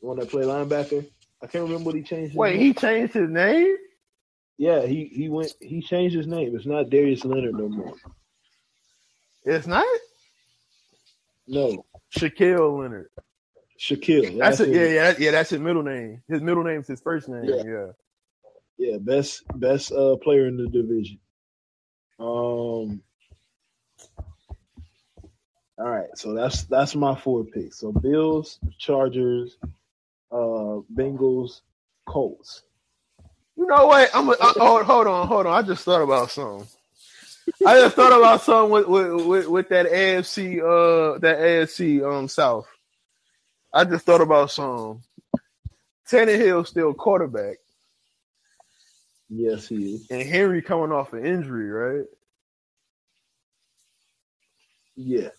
the 0.00 0.06
one 0.06 0.18
that 0.18 0.30
played 0.30 0.46
linebacker. 0.46 1.06
I 1.42 1.46
can't 1.46 1.64
remember 1.64 1.86
what 1.86 1.94
he 1.96 2.02
changed. 2.02 2.32
His 2.32 2.38
Wait, 2.38 2.56
name. 2.56 2.60
he 2.60 2.74
changed 2.74 3.14
his 3.14 3.30
name? 3.30 3.76
Yeah, 4.58 4.86
he 4.86 5.04
he 5.06 5.28
went. 5.28 5.52
He 5.60 5.80
changed 5.80 6.14
his 6.16 6.26
name. 6.26 6.54
It's 6.54 6.66
not 6.66 6.90
Darius 6.90 7.24
Leonard 7.24 7.54
no 7.54 7.68
more. 7.68 7.94
It's 9.44 9.66
not 9.66 9.84
No, 11.46 11.84
Shaquille 12.16 12.78
Leonard. 12.80 13.08
Shaquille. 13.80 14.38
That's 14.38 14.60
it. 14.60 14.70
it. 14.70 14.74
Yeah, 14.74 14.86
yeah, 14.86 15.14
yeah. 15.18 15.30
That's 15.32 15.50
his 15.50 15.60
middle 15.60 15.82
name. 15.82 16.22
His 16.28 16.42
middle 16.42 16.64
name's 16.64 16.88
his 16.88 17.00
first 17.00 17.28
name. 17.28 17.44
Yeah. 17.44 17.62
Yeah. 17.64 17.86
Yeah, 18.78 18.98
best 18.98 19.42
best 19.58 19.92
uh, 19.92 20.16
player 20.16 20.46
in 20.48 20.56
the 20.56 20.68
division. 20.68 21.18
Um. 22.18 23.02
All 25.78 25.88
right, 25.88 26.08
so 26.16 26.34
that's 26.34 26.64
that's 26.64 26.94
my 26.94 27.16
four 27.16 27.44
picks. 27.44 27.78
So 27.80 27.92
Bills, 27.92 28.58
Chargers, 28.78 29.56
uh, 30.32 30.80
Bengals, 30.94 31.62
Colts. 32.06 32.62
You 33.56 33.66
know 33.66 33.86
what? 33.86 34.10
I'm. 34.14 34.28
A, 34.28 34.32
I, 34.40 34.52
hold, 34.58 34.84
hold 34.84 35.06
on, 35.06 35.28
hold 35.28 35.46
on. 35.46 35.64
I 35.64 35.66
just 35.66 35.84
thought 35.84 36.02
about 36.02 36.30
something. 36.30 36.68
I 37.66 37.80
just 37.80 37.96
thought 37.96 38.16
about 38.16 38.42
something 38.42 38.70
with 38.72 38.86
with, 38.88 39.26
with, 39.26 39.48
with 39.48 39.68
that 39.70 39.86
AFC 39.86 40.58
uh 40.60 41.18
that 41.18 41.38
AFC 41.38 42.02
um 42.04 42.28
South. 42.28 42.68
I 43.72 43.84
just 43.84 44.06
thought 44.06 44.20
about 44.20 44.50
something. 44.50 45.02
Tannehill 46.10 46.66
still 46.66 46.94
quarterback, 46.94 47.58
Yes, 49.28 49.68
he 49.68 49.94
is. 49.94 50.06
and 50.10 50.22
Henry 50.22 50.62
coming 50.62 50.92
off 50.92 51.12
an 51.12 51.24
injury, 51.24 51.70
right? 51.70 52.06
Yeah, 54.96 55.30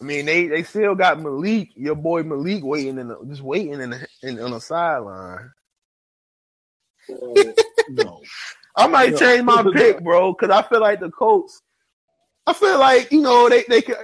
I 0.00 0.04
mean, 0.04 0.26
they 0.26 0.46
they 0.48 0.62
still 0.62 0.94
got 0.94 1.20
Malik, 1.20 1.70
your 1.76 1.96
boy 1.96 2.22
Malik, 2.22 2.64
waiting 2.64 2.98
in 2.98 3.08
the, 3.08 3.18
just 3.28 3.42
waiting 3.42 3.80
in, 3.80 3.90
the, 3.90 4.08
in 4.22 4.40
on 4.40 4.52
the 4.52 4.60
sideline. 4.60 5.50
uh, 7.10 7.52
no. 7.88 8.22
I 8.78 8.86
might 8.86 9.16
change 9.16 9.44
my 9.44 9.64
pick, 9.74 10.02
bro, 10.02 10.32
because 10.32 10.50
I 10.50 10.62
feel 10.62 10.80
like 10.80 11.00
the 11.00 11.10
Colts. 11.10 11.62
I 12.46 12.54
feel 12.54 12.78
like 12.78 13.12
you 13.12 13.20
know 13.20 13.48
they 13.48 13.64
they 13.68 13.82
could 13.82 13.98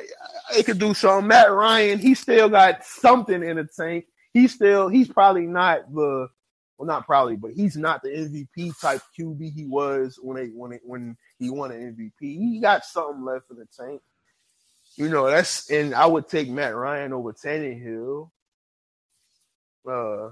they 0.55 0.63
could 0.63 0.79
do 0.79 0.93
something. 0.93 1.29
Matt 1.29 1.51
Ryan, 1.51 1.99
he 1.99 2.15
still 2.15 2.49
got 2.49 2.85
something 2.85 3.43
in 3.43 3.57
the 3.57 3.65
tank. 3.65 4.05
He's 4.35 4.53
still 4.53 4.89
he's 4.89 5.09
probably 5.09 5.47
not 5.47 5.93
the 5.95 6.29
well, 6.77 6.87
not 6.87 7.07
probably, 7.07 7.37
but 7.37 7.53
he's 7.53 7.77
not 7.77 8.03
the 8.03 8.11
MVP 8.11 8.79
type 8.81 9.01
QB 9.19 9.55
he 9.55 9.65
was 9.65 10.19
when 10.21 10.37
they 10.37 10.49
when 10.49 10.73
it, 10.73 10.83
when 10.85 11.17
he 11.39 11.49
won 11.49 11.71
an 11.71 11.97
MVP. 11.97 12.13
He 12.21 12.61
got 12.61 12.85
something 12.85 13.25
left 13.25 13.51
in 13.51 13.57
the 13.57 13.67
tank. 13.79 14.03
You 14.97 15.09
know 15.09 15.27
that's 15.27 15.71
and 15.71 15.95
I 15.95 16.07
would 16.07 16.29
take 16.29 16.51
Matt 16.51 16.75
Ryan 16.75 17.13
over 17.13 17.33
Tannehill. 17.33 18.31
Uh, 19.89 20.31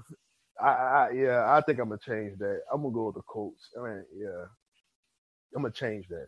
I, 0.61 0.67
I 0.67 1.11
yeah, 1.15 1.45
I 1.47 1.61
think 1.61 1.79
I'm 1.79 1.89
gonna 1.89 1.99
change 1.99 2.37
that. 2.39 2.61
I'm 2.73 2.81
gonna 2.81 2.93
go 2.93 3.07
with 3.07 3.15
the 3.15 3.21
Colts. 3.23 3.69
I 3.79 3.83
mean, 3.83 4.03
yeah, 4.17 4.45
I'm 5.55 5.63
gonna 5.63 5.73
change 5.73 6.07
that. 6.09 6.27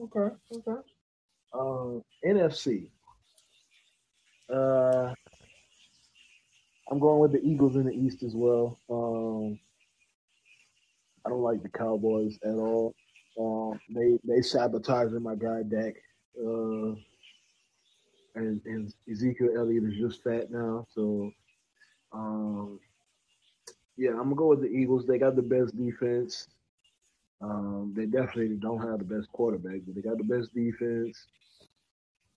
Okay, 0.00 0.34
okay. 0.56 0.80
Um, 1.54 2.02
NFC. 2.26 2.88
Uh, 4.52 5.12
I'm 6.90 6.98
going 7.00 7.20
with 7.20 7.32
the 7.32 7.42
Eagles 7.42 7.76
in 7.76 7.84
the 7.86 7.92
East 7.92 8.22
as 8.22 8.34
well. 8.34 8.80
Um, 8.90 9.58
I 11.26 11.30
don't 11.30 11.42
like 11.42 11.62
the 11.62 11.70
Cowboys 11.70 12.38
at 12.44 12.54
all. 12.54 12.94
Um, 13.40 13.80
they 13.94 14.18
they 14.24 14.42
sabotaging 14.42 15.22
my 15.22 15.36
guy 15.36 15.62
Dak. 15.62 15.94
Uh, 16.38 16.94
and, 18.34 18.60
and 18.64 18.92
Ezekiel 19.10 19.50
Elliott 19.56 19.84
is 19.84 19.98
just 19.98 20.22
fat 20.22 20.50
now, 20.50 20.86
so 20.94 21.30
um, 22.12 22.80
yeah, 23.96 24.10
I'm 24.10 24.24
gonna 24.24 24.34
go 24.36 24.48
with 24.48 24.62
the 24.62 24.68
Eagles. 24.68 25.06
They 25.06 25.18
got 25.18 25.36
the 25.36 25.42
best 25.42 25.76
defense. 25.76 26.48
Um, 27.40 27.92
they 27.96 28.06
definitely 28.06 28.56
don't 28.56 28.80
have 28.80 28.98
the 28.98 29.04
best 29.04 29.30
quarterback, 29.32 29.80
but 29.86 29.94
they 29.94 30.00
got 30.02 30.18
the 30.18 30.24
best 30.24 30.54
defense. 30.54 31.26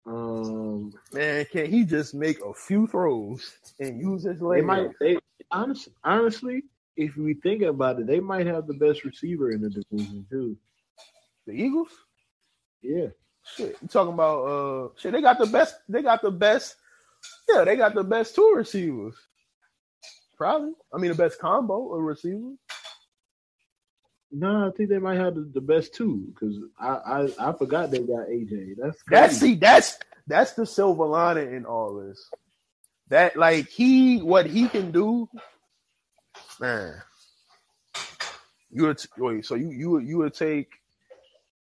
Um, 0.06 0.93
Man, 1.14 1.45
can 1.52 1.68
he 1.68 1.86
just 1.86 2.14
make 2.14 2.39
a 2.43 2.54
few 2.54 2.88
throws 2.88 3.56
and 3.80 4.00
use 4.00 4.24
his 4.24 4.41
they 4.50 4.62
legs? 4.62 4.62
might. 4.62 4.89
They 5.00 5.18
honestly, 5.52 5.93
honestly, 6.04 6.64
if 6.95 7.16
we 7.18 7.36
think 7.36 7.64
about 7.64 8.00
it, 8.00 8.08
they 8.08 8.20
might 8.20 8.48
have 8.48 8.68
the 8.68 8.74
best 8.74 9.04
receiver 9.04 9.52
in 9.52 9.62
the 9.62 9.70
division 9.70 10.26
too. 10.30 10.58
The 11.45 11.54
Eagles? 11.54 11.89
Yeah, 12.82 13.08
Shit, 13.56 13.78
you 13.82 13.88
talking 13.88 14.14
about 14.14 14.43
uh 14.45 14.89
shit? 14.98 15.12
They 15.14 15.22
got 15.22 15.39
the 15.39 15.45
best. 15.45 15.76
They 15.89 16.02
got 16.02 16.22
the 16.22 16.32
best. 16.32 16.76
Yeah, 17.50 17.64
they 17.64 17.76
got 17.76 17.95
the 17.95 18.04
best 18.04 18.36
two 18.36 18.54
receivers. 18.56 19.16
Probably. 20.38 20.74
I 20.93 20.98
mean, 20.98 21.12
the 21.12 21.18
best 21.18 21.39
combo 21.39 21.93
of 21.95 22.02
receivers. 22.02 22.58
no, 24.32 24.68
I 24.68 24.72
think 24.76 24.89
they 24.89 25.00
might 25.00 25.18
have 25.18 25.36
the, 25.36 25.50
the 25.54 25.62
best 25.62 25.95
two 25.95 26.28
because 26.34 26.58
I, 26.80 27.28
I 27.39 27.50
I 27.50 27.54
forgot 27.54 27.89
they 27.91 28.00
got 28.00 28.28
AJ. 28.28 28.76
That's 28.78 28.98
That's 29.10 29.38
see, 29.38 29.56
that's 29.56 29.98
that's 30.28 30.54
the 30.54 30.66
silver 30.66 31.06
lining 31.06 31.54
in 31.54 31.66
all 31.66 31.95
this. 31.95 32.30
That 33.10 33.38
like 33.38 33.70
he 33.70 34.20
what 34.20 34.45
he 34.45 34.68
can 34.68 34.91
do, 34.91 35.30
man. 36.60 37.02
You 38.70 38.88
would 38.88 39.02
wait, 39.18 39.45
so 39.45 39.56
you 39.56 39.72
you 39.72 40.00
you 40.00 40.18
would 40.20 40.34
take 40.34 40.70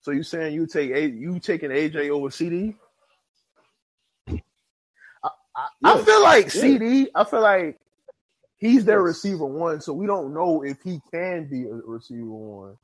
so 0.03 0.11
you 0.11 0.23
saying 0.23 0.55
you 0.55 0.67
take 0.67 0.91
a 0.91 1.09
you 1.09 1.39
taking 1.41 1.71
AJ 1.71 2.11
over 2.11 2.29
CeeDee? 2.29 2.75
I, 5.25 5.31
I, 5.57 5.69
I 5.85 6.03
feel 6.03 6.23
like 6.23 6.47
Yeah. 6.55 6.63
CeeDee, 6.63 7.07
I 7.15 7.25
feel 7.25 7.41
like 7.41 7.79
he's 8.59 8.85
their 8.85 9.03
receiver 9.03 9.47
one, 9.47 9.81
so 9.81 9.93
we 9.93 10.07
don't 10.07 10.35
know 10.35 10.63
if 10.63 10.81
he 10.83 11.01
can 11.13 11.49
be 11.49 11.65
a 11.65 11.75
receiver 11.75 12.25
one. 12.27 12.77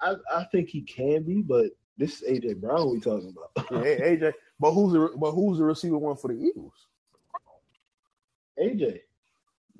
I, 0.00 0.14
I 0.34 0.44
think 0.52 0.68
he 0.68 0.82
can 0.82 1.22
be, 1.22 1.42
but 1.42 1.66
this 1.96 2.20
is 2.22 2.28
AJ 2.40 2.60
Brown 2.60 2.90
we 2.90 3.00
talking 3.00 3.32
about. 3.36 3.66
Yeah, 3.86 4.04
AJ, 4.06 4.32
but 4.58 4.72
who's 4.72 4.92
the 4.92 5.10
but 5.16 5.32
who's 5.32 5.58
the 5.58 5.64
receiver 5.64 5.98
one 5.98 6.16
for 6.16 6.28
the 6.28 6.40
Eagles? 6.40 6.86
AJ, 8.60 9.00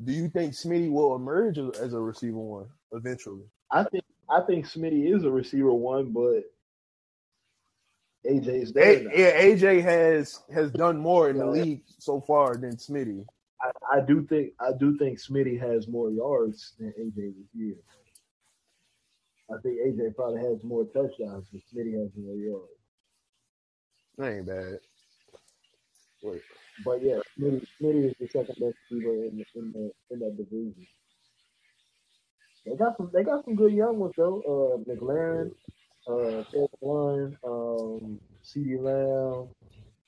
Do 0.04 0.12
you 0.12 0.28
think 0.28 0.52
Smitty 0.52 0.90
will 0.90 1.14
emerge 1.14 1.58
as- 1.58 1.78
as 1.78 1.94
a 1.94 2.00
receiver 2.00 2.38
one 2.38 2.66
eventually? 2.92 3.44
I 3.70 3.84
think 3.84 4.03
I 4.34 4.40
think 4.46 4.66
Smitty 4.66 5.14
is 5.14 5.24
a 5.24 5.30
receiver 5.30 5.72
one, 5.72 6.12
but 6.12 6.42
AJ 8.28 8.62
is 8.62 8.72
there. 8.72 9.08
A- 9.08 9.18
yeah, 9.18 9.40
AJ 9.40 9.82
has 9.82 10.40
has 10.52 10.72
done 10.72 10.98
more 10.98 11.30
in 11.30 11.38
the 11.38 11.46
league 11.46 11.82
so 11.98 12.20
far 12.20 12.56
than 12.56 12.76
Smitty. 12.76 13.24
I, 13.62 13.98
I 13.98 14.00
do 14.00 14.26
think 14.26 14.52
I 14.60 14.70
do 14.78 14.98
think 14.98 15.20
Smitty 15.20 15.60
has 15.60 15.86
more 15.86 16.10
yards 16.10 16.72
than 16.78 16.92
AJ 17.00 17.14
this 17.14 17.48
year. 17.54 17.76
I 19.50 19.60
think 19.62 19.78
AJ 19.78 20.16
probably 20.16 20.40
has 20.40 20.64
more 20.64 20.84
touchdowns, 20.86 21.46
but 21.52 21.60
Smitty 21.72 21.92
has 22.00 22.10
more 22.16 22.34
yards. 22.34 22.72
That 24.18 24.32
ain't 24.32 24.46
bad. 24.46 24.78
Wait, 26.22 26.42
But 26.84 27.02
yeah, 27.04 27.18
Smitty, 27.38 27.66
Smitty 27.80 28.10
is 28.10 28.14
the 28.18 28.26
second 28.28 28.56
best 28.58 28.74
receiver 28.90 29.14
in 29.26 29.36
the, 29.36 29.60
in 29.60 29.72
the 29.72 29.92
in 30.10 30.18
that 30.20 30.36
division. 30.36 30.74
They 32.66 32.76
got 32.76 32.96
some 32.96 33.10
they 33.12 33.22
got 33.22 33.44
some 33.44 33.56
good 33.56 33.72
young 33.72 33.98
ones 33.98 34.14
though. 34.16 34.40
Uh 34.42 34.90
McLaurin, 34.90 35.50
uh 36.08 36.44
One, 36.80 37.36
um 37.44 38.20
CeeDee 38.42 38.80
Lamb, 38.80 39.48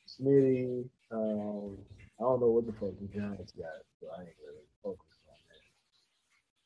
Smitty, 0.08 0.88
um 1.12 1.76
I 2.18 2.22
don't 2.22 2.40
know 2.40 2.48
what 2.48 2.66
the 2.66 2.72
fuck 2.72 2.92
the 3.00 3.08
Giants 3.18 3.52
got, 3.52 3.66
so 4.00 4.08
I 4.16 4.22
ain't 4.22 4.30
really 4.44 4.64
focused 4.82 5.20
on 5.28 5.36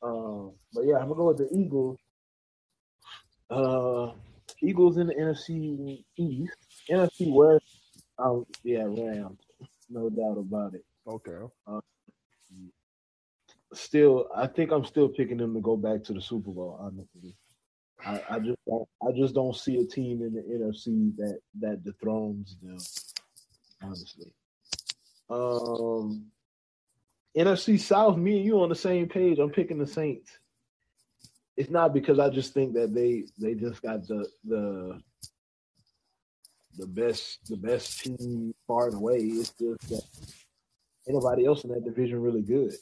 that. 0.02 0.08
Um 0.08 0.52
but 0.72 0.84
yeah, 0.86 0.96
I'm 0.96 1.08
gonna 1.08 1.14
go 1.16 1.28
with 1.28 1.38
the 1.38 1.48
Eagles. 1.56 1.98
Uh 3.50 4.12
Eagles 4.62 4.96
in 4.96 5.08
the 5.08 5.14
NFC 5.14 6.04
East. 6.16 6.56
NFC 6.88 7.32
West, 7.32 7.64
um 8.18 8.46
yeah, 8.62 8.84
Rams. 8.84 9.40
No 9.88 10.08
doubt 10.08 10.38
about 10.38 10.74
it. 10.74 10.84
okay. 11.06 11.52
Still, 13.72 14.28
I 14.34 14.46
think 14.46 14.72
I'm 14.72 14.84
still 14.84 15.08
picking 15.08 15.36
them 15.36 15.54
to 15.54 15.60
go 15.60 15.76
back 15.76 16.02
to 16.04 16.12
the 16.12 16.20
Super 16.20 16.50
Bowl. 16.50 16.78
Honestly, 16.80 17.34
I, 18.04 18.22
I 18.36 18.38
just 18.40 18.58
don't, 18.66 18.88
I 19.02 19.12
just 19.16 19.34
don't 19.34 19.54
see 19.54 19.76
a 19.76 19.86
team 19.86 20.22
in 20.22 20.34
the 20.34 20.42
NFC 20.42 21.16
that 21.16 21.38
that 21.60 21.84
dethrones 21.84 22.56
them. 22.62 22.78
Honestly, 23.82 24.32
um, 25.30 26.26
NFC 27.36 27.78
South, 27.78 28.16
me 28.16 28.38
and 28.38 28.44
you 28.44 28.60
on 28.60 28.68
the 28.68 28.74
same 28.74 29.08
page. 29.08 29.38
I'm 29.38 29.50
picking 29.50 29.78
the 29.78 29.86
Saints. 29.86 30.30
It's 31.56 31.70
not 31.70 31.94
because 31.94 32.18
I 32.18 32.30
just 32.30 32.52
think 32.52 32.74
that 32.74 32.94
they 32.94 33.24
they 33.38 33.54
just 33.54 33.82
got 33.82 34.06
the 34.06 34.26
the 34.44 35.00
the 36.76 36.86
best 36.86 37.38
the 37.48 37.56
best 37.56 38.00
team 38.02 38.54
far 38.66 38.86
and 38.86 38.96
away. 38.96 39.18
It's 39.18 39.50
just 39.50 39.88
that 39.90 40.02
anybody 41.08 41.46
else 41.46 41.64
in 41.64 41.70
that 41.70 41.84
division 41.84 42.20
really 42.20 42.42
good. 42.42 42.72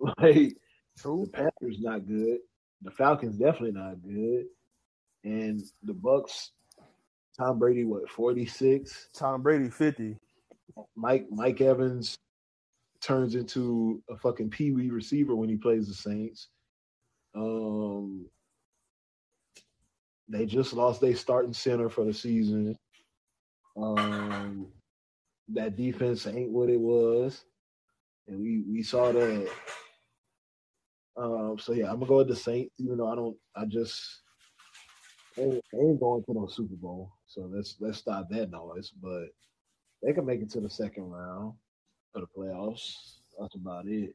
Like 0.20 0.56
the 1.20 1.26
True. 1.26 1.26
Panthers 1.28 1.78
not 1.80 2.06
good. 2.06 2.38
The 2.82 2.90
Falcons 2.92 3.36
definitely 3.38 3.72
not 3.72 4.02
good. 4.02 4.46
And 5.24 5.62
the 5.82 5.94
Bucks, 5.94 6.52
Tom 7.38 7.58
Brady, 7.58 7.84
what, 7.84 8.08
46? 8.10 9.08
Tom 9.14 9.42
Brady 9.42 9.70
fifty. 9.70 10.18
Mike 10.96 11.26
Mike 11.30 11.60
Evans 11.60 12.16
turns 13.02 13.34
into 13.34 14.02
a 14.10 14.16
fucking 14.16 14.50
pee-wee 14.50 14.90
receiver 14.90 15.36
when 15.36 15.48
he 15.48 15.56
plays 15.56 15.88
the 15.88 15.94
Saints. 15.94 16.48
Um 17.36 18.26
they 20.28 20.46
just 20.46 20.72
lost 20.72 21.00
their 21.00 21.16
starting 21.16 21.52
center 21.54 21.88
for 21.88 22.04
the 22.04 22.14
season. 22.14 22.76
Um 23.76 24.68
that 25.50 25.76
defense 25.76 26.26
ain't 26.26 26.50
what 26.52 26.70
it 26.70 26.80
was. 26.80 27.44
And 28.28 28.40
we 28.40 28.64
we 28.70 28.82
saw 28.82 29.12
that. 29.12 29.50
Um 31.16 31.56
so 31.58 31.72
yeah, 31.72 31.86
I'm 31.90 31.98
gonna 32.00 32.06
go 32.06 32.16
with 32.18 32.28
the 32.28 32.36
Saints, 32.36 32.74
even 32.78 32.98
though 32.98 33.08
I 33.10 33.14
don't 33.16 33.36
I 33.56 33.64
just 33.66 34.20
ain't, 35.38 35.62
ain't 35.74 36.00
going 36.00 36.24
to 36.24 36.34
no 36.34 36.46
Super 36.46 36.76
Bowl. 36.76 37.12
So 37.26 37.48
let's 37.52 37.76
let's 37.80 37.98
stop 37.98 38.28
that 38.30 38.50
noise. 38.50 38.92
But 39.02 39.28
they 40.02 40.12
can 40.12 40.26
make 40.26 40.40
it 40.42 40.50
to 40.50 40.60
the 40.60 40.70
second 40.70 41.04
round 41.04 41.54
of 42.14 42.22
the 42.22 42.26
playoffs. 42.40 42.94
That's 43.38 43.54
about 43.54 43.86
it. 43.86 44.14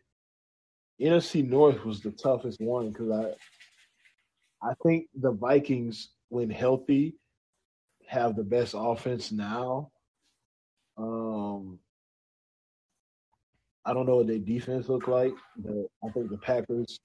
NFC 1.02 1.48
North 1.48 1.84
was 1.86 2.02
the 2.02 2.12
toughest 2.12 2.60
one 2.62 2.90
because 2.90 3.12
I 3.12 4.68
I 4.68 4.74
think 4.84 5.08
the 5.20 5.32
Vikings, 5.32 6.10
when 6.30 6.50
healthy, 6.50 7.16
have 8.08 8.36
the 8.36 8.44
best 8.44 8.76
offense 8.78 9.32
now. 9.32 9.92
Um 10.98 11.31
I 13.86 13.94
don't 13.94 14.06
know 14.06 14.18
what 14.18 14.28
their 14.28 14.38
defense 14.38 14.90
look 14.90 15.08
like, 15.08 15.34
but 15.58 15.88
I 16.04 16.10
think 16.12 16.30
the 16.30 16.38
Packers 16.38 17.00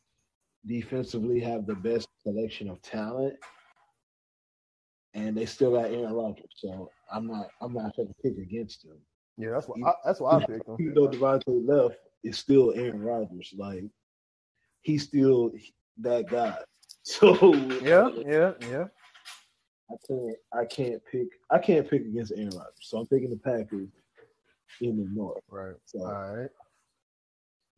defensively 0.67 1.41
have 1.41 1.67
the 1.67 1.75
best 1.75 2.09
collection 2.23 2.69
of 2.69 2.83
talent. 2.83 3.35
And 5.15 5.37
they 5.37 5.47
still 5.47 5.73
got 5.73 5.91
Aaron 5.91 6.13
Rodgers, 6.13 6.51
so 6.57 6.91
I'm 7.11 7.27
not 7.27 7.49
I'm 7.63 7.73
not 7.73 7.97
going 7.97 8.09
to 8.09 8.15
pick 8.23 8.37
against 8.37 8.83
them 8.83 8.99
Yeah, 9.39 9.51
that's 9.53 9.67
what 9.67 9.79
I, 9.83 9.93
that's 10.05 10.21
what 10.21 10.43
I 10.43 10.47
picked 10.47 10.69
even 10.79 10.93
though. 10.95 11.09
Davante 11.09 11.67
left, 11.67 11.97
it's 12.23 12.39
still 12.39 12.75
Aaron 12.75 13.03
Rodgers. 13.03 13.55
Like 13.57 13.85
he's 14.83 15.05
still 15.05 15.53
that 15.99 16.29
guy. 16.29 16.57
So 17.09 17.55
Yeah, 17.55 18.11
yeah, 18.27 18.53
yeah. 18.69 18.87
I 19.89 19.95
can't 20.09 20.37
I 20.53 20.65
can't 20.65 21.01
pick 21.11 21.29
I 21.51 21.59
can't 21.59 21.89
pick 21.89 22.03
against 22.03 22.33
Aaron 22.33 22.51
Rodgers. 22.51 22.73
So 22.81 22.99
I'm 22.99 23.07
picking 23.07 23.31
the 23.31 23.37
Packers 23.37 23.89
in 24.81 24.97
the 24.97 25.09
North. 25.15 25.41
Right. 25.49 25.77
So 25.85 26.01
All 26.01 26.37
right. 26.37 26.51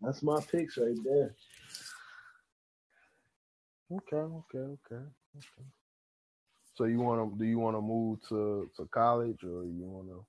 That's 0.01 0.22
my 0.22 0.40
picks 0.40 0.78
right 0.78 0.96
there. 1.05 1.34
Okay. 3.90 4.16
Okay. 4.16 4.59
Okay. 4.59 5.03
Okay. 5.36 5.66
So 6.74 6.84
you 6.84 7.01
want 7.01 7.32
to? 7.32 7.38
Do 7.38 7.44
you 7.44 7.59
want 7.59 7.76
to 7.76 7.80
move 7.80 8.18
to 8.28 8.70
to 8.76 8.86
college 8.86 9.42
or 9.42 9.64
you 9.64 9.84
want 9.84 10.09
to? 10.09 10.24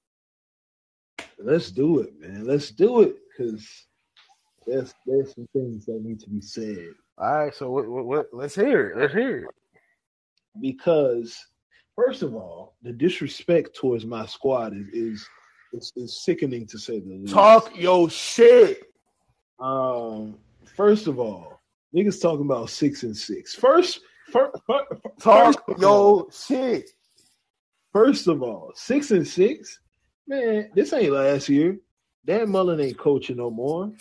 Let's 1.37 1.71
do 1.71 1.99
it, 1.99 2.19
man. 2.19 2.45
Let's 2.45 2.71
do 2.71 3.01
it 3.01 3.17
because 3.29 3.67
there's 4.65 4.93
there's 5.05 5.35
some 5.35 5.47
things 5.53 5.85
that 5.85 6.01
need 6.03 6.19
to 6.21 6.29
be 6.29 6.41
said. 6.41 6.87
All 7.17 7.45
right. 7.45 7.53
So 7.53 7.69
what? 7.69 7.87
What? 7.87 8.05
what 8.05 8.27
let's 8.33 8.55
hear 8.55 8.89
it. 8.89 8.97
Let's 8.97 9.13
hear 9.13 9.45
it. 9.45 9.49
Because 10.59 11.37
first 11.95 12.23
of 12.23 12.33
all, 12.33 12.75
the 12.81 12.91
disrespect 12.91 13.75
towards 13.75 14.05
my 14.05 14.25
squad 14.25 14.73
is 14.73 14.87
is 14.93 15.29
is, 15.73 15.93
is 15.95 16.23
sickening 16.23 16.65
to 16.67 16.79
say 16.79 16.99
the 16.99 17.13
least. 17.13 17.33
Talk 17.33 17.77
your 17.77 18.09
shit. 18.09 18.83
Um, 19.59 20.37
first 20.75 21.07
of 21.07 21.19
all, 21.19 21.59
niggas 21.95 22.21
talking 22.21 22.45
about 22.45 22.69
six 22.69 23.03
and 23.03 23.15
six. 23.15 23.53
First, 23.55 24.01
fir- 24.31 24.51
fir- 24.65 24.85
Talk 25.19 25.45
first 25.55 25.59
of 25.67 25.83
all- 25.83 26.31
shit. 26.31 26.89
First 27.91 28.27
of 28.27 28.43
all, 28.43 28.71
six 28.75 29.09
and 29.11 29.27
six, 29.27 29.79
man. 30.27 30.69
This 30.75 30.93
ain't 30.93 31.11
last 31.11 31.49
year. 31.49 31.79
Dan 32.25 32.49
Mullen 32.51 32.79
ain't 32.79 32.97
coaching 32.99 33.37
no 33.37 33.49
more. 33.49 33.91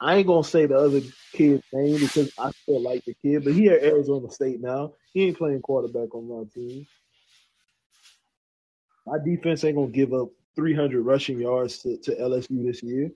I 0.00 0.16
ain't 0.16 0.26
gonna 0.26 0.44
say 0.44 0.64
the 0.66 0.76
other 0.76 1.00
kid's 1.32 1.62
name 1.72 1.98
because 1.98 2.32
I 2.38 2.50
still 2.52 2.80
like 2.80 3.04
the 3.04 3.14
kid, 3.20 3.44
but 3.44 3.52
he 3.52 3.68
at 3.68 3.82
Arizona 3.82 4.30
State 4.30 4.60
now. 4.62 4.94
He 5.12 5.24
ain't 5.26 5.36
playing 5.36 5.60
quarterback 5.60 6.14
on 6.14 6.28
my 6.28 6.44
team. 6.54 6.86
My 9.06 9.18
defense 9.22 9.64
ain't 9.64 9.76
gonna 9.76 9.88
give 9.88 10.14
up 10.14 10.28
300 10.56 11.02
rushing 11.02 11.40
yards 11.40 11.78
to, 11.80 11.98
to 11.98 12.14
LSU 12.16 12.64
this 12.64 12.82
year. 12.82 13.10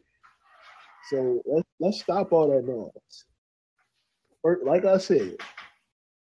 So 1.10 1.42
let's 1.46 1.68
let's 1.80 2.00
stop 2.00 2.32
all 2.32 2.48
that 2.50 2.64
noise. 2.66 3.24
Like 4.64 4.84
I 4.84 4.98
said, 4.98 5.36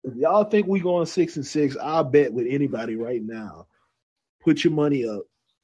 if 0.04 0.14
y'all 0.16 0.44
think 0.44 0.66
we 0.66 0.80
going 0.80 1.06
six 1.06 1.36
and 1.36 1.46
six, 1.46 1.76
I'll 1.76 2.04
bet 2.04 2.32
with 2.32 2.46
anybody 2.48 2.96
right 2.96 3.22
now. 3.22 3.66
Put 4.42 4.64
your 4.64 4.72
money 4.72 5.06
up, 5.06 5.22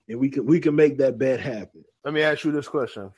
and 0.09 0.21
we 0.21 0.31
can 0.31 0.47
we 0.47 0.61
can 0.61 0.77
make 0.77 0.99
that 0.99 1.19
bet 1.19 1.41
happen. 1.41 1.85
Let 2.05 2.15
me 2.15 2.23
ask 2.23 2.45
you 2.45 2.53
this 2.53 2.69
question: 2.69 3.11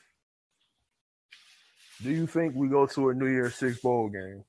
Do 2.01 2.11
you 2.11 2.27
think 2.27 2.55
we 2.55 2.67
go 2.69 2.85
to 2.87 3.09
a 3.09 3.13
New 3.13 3.27
Year's 3.27 3.55
Six 3.55 3.79
bowl 3.79 4.09
game? 4.09 4.43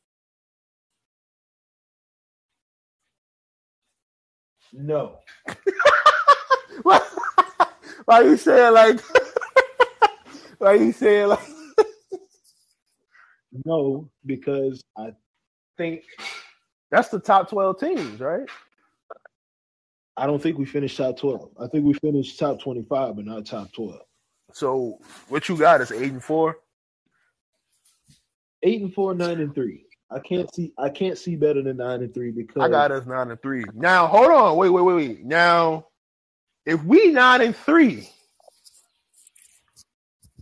No. 4.72 5.18
Why 6.84 7.00
are 8.08 8.24
you 8.24 8.36
saying 8.36 8.74
like? 8.74 9.00
Why 10.60 10.74
you 10.76 10.92
saying 10.92 11.28
like? 11.28 11.40
No, 13.66 14.10
because 14.26 14.82
I 14.98 15.12
think 15.78 16.02
That's 16.92 17.10
the 17.10 17.20
top 17.20 17.50
twelve 17.50 17.80
teams, 17.80 18.20
right? 18.20 18.48
I 20.16 20.26
don't 20.26 20.42
think 20.42 20.58
we 20.58 20.66
finished 20.66 20.98
top 20.98 21.18
twelve. 21.18 21.50
I 21.60 21.68
think 21.68 21.84
we 21.84 21.94
finished 21.94 22.38
top 22.38 22.60
twenty 22.62 22.84
five, 22.84 23.16
but 23.16 23.26
not 23.26 23.46
top 23.46 23.72
twelve. 23.72 24.02
So 24.52 25.00
what 25.28 25.48
you 25.48 25.56
got 25.56 25.80
is 25.82 25.92
eight 25.92 26.12
and 26.12 26.24
four. 26.24 26.58
Eight 28.62 28.82
and 28.82 28.94
four, 28.94 29.14
nine 29.14 29.40
and 29.40 29.54
three. 29.54 29.86
I 30.10 30.20
can't 30.20 30.52
see. 30.54 30.72
I 30.78 30.90
can't 30.90 31.18
see 31.18 31.36
better 31.36 31.62
than 31.62 31.78
nine 31.78 32.02
and 32.02 32.14
three 32.14 32.32
because 32.32 32.62
I 32.62 32.68
got 32.68 32.92
us 32.92 33.06
nine 33.06 33.30
and 33.30 33.42
three. 33.42 33.64
Now 33.74 34.06
hold 34.08 34.30
on, 34.30 34.56
wait, 34.56 34.70
wait, 34.70 34.82
wait, 34.82 34.94
wait. 34.96 35.24
Now, 35.24 35.86
if 36.66 36.82
we 36.84 37.12
nine 37.12 37.42
and 37.42 37.56
three, 37.56 38.10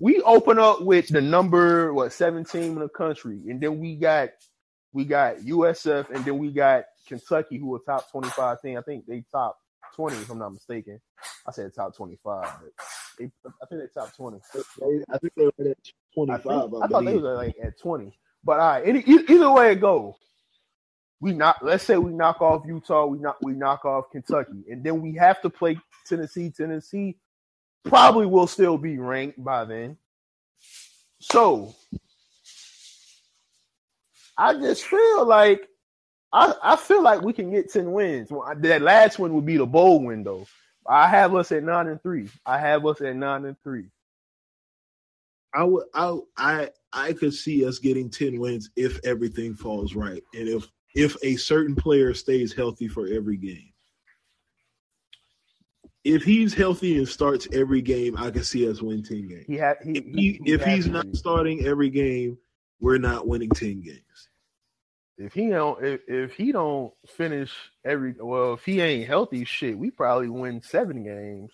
we 0.00 0.20
open 0.22 0.58
up 0.58 0.82
with 0.82 1.08
the 1.08 1.20
number 1.20 1.92
what 1.94 2.12
seventeen 2.12 2.72
in 2.72 2.78
the 2.78 2.88
country, 2.88 3.40
and 3.48 3.60
then 3.60 3.78
we 3.78 3.96
got 3.96 4.30
we 4.92 5.04
got 5.04 5.36
USF, 5.38 6.10
and 6.10 6.24
then 6.24 6.38
we 6.38 6.52
got 6.52 6.84
Kentucky, 7.06 7.58
who 7.58 7.74
are 7.74 7.80
top 7.80 8.10
twenty 8.10 8.28
five 8.30 8.60
team. 8.62 8.78
I 8.78 8.82
think 8.82 9.06
they 9.06 9.24
top 9.32 9.58
twenty, 9.94 10.16
if 10.16 10.30
I'm 10.30 10.38
not 10.38 10.52
mistaken. 10.52 11.00
I 11.46 11.52
said 11.52 11.74
top 11.74 11.96
twenty 11.96 12.18
five, 12.22 12.48
but 12.60 12.70
they, 13.18 13.24
I 13.62 13.66
think 13.66 13.82
they 13.82 14.00
top 14.00 14.14
twenty. 14.16 14.38
I 15.12 15.18
think 15.18 15.32
they 15.36 15.44
were 15.44 15.70
at 15.70 15.78
twenty 16.14 16.38
five. 16.38 16.46
I, 16.46 16.60
think- 16.62 16.82
I, 16.82 16.84
I 16.84 16.88
thought 16.88 17.04
they 17.04 17.16
were 17.16 17.34
like 17.34 17.56
at 17.62 17.78
20. 17.80 18.18
But 18.44 18.60
all 18.60 18.68
right, 18.72 18.86
any, 18.88 19.00
either 19.06 19.50
way 19.50 19.72
it 19.72 19.80
goes, 19.80 20.14
we 21.20 21.32
knock. 21.32 21.58
Let's 21.62 21.84
say 21.84 21.98
we 21.98 22.12
knock 22.12 22.40
off 22.40 22.62
Utah, 22.66 23.06
we 23.06 23.18
knock 23.18 23.38
we 23.42 23.52
knock 23.52 23.84
off 23.84 24.06
Kentucky, 24.12 24.64
and 24.70 24.84
then 24.84 25.00
we 25.02 25.14
have 25.16 25.40
to 25.42 25.50
play 25.50 25.78
Tennessee. 26.06 26.50
Tennessee 26.50 27.16
probably 27.84 28.26
will 28.26 28.46
still 28.46 28.78
be 28.78 28.98
ranked 28.98 29.42
by 29.42 29.64
then. 29.64 29.96
So 31.20 31.74
I 34.36 34.54
just 34.54 34.84
feel 34.84 35.26
like 35.26 35.68
I, 36.32 36.54
I 36.62 36.76
feel 36.76 37.02
like 37.02 37.22
we 37.22 37.32
can 37.32 37.50
get 37.50 37.72
10 37.72 37.90
wins. 37.92 38.30
That 38.58 38.82
last 38.82 39.18
one 39.18 39.34
would 39.34 39.46
be 39.46 39.56
the 39.56 39.66
bowl 39.66 40.04
window. 40.04 40.46
I 40.88 41.06
have 41.08 41.34
us 41.34 41.52
at 41.52 41.64
nine 41.64 41.88
and 41.88 42.02
three. 42.02 42.28
I 42.46 42.58
have 42.58 42.86
us 42.86 43.00
at 43.02 43.14
nine 43.14 43.44
and 43.44 43.56
three. 43.62 43.90
I 45.54 45.64
would. 45.64 45.84
I 45.94 46.18
I 46.36 46.70
I 46.92 47.12
could 47.12 47.34
see 47.34 47.64
us 47.66 47.78
getting 47.78 48.10
ten 48.10 48.38
wins 48.38 48.70
if 48.76 48.98
everything 49.04 49.54
falls 49.54 49.94
right, 49.94 50.22
and 50.34 50.48
if 50.48 50.66
if 50.94 51.16
a 51.22 51.36
certain 51.36 51.74
player 51.74 52.14
stays 52.14 52.54
healthy 52.54 52.88
for 52.88 53.06
every 53.06 53.36
game. 53.36 53.67
If 56.08 56.22
he's 56.24 56.54
healthy 56.54 56.96
and 56.98 57.08
starts 57.08 57.46
every 57.52 57.82
game, 57.82 58.16
I 58.16 58.30
can 58.30 58.42
see 58.42 58.68
us 58.70 58.80
win 58.82 59.02
ten 59.02 59.28
games. 59.28 59.44
He 59.46 59.56
had 59.56 59.76
he, 59.84 59.92
If, 59.98 60.04
he, 60.06 60.40
if 60.46 60.62
had 60.62 60.68
he's 60.74 60.86
not 60.86 61.06
be. 61.10 61.18
starting 61.18 61.66
every 61.66 61.90
game, 61.90 62.38
we're 62.80 62.98
not 62.98 63.26
winning 63.28 63.50
ten 63.50 63.80
games. 63.82 64.28
if 65.18 65.34
he 65.34 65.48
don't 65.50 65.84
if, 65.84 66.00
if 66.08 66.32
he 66.32 66.52
don't 66.52 66.92
finish 67.06 67.52
every 67.84 68.14
well 68.18 68.54
if 68.54 68.64
he 68.64 68.80
ain't 68.80 69.06
healthy 69.08 69.44
shit 69.44 69.76
we 69.78 69.90
probably 69.90 70.28
win 70.28 70.62
seven 70.62 71.02
games 71.04 71.52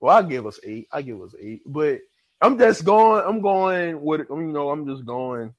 well 0.00 0.16
i 0.16 0.22
give 0.22 0.46
us 0.46 0.60
eight 0.64 0.86
i 0.92 1.02
give 1.02 1.20
us 1.20 1.34
eight 1.40 1.62
but 1.66 1.98
i'm 2.40 2.56
just 2.58 2.84
going 2.84 3.24
i'm 3.26 3.40
going 3.40 4.00
with 4.00 4.22
you 4.30 4.36
know 4.52 4.70
i'm 4.70 4.86
just 4.86 5.04
going 5.04 5.52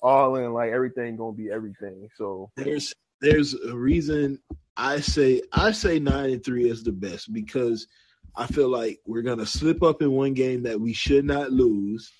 all 0.00 0.36
in 0.36 0.52
like 0.52 0.70
everything 0.70 1.16
gonna 1.16 1.32
be 1.32 1.50
everything 1.50 2.08
so 2.16 2.50
There's 2.56 2.94
there's 3.20 3.54
a 3.54 3.74
reason 3.76 4.38
I 4.80 5.00
say 5.00 5.42
I 5.52 5.72
say 5.72 5.98
nine 5.98 6.30
and 6.30 6.42
three 6.42 6.68
is 6.68 6.82
the 6.82 6.92
best 6.92 7.32
because 7.34 7.86
I 8.34 8.46
feel 8.46 8.70
like 8.70 8.98
we're 9.04 9.20
gonna 9.20 9.44
slip 9.44 9.82
up 9.82 10.00
in 10.00 10.12
one 10.12 10.32
game 10.32 10.62
that 10.62 10.80
we 10.80 10.94
should 10.94 11.26
not 11.26 11.52
lose. 11.52 12.10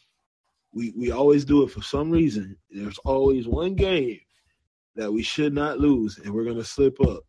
We 0.73 0.93
we 0.95 1.11
always 1.11 1.47
do 1.47 1.63
it 1.63 1.71
for 1.71 1.81
some 1.81 2.11
reason. 2.11 2.59
There's 2.71 2.99
always 2.99 3.49
one 3.49 3.77
game 3.77 4.21
that 4.95 5.11
we 5.11 5.23
should 5.23 5.55
not 5.55 5.81
lose, 5.81 6.19
and 6.19 6.35
we're 6.35 6.45
gonna 6.45 6.63
slip 6.63 7.01
up. 7.01 7.23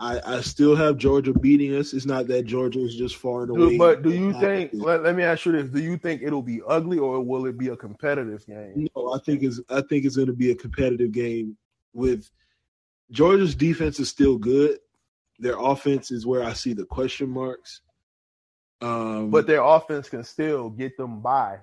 I 0.00 0.20
I 0.26 0.40
still 0.40 0.74
have 0.74 0.96
Georgia 0.96 1.32
beating 1.32 1.76
us. 1.76 1.92
It's 1.92 2.06
not 2.06 2.26
that 2.26 2.46
Georgia 2.46 2.80
is 2.80 2.96
just 2.96 3.14
far 3.14 3.42
and 3.42 3.50
away. 3.50 3.78
but 3.78 4.02
do 4.02 4.10
you 4.10 4.32
think 4.32 4.72
let, 4.74 5.04
let 5.04 5.14
me 5.14 5.22
ask 5.22 5.46
you 5.46 5.52
this 5.52 5.70
do 5.70 5.80
you 5.80 5.96
think 5.96 6.22
it'll 6.22 6.42
be 6.42 6.60
ugly 6.66 6.98
or 6.98 7.20
will 7.20 7.46
it 7.46 7.56
be 7.56 7.68
a 7.68 7.76
competitive 7.76 8.44
game 8.46 8.88
No, 8.96 9.12
I 9.12 9.20
think 9.20 9.44
it's 9.44 9.60
I 9.70 9.80
think 9.82 10.06
it's 10.06 10.16
going 10.16 10.26
to 10.26 10.34
be 10.34 10.50
a 10.50 10.56
competitive 10.56 11.12
game. 11.12 11.56
With 11.92 12.28
Georgia's 13.14 13.54
defense 13.54 14.00
is 14.00 14.08
still 14.08 14.36
good. 14.38 14.78
Their 15.38 15.58
offense 15.58 16.10
is 16.10 16.26
where 16.26 16.42
I 16.44 16.52
see 16.52 16.72
the 16.74 16.84
question 16.84 17.30
marks. 17.30 17.80
Um, 18.82 19.30
but 19.30 19.46
their 19.46 19.62
offense 19.62 20.08
can 20.08 20.24
still 20.24 20.68
get 20.70 20.96
them 20.96 21.22
by. 21.22 21.58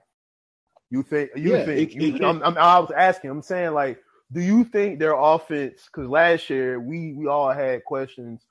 You 0.90 1.04
think? 1.04 1.32
You 1.36 1.58
Yeah, 1.58 1.66
think? 1.66 1.92
it- 1.92 1.94
you, 1.94 2.16
it. 2.16 2.24
I'm, 2.24 2.42
I'm, 2.44 2.58
I 2.58 2.80
was 2.80 2.92
asking. 2.92 3.30
I'm 3.32 3.42
saying 3.42 3.74
like, 3.74 4.00
do 4.32 4.42
you 4.42 4.64
think 4.64 5.00
their 5.00 5.14
offense? 5.16 5.84
Because 5.94 6.10
last 6.10 6.50
year 6.50 6.80
we 6.80 7.14
we 7.14 7.28
all 7.28 7.52
had 7.52 7.84
questions. 7.84 8.46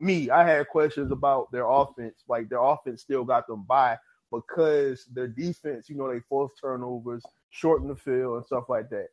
Me, 0.00 0.30
I 0.30 0.44
had 0.46 0.68
questions 0.68 1.12
about 1.12 1.50
their 1.52 1.68
offense. 1.68 2.24
Like 2.28 2.48
their 2.48 2.62
offense 2.62 3.02
still 3.02 3.24
got 3.24 3.46
them 3.46 3.64
by 3.68 3.98
because 4.32 5.06
their 5.12 5.28
defense. 5.28 5.88
You 5.88 5.96
know, 5.96 6.12
they 6.12 6.20
force 6.28 6.52
turnovers, 6.60 7.22
shorten 7.50 7.88
the 7.88 7.96
field, 7.96 8.36
and 8.38 8.46
stuff 8.46 8.64
like 8.68 8.90
that. 8.90 9.08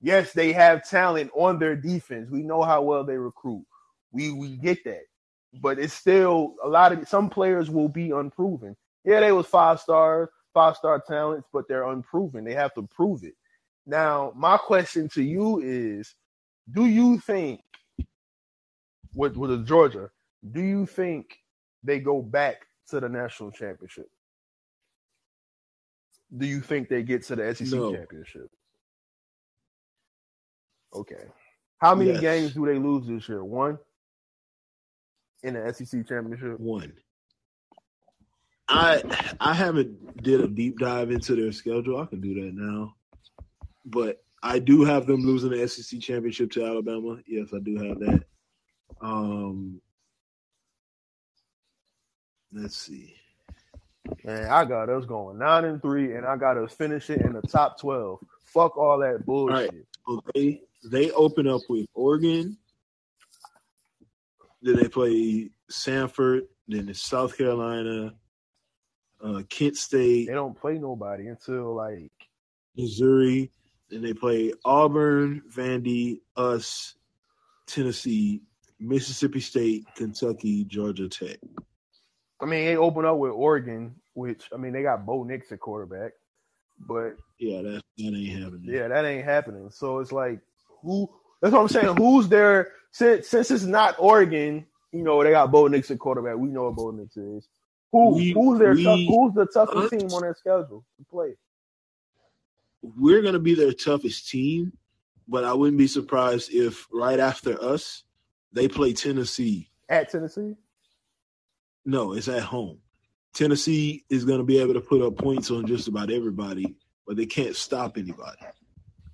Yes, 0.00 0.32
they 0.32 0.52
have 0.52 0.88
talent 0.88 1.30
on 1.34 1.58
their 1.58 1.76
defense. 1.76 2.30
We 2.30 2.42
know 2.42 2.62
how 2.62 2.82
well 2.82 3.04
they 3.04 3.16
recruit. 3.16 3.64
We 4.12 4.32
we 4.32 4.56
get 4.56 4.84
that 4.84 5.02
but 5.60 5.78
it's 5.78 5.94
still 5.94 6.54
a 6.62 6.68
lot 6.68 6.92
of 6.92 7.08
some 7.08 7.28
players 7.28 7.70
will 7.70 7.88
be 7.88 8.10
unproven. 8.10 8.76
Yeah, 9.04 9.20
they 9.20 9.32
was 9.32 9.46
five 9.46 9.80
stars, 9.80 10.28
five 10.54 10.76
star 10.76 11.02
talents, 11.06 11.48
but 11.52 11.66
they're 11.68 11.84
unproven. 11.88 12.44
They 12.44 12.54
have 12.54 12.74
to 12.74 12.82
prove 12.82 13.24
it. 13.24 13.34
Now, 13.86 14.32
my 14.36 14.56
question 14.56 15.08
to 15.10 15.22
you 15.22 15.60
is: 15.60 16.14
Do 16.70 16.86
you 16.86 17.18
think 17.18 17.60
with 19.14 19.36
with 19.36 19.50
the 19.50 19.58
Georgia? 19.58 20.10
Do 20.52 20.60
you 20.60 20.86
think 20.86 21.38
they 21.82 22.00
go 22.00 22.22
back 22.22 22.66
to 22.88 23.00
the 23.00 23.08
national 23.08 23.50
championship? 23.52 24.08
Do 26.36 26.46
you 26.46 26.60
think 26.60 26.88
they 26.88 27.02
get 27.02 27.22
to 27.24 27.36
the 27.36 27.54
SEC 27.54 27.68
No. 27.68 27.92
championship? 27.94 28.50
Okay. 30.96 31.24
How 31.78 31.94
many 31.94 32.10
Yes. 32.12 32.20
games 32.20 32.54
do 32.54 32.64
they 32.66 32.78
lose 32.78 33.06
this 33.06 33.28
year? 33.28 33.44
One 33.44 33.78
in 35.42 35.54
the 35.54 35.72
SEC 35.72 36.06
championship. 36.06 36.58
one. 36.58 36.92
I 38.68 39.02
I 39.38 39.54
haven't 39.54 40.22
did 40.22 40.40
a 40.40 40.48
deep 40.48 40.78
dive 40.78 41.10
into 41.10 41.36
their 41.36 41.52
schedule. 41.52 42.00
I 42.00 42.06
can 42.06 42.20
do 42.20 42.34
that 42.34 42.54
now, 42.54 42.96
but 43.84 44.24
I 44.42 44.58
do 44.58 44.82
have 44.84 45.06
them 45.06 45.20
losing 45.24 45.50
the 45.50 45.68
SEC 45.68 46.00
championship 46.00 46.50
to 46.52 46.64
Alabama. 46.64 47.18
Yes, 47.26 47.48
I 47.54 47.58
do 47.60 47.76
have 47.76 48.00
that. 48.00 48.24
Um, 49.00 49.80
let's 52.52 52.76
see. 52.76 53.14
Man, 54.24 54.46
I 54.48 54.64
got 54.64 54.88
us 54.88 55.04
going 55.04 55.38
nine 55.38 55.64
and 55.64 55.80
three, 55.82 56.14
and 56.16 56.26
I 56.26 56.36
got 56.36 56.56
us 56.58 56.72
finishing 56.72 57.20
in 57.20 57.34
the 57.34 57.42
top 57.42 57.78
twelve. 57.80 58.18
Fuck 58.44 58.76
all 58.76 58.98
that 58.98 59.24
bullshit. 59.26 59.86
So 60.08 60.20
they 60.34 60.62
they 60.84 61.10
open 61.12 61.46
up 61.46 61.62
with 61.68 61.86
Oregon. 61.94 62.56
Then 64.62 64.76
they 64.76 64.88
play 64.88 65.50
Samford. 65.70 66.42
Then 66.68 66.88
it's 66.88 67.02
South 67.02 67.36
Carolina, 67.38 68.14
uh, 69.22 69.42
Kent 69.48 69.76
State, 69.76 70.26
They 70.26 70.34
don't 70.34 70.58
play 70.58 70.78
nobody 70.78 71.28
until 71.28 71.74
like 71.74 72.10
Missouri. 72.76 73.52
Then 73.88 74.02
they 74.02 74.12
play 74.12 74.52
Auburn, 74.64 75.42
Vandy, 75.48 76.20
us, 76.36 76.96
Tennessee, 77.68 78.42
Mississippi 78.80 79.38
State, 79.40 79.84
Kentucky, 79.94 80.64
Georgia 80.64 81.08
Tech. 81.08 81.38
I 82.40 82.46
mean 82.46 82.64
they 82.66 82.76
open 82.76 83.04
up 83.04 83.16
with 83.18 83.30
Oregon, 83.32 83.94
which 84.14 84.48
I 84.52 84.56
mean 84.56 84.72
they 84.72 84.82
got 84.82 85.06
Bo 85.06 85.22
Nix 85.22 85.52
at 85.52 85.60
quarterback. 85.60 86.12
But 86.80 87.16
Yeah, 87.38 87.62
that 87.62 87.82
that 87.98 88.04
ain't 88.14 88.42
happening. 88.42 88.64
yeah, 88.64 88.88
that 88.88 89.04
ain't 89.04 89.24
happening. 89.24 89.70
So 89.70 90.00
it's 90.00 90.12
like 90.12 90.40
who? 90.86 91.10
That's 91.42 91.52
what 91.52 91.60
I'm 91.62 91.68
saying. 91.68 91.96
Who's 91.96 92.28
there? 92.28 92.72
Since 92.92 93.28
since 93.28 93.50
it's 93.50 93.64
not 93.64 93.96
Oregon, 93.98 94.64
you 94.92 95.02
know 95.02 95.22
they 95.22 95.30
got 95.32 95.50
Bo 95.52 95.66
Nix 95.66 95.90
at 95.90 95.98
quarterback. 95.98 96.36
We 96.38 96.48
know 96.48 96.64
what 96.64 96.76
Bo 96.76 96.90
Nix 96.92 97.16
is. 97.16 97.46
Who 97.92 98.14
We- 98.16 98.30
who's 98.32 98.58
their 98.58 98.74
we- 98.74 98.84
tough, 98.84 98.98
who's 99.08 99.34
the 99.34 99.46
toughest 99.46 99.92
us- 99.92 100.00
team 100.00 100.10
on 100.12 100.22
their 100.22 100.34
schedule 100.34 100.84
to 100.98 101.04
play? 101.10 101.36
We're 102.82 103.22
gonna 103.22 103.38
be 103.38 103.54
their 103.54 103.72
toughest 103.72 104.28
team, 104.28 104.72
but 105.28 105.44
I 105.44 105.52
wouldn't 105.52 105.78
be 105.78 105.86
surprised 105.88 106.52
if 106.52 106.86
right 106.92 107.18
after 107.18 107.60
us 107.62 108.04
they 108.52 108.68
play 108.68 108.92
Tennessee. 108.92 109.70
At 109.88 110.10
Tennessee, 110.10 110.54
No, 111.84 112.14
it's 112.14 112.26
at 112.28 112.42
home. 112.42 112.78
Tennessee 113.32 114.04
is 114.10 114.24
going 114.24 114.38
to 114.38 114.44
be 114.44 114.58
able 114.58 114.74
to 114.74 114.80
put 114.80 115.02
up 115.02 115.16
points 115.16 115.50
on 115.52 115.66
just 115.66 115.86
about 115.86 116.10
everybody, 116.10 116.74
but 117.06 117.16
they 117.16 117.26
can't 117.26 117.54
stop 117.54 117.96
anybody. 117.96 118.40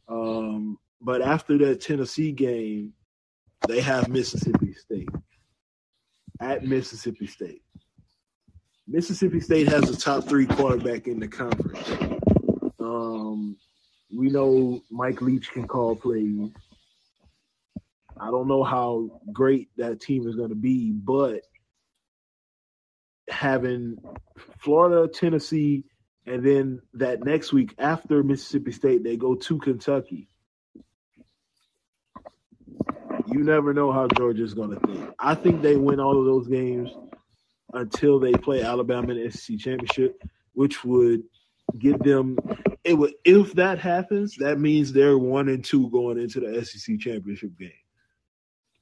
Um, 0.08 0.78
but 1.02 1.20
after 1.22 1.58
that 1.58 1.80
Tennessee 1.80 2.32
game, 2.32 2.92
they 3.68 3.80
have 3.80 4.08
Mississippi 4.08 4.74
State 4.74 5.08
at 6.40 6.64
Mississippi 6.64 7.26
State. 7.26 7.62
Mississippi 8.88 9.40
State 9.40 9.68
has 9.68 9.82
the 9.82 9.96
top 9.96 10.24
three 10.24 10.46
quarterback 10.46 11.06
in 11.06 11.20
the 11.20 11.28
conference. 11.28 11.88
Um, 12.80 13.56
we 14.14 14.28
know 14.28 14.82
Mike 14.90 15.22
Leach 15.22 15.50
can 15.52 15.66
call 15.66 15.96
plays. 15.96 16.50
I 18.20 18.26
don't 18.30 18.48
know 18.48 18.62
how 18.62 19.20
great 19.32 19.68
that 19.76 20.00
team 20.00 20.28
is 20.28 20.36
going 20.36 20.50
to 20.50 20.54
be, 20.54 20.92
but 20.92 21.42
having 23.28 23.96
Florida, 24.58 25.08
Tennessee, 25.08 25.84
and 26.26 26.44
then 26.44 26.82
that 26.94 27.24
next 27.24 27.52
week 27.52 27.74
after 27.78 28.22
Mississippi 28.22 28.72
State, 28.72 29.02
they 29.02 29.16
go 29.16 29.34
to 29.34 29.58
Kentucky. 29.58 30.28
You 33.32 33.44
never 33.44 33.72
know 33.72 33.90
how 33.92 34.08
Georgia's 34.08 34.54
going 34.54 34.70
to 34.70 34.86
think. 34.86 35.10
I 35.18 35.34
think 35.34 35.62
they 35.62 35.76
win 35.76 36.00
all 36.00 36.18
of 36.18 36.26
those 36.26 36.48
games 36.48 36.90
until 37.72 38.20
they 38.20 38.32
play 38.32 38.62
Alabama 38.62 39.12
in 39.12 39.24
the 39.24 39.30
SEC 39.30 39.58
championship, 39.58 40.20
which 40.52 40.84
would 40.84 41.22
give 41.78 41.98
them. 42.00 42.36
It 42.84 42.94
would 42.94 43.14
if 43.24 43.54
that 43.54 43.78
happens, 43.78 44.36
that 44.36 44.58
means 44.58 44.92
they're 44.92 45.16
one 45.16 45.48
and 45.48 45.64
two 45.64 45.88
going 45.90 46.18
into 46.18 46.40
the 46.40 46.64
SEC 46.64 46.98
championship 46.98 47.56
game. 47.58 47.70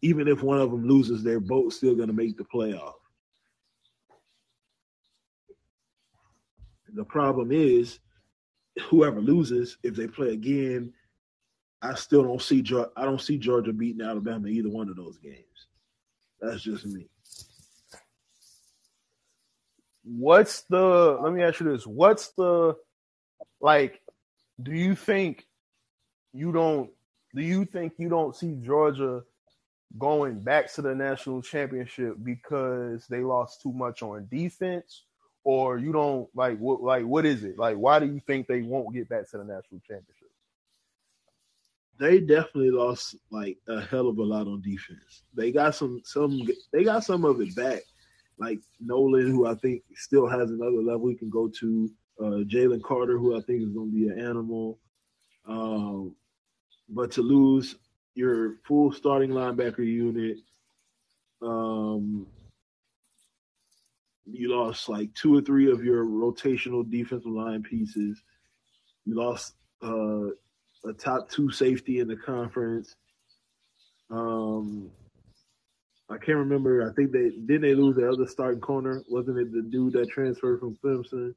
Even 0.02 0.26
if 0.26 0.42
one 0.42 0.60
of 0.60 0.70
them 0.70 0.88
loses, 0.88 1.22
they're 1.22 1.40
both 1.40 1.74
still 1.74 1.94
going 1.94 2.08
to 2.08 2.14
make 2.14 2.36
the 2.36 2.44
playoff. 2.44 2.94
The 6.92 7.04
problem 7.04 7.52
is, 7.52 8.00
whoever 8.88 9.20
loses, 9.20 9.76
if 9.84 9.94
they 9.94 10.08
play 10.08 10.32
again, 10.32 10.92
I 11.82 11.94
still 11.94 12.22
don't 12.22 12.42
see 12.42 12.62
Georgia. 12.62 12.90
I 12.96 13.04
don't 13.04 13.20
see 13.20 13.38
Georgia 13.38 13.72
beating 13.72 14.02
Alabama 14.02 14.48
in 14.48 14.54
either 14.54 14.68
one 14.68 14.88
of 14.88 14.96
those 14.96 15.18
games. 15.18 15.66
That's 16.40 16.62
just 16.62 16.86
me. 16.86 17.06
what's 20.04 20.62
the? 20.62 21.18
Let 21.22 21.32
me 21.32 21.42
ask 21.42 21.60
you 21.60 21.70
this: 21.70 21.86
What's 21.86 22.28
the 22.32 22.76
like? 23.60 24.00
Do 24.62 24.72
you 24.72 24.94
think 24.94 25.46
you 26.32 26.52
don't? 26.52 26.90
Do 27.34 27.42
you 27.42 27.64
think 27.64 27.94
you 27.98 28.08
don't 28.08 28.36
see 28.36 28.56
Georgia 28.62 29.22
going 29.98 30.40
back 30.40 30.72
to 30.74 30.82
the 30.82 30.94
national 30.94 31.42
championship 31.42 32.16
because 32.22 33.06
they 33.06 33.20
lost 33.20 33.62
too 33.62 33.72
much 33.72 34.02
on 34.02 34.26
defense, 34.30 35.04
or 35.44 35.78
you 35.78 35.92
don't 35.92 36.28
like 36.34 36.58
what? 36.58 36.82
Like 36.82 37.04
what 37.04 37.24
is 37.24 37.44
it? 37.44 37.58
Like 37.58 37.76
why 37.76 37.98
do 37.98 38.06
you 38.06 38.20
think 38.26 38.46
they 38.46 38.62
won't 38.62 38.94
get 38.94 39.08
back 39.08 39.30
to 39.30 39.38
the 39.38 39.44
national 39.44 39.80
championship? 39.80 40.19
They 42.00 42.18
definitely 42.18 42.70
lost 42.70 43.14
like 43.30 43.58
a 43.68 43.82
hell 43.82 44.08
of 44.08 44.16
a 44.16 44.22
lot 44.22 44.46
on 44.46 44.62
defense. 44.62 45.22
They 45.34 45.52
got 45.52 45.74
some 45.74 46.00
some. 46.02 46.40
They 46.72 46.82
got 46.82 47.04
some 47.04 47.26
of 47.26 47.42
it 47.42 47.54
back. 47.54 47.82
Like 48.38 48.58
Nolan, 48.80 49.30
who 49.30 49.46
I 49.46 49.54
think 49.56 49.82
still 49.94 50.26
has 50.26 50.50
another 50.50 50.82
level 50.82 51.08
he 51.08 51.14
can 51.14 51.28
go 51.28 51.48
to. 51.60 51.90
Uh, 52.18 52.44
Jalen 52.44 52.82
Carter, 52.82 53.18
who 53.18 53.36
I 53.36 53.42
think 53.42 53.62
is 53.62 53.68
going 53.70 53.90
to 53.90 53.94
be 53.94 54.08
an 54.08 54.18
animal. 54.18 54.78
Um, 55.46 56.16
but 56.88 57.10
to 57.12 57.22
lose 57.22 57.76
your 58.14 58.56
full 58.64 58.92
starting 58.92 59.30
linebacker 59.30 59.84
unit, 59.84 60.38
um, 61.42 62.26
you 64.24 64.54
lost 64.54 64.88
like 64.88 65.12
two 65.14 65.36
or 65.36 65.42
three 65.42 65.70
of 65.70 65.84
your 65.84 66.06
rotational 66.06 66.88
defensive 66.90 67.30
line 67.30 67.62
pieces. 67.62 68.22
You 69.04 69.16
lost 69.16 69.54
uh, 69.82 70.34
a 70.84 70.92
top 70.92 71.30
two 71.30 71.50
safety 71.50 72.00
in 72.00 72.08
the 72.08 72.16
conference. 72.16 72.94
Um, 74.10 74.90
I 76.08 76.16
can't 76.16 76.38
remember. 76.38 76.88
I 76.88 76.92
think 76.94 77.12
they 77.12 77.30
didn't 77.30 77.62
they 77.62 77.74
lose 77.74 77.96
the 77.96 78.10
other 78.10 78.26
starting 78.26 78.60
corner. 78.60 79.02
Wasn't 79.08 79.38
it 79.38 79.52
the 79.52 79.62
dude 79.62 79.92
that 79.92 80.08
transferred 80.10 80.60
from 80.60 80.76
Clemson? 80.84 81.34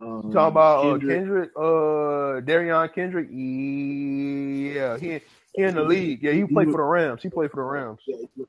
Um, 0.00 0.30
talking 0.32 0.34
about 0.34 0.78
uh, 0.80 0.90
Kendrick? 0.90 1.18
Kendrick, 1.18 1.50
uh, 1.56 2.40
Derion 2.42 2.92
Kendrick? 2.94 3.28
Yeah, 3.30 4.98
he 4.98 5.20
he 5.54 5.62
in 5.62 5.74
the 5.74 5.84
league. 5.84 6.22
Yeah, 6.22 6.32
he 6.32 6.44
played 6.44 6.70
for 6.70 6.78
the 6.78 6.82
Rams. 6.82 7.22
He 7.22 7.30
played 7.30 7.50
for 7.50 7.56
the 7.56 7.62
Rams. 7.62 8.00
Yeah, 8.06 8.44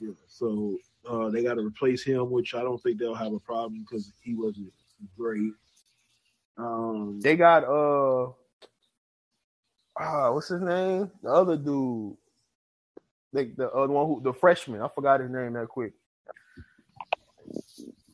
yeah. 0.00 0.10
So 0.26 0.76
uh, 1.08 1.30
they 1.30 1.42
got 1.42 1.54
to 1.54 1.62
replace 1.62 2.02
him, 2.02 2.30
which 2.30 2.54
I 2.54 2.62
don't 2.62 2.82
think 2.82 2.98
they'll 2.98 3.14
have 3.14 3.32
a 3.32 3.38
problem 3.38 3.84
because 3.88 4.12
he 4.22 4.34
wasn't 4.34 4.72
great. 5.16 5.52
Um, 6.58 7.20
They 7.20 7.36
got 7.36 7.64
uh, 7.64 8.32
ah, 9.98 10.32
what's 10.32 10.48
his 10.48 10.62
name? 10.62 11.10
The 11.22 11.30
other 11.30 11.56
dude, 11.56 12.16
like 13.32 13.56
the 13.56 13.70
other 13.70 13.92
one 13.92 14.06
who 14.06 14.20
the 14.22 14.32
freshman. 14.32 14.82
I 14.82 14.88
forgot 14.88 15.20
his 15.20 15.30
name 15.30 15.54
that 15.54 15.68
quick. 15.68 15.92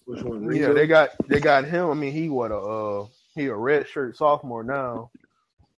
which 0.05 0.22
one? 0.22 0.55
Yeah, 0.55 0.72
they 0.72 0.87
got 0.87 1.11
they 1.28 1.41
got 1.41 1.64
him. 1.64 1.91
I 1.91 1.95
mean, 1.95 2.12
he 2.12 2.28
what 2.28 2.51
a 2.51 2.57
uh, 2.59 3.07
he 3.35 3.47
a 3.47 3.55
red 3.55 3.89
shirt 3.89 4.16
sophomore 4.16 4.64
now. 4.64 5.11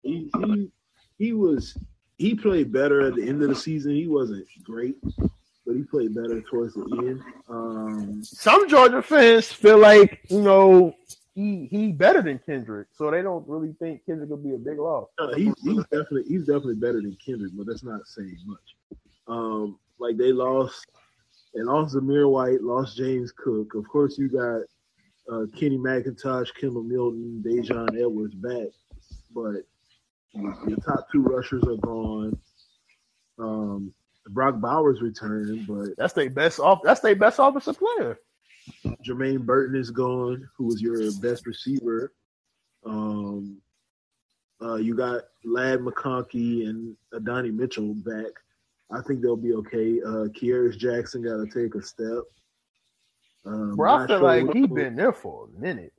he, 0.02 0.30
he 0.40 0.70
he 1.18 1.32
was 1.32 1.76
he 2.18 2.34
played 2.34 2.72
better 2.72 3.06
at 3.06 3.14
the 3.14 3.26
end 3.26 3.42
of 3.42 3.48
the 3.48 3.56
season. 3.56 3.92
He 3.92 4.06
wasn't 4.06 4.46
great, 4.62 4.96
but 5.66 5.74
he 5.74 5.82
played 5.82 6.14
better 6.14 6.40
towards 6.42 6.74
the 6.74 6.82
end. 6.98 7.22
Um, 7.48 8.22
Some 8.22 8.68
Georgia 8.68 9.02
fans 9.02 9.52
feel 9.52 9.78
like 9.78 10.20
you 10.28 10.42
know 10.42 10.94
he 11.34 11.66
he 11.70 11.92
better 11.92 12.22
than 12.22 12.38
Kendrick, 12.38 12.88
so 12.92 13.10
they 13.10 13.22
don't 13.22 13.46
really 13.48 13.74
think 13.78 14.04
Kendrick 14.06 14.30
will 14.30 14.36
be 14.36 14.54
a 14.54 14.58
big 14.58 14.78
loss. 14.78 15.08
uh, 15.18 15.34
he's 15.34 15.54
he's 15.62 15.82
definitely 15.84 16.24
he's 16.28 16.46
definitely 16.46 16.76
better 16.76 17.00
than 17.00 17.16
Kendrick, 17.24 17.52
but 17.54 17.66
that's 17.66 17.82
not 17.82 18.06
saying 18.06 18.38
much. 18.46 18.98
Um, 19.26 19.78
like 19.98 20.16
they 20.16 20.32
lost, 20.32 20.86
they 21.54 21.62
lost 21.62 21.94
Zamir 21.94 22.30
White, 22.30 22.62
lost 22.62 22.96
James 22.96 23.32
Cook. 23.32 23.74
Of 23.74 23.88
course, 23.88 24.16
you 24.18 24.28
got 24.28 24.62
uh, 25.32 25.46
Kenny 25.58 25.78
McIntosh, 25.78 26.48
Kendall 26.60 26.82
Milton, 26.84 27.42
Daijun 27.44 27.98
Edwards 28.00 28.34
back, 28.34 28.68
but 29.34 29.62
your 30.34 30.76
top 30.84 31.06
two 31.10 31.22
rushers 31.22 31.62
are 31.64 31.76
gone. 31.76 32.38
Um, 33.38 33.92
Brock 34.28 34.60
Bowers 34.60 35.02
returned, 35.02 35.66
but 35.66 35.96
That's 35.96 36.12
their 36.12 36.30
best 36.30 36.60
off. 36.60 36.80
That's 36.82 37.00
their 37.00 37.16
best 37.16 37.38
offensive 37.38 37.78
player. 37.78 38.18
Jermaine 39.06 39.44
Burton 39.44 39.76
is 39.78 39.90
gone, 39.90 40.48
who 40.56 40.64
was 40.66 40.80
your 40.80 41.10
best 41.20 41.46
receiver. 41.46 42.12
Um, 42.84 43.58
uh, 44.62 44.76
you 44.76 44.94
got 44.94 45.22
Ladd 45.44 45.80
McConkey 45.80 46.68
and 46.68 46.96
Adonai 47.14 47.50
Mitchell 47.50 47.94
back. 47.94 48.32
I 48.90 49.00
think 49.02 49.20
they'll 49.22 49.36
be 49.36 49.52
okay. 49.54 50.00
Uh, 50.00 50.28
Kearis 50.28 50.76
Jackson 50.78 51.22
got 51.22 51.36
to 51.36 51.46
take 51.46 51.74
a 51.74 51.82
step. 51.82 52.22
Um, 53.46 53.76
Bro, 53.76 53.94
I 53.94 54.06
feel 54.06 54.18
sure 54.18 54.26
like 54.26 54.46
what- 54.46 54.56
he 54.56 54.66
been 54.66 54.96
there 54.96 55.12
for 55.12 55.46
a 55.48 55.60
minute. 55.60 55.92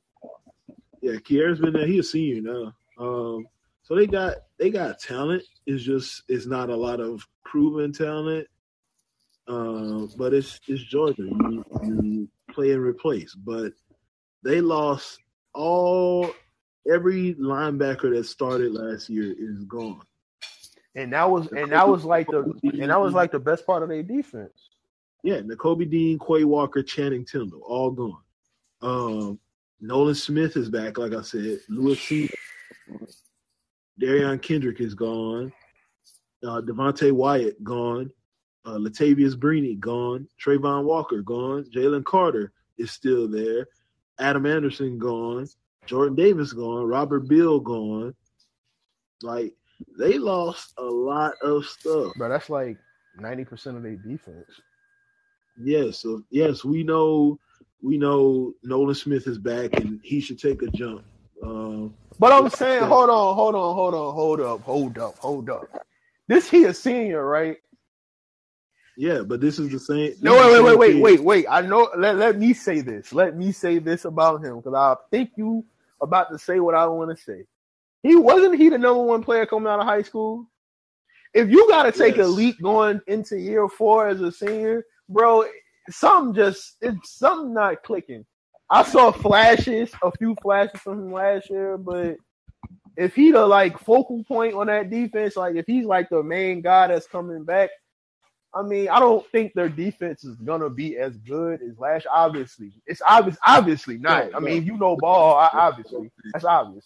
Yeah, 1.01 1.19
Kier's 1.23 1.59
been 1.59 1.73
there. 1.73 1.85
He's 1.85 1.99
a 2.07 2.09
senior 2.09 2.41
now. 2.41 2.73
Um, 2.97 3.45
so 3.83 3.95
they 3.95 4.07
got 4.07 4.37
they 4.57 4.71
got 4.71 4.97
talent. 4.99 5.43
It's 5.67 5.83
just 5.83 6.23
it's 6.27 6.47
not 6.47 6.71
a 6.71 6.75
lot 6.75 6.99
of 6.99 7.21
proven 7.43 7.91
talent. 7.93 8.47
Uh, 9.47 10.07
but 10.17 10.33
it's 10.33 10.59
it's 10.67 10.81
Georgia. 10.83 11.21
You 11.21 11.63
you 11.83 12.29
play 12.55 12.71
and 12.71 12.81
replace. 12.81 13.35
But 13.35 13.73
they 14.43 14.61
lost 14.61 15.19
all 15.53 16.31
every 16.89 17.35
linebacker 17.35 18.15
that 18.15 18.25
started 18.25 18.71
last 18.71 19.09
year 19.09 19.33
is 19.37 19.63
gone. 19.65 20.01
And 20.95 21.11
that 21.13 21.29
was 21.29 21.47
and 21.51 21.71
that 21.71 21.87
was 21.87 22.05
like 22.05 22.27
the 22.27 22.57
and 22.63 22.89
that 22.89 23.01
was 23.01 23.13
like 23.13 23.31
the 23.31 23.39
best 23.39 23.65
part 23.65 23.83
of 23.83 23.89
their 23.89 24.03
defense. 24.03 24.69
Yeah, 25.23 25.41
Nakobe 25.41 25.89
Dean, 25.89 26.19
Quay 26.19 26.45
Walker, 26.45 26.83
Channing 26.83 27.25
Tindall, 27.25 27.61
all 27.65 27.91
gone. 27.91 28.21
Um, 28.81 29.39
Nolan 29.81 30.15
Smith 30.15 30.55
is 30.55 30.69
back, 30.69 30.97
like 30.97 31.13
I 31.13 31.21
said. 31.21 31.59
Lewis 31.67 31.99
C. 31.99 32.29
Derion 33.99 34.41
Kendrick 34.41 34.79
is 34.79 34.93
gone. 34.93 35.51
Uh, 36.43 36.61
Devonte 36.61 37.11
Wyatt 37.11 37.61
gone. 37.63 38.11
Uh, 38.65 38.77
Latavious 38.77 39.35
Brini 39.35 39.79
gone. 39.79 40.27
Travon 40.43 40.83
Walker 40.85 41.21
gone. 41.21 41.65
Jalen 41.73 42.03
Carter 42.03 42.51
is 42.77 42.91
still 42.91 43.27
there. 43.27 43.67
Adam 44.19 44.45
Anderson 44.45 44.97
gone. 44.97 45.47
Jordan 45.85 46.15
Davis 46.15 46.51
gone, 46.51 46.85
Robert 46.85 47.27
Beal 47.27 47.59
gone. 47.59 48.15
Like 49.21 49.53
they 49.99 50.17
lost 50.17 50.73
a 50.77 50.83
lot 50.83 51.33
of 51.41 51.65
stuff. 51.65 52.13
Bro, 52.15 52.29
that's 52.29 52.49
like 52.49 52.77
ninety 53.17 53.45
percent 53.45 53.77
of 53.77 53.83
their 53.83 53.95
defense. 53.95 54.49
Yes, 55.61 55.99
so 55.99 56.23
yes, 56.31 56.63
we 56.65 56.83
know 56.83 57.39
we 57.81 57.97
know 57.97 58.53
Nolan 58.63 58.95
Smith 58.95 59.27
is 59.27 59.37
back 59.37 59.79
and 59.79 59.99
he 60.03 60.19
should 60.19 60.39
take 60.39 60.61
a 60.63 60.67
jump. 60.67 61.03
Um, 61.43 61.93
But 62.19 62.33
I'm 62.33 62.49
saying, 62.49 62.83
hold 62.83 63.09
on, 63.09 63.35
hold 63.35 63.55
on, 63.55 63.75
hold 63.75 63.93
on, 63.93 64.13
hold 64.13 64.41
up, 64.41 64.61
hold 64.61 64.97
up, 64.97 65.17
hold 65.17 65.49
up. 65.49 65.85
This 66.27 66.49
he 66.49 66.63
a 66.65 66.73
senior, 66.73 67.23
right? 67.25 67.57
Yeah, 68.97 69.21
but 69.21 69.41
this 69.41 69.59
is 69.59 69.69
the 69.69 69.79
same. 69.79 70.15
No, 70.21 70.33
wait, 70.33 70.53
wait, 70.53 70.63
wait, 70.63 70.77
wait, 70.77 71.01
wait, 71.01 71.19
wait. 71.19 71.45
I 71.49 71.61
know. 71.61 71.89
Let, 71.97 72.17
let 72.17 72.37
me 72.37 72.53
say 72.53 72.81
this. 72.81 73.13
Let 73.13 73.35
me 73.35 73.51
say 73.51 73.79
this 73.79 74.05
about 74.05 74.43
him 74.43 74.57
because 74.57 74.73
I 74.73 74.95
think 75.11 75.31
you 75.35 75.65
about 76.01 76.31
to 76.31 76.39
say 76.39 76.59
what 76.59 76.75
I 76.75 76.85
want 76.85 77.15
to 77.15 77.23
say. 77.23 77.43
He 78.03 78.15
wasn't 78.15 78.57
he 78.57 78.69
the 78.69 78.77
number 78.77 79.03
one 79.03 79.23
player 79.23 79.45
coming 79.45 79.67
out 79.67 79.79
of 79.79 79.85
high 79.85 80.03
school. 80.03 80.47
If 81.33 81.49
you 81.49 81.67
got 81.67 81.83
to 81.83 81.91
take 81.91 82.17
a 82.17 82.25
leap 82.25 82.61
going 82.61 83.01
into 83.07 83.37
year 83.37 83.67
four 83.67 84.07
as 84.07 84.21
a 84.21 84.31
senior, 84.31 84.85
bro, 85.09 85.45
something 85.89 86.33
just 86.33 86.77
it's 86.81 87.17
something 87.17 87.53
not 87.53 87.83
clicking. 87.83 88.25
I 88.69 88.83
saw 88.83 89.11
flashes, 89.11 89.91
a 90.01 90.11
few 90.11 90.35
flashes 90.41 90.79
from 90.79 90.99
him 90.99 91.11
last 91.11 91.49
year, 91.49 91.77
but 91.77 92.15
if 92.97 93.13
he 93.13 93.31
the 93.31 93.45
like 93.45 93.77
focal 93.79 94.23
point 94.23 94.55
on 94.55 94.67
that 94.67 94.89
defense, 94.89 95.35
like 95.35 95.55
if 95.55 95.65
he's 95.67 95.85
like 95.85 96.09
the 96.09 96.23
main 96.23 96.61
guy 96.61 96.87
that's 96.87 97.07
coming 97.07 97.43
back, 97.43 97.69
I 98.55 98.61
mean, 98.61 98.87
I 98.87 98.99
don't 98.99 99.27
think 99.31 99.53
their 99.53 99.67
defense 99.67 100.23
is 100.23 100.37
gonna 100.37 100.69
be 100.69 100.97
as 100.97 101.17
good 101.17 101.61
as 101.61 101.77
last. 101.77 102.07
Obviously, 102.09 102.71
it's 102.87 103.01
obvious. 103.05 103.37
Obviously 103.45 103.97
not. 103.97 104.31
No, 104.31 104.37
I 104.37 104.39
mean, 104.39 104.63
you 104.63 104.77
know 104.77 104.95
ball. 104.95 105.35
I, 105.35 105.49
obviously, 105.51 106.09
that's 106.31 106.45
obvious. 106.45 106.85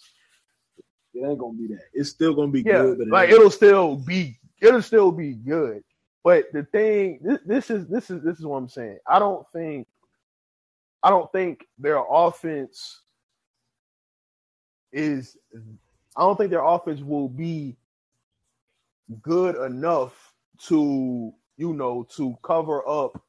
It 1.14 1.28
ain't 1.28 1.38
gonna 1.38 1.54
be 1.54 1.68
that. 1.68 1.82
It's 1.94 2.10
still 2.10 2.34
gonna 2.34 2.52
be 2.52 2.64
Yeah, 2.64 2.82
good, 2.82 2.98
but 2.98 3.08
it 3.08 3.12
like 3.12 3.30
it'll 3.30 3.52
still 3.52 3.96
be. 3.98 4.40
It'll 4.62 4.82
still 4.82 5.12
be 5.12 5.34
good. 5.34 5.84
But 6.24 6.52
the 6.52 6.64
thing, 6.64 7.20
this, 7.22 7.40
this 7.46 7.70
is 7.70 7.88
this 7.88 8.10
is 8.10 8.24
this 8.24 8.40
is 8.40 8.46
what 8.46 8.58
I'm 8.58 8.68
saying. 8.68 8.98
I 9.08 9.20
don't 9.20 9.48
think, 9.52 9.88
I 11.04 11.12
don't 11.12 11.32
think 11.32 11.68
their 11.78 12.02
offense 12.10 13.02
is. 14.92 15.38
I 16.18 16.22
don't 16.22 16.36
think 16.36 16.50
their 16.50 16.66
offense 16.66 17.02
will 17.02 17.30
be 17.30 17.78
good 19.22 19.56
enough 19.56 20.34
to 20.68 21.34
you 21.60 21.74
know 21.74 22.08
to 22.16 22.36
cover 22.42 22.88
up 22.88 23.22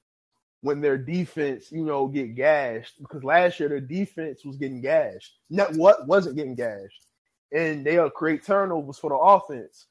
when 0.62 0.80
their 0.80 0.96
defense 0.96 1.72
you 1.72 1.84
know 1.84 2.06
get 2.06 2.36
gashed 2.36 2.94
because 3.02 3.24
last 3.24 3.58
year 3.58 3.68
their 3.68 3.80
defense 3.80 4.44
was 4.44 4.56
getting 4.56 4.80
gashed. 4.80 5.34
Not 5.50 5.74
what 5.74 6.06
wasn't 6.06 6.36
getting 6.36 6.54
gashed, 6.54 7.06
and 7.52 7.84
they'll 7.84 8.08
create 8.08 8.46
turnovers 8.46 8.98
for 8.98 9.10
the 9.10 9.16
offense, 9.16 9.86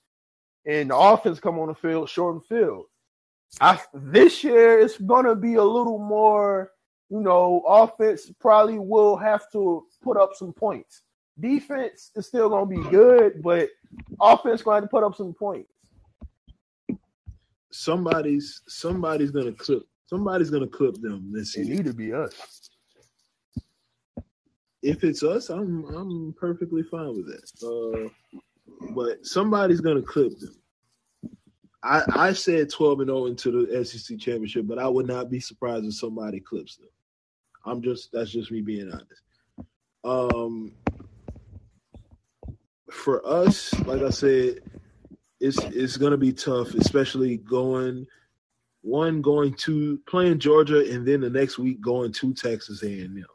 and 0.66 0.90
the 0.90 0.96
offense 0.96 1.40
come 1.40 1.60
on 1.60 1.68
the 1.68 1.76
field 1.76 2.10
short 2.10 2.36
and 2.36 2.46
field. 2.46 2.86
I 3.60 3.80
this 3.94 4.44
year 4.44 4.80
it's 4.80 4.98
gonna 4.98 5.36
be 5.36 5.56
a 5.56 5.64
little 5.64 6.00
more, 6.00 6.72
you 7.10 7.20
know, 7.20 7.64
offense 7.68 8.32
probably 8.40 8.80
will 8.80 9.18
have 9.18 9.52
to 9.52 9.86
put 10.02 10.16
up 10.16 10.32
some 10.36 10.54
points. 10.54 11.02
Defense 11.40 12.12
is 12.16 12.28
still 12.28 12.50
gonna 12.50 12.66
be 12.66 12.90
good, 12.90 13.42
but 13.44 13.70
offense 14.22 14.62
gonna 14.62 14.78
have 14.78 14.84
to 14.86 14.90
put 14.90 15.04
up 15.04 15.16
some 15.16 15.34
points. 15.34 15.74
Somebody's 17.72 18.62
somebody's 18.68 19.32
gonna 19.32 19.52
clip 19.52 19.84
somebody's 20.08 20.50
gonna 20.50 20.68
clip 20.68 20.96
them 21.02 21.32
this 21.32 21.56
It 21.56 21.68
need 21.68 21.86
to 21.86 21.94
be 21.94 22.14
us. 22.14 22.70
If 24.82 25.04
it's 25.04 25.24
us, 25.24 25.50
I'm 25.50 25.86
I'm 25.96 26.34
perfectly 26.40 26.84
fine 26.84 27.16
with 27.16 27.28
that. 27.28 28.10
Uh, 28.12 28.40
but 28.96 29.26
somebody's 29.26 29.82
gonna 29.82 30.02
clip 30.02 30.38
them. 30.40 30.56
I 31.84 32.04
I 32.14 32.34
said 32.34 32.70
12 32.70 33.02
and 33.02 33.10
0 33.10 33.26
into 33.28 33.66
the 33.66 33.86
SEC 33.86 34.18
championship, 34.20 34.68
but 34.68 34.80
I 34.80 34.88
would 34.88 35.08
not 35.08 35.30
be 35.30 35.40
surprised 35.40 35.86
if 35.86 35.94
somebody 35.94 36.40
clips 36.40 36.78
them. 36.78 36.90
I'm 37.66 37.82
just 37.82 38.12
that's 38.12 38.32
just 38.32 38.52
me 38.52 38.62
being 38.62 38.92
honest. 38.92 39.22
Um, 40.04 40.74
for 42.90 43.26
us, 43.28 43.78
like 43.82 44.02
I 44.02 44.10
said, 44.10 44.62
it's 45.40 45.58
it's 45.58 45.98
gonna 45.98 46.18
be 46.18 46.34
tough, 46.34 46.74
especially 46.74 47.38
going 47.38 48.06
one 48.82 49.22
going 49.22 49.54
to 49.54 50.00
playing 50.08 50.40
Georgia 50.40 50.80
and 50.92 51.06
then 51.06 51.22
the 51.22 51.30
next 51.30 51.58
week 51.58 51.82
going 51.82 52.12
to 52.14 52.34
Texas 52.34 52.82
A&M. 52.84 53.26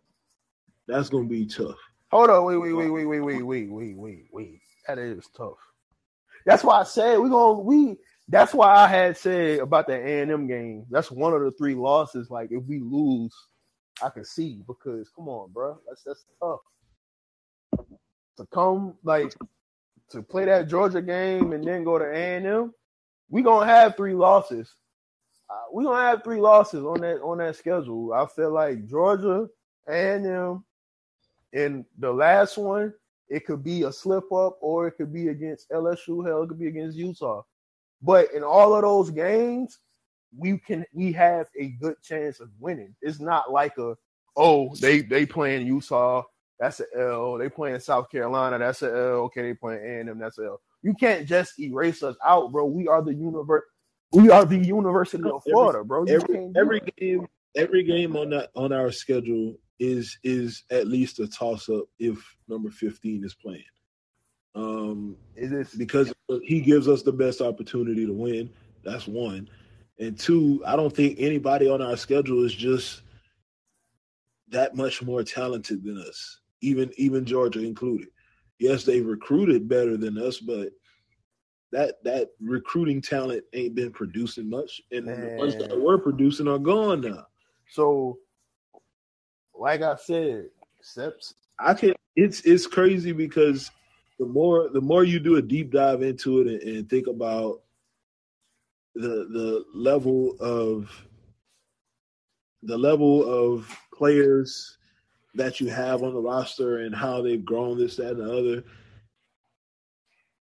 That's 0.86 1.08
gonna 1.08 1.26
be 1.26 1.46
tough. 1.46 1.76
Hold 2.10 2.30
on, 2.30 2.44
wait, 2.44 2.56
wait, 2.56 2.72
wait, 2.72 2.90
wait, 2.90 3.04
wait, 3.06 3.20
wait, 3.20 3.42
wait, 3.42 3.70
wait, 3.70 3.96
wait, 3.96 4.24
wait. 4.32 4.60
That 4.86 4.98
is 4.98 5.26
tough. 5.36 5.58
That's 6.46 6.62
why 6.62 6.80
I 6.80 6.84
said 6.84 7.18
we 7.18 7.28
gonna 7.28 7.60
we. 7.60 7.96
That's 8.28 8.54
why 8.54 8.74
I 8.74 8.86
had 8.86 9.16
said 9.16 9.60
about 9.60 9.86
the 9.86 9.94
A 9.94 10.22
and 10.22 10.30
M 10.30 10.46
game. 10.46 10.86
That's 10.90 11.10
one 11.10 11.34
of 11.34 11.42
the 11.42 11.50
three 11.52 11.74
losses. 11.74 12.30
Like 12.30 12.48
if 12.50 12.62
we 12.64 12.80
lose, 12.80 13.34
I 14.02 14.10
can 14.10 14.24
see 14.24 14.62
because 14.66 15.10
come 15.14 15.28
on, 15.28 15.50
bro, 15.52 15.78
that's 15.86 16.02
that's 16.02 16.24
tough 16.40 16.60
to 18.36 18.46
come 18.52 18.94
like 19.04 19.34
to 20.10 20.22
play 20.22 20.44
that 20.44 20.68
Georgia 20.68 21.02
game 21.02 21.52
and 21.52 21.64
then 21.64 21.84
go 21.84 21.98
to 21.98 22.04
A 22.04 22.36
and 22.36 22.46
M. 22.46 22.74
We 23.30 23.42
gonna 23.42 23.66
have 23.66 23.96
three 23.96 24.14
losses. 24.14 24.74
Uh, 25.50 25.54
we 25.72 25.84
gonna 25.84 26.02
have 26.02 26.22
three 26.22 26.40
losses 26.40 26.84
on 26.84 27.00
that 27.00 27.20
on 27.20 27.38
that 27.38 27.56
schedule. 27.56 28.12
I 28.12 28.26
feel 28.26 28.52
like 28.52 28.86
Georgia, 28.86 29.48
A 29.88 30.14
and 30.14 30.26
M, 30.26 30.64
and 31.52 31.84
the 31.98 32.12
last 32.12 32.58
one, 32.58 32.92
it 33.28 33.46
could 33.46 33.64
be 33.64 33.82
a 33.82 33.92
slip 33.92 34.30
up 34.32 34.58
or 34.60 34.86
it 34.88 34.92
could 34.92 35.12
be 35.12 35.28
against 35.28 35.70
LSU. 35.70 36.26
Hell, 36.26 36.42
it 36.42 36.48
could 36.48 36.58
be 36.58 36.68
against 36.68 36.96
Utah. 36.96 37.42
But 38.02 38.32
in 38.34 38.42
all 38.42 38.74
of 38.74 38.82
those 38.82 39.10
games, 39.10 39.78
we 40.36 40.58
can 40.58 40.84
we 40.92 41.12
have 41.12 41.48
a 41.58 41.68
good 41.68 41.96
chance 42.02 42.40
of 42.40 42.50
winning. 42.58 42.94
It's 43.00 43.20
not 43.20 43.50
like 43.50 43.78
a 43.78 43.96
oh 44.36 44.74
they 44.80 45.00
they 45.00 45.24
playing 45.24 45.66
Utah, 45.66 46.22
that's 46.58 46.80
an 46.80 46.86
L. 46.98 47.38
They 47.38 47.48
playing 47.48 47.80
South 47.80 48.10
Carolina, 48.10 48.58
that's 48.58 48.82
an 48.82 48.90
L. 48.90 49.24
Okay, 49.26 49.42
they 49.42 49.54
playing 49.54 49.84
A 49.84 50.00
and 50.00 50.10
M, 50.10 50.18
that's 50.18 50.38
an 50.38 50.46
L. 50.46 50.60
You 50.82 50.94
can't 50.94 51.26
just 51.26 51.58
erase 51.58 52.02
us 52.02 52.16
out, 52.26 52.52
bro. 52.52 52.66
We 52.66 52.88
are 52.88 53.02
the 53.02 53.14
universe. 53.14 53.64
We 54.12 54.30
are 54.30 54.44
the 54.44 54.58
University 54.58 55.28
of 55.28 55.42
Florida, 55.42 55.82
bro. 55.82 56.06
You 56.06 56.14
Every 56.14 56.52
every 56.56 56.80
game 56.98 57.26
every 57.56 57.82
game 57.82 58.16
on 58.16 58.30
that 58.30 58.50
on 58.54 58.72
our 58.72 58.92
schedule 58.92 59.56
is 59.80 60.18
is 60.22 60.64
at 60.70 60.86
least 60.86 61.18
a 61.18 61.26
toss 61.26 61.68
up 61.68 61.84
if 61.98 62.36
number 62.48 62.70
15 62.70 63.24
is 63.24 63.34
playing. 63.34 63.64
Um 64.54 65.16
is 65.36 65.74
because 65.74 66.12
he 66.42 66.60
gives 66.60 66.86
us 66.86 67.02
the 67.02 67.12
best 67.12 67.40
opportunity 67.40 68.06
to 68.06 68.12
win. 68.12 68.50
That's 68.84 69.06
one. 69.06 69.48
And 69.98 70.18
two, 70.18 70.62
I 70.66 70.76
don't 70.76 70.94
think 70.94 71.16
anybody 71.18 71.68
on 71.68 71.80
our 71.80 71.96
schedule 71.96 72.44
is 72.44 72.54
just 72.54 73.02
that 74.48 74.76
much 74.76 75.02
more 75.02 75.22
talented 75.22 75.84
than 75.84 75.98
us, 75.98 76.40
even 76.64 76.92
even 76.96 77.24
Georgia 77.24 77.60
included. 77.60 78.08
Yes, 78.58 78.84
they 78.84 79.00
recruited 79.00 79.68
better 79.68 79.96
than 79.96 80.18
us, 80.18 80.38
but 80.38 80.70
that 81.72 81.96
that 82.04 82.30
recruiting 82.40 83.00
talent 83.00 83.44
ain't 83.52 83.74
been 83.74 83.90
producing 83.90 84.48
much, 84.48 84.80
and 84.92 85.06
the 85.06 85.28
ones 85.36 85.56
that 85.56 85.70
Man. 85.70 85.82
were 85.82 85.98
producing 85.98 86.48
are 86.48 86.58
gone 86.58 87.00
now. 87.00 87.26
so. 87.70 88.18
Like 89.56 89.82
I 89.82 89.94
said, 89.94 90.48
steps 90.80 91.34
I 91.58 91.74
can. 91.74 91.94
It's 92.16 92.40
it's 92.42 92.66
crazy 92.66 93.12
because 93.12 93.70
the 94.18 94.26
more 94.26 94.68
the 94.72 94.80
more 94.80 95.04
you 95.04 95.18
do 95.20 95.36
a 95.36 95.42
deep 95.42 95.72
dive 95.72 96.02
into 96.02 96.40
it 96.40 96.46
and, 96.48 96.76
and 96.76 96.90
think 96.90 97.06
about 97.06 97.60
the 98.94 99.28
the 99.32 99.64
level 99.74 100.36
of 100.40 100.90
the 102.62 102.76
level 102.76 103.24
of 103.28 103.68
players 103.92 104.78
that 105.34 105.60
you 105.60 105.68
have 105.68 106.02
on 106.02 106.14
the 106.14 106.20
roster 106.20 106.78
and 106.78 106.94
how 106.94 107.20
they've 107.20 107.44
grown 107.44 107.78
this 107.78 107.96
that 107.96 108.12
and 108.12 108.20
the 108.20 108.32
other. 108.32 108.64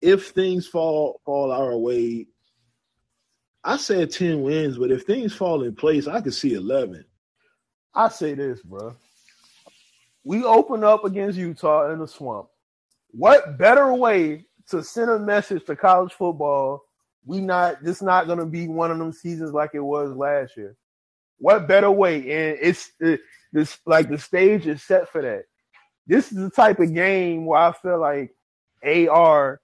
If 0.02 0.30
things 0.30 0.68
fall 0.68 1.22
fall 1.26 1.52
our 1.52 1.78
way, 1.78 2.28
I 3.64 3.78
said 3.78 4.12
ten 4.12 4.42
wins, 4.42 4.78
but 4.78 4.92
if 4.92 5.04
things 5.04 5.34
fall 5.34 5.64
in 5.64 5.76
place, 5.76 6.08
I 6.08 6.22
could 6.22 6.34
see 6.34 6.54
eleven. 6.54 7.06
I 7.94 8.10
say 8.10 8.34
this, 8.34 8.62
bro. 8.62 8.96
We 10.24 10.44
open 10.44 10.84
up 10.84 11.06
against 11.06 11.38
Utah 11.38 11.92
in 11.92 12.00
the 12.00 12.08
swamp. 12.08 12.48
What 13.12 13.58
better 13.58 13.94
way 13.94 14.46
to 14.70 14.84
send 14.84 15.10
a 15.10 15.20
message 15.20 15.66
to 15.66 15.76
college 15.76 16.14
football? 16.14 16.84
We 17.26 17.40
not 17.40 17.84
this 17.84 18.02
not 18.02 18.28
gonna 18.28 18.46
be 18.46 18.68
one 18.68 18.92
of 18.92 18.98
them 18.98 19.14
seasons 19.14 19.52
like 19.52 19.72
it 19.74 19.80
was 19.80 20.16
last 20.16 20.58
year. 20.58 20.76
What 21.38 21.68
better 21.68 21.92
way? 21.92 22.18
And 22.18 22.58
it's 22.62 22.92
it, 23.00 23.22
this 23.54 23.80
like 23.86 24.10
the 24.10 24.20
stage 24.20 24.68
is 24.68 24.84
set 24.84 25.10
for 25.10 25.22
that. 25.22 25.46
This 26.08 26.32
is 26.34 26.38
the 26.40 26.50
type 26.52 26.80
of 26.80 26.94
game 26.94 27.46
where 27.46 27.60
I 27.62 27.74
feel 27.74 28.02
like 28.02 28.36
AR, 28.86 29.62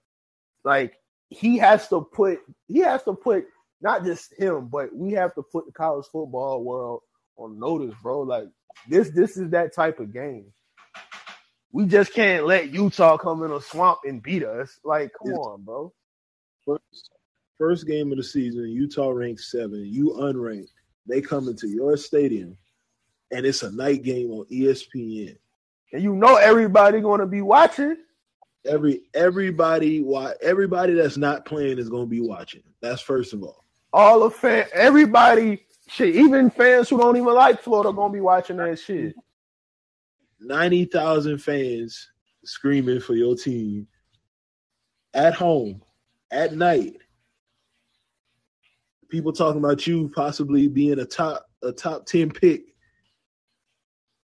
like 0.64 0.94
he 1.30 1.58
has 1.58 1.88
to 1.88 2.02
put 2.02 2.40
he 2.68 2.80
has 2.80 3.02
to 3.04 3.14
put 3.14 3.46
not 3.82 4.04
just 4.04 4.32
him, 4.38 4.68
but 4.68 4.94
we 4.94 5.12
have 5.12 5.34
to 5.34 5.42
put 5.42 5.66
the 5.66 5.72
college 5.72 6.06
football 6.12 6.64
world 6.64 7.02
on 7.36 7.58
notice, 7.58 7.94
bro. 8.02 8.20
Like 8.22 8.48
this, 8.88 9.10
this 9.10 9.36
is 9.36 9.50
that 9.50 9.74
type 9.74 10.00
of 10.00 10.12
game. 10.12 10.46
we 11.72 11.86
just 11.86 12.12
can't 12.14 12.46
let 12.46 12.72
Utah 12.72 13.16
come 13.16 13.42
in 13.44 13.52
a 13.52 13.60
swamp 13.60 14.00
and 14.04 14.22
beat 14.22 14.44
us. 14.44 14.78
Like, 14.84 15.12
come 15.22 15.34
on, 15.34 15.62
bro. 15.62 15.92
First, 16.66 17.10
first 17.58 17.86
game 17.86 18.10
of 18.12 18.18
the 18.18 18.24
season, 18.24 18.68
Utah 18.70 19.10
ranked 19.10 19.40
seven. 19.42 19.84
You 19.86 20.14
unranked. 20.18 20.70
They 21.06 21.20
come 21.20 21.48
into 21.48 21.68
your 21.68 21.96
stadium, 21.96 22.56
and 23.30 23.46
it's 23.46 23.62
a 23.62 23.70
night 23.70 24.02
game 24.02 24.30
on 24.30 24.44
ESPN. 24.46 25.36
And 25.92 26.02
you 26.02 26.14
know 26.14 26.36
everybody 26.36 27.00
gonna 27.00 27.26
be 27.26 27.42
watching. 27.42 27.96
Every 28.66 29.02
everybody, 29.14 30.02
why 30.02 30.34
everybody 30.42 30.92
that's 30.92 31.16
not 31.16 31.46
playing 31.46 31.78
is 31.78 31.88
going 31.88 32.04
to 32.04 32.10
be 32.10 32.20
watching. 32.20 32.62
That's 32.82 33.00
first 33.00 33.32
of 33.32 33.42
all. 33.42 33.64
All 33.92 34.20
the 34.20 34.30
fan, 34.30 34.66
everybody, 34.74 35.66
shit, 35.88 36.14
even 36.14 36.50
fans 36.50 36.88
who 36.88 36.98
don't 36.98 37.16
even 37.16 37.34
like 37.34 37.62
Florida 37.62 37.92
gonna 37.92 38.12
be 38.12 38.20
watching 38.20 38.58
that 38.58 38.78
shit. 38.78 39.14
Ninety 40.40 40.84
thousand 40.84 41.38
fans 41.38 42.10
screaming 42.44 43.00
for 43.00 43.14
your 43.14 43.34
team 43.34 43.86
at 45.14 45.34
home 45.34 45.82
at 46.30 46.54
night. 46.54 46.96
People 49.08 49.32
talking 49.32 49.58
about 49.58 49.86
you 49.86 50.10
possibly 50.14 50.68
being 50.68 51.00
a 51.00 51.04
top 51.04 51.46
a 51.62 51.72
top 51.72 52.04
ten 52.04 52.30
pick. 52.30 52.69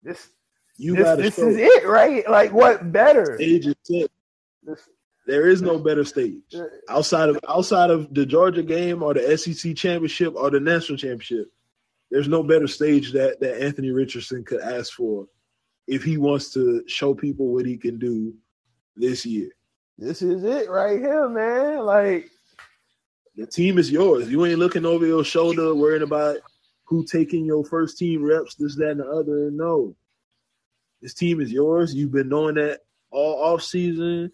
This, 0.03 0.29
You 0.77 0.97
this, 0.97 1.17
this 1.17 1.39
is 1.39 1.57
it, 1.57 1.87
right? 1.87 2.29
Like, 2.29 2.53
what 2.53 2.93
better? 2.93 3.37
stage 3.37 3.67
is 3.67 3.75
set. 3.83 4.11
This, 4.63 4.89
There 5.27 5.49
is 5.49 5.63
no 5.63 5.79
better 5.79 6.05
stage 6.05 6.43
uh, 6.55 6.65
outside 6.89 7.29
of 7.29 7.39
outside 7.49 7.91
of 7.91 8.13
the 8.13 8.27
Georgia 8.27 8.63
game 8.63 9.03
or 9.03 9.15
the 9.15 9.37
SEC 9.37 9.77
championship 9.77 10.35
or 10.35 10.51
the 10.51 10.61
national 10.61 10.99
championship. 10.99 11.53
There's 12.11 12.29
no 12.29 12.43
better 12.43 12.67
stage 12.67 13.13
that 13.13 13.41
that 13.41 13.63
Anthony 13.63 13.91
Richardson 13.91 14.45
could 14.45 14.61
ask 14.61 14.93
for 14.95 15.27
if 15.87 16.03
he 16.03 16.17
wants 16.17 16.53
to 16.55 16.83
show 16.87 17.15
people 17.15 17.53
what 17.53 17.67
he 17.67 17.77
can 17.77 17.99
do 17.99 18.35
this 18.97 19.25
year. 19.25 19.51
this 19.99 20.23
is 20.23 20.45
it 20.45 20.69
right 20.69 20.99
here, 20.99 21.29
man. 21.29 21.85
Like, 21.85 22.31
The 23.37 23.47
team 23.47 23.79
is 23.79 23.91
yours. 23.91 24.29
You 24.31 24.45
ain't 24.47 24.59
looking 24.59 24.85
over 24.85 25.07
your 25.07 25.25
shoulder 25.25 25.75
worrying 25.75 26.03
about 26.03 26.39
who 26.93 27.07
taking 27.07 27.47
your 27.47 27.65
first 27.65 27.97
team 27.97 28.23
reps, 28.23 28.55
this, 28.55 28.77
that, 28.77 28.91
and 28.91 29.01
the 29.01 29.07
other. 29.07 29.51
No. 29.51 29.97
This 31.01 31.15
team 31.15 31.41
is 31.41 31.51
yours. 31.51 31.95
You've 31.95 32.13
been 32.13 32.29
knowing 32.29 32.57
that 32.57 32.81
all 33.11 33.43
off 33.43 33.63
season. 33.63 34.31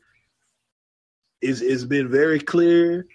It's, 1.41 1.61
it's 1.61 1.85
been 1.85 2.11
very 2.11 2.41
clear. 2.41 3.07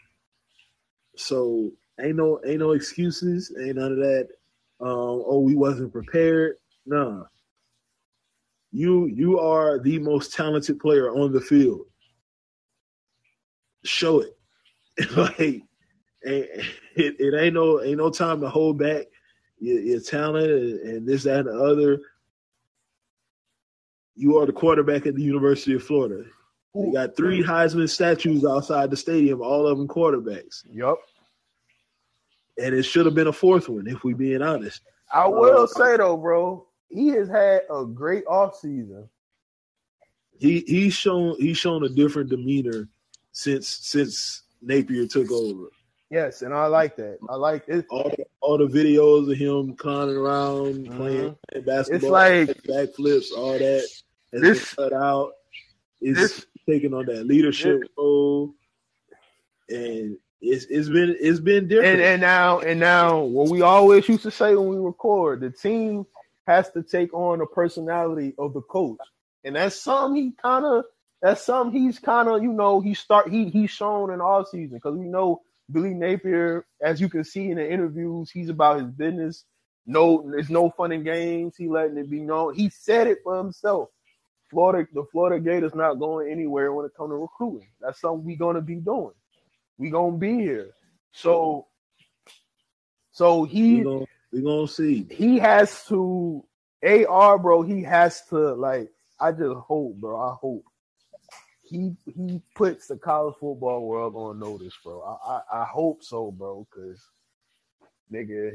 So 1.18 1.72
ain't 2.02 2.16
no 2.16 2.40
ain't 2.46 2.60
no 2.60 2.72
excuses. 2.72 3.54
Ain't 3.62 3.76
none 3.76 3.92
of 3.92 3.98
that. 3.98 4.30
Um, 4.80 5.24
oh, 5.28 5.40
we 5.40 5.56
wasn't 5.56 5.92
prepared. 5.92 6.56
Nah. 6.86 7.24
You 8.72 9.08
you 9.08 9.40
are 9.40 9.78
the 9.78 10.00
most 10.00 10.34
talented 10.34 10.80
player 10.80 11.10
on 11.10 11.34
the 11.34 11.42
field. 11.42 11.82
Show 13.84 14.22
it. 14.22 14.38
like 15.18 15.64
it, 16.22 16.66
it 16.96 17.40
ain't 17.40 17.54
no 17.54 17.84
ain't 17.84 17.98
no 17.98 18.10
time 18.10 18.40
to 18.40 18.50
hold 18.50 18.80
back 18.80 19.08
your, 19.64 19.80
your 19.80 20.00
talent 20.02 20.52
and, 20.52 20.80
and 20.82 21.08
this 21.08 21.24
that 21.24 21.48
and 21.48 21.48
the 21.48 21.64
other. 21.64 22.02
You 24.16 24.38
are 24.38 24.46
the 24.46 24.54
quarterback 24.54 25.08
at 25.08 25.16
the 25.16 25.24
University 25.24 25.74
of 25.74 25.84
Florida. 25.84 26.26
You 26.76 26.92
got 26.92 27.16
three 27.16 27.44
Heisman 27.44 27.90
statues 27.90 28.46
outside 28.46 28.90
the 28.90 28.98
stadium, 28.98 29.42
all 29.42 29.68
of 29.68 29.78
them 29.78 29.88
quarterbacks, 29.88 30.64
yup. 30.70 30.98
and 32.58 32.76
it 32.76 32.84
should 32.84 33.06
have 33.06 33.16
been 33.16 33.28
a 33.28 33.34
fourth 33.34 33.70
one 33.70 33.88
if 33.88 34.04
we 34.04 34.14
being 34.14 34.42
honest. 34.42 34.82
I 35.12 35.28
will 35.28 35.64
uh, 35.64 35.68
say 35.68 35.98
though, 35.98 36.18
bro, 36.18 36.68
he 36.90 37.10
has 37.10 37.30
had 37.30 37.62
a 37.70 37.86
great 37.86 38.26
offseason. 38.26 39.08
He 40.40 40.64
he's 40.68 40.94
shown 40.96 41.36
he's 41.38 41.58
shown 41.58 41.84
a 41.84 41.90
different 41.90 42.30
demeanor 42.30 42.90
since 43.32 43.68
since 43.68 44.42
Napier 44.62 45.08
took 45.08 45.32
over. 45.32 45.68
Yes, 46.14 46.44
and 46.44 46.54
I 46.54 46.68
like 46.68 46.96
that. 46.98 47.18
I 47.28 47.36
like 47.36 47.64
it. 47.68 47.88
All 47.90 48.04
the, 48.04 48.26
all 48.40 48.58
the 48.60 48.68
videos 48.68 49.32
of 49.32 49.36
him 49.36 49.76
conning 49.76 50.16
around, 50.16 50.86
mm-hmm. 50.86 50.98
playing, 50.98 51.36
playing 51.52 51.66
basketball, 51.66 52.12
like- 52.12 52.50
backflips, 52.64 53.32
all 53.36 53.54
that 53.54 53.84
has 54.32 54.42
This- 54.42 54.74
cut 54.76 54.94
out. 54.94 55.32
Is 56.02 56.18
this- 56.18 56.46
taking 56.70 56.94
on 56.94 57.08
that 57.08 57.26
leadership 57.26 57.82
role, 57.98 58.54
and 59.70 60.18
it's 60.40 60.66
it's 60.66 60.88
been 60.88 61.16
it's 61.20 61.40
been 61.40 61.68
different. 61.68 61.96
And 61.96 62.02
and 62.02 62.22
now 62.22 62.60
and 62.60 62.80
now 62.80 63.22
what 63.22 63.50
we 63.50 63.62
always 63.62 64.08
used 64.08 64.24
to 64.24 64.32
say 64.32 64.56
when 64.56 64.70
we 64.70 64.78
record, 64.78 65.42
the 65.42 65.50
team 65.50 66.06
has 66.46 66.70
to 66.72 66.84
take 66.84 67.14
on 67.14 67.40
the 67.40 67.46
personality 67.48 68.34
of 68.38 68.54
the 68.54 68.62
coach. 68.62 69.00
And 69.44 69.56
that's 69.56 69.76
something 69.76 70.22
he 70.22 70.32
kind 70.42 70.64
of 70.64 70.86
that's 71.22 71.42
something 71.42 71.82
he's 71.82 72.00
kind 72.00 72.30
of, 72.30 72.44
you 72.44 72.54
know, 72.54 72.82
he 72.82 72.94
start 72.94 73.30
he 73.30 73.50
he's 73.50 73.72
shown 73.72 74.12
in 74.12 74.22
all 74.22 74.46
season 74.46 74.78
because 74.78 74.96
we 74.96 75.06
know 75.06 75.42
Billy 75.72 75.94
Napier, 75.94 76.66
as 76.82 77.00
you 77.00 77.10
can 77.10 77.24
see 77.24 77.50
in 77.50 77.58
the 77.58 77.72
interviews, 77.72 78.30
he's 78.32 78.50
about 78.50 78.82
his 78.82 78.92
business. 78.92 79.46
No, 79.86 80.30
there's 80.30 80.50
no 80.50 80.70
fun 80.70 80.92
and 80.92 81.04
games. 81.04 81.56
He 81.58 81.68
letting 81.68 81.98
it 81.98 82.10
be 82.10 82.22
known. 82.22 82.56
He 82.56 82.70
said 82.70 83.08
it 83.08 83.20
for 83.24 83.38
himself. 83.38 83.90
Florida, 84.50 84.88
the 84.94 85.04
Florida 85.12 85.44
Gators 85.44 85.74
not 85.74 85.96
going 85.96 86.32
anywhere 86.32 86.72
when 86.74 86.86
it 86.86 86.92
comes 86.96 87.10
to 87.10 87.16
recruiting. 87.16 87.68
That's 87.82 88.00
something 88.00 88.24
we're 88.24 88.38
gonna 88.38 88.62
be 88.62 88.76
doing. 88.76 89.14
We 89.78 89.90
gonna 89.90 90.18
be 90.18 90.36
here. 90.36 90.72
So, 91.12 91.68
so 93.12 93.42
we 93.42 93.50
he 93.50 93.82
gonna 93.82 94.06
we 94.32 94.42
gonna 94.42 94.68
see. 94.68 95.08
he 95.10 95.40
has 95.40 95.86
to 95.88 96.46
AR, 96.84 97.40
bro. 97.40 97.64
He 97.64 97.84
has 97.84 98.22
to 98.28 98.54
like. 98.54 98.90
I 99.20 99.32
just 99.32 99.56
hope, 99.56 99.96
bro. 99.96 100.20
I 100.22 100.36
hope 100.40 100.66
he 101.74 101.98
he 102.16 102.42
puts 102.56 102.88
the 102.88 102.98
college 102.98 103.36
football 103.42 103.88
world 103.88 104.16
on 104.18 104.40
notice, 104.40 104.76
bro. 104.84 105.02
I 105.04 105.34
I, 105.58 105.64
I 105.64 105.66
hope 105.66 106.04
so, 106.04 106.32
bro. 106.32 106.68
Cause 106.76 107.02
nigga, 108.14 108.52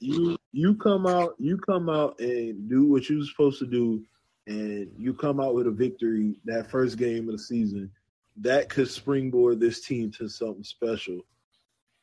You 0.00 0.38
you 0.52 0.76
come 0.76 1.08
out 1.08 1.34
you 1.40 1.58
come 1.58 1.90
out 1.90 2.20
and 2.20 2.70
do 2.70 2.84
what 2.86 3.10
you're 3.10 3.24
supposed 3.26 3.60
to 3.60 3.66
do, 3.66 4.04
and 4.46 4.90
you 4.98 5.14
come 5.14 5.40
out 5.40 5.56
with 5.56 5.66
a 5.68 5.72
victory 5.72 6.36
that 6.46 6.70
first 6.70 6.98
game 6.98 7.28
of 7.28 7.32
the 7.34 7.40
season. 7.40 7.92
That 8.38 8.70
could 8.70 8.90
springboard 8.90 9.60
this 9.60 9.82
team 9.82 10.12
to 10.12 10.28
something 10.28 10.64
special. 10.64 11.20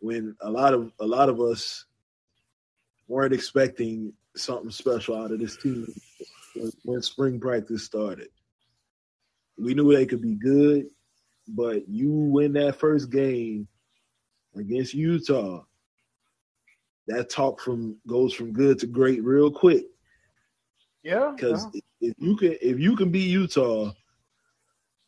When 0.01 0.35
a 0.41 0.51
lot 0.51 0.75
of 0.75 0.91
a 0.99 1.07
lot 1.07 1.29
of 1.29 1.41
us 1.41 1.85
weren't 3.07 3.33
expecting 3.33 4.13
something 4.35 4.71
special 4.71 5.17
out 5.17 5.31
of 5.31 5.39
this 5.39 5.57
team 5.57 5.87
when 6.85 7.01
spring 7.01 7.39
practice 7.39 7.85
started. 7.85 8.29
We 9.59 9.73
knew 9.73 9.93
they 9.93 10.05
could 10.05 10.21
be 10.21 10.35
good, 10.35 10.87
but 11.49 11.87
you 11.87 12.11
win 12.11 12.53
that 12.53 12.79
first 12.79 13.09
game 13.09 13.67
against 14.55 14.93
Utah 14.93 15.63
that 17.07 17.29
talk 17.29 17.59
from 17.59 17.97
goes 18.07 18.33
from 18.33 18.53
good 18.53 18.79
to 18.79 18.87
great 18.87 19.23
real 19.23 19.51
quick. 19.51 19.85
yeah, 21.03 21.31
Because 21.35 21.65
if 22.01 22.13
you 22.17 22.37
can 22.37 22.55
if 22.61 22.79
you 22.79 22.95
can 22.95 23.11
beat 23.11 23.29
Utah, 23.29 23.91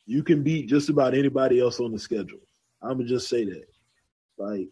you 0.06 0.24
can 0.24 0.44
beat 0.44 0.68
just 0.68 0.90
about 0.90 1.14
anybody 1.14 1.60
else 1.60 1.80
on 1.80 1.92
the 1.92 2.00
schedule. 2.00 2.40
I'm 2.82 2.98
gonna 2.98 3.06
just 3.06 3.30
say 3.30 3.46
that. 3.46 3.66
Like 4.38 4.68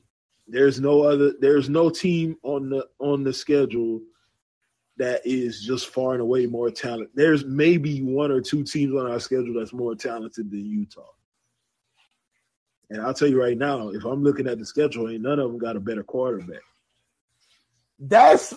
there's 0.48 0.82
no 0.82 1.02
other 1.04 1.34
there's 1.40 1.70
no 1.70 1.90
team 1.90 2.36
on 2.44 2.70
the 2.70 2.88
on 3.00 3.24
the 3.24 3.32
schedule 3.32 4.02
that 5.00 5.22
is 5.26 5.62
just 5.62 5.88
far 5.88 6.12
and 6.12 6.22
away 6.22 6.46
more 6.46 6.70
talented. 6.70 7.10
There's 7.16 7.46
maybe 7.46 8.02
one 8.02 8.32
or 8.32 8.42
two 8.42 8.64
teams 8.64 8.94
on 8.94 9.10
our 9.10 9.20
schedule 9.20 9.56
that's 9.58 9.74
more 9.74 9.96
talented 9.96 10.52
than 10.52 10.66
Utah. 10.66 11.08
And 12.90 13.02
I'll 13.02 13.14
tell 13.14 13.28
you 13.28 13.42
right 13.42 13.58
now, 13.58 13.90
if 13.90 14.04
I'm 14.04 14.24
looking 14.24 14.48
at 14.48 14.60
the 14.60 14.66
schedule, 14.66 15.10
ain't 15.10 15.22
none 15.22 15.40
of 15.40 15.50
them 15.50 15.58
got 15.58 15.76
a 15.76 15.80
better 15.80 16.04
quarterback. 16.04 16.62
that's 18.00 18.54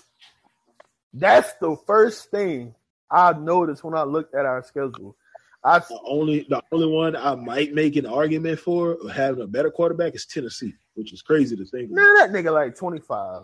that's 1.14 1.52
the 1.60 1.76
first 1.86 2.30
thing 2.30 2.74
I 3.10 3.34
noticed 3.34 3.84
when 3.84 3.94
I 3.94 4.02
looked 4.02 4.34
at 4.34 4.46
our 4.46 4.62
schedule. 4.62 5.16
I 5.64 5.78
The 5.78 6.00
only 6.04 6.46
the 6.48 6.60
only 6.72 6.88
one 6.88 7.14
I 7.14 7.36
might 7.36 7.72
make 7.72 7.94
an 7.96 8.06
argument 8.06 8.58
for 8.58 8.98
having 9.12 9.42
a 9.42 9.46
better 9.46 9.70
quarterback 9.70 10.14
is 10.14 10.26
Tennessee, 10.26 10.74
which 10.94 11.12
is 11.12 11.22
crazy 11.22 11.54
to 11.54 11.64
think. 11.64 11.90
of. 11.90 11.96
man, 11.96 12.14
that 12.16 12.30
nigga 12.30 12.52
like 12.52 12.74
twenty 12.74 13.00
five. 13.00 13.42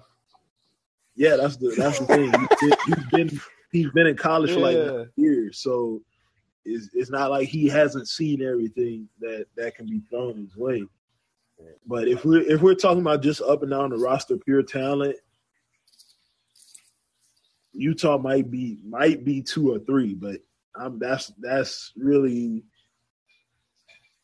Yeah, 1.19 1.35
that's 1.37 1.57
the 1.57 1.75
that's 1.77 1.99
the 1.99 2.07
thing. 2.07 2.33
He's 2.33 2.71
been, 2.71 2.79
he's 2.87 3.07
been 3.31 3.41
he's 3.73 3.91
been 3.91 4.07
in 4.07 4.17
college 4.17 4.53
for 4.53 4.61
like 4.61 4.77
Yeah. 4.77 5.05
years, 5.17 5.59
so 5.59 6.01
it's 6.65 6.89
it's 6.95 7.11
not 7.11 7.31
like 7.31 7.49
he 7.49 7.67
hasn't 7.67 8.09
seen 8.09 8.41
everything 8.41 9.09
that 9.21 9.47
that 9.57 9.75
can 9.75 9.87
be 9.87 10.01
thrown 10.09 10.37
his 10.39 10.57
way. 10.57 10.85
But 11.87 12.07
if 12.07 12.25
we're 12.25 12.43
if 12.43 12.63
we're 12.63 12.75
talking 12.77 13.01
about 13.01 13.21
just 13.23 13.43
up 13.43 13.63
and 13.63 13.71
down 13.73 13.91
the 13.91 13.97
roster, 13.99 14.37
pure 14.37 14.63
talent, 14.63 15.17
Utah 17.73 18.19
might 18.19 18.49
be 18.51 18.79
might 18.87 19.25
be 19.25 19.43
two 19.43 19.73
or 19.73 19.81
three, 19.81 20.15
but 20.15 20.41
I'm 20.77 21.01
that's 21.01 21.33
that's 21.39 21.93
really 21.97 22.63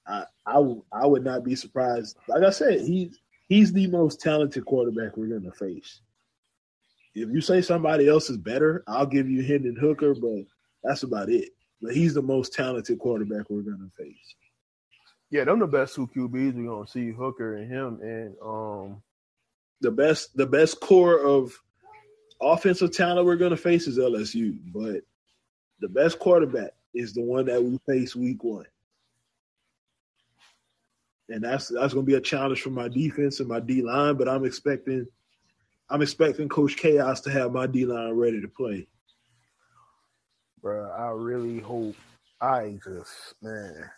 I 0.06 0.24
I, 0.46 0.58
would- 0.60 0.82
I 0.92 1.06
would 1.06 1.24
not 1.24 1.42
be 1.44 1.56
surprised. 1.56 2.16
Like 2.28 2.44
I 2.44 2.50
said, 2.50 2.82
he's 2.82 3.18
he's 3.48 3.72
the 3.72 3.88
most 3.88 4.20
talented 4.20 4.64
quarterback 4.64 5.16
we're 5.16 5.36
gonna 5.38 5.52
face. 5.52 6.00
If 7.14 7.30
you 7.30 7.40
say 7.40 7.60
somebody 7.62 8.08
else 8.08 8.28
is 8.28 8.36
better, 8.38 8.82
I'll 8.88 9.06
give 9.06 9.28
you 9.28 9.42
Hendon 9.42 9.76
Hooker, 9.76 10.14
but 10.14 10.44
that's 10.82 11.02
about 11.04 11.30
it. 11.30 11.50
but 11.80 11.94
he's 11.94 12.14
the 12.14 12.22
most 12.22 12.52
talented 12.52 12.98
quarterback 12.98 13.48
we're 13.50 13.62
gonna 13.62 13.90
face. 13.96 14.34
Yeah, 15.30 15.44
them 15.44 15.58
the 15.60 15.66
best 15.66 15.94
two 15.94 16.06
QBs 16.08 16.54
we're 16.54 16.68
gonna 16.68 16.86
see, 16.86 17.10
Hooker 17.10 17.56
and 17.56 17.70
him, 17.70 18.00
and 18.02 18.34
um, 18.42 19.02
The 19.80 19.90
best, 19.90 20.36
the 20.36 20.46
best 20.46 20.80
core 20.80 21.18
of 21.20 21.52
offensive 22.40 22.92
talent 22.92 23.26
we're 23.26 23.36
gonna 23.36 23.56
face 23.56 23.86
is 23.86 23.98
LSU, 23.98 24.58
but 24.72 25.02
the 25.80 25.88
best 25.88 26.18
quarterback 26.18 26.72
is 26.94 27.12
the 27.12 27.22
one 27.22 27.46
that 27.46 27.62
we 27.62 27.78
face 27.86 28.14
week 28.16 28.42
one. 28.44 28.66
And 31.28 31.42
that's 31.42 31.68
that's 31.68 31.94
gonna 31.94 32.04
be 32.06 32.14
a 32.14 32.20
challenge 32.20 32.60
for 32.62 32.70
my 32.70 32.88
defense 32.88 33.40
and 33.40 33.48
my 33.48 33.60
D 33.60 33.82
line, 33.82 34.16
but 34.16 34.28
I'm 34.28 34.44
expecting 34.44 35.06
I'm 35.90 36.02
expecting 36.02 36.48
Coach 36.48 36.76
Chaos 36.76 37.20
to 37.22 37.30
have 37.30 37.52
my 37.52 37.66
D 37.66 37.84
line 37.86 38.12
ready 38.12 38.40
to 38.40 38.48
play. 38.48 38.86
bro, 40.62 40.90
I 40.90 41.08
really 41.10 41.60
hope 41.60 41.94
I 42.40 42.78
just 42.84 43.34
man, 43.42 43.90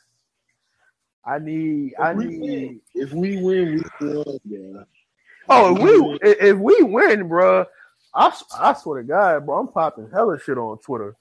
I 1.24 1.38
need, 1.38 1.94
I 1.98 2.10
If 2.12 2.16
we 2.16 2.26
need. 2.26 2.40
win- 2.40 2.80
if 2.94 3.12
we 3.12 3.42
win 3.42 3.82
one, 4.00 4.38
yeah. 4.44 4.82
Oh, 5.48 5.74
if 5.76 5.80
we 5.80 6.28
if 6.28 6.42
if 6.42 6.58
we 6.58 6.82
win, 6.82 7.28
bro, 7.28 7.64
I, 8.14 8.36
I 8.58 8.72
swear 8.74 9.02
to 9.02 9.06
God, 9.06 9.46
bro, 9.46 9.60
I'm 9.60 9.68
popping 9.68 10.10
hella 10.10 10.40
shit 10.40 10.58
on 10.58 10.78
Twitter. 10.78 11.16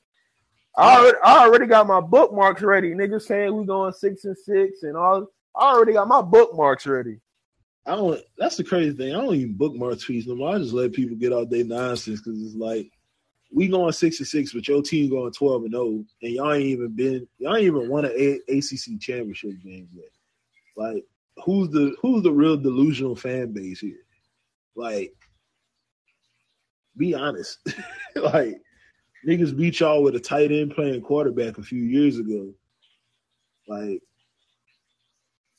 I 0.78 0.98
already, 0.98 1.18
I 1.24 1.38
already 1.46 1.66
got 1.68 1.88
my 1.88 2.02
bookmarks 2.02 2.62
ready. 2.62 2.94
Niggas 2.94 3.22
saying 3.24 3.56
we 3.56 3.66
going 3.66 3.94
six 3.94 4.26
and 4.26 4.38
six 4.38 4.84
and 4.84 4.98
all. 4.98 5.28
I 5.56 5.72
already 5.74 5.94
got 5.94 6.08
my 6.08 6.22
bookmarks 6.22 6.86
ready. 6.86 7.20
I 7.86 7.96
don't. 7.96 8.20
That's 8.38 8.58
the 8.58 8.64
crazy 8.64 8.96
thing. 8.96 9.16
I 9.16 9.22
don't 9.22 9.36
even 9.36 9.58
bookmark 9.58 9.96
tweets 9.96 10.28
no 10.28 10.36
more. 10.36 10.56
I 10.56 10.58
just 10.58 10.74
let 10.74 10.94
people 10.94 11.16
get 11.16 11.34
out 11.34 11.50
their 11.50 11.64
nonsense 11.64 12.22
because 12.22 12.42
it's 12.42 12.56
like 12.56 12.90
we 13.54 13.68
going 13.68 13.92
six 13.92 14.20
and 14.20 14.28
six, 14.28 14.54
but 14.54 14.68
your 14.68 14.82
team 14.82 15.10
going 15.10 15.32
twelve 15.32 15.64
and 15.64 15.72
zero, 15.72 16.04
and 16.22 16.34
y'all 16.34 16.54
ain't 16.54 16.66
even 16.66 16.96
been. 16.96 17.28
Y'all 17.38 17.56
ain't 17.56 17.66
even 17.66 17.90
won 17.90 18.06
an 18.06 18.12
A- 18.18 18.58
ACC 18.58 19.00
championship 19.00 19.52
game 19.64 19.88
yet. 19.94 20.10
Like 20.76 21.06
who's 21.44 21.70
the 21.70 21.96
who's 22.02 22.24
the 22.24 22.32
real 22.32 22.58
delusional 22.58 23.16
fan 23.16 23.52
base 23.52 23.80
here? 23.80 24.06
Like, 24.76 25.14
be 26.98 27.14
honest. 27.14 27.60
like 28.16 28.60
niggas 29.28 29.56
beat 29.56 29.80
y'all 29.80 30.04
with 30.04 30.16
a 30.16 30.20
tight 30.20 30.52
end 30.52 30.72
playing 30.72 31.02
quarterback 31.02 31.58
a 31.58 31.64
few 31.64 31.84
years 31.84 32.18
ago. 32.18 32.54
Like 33.68 34.02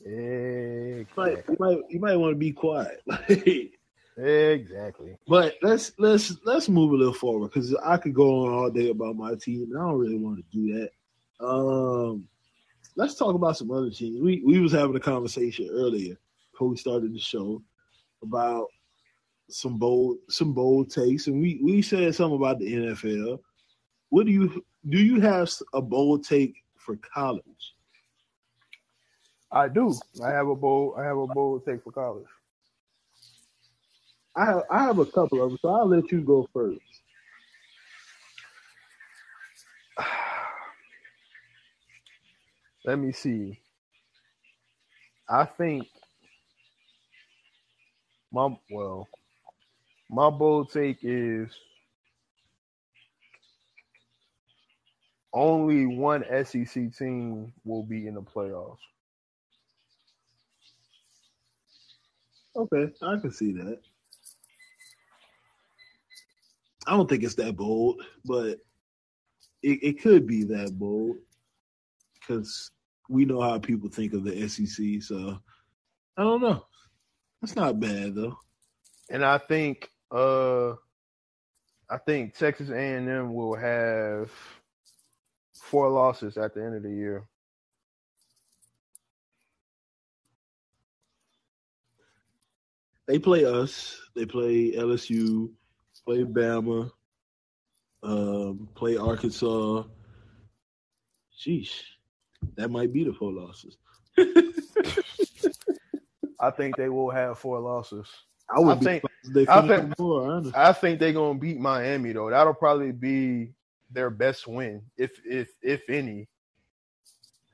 you 0.06 1.06
might 1.16 1.44
you 1.48 1.56
might 1.58 1.78
you 1.88 2.00
might 2.00 2.16
want 2.16 2.32
to 2.32 2.38
be 2.38 2.52
quiet. 2.52 3.02
Exactly. 4.18 5.18
But 5.28 5.56
let's 5.60 5.92
let's 5.98 6.36
let's 6.44 6.68
move 6.70 6.92
a 6.92 6.96
little 6.96 7.12
forward 7.12 7.50
because 7.52 7.74
I 7.84 7.98
could 7.98 8.14
go 8.14 8.46
on 8.46 8.52
all 8.52 8.70
day 8.70 8.88
about 8.88 9.16
my 9.16 9.34
team, 9.34 9.64
and 9.64 9.78
I 9.78 9.82
don't 9.82 9.98
really 9.98 10.16
want 10.16 10.38
to 10.38 10.44
do 10.50 10.72
that. 10.72 11.46
Um, 11.46 12.26
let's 12.96 13.14
talk 13.14 13.34
about 13.34 13.58
some 13.58 13.70
other 13.70 13.90
teams. 13.90 14.22
We 14.22 14.42
we 14.44 14.58
was 14.58 14.72
having 14.72 14.96
a 14.96 15.00
conversation 15.00 15.68
earlier 15.70 16.16
before 16.50 16.68
we 16.68 16.78
started 16.78 17.12
the 17.12 17.18
show 17.18 17.62
about 18.22 18.68
some 19.50 19.78
bold 19.78 20.16
some 20.30 20.54
bold 20.54 20.90
takes, 20.90 21.26
and 21.26 21.38
we 21.38 21.60
we 21.62 21.82
said 21.82 22.14
something 22.14 22.38
about 22.38 22.58
the 22.58 22.72
NFL. 22.72 23.38
What 24.08 24.24
do 24.24 24.32
you 24.32 24.64
do? 24.88 24.98
You 24.98 25.20
have 25.20 25.52
a 25.74 25.82
bold 25.82 26.24
take 26.24 26.54
for 26.78 26.96
college? 26.96 27.74
I 29.50 29.68
do. 29.68 29.94
I 30.22 30.30
have 30.30 30.48
a 30.48 30.54
bold. 30.56 30.94
I 30.98 31.04
have 31.04 31.16
a 31.18 31.26
bold 31.26 31.64
take 31.64 31.82
for 31.84 31.92
college. 31.92 32.26
I 34.36 34.44
have, 34.46 34.62
I 34.70 34.82
have 34.84 34.98
a 34.98 35.06
couple 35.06 35.42
of 35.42 35.50
them, 35.50 35.58
so 35.62 35.68
I'll 35.70 35.88
let 35.88 36.12
you 36.12 36.20
go 36.20 36.48
first. 36.52 36.80
Let 42.84 42.98
me 42.98 43.12
see. 43.12 43.58
I 45.28 45.44
think 45.44 45.88
my 48.32 48.56
well, 48.70 49.08
my 50.10 50.30
bold 50.30 50.70
take 50.72 50.98
is 51.02 51.50
only 55.32 55.86
one 55.86 56.24
SEC 56.44 56.96
team 56.96 57.52
will 57.64 57.82
be 57.82 58.06
in 58.06 58.14
the 58.14 58.22
playoffs. 58.22 58.78
Okay, 62.56 62.90
I 63.02 63.16
can 63.18 63.30
see 63.30 63.52
that. 63.52 63.78
I 66.86 66.96
don't 66.96 67.08
think 67.08 67.22
it's 67.22 67.34
that 67.34 67.56
bold, 67.56 68.02
but 68.24 68.58
it, 69.62 69.78
it 69.82 70.00
could 70.00 70.26
be 70.26 70.44
that 70.44 70.78
bold 70.78 71.16
because 72.14 72.70
we 73.08 73.24
know 73.24 73.40
how 73.40 73.58
people 73.58 73.88
think 73.88 74.14
of 74.14 74.24
the 74.24 74.48
SEC. 74.48 75.02
So 75.02 75.38
I 76.16 76.22
don't 76.22 76.40
know. 76.40 76.64
That's 77.40 77.56
not 77.56 77.80
bad 77.80 78.14
though. 78.14 78.38
And 79.10 79.24
I 79.24 79.38
think 79.38 79.90
uh 80.10 80.72
I 81.88 81.98
think 82.04 82.34
Texas 82.34 82.70
A&M 82.70 83.32
will 83.32 83.54
have 83.54 84.30
four 85.54 85.88
losses 85.88 86.36
at 86.36 86.54
the 86.54 86.64
end 86.64 86.74
of 86.74 86.82
the 86.82 86.90
year. 86.90 87.28
They 93.06 93.18
play 93.18 93.44
us. 93.44 94.00
They 94.14 94.26
play 94.26 94.72
LSU. 94.72 95.50
Play 96.04 96.24
Bama. 96.24 96.90
Um, 98.02 98.68
play 98.74 98.96
Arkansas. 98.96 99.84
Sheesh, 101.38 101.80
that 102.56 102.70
might 102.70 102.92
be 102.92 103.04
the 103.04 103.12
four 103.12 103.32
losses. 103.32 103.76
I 106.40 106.50
think 106.50 106.76
they 106.76 106.88
will 106.88 107.10
have 107.10 107.38
four 107.38 107.60
losses. 107.60 108.08
I 108.54 108.60
would 108.60 108.76
I 108.76 108.78
be 108.80 108.84
think- 108.84 109.02
they 109.34 109.46
I 109.48 109.66
think- 109.66 109.98
more. 109.98 110.30
Honestly. 110.30 110.52
I 110.54 110.72
think 110.72 111.00
they're 111.00 111.12
gonna 111.12 111.38
beat 111.38 111.58
Miami 111.58 112.12
though. 112.12 112.30
That'll 112.30 112.54
probably 112.54 112.92
be 112.92 113.52
their 113.90 114.10
best 114.10 114.46
win, 114.46 114.82
if 114.96 115.12
if 115.24 115.48
if 115.62 115.82
any. 115.88 116.28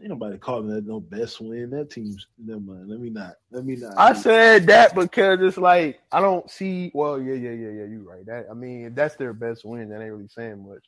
Ain't 0.03 0.11
nobody 0.11 0.37
calling 0.37 0.67
that 0.67 0.85
no 0.85 0.99
best 0.99 1.41
win. 1.41 1.71
That 1.71 1.91
team's 1.91 2.27
never 2.37 2.59
mind. 2.59 2.89
Let 2.89 2.99
me 2.99 3.09
not. 3.09 3.37
Let 3.53 3.65
me 3.65 3.77
not. 3.77 3.97
I 3.97 4.15
said 4.15 4.67
that 4.67 4.97
because 4.97 5.39
it's 5.41 5.57
like 5.57 6.01
I 6.11 6.21
don't 6.21 6.51
see. 6.51 6.91
Well, 6.93 7.23
yeah, 7.23 7.35
yeah, 7.35 7.53
yeah, 7.53 7.69
yeah. 7.69 7.85
You're 7.85 8.03
right. 8.03 8.27
That 8.27 8.47
I 8.51 8.55
mean, 8.55 8.87
if 8.87 8.97
that's 8.97 9.15
their 9.15 9.33
best 9.33 9.65
win. 9.65 9.91
That 9.91 10.03
ain't 10.03 10.11
really 10.11 10.27
saying 10.27 10.69
much, 10.69 10.85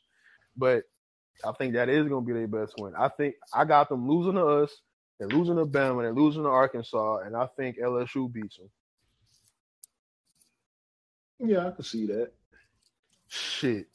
but 0.56 0.82
I 1.44 1.52
think 1.52 1.74
that 1.74 1.88
is 1.88 2.08
gonna 2.08 2.26
be 2.26 2.32
their 2.32 2.48
best 2.48 2.74
win. 2.76 2.94
I 2.98 3.08
think 3.08 3.36
I 3.52 3.64
got 3.64 3.88
them 3.88 4.08
losing 4.08 4.34
to 4.34 4.44
us. 4.44 4.74
They're 5.20 5.28
losing 5.28 5.56
to 5.58 5.64
Bama. 5.64 6.02
They're 6.02 6.12
losing 6.12 6.42
to 6.42 6.48
Arkansas, 6.48 7.18
and 7.18 7.36
I 7.36 7.46
think 7.56 7.78
LSU 7.78 8.32
beats 8.32 8.56
them. 8.56 8.70
yeah, 11.48 11.68
I 11.68 11.70
can 11.70 11.84
see 11.84 12.06
that. 12.06 12.32
Shit, 13.28 13.86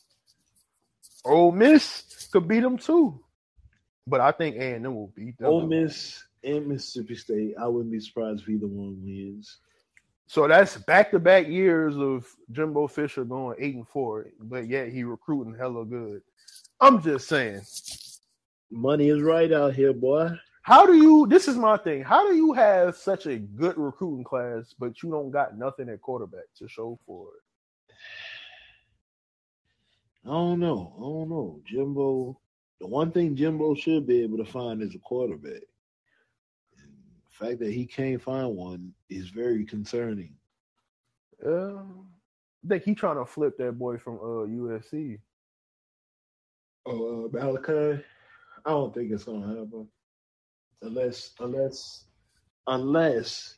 Ole 1.25 1.51
Miss 1.51 2.29
could 2.31 2.47
beat 2.47 2.61
them 2.61 2.77
too, 2.77 3.21
but 4.09 4.21
I 4.21 4.31
think 4.31 4.55
A 4.57 4.75
and 4.75 4.85
M 4.85 4.95
will 4.95 5.13
beat 5.15 5.37
them. 5.37 5.47
Ole 5.47 5.67
Miss 5.67 6.23
and 6.43 6.67
Mississippi 6.67 7.15
State. 7.15 7.53
I 7.59 7.67
wouldn't 7.67 7.91
be 7.91 7.99
surprised 7.99 8.41
if 8.41 8.49
either 8.49 8.67
one 8.67 9.01
wins. 9.03 9.59
So 10.27 10.47
that's 10.47 10.77
back 10.77 11.11
to 11.11 11.19
back 11.19 11.47
years 11.47 11.97
of 11.97 12.27
Jimbo 12.51 12.87
Fisher 12.87 13.23
going 13.23 13.57
eight 13.59 13.75
and 13.75 13.87
four, 13.87 14.27
but 14.39 14.67
yet 14.67 14.89
he 14.89 15.03
recruiting 15.03 15.55
hella 15.55 15.85
good. 15.85 16.21
I'm 16.79 17.01
just 17.01 17.27
saying, 17.27 17.61
Money 18.71 19.09
is 19.09 19.21
right 19.21 19.51
out 19.51 19.73
here, 19.73 19.91
boy. 19.93 20.29
how 20.61 20.85
do 20.85 20.93
you? 20.93 21.25
This 21.27 21.47
is 21.47 21.57
my 21.57 21.77
thing. 21.77 22.03
How 22.03 22.27
do 22.27 22.35
you 22.35 22.53
have 22.53 22.95
such 22.95 23.25
a 23.25 23.37
good 23.37 23.75
recruiting 23.77 24.23
class, 24.23 24.73
but 24.77 25.01
you 25.01 25.09
don't 25.09 25.31
got 25.31 25.57
nothing 25.57 25.89
at 25.89 26.01
quarterback 26.01 26.45
to 26.57 26.67
show 26.67 26.99
for 27.05 27.27
it? 27.27 27.95
I 30.25 30.29
don't 30.29 30.59
know. 30.59 30.93
I 30.97 31.01
don't 31.01 31.29
know. 31.29 31.59
Jimbo. 31.65 32.39
The 32.79 32.87
one 32.87 33.11
thing 33.11 33.35
Jimbo 33.35 33.75
should 33.75 34.07
be 34.07 34.21
able 34.21 34.37
to 34.37 34.45
find 34.45 34.81
is 34.81 34.95
a 34.95 34.99
quarterback. 34.99 35.61
And 36.77 36.91
the 37.25 37.45
fact 37.45 37.59
that 37.59 37.73
he 37.73 37.85
can't 37.85 38.21
find 38.21 38.55
one 38.55 38.93
is 39.09 39.29
very 39.29 39.65
concerning. 39.65 40.33
Uh, 41.45 41.75
I 42.63 42.67
think 42.67 42.83
he 42.83 42.95
trying 42.95 43.17
to 43.17 43.25
flip 43.25 43.57
that 43.57 43.73
boy 43.73 43.97
from 43.97 44.15
uh 44.15 44.47
USC. 44.47 45.19
Oh, 46.85 47.25
uh, 47.25 47.29
Malachi. 47.31 48.03
I 48.65 48.69
don't 48.71 48.93
think 48.93 49.11
it's 49.11 49.23
gonna 49.23 49.47
happen 49.47 49.87
unless 50.81 51.31
unless 51.39 52.05
unless 52.67 53.57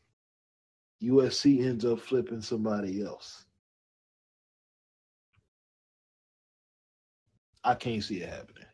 USC 1.03 1.65
ends 1.65 1.85
up 1.85 1.99
flipping 1.99 2.41
somebody 2.41 3.03
else. 3.03 3.45
I 7.63 7.75
can't 7.75 8.03
see 8.03 8.21
it 8.21 8.29
happening. 8.29 8.65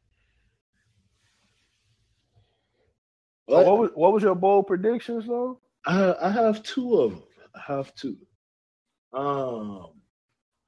What 3.47 3.79
was 3.79 3.91
what 3.95 4.13
was 4.13 4.23
your 4.23 4.35
bold 4.35 4.67
predictions 4.67 5.25
though? 5.27 5.59
I, 5.85 6.15
I 6.21 6.29
have 6.31 6.63
two 6.63 6.95
of 6.97 7.11
them. 7.11 7.23
I 7.55 7.61
have 7.73 7.93
two. 7.95 8.17
Um, 9.13 9.87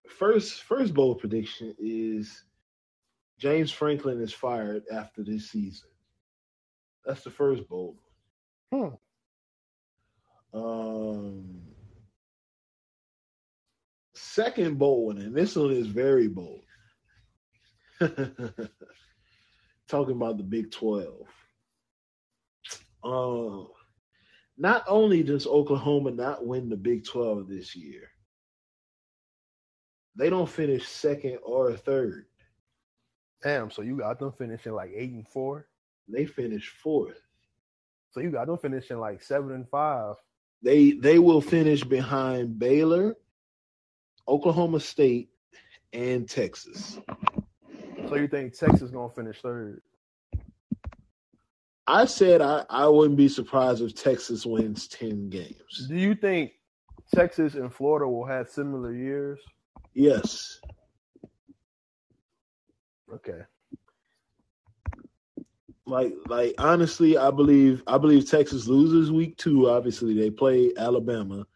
first 0.07 0.63
first 0.63 0.93
bold 0.93 1.19
prediction 1.19 1.75
is 1.77 2.43
James 3.37 3.71
Franklin 3.71 4.21
is 4.21 4.33
fired 4.33 4.83
after 4.91 5.23
this 5.23 5.49
season. 5.51 5.89
That's 7.05 7.23
the 7.23 7.31
first 7.31 7.67
bold 7.67 7.97
Hmm. 8.71 8.89
one. 10.51 10.63
Um, 10.63 11.61
second 14.13 14.77
bold 14.79 15.15
one, 15.15 15.25
and 15.25 15.35
this 15.35 15.55
one 15.55 15.71
is 15.71 15.87
very 15.87 16.27
bold. 16.27 16.61
Talking 17.99 18.69
about 20.15 20.37
the 20.37 20.43
Big 20.43 20.71
12. 20.71 21.07
Uh, 23.03 23.63
not 24.57 24.83
only 24.87 25.23
does 25.23 25.47
Oklahoma 25.47 26.11
not 26.11 26.45
win 26.45 26.69
the 26.69 26.75
Big 26.75 27.05
12 27.05 27.47
this 27.47 27.75
year, 27.75 28.09
they 30.15 30.29
don't 30.29 30.49
finish 30.49 30.85
second 30.87 31.39
or 31.43 31.75
third. 31.77 32.25
Damn, 33.41 33.71
so 33.71 33.81
you 33.81 33.97
got 33.97 34.19
them 34.19 34.33
finishing 34.33 34.73
like 34.73 34.91
eight 34.93 35.11
and 35.11 35.27
four. 35.27 35.67
They 36.09 36.25
finish 36.25 36.67
fourth. 36.67 37.21
So 38.11 38.19
you 38.19 38.31
got 38.31 38.47
them 38.47 38.57
finishing 38.57 38.99
like 38.99 39.21
seven 39.21 39.53
and 39.53 39.69
five. 39.69 40.15
They 40.61 40.91
they 40.91 41.19
will 41.19 41.39
finish 41.39 41.83
behind 41.83 42.59
Baylor, 42.59 43.15
Oklahoma 44.27 44.81
State, 44.81 45.29
and 45.93 46.27
Texas. 46.27 46.99
So 48.09 48.15
you 48.15 48.27
think 48.27 48.57
Texas 48.57 48.91
gonna 48.91 49.09
finish 49.09 49.39
third? 49.41 49.81
I 51.89 52.05
said 52.05 52.41
I, 52.41 52.65
I 52.69 52.87
wouldn't 52.87 53.17
be 53.17 53.27
surprised 53.27 53.81
if 53.81 53.95
Texas 53.95 54.45
wins 54.45 54.87
10 54.89 55.29
games. 55.29 55.87
Do 55.87 55.95
you 55.95 56.13
think 56.13 56.51
Texas 57.13 57.55
and 57.55 57.73
Florida 57.73 58.07
will 58.07 58.25
have 58.25 58.47
similar 58.47 58.93
years? 58.93 59.39
Yes. 59.95 60.59
Okay. 63.11 63.39
Like 65.87 66.13
like 66.27 66.53
honestly, 66.59 67.17
I 67.17 67.31
believe 67.31 67.81
I 67.87 67.97
believe 67.97 68.29
Texas 68.29 68.67
loses 68.67 69.11
week 69.11 69.37
two. 69.37 69.67
Obviously, 69.67 70.13
they 70.13 70.29
play 70.29 70.71
Alabama. 70.77 71.47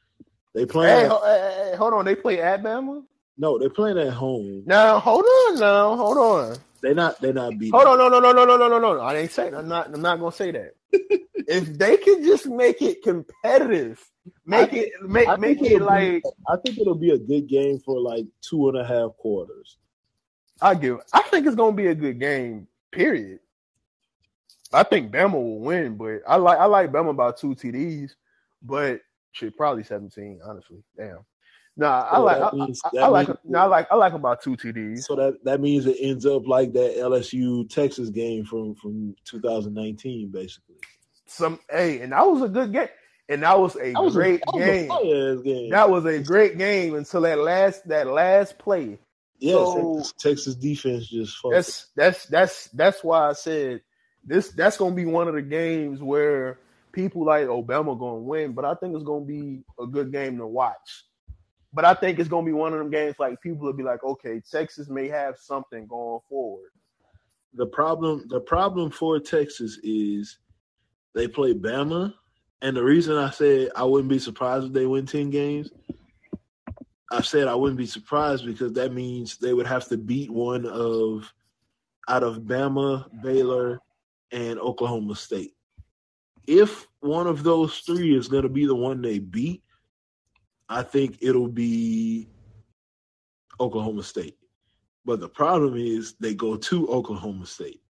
They 0.56 0.66
play 0.66 0.88
Hey, 0.88 1.08
ho- 1.08 1.22
hey, 1.24 1.76
hold 1.78 1.94
on. 1.94 2.06
They 2.06 2.16
play 2.16 2.42
at 2.42 2.64
Bama? 2.64 3.04
no, 3.38 3.60
they're 3.60 3.70
playing 3.70 4.00
at 4.00 4.14
home. 4.14 4.64
Now, 4.66 4.98
hold 5.00 5.26
on. 5.26 5.60
Now, 5.60 5.96
hold 5.96 6.18
on. 6.18 6.58
They're 6.84 6.94
not 6.94 7.20
they're 7.22 7.32
not 7.34 7.58
beating. 7.58 7.72
Hold 7.72 7.88
on. 7.88 7.98
No, 7.98 8.10
no, 8.10 8.20
no, 8.20 8.34
no, 8.34 8.44
no, 8.44 8.58
no, 8.58 8.68
no, 8.68 8.78
no. 8.78 9.00
I 9.00 9.16
ain't 9.16 9.32
saying. 9.32 9.56
I'm 9.56 9.70
not. 9.70 9.88
I'm 9.88 10.02
not 10.02 10.20
gonna 10.20 10.34
say 10.34 10.52
that. 10.52 10.76
if 11.48 11.78
they 11.78 11.96
can 11.96 12.26
just 12.26 12.46
make 12.46 12.82
it 12.82 13.02
competitive, 13.02 14.06
make 14.46 14.74
it 14.74 14.92
make 15.02 15.30
I 15.30 15.38
make 15.38 15.62
it 15.62 15.72
it'll 15.72 15.80
be- 15.80 15.86
like 15.86 16.24
I 16.46 16.58
think 16.58 16.78
it'll 16.78 16.94
be 16.96 17.12
a 17.12 17.18
good 17.18 17.48
game 17.48 17.80
for 17.80 18.02
like 18.02 18.26
two 18.42 18.68
and 18.68 18.78
a 18.78 18.86
half 18.86 19.16
quarters. 19.16 19.78
I 20.62 20.76
give. 20.76 21.00
I 21.14 21.22
think 21.24 21.48
it's 21.48 21.56
gonna 21.56 21.76
be 21.76 21.88
a 21.88 21.96
good 21.96 22.20
game. 22.20 22.68
Period. 22.92 23.40
I 24.74 24.84
think 24.84 25.10
Bama 25.10 25.34
will 25.34 25.60
win, 25.62 25.96
but 25.96 26.20
I 26.28 26.36
like 26.36 26.60
I 26.60 26.66
like 26.66 26.92
Bama 26.92 27.16
by 27.16 27.32
two 27.32 27.56
TDs, 27.56 28.12
but 28.62 29.00
should 29.32 29.56
probably 29.56 29.84
seventeen. 29.84 30.42
Honestly, 30.44 30.84
damn. 30.98 31.20
Nah, 31.76 32.08
I 32.12 32.20
like 32.20 32.42
I, 32.42 32.56
means- 32.56 32.82
I, 32.86 32.98
I 33.00 33.08
like 33.08 33.28
means- 33.30 33.40
nah, 33.46 33.64
I 33.64 33.66
like 33.66 33.88
I 33.92 33.96
like 33.96 34.14
about 34.14 34.42
two 34.44 34.56
TDs. 34.56 35.04
So 35.06 35.16
that 35.16 35.44
that 35.44 35.60
means 35.60 35.86
it 35.88 35.98
ends 36.00 36.26
up 36.26 36.48
like 36.48 36.74
that 36.74 36.98
LSU 36.98 37.68
Texas 37.70 38.10
game 38.10 38.46
from 38.46 38.76
from 38.76 39.16
2019, 39.26 40.30
basically. 40.30 40.76
Some 41.26 41.60
hey, 41.70 42.02
and 42.02 42.12
that 42.12 42.28
was 42.28 42.44
a 42.44 42.48
good 42.50 42.72
game, 42.74 42.90
and 43.28 43.42
that 43.42 43.60
was 43.60 43.76
a 43.76 43.94
That 43.94 44.04
was 44.04 44.14
great 44.14 44.42
a, 44.42 44.46
that 44.46 45.04
was 45.04 45.40
a 45.40 45.44
game. 45.44 45.70
That 45.72 45.90
was 45.90 46.06
a 46.06 46.20
great 46.20 46.58
game 46.60 46.94
until 46.96 47.22
that 47.22 47.40
last 47.40 47.88
that 47.88 48.06
last 48.08 48.60
play. 48.60 49.00
yes, 49.40 49.54
so- 49.56 49.96
Texas, 49.96 50.14
Texas 50.20 50.56
defense 50.56 51.08
just 51.08 51.38
fucked. 51.38 51.56
That's 51.56 51.88
that's 51.96 52.26
that's 52.28 52.68
that's 52.68 53.04
why 53.04 53.30
I 53.30 53.34
said 53.34 53.82
this. 54.24 54.50
That's 54.50 54.78
gonna 54.78 54.94
be 54.94 55.06
one 55.06 55.28
of 55.28 55.34
the 55.34 55.42
games 55.42 56.02
where 56.04 56.60
people 56.92 57.26
like 57.26 57.48
Obama 57.48 57.98
gonna 57.98 58.20
win, 58.20 58.52
but 58.54 58.64
I 58.64 58.76
think 58.76 58.94
it's 58.94 59.04
gonna 59.04 59.26
be 59.26 59.64
a 59.80 59.88
good 59.88 60.12
game 60.12 60.38
to 60.38 60.46
watch. 60.46 61.06
But 61.74 61.86
I 61.86 61.96
think 61.96 62.20
it's 62.20 62.30
gonna 62.30 62.46
be 62.46 62.54
one 62.54 62.74
of 62.74 62.80
them 62.80 62.92
games 62.92 63.16
like 63.20 63.42
people 63.42 63.66
will 63.66 63.74
be 63.74 63.84
like, 63.84 64.04
okay, 64.04 64.42
Texas 64.50 64.90
may 64.90 65.08
have 65.08 65.38
something 65.38 65.88
going 65.88 66.20
forward. 66.30 66.70
the 67.54 67.66
problem 67.66 68.26
the 68.28 68.40
problem 68.40 68.92
for 68.92 69.20
Texas 69.20 69.80
is 69.84 70.40
they 71.16 71.28
play 71.28 71.54
Bama, 71.54 72.14
and 72.62 72.76
the 72.76 72.84
reason 72.84 73.18
I 73.18 73.30
said 73.30 73.70
I 73.76 73.84
wouldn't 73.84 74.10
be 74.10 74.20
surprised 74.20 74.68
if 74.68 74.74
they 74.74 74.86
win 74.86 75.06
ten 75.06 75.30
games, 75.30 75.72
I 77.12 77.22
said 77.22 77.48
I 77.48 77.56
wouldn't 77.56 77.78
be 77.78 77.86
surprised 77.86 78.46
because 78.46 78.74
that 78.74 78.94
means 78.94 79.38
they 79.38 79.54
would 79.54 79.68
have 79.68 79.88
to 79.90 79.98
beat 79.98 80.32
one 80.32 80.66
of 80.66 81.32
out 82.10 82.24
of 82.24 82.40
Bama, 82.42 83.06
Baylor, 83.24 83.80
and 84.32 84.60
Oklahoma 84.60 85.16
State. 85.16 85.54
If 86.48 86.88
one 87.00 87.28
of 87.28 87.44
those 87.44 87.80
three 87.80 88.16
is 88.16 88.28
going 88.28 88.44
to 88.44 88.50
be 88.50 88.66
the 88.66 88.76
one 88.76 89.02
they 89.02 89.20
beat, 89.20 89.63
I 90.74 90.82
think 90.82 91.20
it'll 91.22 91.50
be 91.50 92.28
Oklahoma 93.60 94.02
State. 94.02 94.40
But 95.06 95.20
the 95.20 95.30
problem 95.30 95.78
is 95.78 96.16
they 96.20 96.34
go 96.34 96.58
to 96.58 96.88
Oklahoma 96.88 97.46
State. 97.46 97.84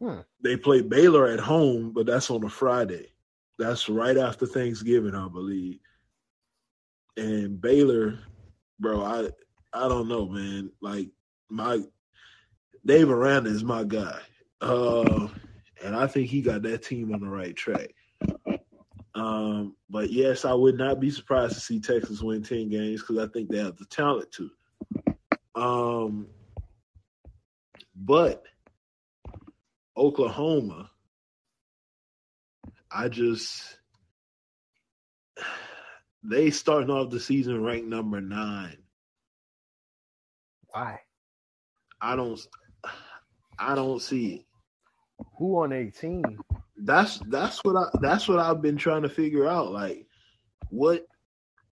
Hmm. 0.00 0.20
They 0.44 0.56
play 0.56 0.80
Baylor 0.80 1.26
at 1.26 1.40
home, 1.40 1.90
but 1.92 2.06
that's 2.06 2.30
on 2.30 2.44
a 2.44 2.48
Friday. 2.48 3.08
That's 3.58 3.88
right 3.88 4.16
after 4.16 4.46
Thanksgiving, 4.46 5.16
I 5.16 5.26
believe. 5.26 5.80
And 7.16 7.60
Baylor, 7.60 8.20
bro, 8.78 9.02
I 9.02 9.30
I 9.72 9.88
don't 9.88 10.06
know, 10.06 10.28
man. 10.28 10.70
Like 10.80 11.08
my 11.50 11.80
Dave 12.86 13.10
Aranda 13.10 13.50
is 13.50 13.64
my 13.64 13.82
guy. 13.82 14.20
Uh 14.60 15.26
and 15.84 15.96
I 15.96 16.06
think 16.06 16.28
he 16.28 16.42
got 16.42 16.62
that 16.62 16.84
team 16.84 17.12
on 17.12 17.20
the 17.20 17.28
right 17.28 17.56
track. 17.56 17.92
Um, 19.18 19.74
but 19.90 20.10
yes, 20.12 20.44
I 20.44 20.54
would 20.54 20.78
not 20.78 21.00
be 21.00 21.10
surprised 21.10 21.54
to 21.54 21.60
see 21.60 21.80
Texas 21.80 22.22
win 22.22 22.42
10 22.42 22.68
games 22.68 23.00
because 23.00 23.18
I 23.18 23.26
think 23.32 23.50
they 23.50 23.58
have 23.58 23.76
the 23.76 23.84
talent 23.86 24.30
to. 24.32 24.50
Um, 25.60 26.28
but 27.96 28.44
Oklahoma, 29.96 30.90
I 32.92 33.08
just 33.08 33.78
they 36.22 36.50
starting 36.50 36.90
off 36.90 37.10
the 37.10 37.18
season 37.18 37.64
ranked 37.64 37.88
number 37.88 38.20
nine. 38.20 38.76
Why? 40.68 41.00
I 42.00 42.14
don't 42.14 42.40
I 43.58 43.74
don't 43.74 44.00
see 44.00 44.34
it. 44.34 44.47
Who 45.38 45.62
on 45.62 45.72
18? 45.72 46.22
That's 46.76 47.18
that's 47.28 47.64
what 47.64 47.76
I 47.76 47.98
that's 48.00 48.28
what 48.28 48.38
I've 48.38 48.62
been 48.62 48.76
trying 48.76 49.02
to 49.02 49.08
figure 49.08 49.46
out. 49.48 49.72
Like 49.72 50.06
what 50.70 51.06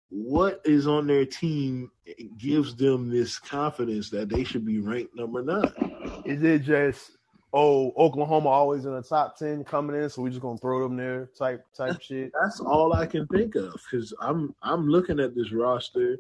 what 0.10 0.62
is 0.66 0.88
on 0.88 1.08
their 1.08 1.26
team 1.26 1.92
gives 2.38 2.76
them 2.76 3.10
this 3.10 3.38
confidence 3.38 4.10
that 4.12 4.30
they 4.30 4.44
should 4.44 4.66
be 4.66 4.80
ranked 4.80 5.16
number 5.16 5.42
nine. 5.42 6.24
Is 6.26 6.44
it 6.44 6.60
just 6.60 7.18
oh 7.54 7.92
Oklahoma 7.98 8.50
always 8.50 8.86
in 8.86 8.94
the 8.94 9.02
top 9.02 9.38
ten 9.38 9.64
coming 9.64 10.02
in, 10.02 10.10
so 10.10 10.22
we're 10.22 10.30
just 10.30 10.42
gonna 10.42 10.58
throw 10.58 10.82
them 10.82 10.96
there 10.96 11.30
type 11.38 11.66
type 11.76 12.02
shit? 12.02 12.32
That's 12.42 12.60
all 12.60 12.94
I 12.94 13.06
can 13.06 13.28
think 13.28 13.56
of 13.56 13.74
because 13.74 14.14
I'm 14.22 14.56
I'm 14.62 14.88
looking 14.88 15.20
at 15.20 15.36
this 15.36 15.52
roster. 15.52 16.18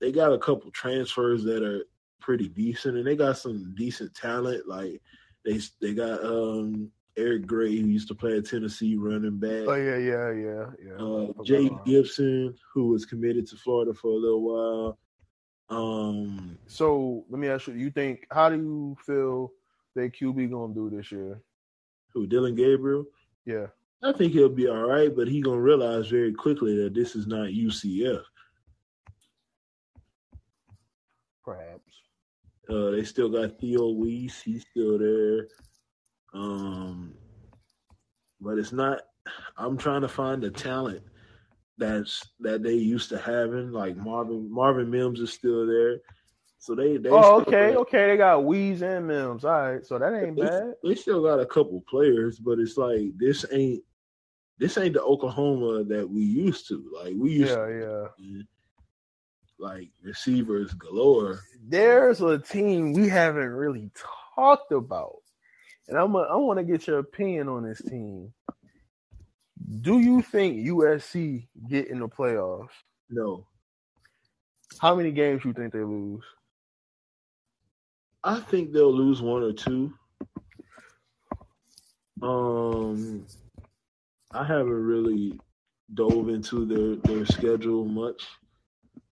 They 0.00 0.12
got 0.12 0.32
a 0.32 0.38
couple 0.38 0.70
transfers 0.70 1.44
that 1.44 1.62
are 1.62 1.84
pretty 2.20 2.48
decent, 2.48 2.96
and 2.96 3.06
they 3.06 3.16
got 3.16 3.38
some 3.38 3.74
decent 3.76 4.14
talent. 4.14 4.68
Like 4.68 5.02
they 5.44 5.60
they 5.80 5.94
got 5.94 6.24
um 6.24 6.90
Eric 7.16 7.46
Gray, 7.46 7.76
who 7.76 7.86
used 7.88 8.08
to 8.08 8.14
play 8.14 8.36
at 8.36 8.46
Tennessee, 8.46 8.96
running 8.96 9.38
back. 9.38 9.66
Oh 9.66 9.74
yeah, 9.74 9.96
yeah, 9.96 10.32
yeah, 10.32 10.66
yeah. 10.84 10.94
uh, 10.94 11.44
Jay. 11.44 11.70
Gibson, 11.84 12.54
who 12.72 12.88
was 12.88 13.04
committed 13.04 13.46
to 13.48 13.56
Florida 13.56 13.92
for 13.92 14.08
a 14.08 14.14
little 14.14 14.42
while. 14.42 14.98
Um, 15.68 16.58
So 16.66 17.24
let 17.28 17.38
me 17.38 17.48
ask 17.48 17.68
you: 17.68 17.74
You 17.74 17.90
think 17.90 18.26
how 18.30 18.48
do 18.48 18.56
you 18.56 18.96
feel 19.04 19.52
that 19.94 20.12
QB 20.12 20.50
gonna 20.50 20.74
do 20.74 20.90
this 20.90 21.10
year? 21.12 21.40
who 22.12 22.26
Dillon 22.26 22.56
Gabriel? 22.56 23.04
Yeah, 23.44 23.66
I 24.02 24.12
think 24.12 24.32
he'll 24.32 24.48
be 24.48 24.68
all 24.68 24.82
right, 24.88 25.14
but 25.14 25.28
he 25.28 25.40
gonna 25.40 25.60
realize 25.60 26.08
very 26.08 26.32
quickly 26.32 26.76
that 26.82 26.94
this 26.94 27.14
is 27.14 27.26
not 27.26 27.48
UCF. 27.48 28.24
perhaps. 31.44 31.89
Uh, 32.70 32.90
they 32.90 33.02
still 33.02 33.28
got 33.28 33.58
Theo 33.58 33.90
Wease. 33.90 34.40
He's 34.40 34.64
still 34.70 34.98
there. 34.98 35.48
Um, 36.32 37.14
but 38.40 38.58
it's 38.58 38.72
not. 38.72 39.00
I'm 39.56 39.76
trying 39.76 40.02
to 40.02 40.08
find 40.08 40.42
the 40.42 40.50
talent 40.50 41.02
that's 41.78 42.22
that 42.40 42.62
they 42.62 42.74
used 42.74 43.08
to 43.10 43.18
having. 43.18 43.72
Like 43.72 43.96
Marvin 43.96 44.52
Marvin 44.52 44.90
Mims 44.90 45.20
is 45.20 45.32
still 45.32 45.66
there. 45.66 45.98
So 46.58 46.74
they 46.74 46.96
they 46.98 47.08
Oh, 47.10 47.40
okay, 47.40 47.72
got- 47.72 47.80
okay. 47.82 48.06
They 48.08 48.16
got 48.16 48.44
Wease 48.44 48.82
and 48.82 49.06
Mims. 49.08 49.44
All 49.44 49.50
right, 49.72 49.84
so 49.84 49.98
that 49.98 50.14
ain't 50.14 50.36
they, 50.36 50.42
bad. 50.42 50.74
they 50.84 50.94
still 50.94 51.22
got 51.22 51.40
a 51.40 51.46
couple 51.46 51.82
players, 51.88 52.38
but 52.38 52.58
it's 52.60 52.76
like 52.76 53.10
this 53.16 53.44
ain't 53.50 53.82
this 54.58 54.76
ain't 54.78 54.94
the 54.94 55.02
Oklahoma 55.02 55.84
that 55.84 56.08
we 56.08 56.20
used 56.22 56.68
to. 56.68 56.84
Like 57.02 57.14
we 57.16 57.32
used 57.32 57.50
Yeah, 57.50 57.66
to. 57.66 58.10
yeah. 58.20 58.42
Like 59.60 59.90
receivers 60.02 60.72
galore. 60.74 61.40
There's 61.68 62.20
a 62.20 62.38
team 62.38 62.92
we 62.94 63.08
haven't 63.08 63.50
really 63.50 63.90
talked 64.34 64.72
about, 64.72 65.16
and 65.88 65.98
I'm 65.98 66.14
a, 66.14 66.20
I 66.20 66.36
want 66.36 66.58
to 66.58 66.64
get 66.64 66.86
your 66.86 66.98
opinion 66.98 67.48
on 67.48 67.64
this 67.68 67.82
team. 67.82 68.32
Do 69.82 70.00
you 70.00 70.22
think 70.22 70.66
USC 70.66 71.46
get 71.68 71.88
in 71.88 72.00
the 72.00 72.08
playoffs? 72.08 72.70
No, 73.10 73.46
How 74.78 74.94
many 74.96 75.12
games 75.12 75.44
you 75.44 75.52
think 75.52 75.72
they 75.72 75.80
lose? 75.84 76.24
I 78.24 78.40
think 78.40 78.72
they'll 78.72 78.92
lose 78.94 79.22
one 79.22 79.42
or 79.42 79.52
two. 79.52 79.92
Um, 82.22 83.26
I 84.32 84.44
haven't 84.44 84.70
really 84.72 85.38
dove 85.94 86.28
into 86.28 86.64
their 86.66 86.96
their 86.96 87.26
schedule 87.26 87.84
much. 87.84 88.26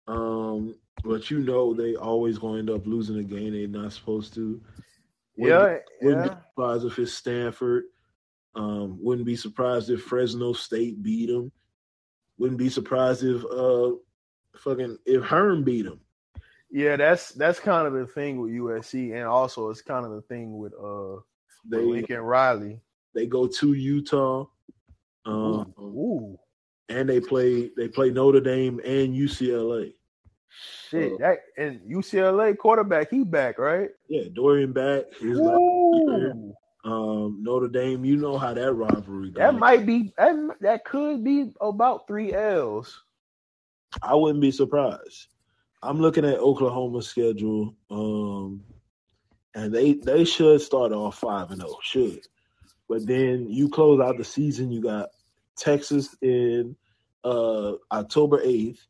Um, 0.06 0.76
but 1.02 1.30
you 1.30 1.40
know 1.40 1.74
they 1.74 1.96
always 1.96 2.38
going 2.38 2.66
to 2.66 2.72
end 2.72 2.80
up 2.80 2.86
losing 2.86 3.18
a 3.18 3.22
game 3.22 3.52
they're 3.52 3.68
not 3.82 3.92
supposed 3.92 4.34
to. 4.34 4.60
Wouldn't 5.36 5.60
Yeah, 5.60 5.78
wouldn't 6.02 6.26
yeah. 6.26 6.34
be 6.34 6.40
surprised 6.50 6.84
if 6.84 6.98
it's 6.98 7.14
Stanford. 7.14 7.84
Um, 8.54 8.98
wouldn't 9.02 9.26
be 9.26 9.36
surprised 9.36 9.90
if 9.90 10.02
Fresno 10.02 10.52
State 10.52 11.02
beat 11.02 11.26
them. 11.28 11.50
Wouldn't 12.38 12.58
be 12.58 12.68
surprised 12.68 13.24
if 13.24 13.44
uh 13.44 13.92
fucking 14.56 14.98
if 15.06 15.22
Herm 15.24 15.64
beat 15.64 15.82
them. 15.86 16.00
Yeah, 16.70 16.96
that's 16.96 17.30
that's 17.30 17.60
kind 17.60 17.86
of 17.86 17.92
the 17.92 18.06
thing 18.06 18.40
with 18.40 18.52
USC, 18.52 19.14
and 19.14 19.24
also 19.24 19.70
it's 19.70 19.82
kind 19.82 20.04
of 20.04 20.12
the 20.12 20.22
thing 20.22 20.56
with 20.58 20.72
uh 20.74 21.16
with 21.16 21.22
They 21.70 21.78
Lincoln 21.84 22.20
Riley. 22.20 22.80
they 23.14 23.26
go 23.26 23.46
to 23.46 23.72
Utah. 23.72 24.46
Um, 25.26 25.72
Ooh, 25.80 26.38
and 26.88 27.08
they 27.08 27.20
play 27.20 27.70
they 27.76 27.88
play 27.88 28.10
Notre 28.10 28.40
Dame 28.40 28.80
and 28.84 29.14
UCLA. 29.14 29.94
shit! 30.90 31.12
Oh. 31.12 31.16
That 31.18 31.38
and 31.56 31.80
UCLA 31.80 32.56
quarterback, 32.56 33.10
he 33.10 33.24
back 33.24 33.58
right? 33.58 33.90
Yeah, 34.08 34.24
Dorian 34.32 34.72
back. 34.72 35.04
His 35.20 35.38
last 35.38 35.60
year. 35.60 36.32
Ooh, 36.34 36.54
um, 36.84 37.38
Notre 37.42 37.68
Dame. 37.68 38.04
You 38.04 38.16
know 38.16 38.38
how 38.38 38.54
that 38.54 38.72
rivalry 38.72 39.30
goes. 39.30 39.40
that 39.40 39.54
might 39.54 39.86
be 39.86 40.12
that, 40.18 40.36
that 40.60 40.84
could 40.84 41.24
be 41.24 41.52
about 41.60 42.06
three 42.06 42.32
L's. 42.34 43.02
I 44.02 44.14
wouldn't 44.14 44.40
be 44.40 44.50
surprised. 44.50 45.28
I'm 45.82 46.00
looking 46.00 46.24
at 46.24 46.38
Oklahoma's 46.38 47.06
schedule, 47.06 47.74
um, 47.90 48.64
and 49.54 49.74
they 49.74 49.94
they 49.94 50.24
should 50.24 50.60
start 50.60 50.92
off 50.92 51.18
five 51.18 51.50
and 51.50 51.60
zero. 51.60 51.76
Should, 51.82 52.26
but 52.88 53.06
then 53.06 53.48
you 53.48 53.68
close 53.68 54.00
out 54.00 54.18
the 54.18 54.24
season. 54.24 54.70
You 54.70 54.82
got 54.82 55.10
Texas 55.56 56.16
in 56.22 56.76
uh, 57.24 57.72
October 57.92 58.40
eighth, 58.42 58.86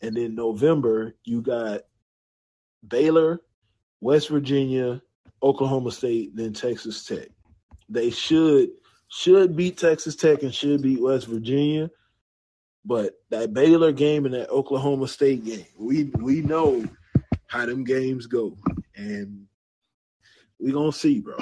and 0.00 0.16
then 0.16 0.34
November 0.34 1.14
you 1.24 1.40
got 1.40 1.82
Baylor, 2.86 3.40
West 4.00 4.28
Virginia, 4.28 5.02
Oklahoma 5.42 5.90
State, 5.90 6.34
then 6.36 6.52
Texas 6.52 7.04
Tech. 7.04 7.28
They 7.88 8.10
should 8.10 8.70
should 9.08 9.56
beat 9.56 9.78
Texas 9.78 10.16
Tech 10.16 10.42
and 10.42 10.54
should 10.54 10.82
beat 10.82 11.00
West 11.00 11.26
Virginia. 11.26 11.90
But 12.84 13.14
that 13.30 13.52
Baylor 13.52 13.92
game 13.92 14.24
and 14.24 14.34
that 14.34 14.50
Oklahoma 14.50 15.08
State 15.08 15.44
game, 15.44 15.66
we 15.78 16.04
we 16.18 16.40
know 16.42 16.84
how 17.46 17.66
them 17.66 17.84
games 17.84 18.26
go, 18.26 18.56
and 18.94 19.46
we 20.58 20.72
gonna 20.72 20.92
see, 20.92 21.20
bro. 21.20 21.36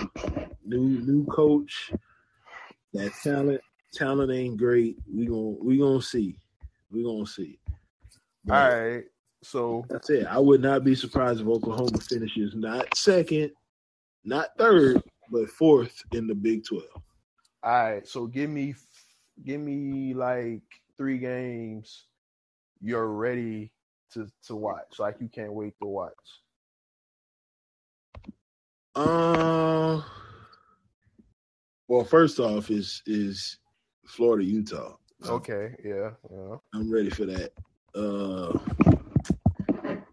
New 0.65 0.81
new 0.81 1.25
coach, 1.27 1.93
that 2.93 3.13
talent 3.23 3.61
talent 3.97 4.31
ain't 4.33 4.57
great. 4.57 4.97
We 5.13 5.27
gonna 5.27 5.57
we 5.63 5.79
gonna 5.79 6.03
see, 6.03 6.39
we 6.91 7.03
gonna 7.03 7.27
see. 7.27 7.59
But 8.45 8.55
All 8.55 8.79
right, 8.79 9.05
so 9.43 9.85
That's 9.89 10.11
it. 10.11 10.27
I 10.27 10.39
would 10.39 10.61
not 10.61 10.85
be 10.85 10.95
surprised 10.95 11.41
if 11.41 11.47
Oklahoma 11.47 11.99
finishes 11.99 12.55
not 12.55 12.97
second, 12.97 13.51
not 14.25 14.51
third, 14.59 15.03
but 15.31 15.49
fourth 15.51 16.03
in 16.13 16.27
the 16.27 16.35
Big 16.35 16.65
Twelve. 16.65 16.85
all 17.63 17.85
right, 17.85 18.07
so 18.07 18.27
give 18.27 18.51
me 18.51 18.75
give 19.45 19.61
me 19.61 20.15
like 20.15 20.63
three 20.97 21.19
games 21.19 22.07
you're 22.81 23.09
ready 23.09 23.73
to 24.13 24.29
to 24.47 24.57
watch, 24.57 24.99
like 24.99 25.17
you 25.21 25.29
can't 25.29 25.53
wait 25.53 25.75
to 25.81 25.87
watch. 25.87 26.13
Uh, 28.95 30.01
well, 31.89 32.05
first 32.05 32.41
off, 32.41 32.71
is 32.71 33.03
is 33.07 33.59
Florida 34.07 34.45
Utah. 34.45 34.97
Okay, 35.25 35.75
yeah, 35.85 36.11
yeah. 36.31 36.57
I'm 36.75 36.91
ready 36.93 37.11
for 37.11 37.25
that. 37.27 37.53
Uh, 37.95 38.59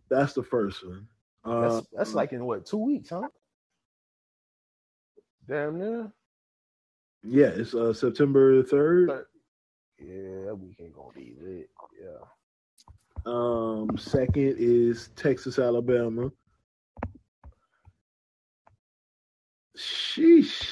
that's 0.10 0.34
the 0.34 0.44
first 0.44 0.86
one. 0.86 1.08
Uh, 1.46 1.62
That's 1.62 1.88
that's 1.92 2.14
like 2.14 2.32
in 2.32 2.46
what 2.46 2.66
two 2.66 2.78
weeks, 2.78 3.10
huh? 3.10 3.28
Damn 5.46 5.78
near. 5.78 6.12
yeah, 7.22 7.48
it's 7.48 7.74
uh 7.74 7.94
September 7.94 8.64
third. 8.64 9.10
Yeah, 10.00 10.46
that 10.46 10.56
week 10.56 10.78
ain't 10.80 10.96
gonna 10.96 11.12
be 11.14 11.36
lit. 11.42 11.70
Yeah. 12.02 12.26
Um, 13.26 13.98
second 13.98 14.56
is 14.58 15.10
Texas 15.18 15.60
Alabama. 15.60 16.32
Sheesh. 19.78 20.66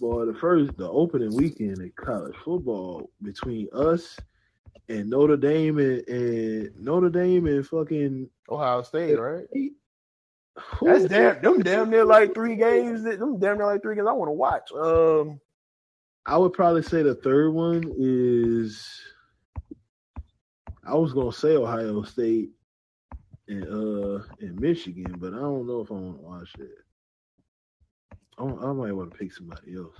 Boy, 0.00 0.26
the 0.26 0.34
first, 0.34 0.76
the 0.76 0.88
opening 0.88 1.34
weekend 1.34 1.78
in 1.78 1.92
college 1.96 2.34
football 2.44 3.10
between 3.22 3.68
us 3.72 4.16
and 4.88 5.10
Notre 5.10 5.36
Dame 5.36 5.78
and, 5.78 6.08
and 6.08 6.76
Notre 6.80 7.08
Dame 7.10 7.46
and 7.46 7.66
fucking 7.66 8.30
Ohio 8.48 8.82
State, 8.82 9.16
right? 9.18 9.44
That's 10.82 11.04
damn 11.04 11.42
them 11.42 11.60
damn 11.62 11.90
near 11.90 12.04
like 12.04 12.34
three 12.34 12.56
games. 12.56 13.02
that- 13.04 13.18
Them 13.18 13.38
damn 13.38 13.58
near 13.58 13.66
like 13.66 13.82
three 13.82 13.94
games 13.96 14.08
I 14.08 14.12
want 14.12 14.28
to 14.28 14.32
watch. 14.32 14.72
Um, 14.72 15.40
I 16.26 16.36
would 16.36 16.52
probably 16.52 16.82
say 16.82 17.02
the 17.02 17.14
third 17.14 17.52
one 17.52 17.92
is. 17.96 18.86
I 20.86 20.94
was 20.94 21.12
gonna 21.12 21.32
say 21.32 21.56
Ohio 21.56 22.02
State 22.02 22.50
and 23.46 23.64
uh 23.64 24.22
and 24.40 24.58
Michigan, 24.60 25.14
but 25.18 25.32
I 25.34 25.38
don't 25.38 25.66
know 25.66 25.80
if 25.80 25.90
I 25.90 25.94
want 25.94 26.16
to 26.18 26.22
watch 26.22 26.50
it. 26.58 26.70
I, 28.38 28.44
I 28.44 28.72
might 28.72 28.92
want 28.92 29.12
to 29.12 29.18
pick 29.18 29.32
somebody 29.32 29.76
else. 29.76 29.96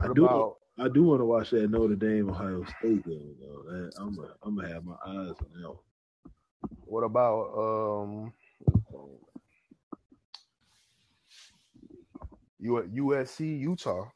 I 0.00 0.08
what 0.08 0.14
do. 0.14 0.24
about 0.24 0.56
I 0.78 0.88
do 0.88 1.04
want 1.04 1.20
to 1.20 1.26
watch 1.26 1.50
that 1.50 1.70
Notre 1.70 1.96
Dame 1.96 2.30
Ohio 2.30 2.64
State 2.64 3.04
game 3.04 3.36
though. 3.40 3.62
That, 3.70 3.92
I'm 3.98 4.14
gonna 4.16 4.34
I'm 4.42 4.56
gonna 4.56 4.68
have 4.72 4.84
my 4.84 4.96
eyes 5.06 5.34
on 5.40 5.48
that. 5.60 5.68
one. 5.68 5.78
what 6.84 7.02
about 7.04 7.52
um 7.56 8.32
U- 12.60 12.90
USC 12.94 13.60
Utah? 13.60 14.06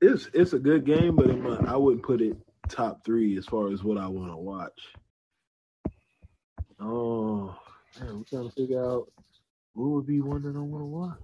It's 0.00 0.28
it's 0.34 0.52
a 0.54 0.58
good 0.60 0.86
game, 0.86 1.16
but 1.16 1.36
my, 1.38 1.56
I 1.72 1.76
wouldn't 1.76 2.04
put 2.04 2.20
it 2.22 2.36
top 2.68 3.04
three 3.04 3.36
as 3.38 3.46
far 3.46 3.72
as 3.72 3.84
what 3.84 3.98
I 3.98 4.08
want 4.08 4.32
to 4.32 4.36
watch. 4.36 4.80
Oh, 6.80 7.56
man, 8.00 8.08
I'm 8.08 8.24
trying 8.24 8.48
to 8.48 8.54
figure 8.54 8.84
out 8.84 9.10
who 9.74 9.90
would 9.94 10.06
be 10.06 10.20
one 10.20 10.42
that 10.42 10.56
I 10.56 10.60
want 10.60 10.82
to 10.82 10.86
watch. 10.86 11.18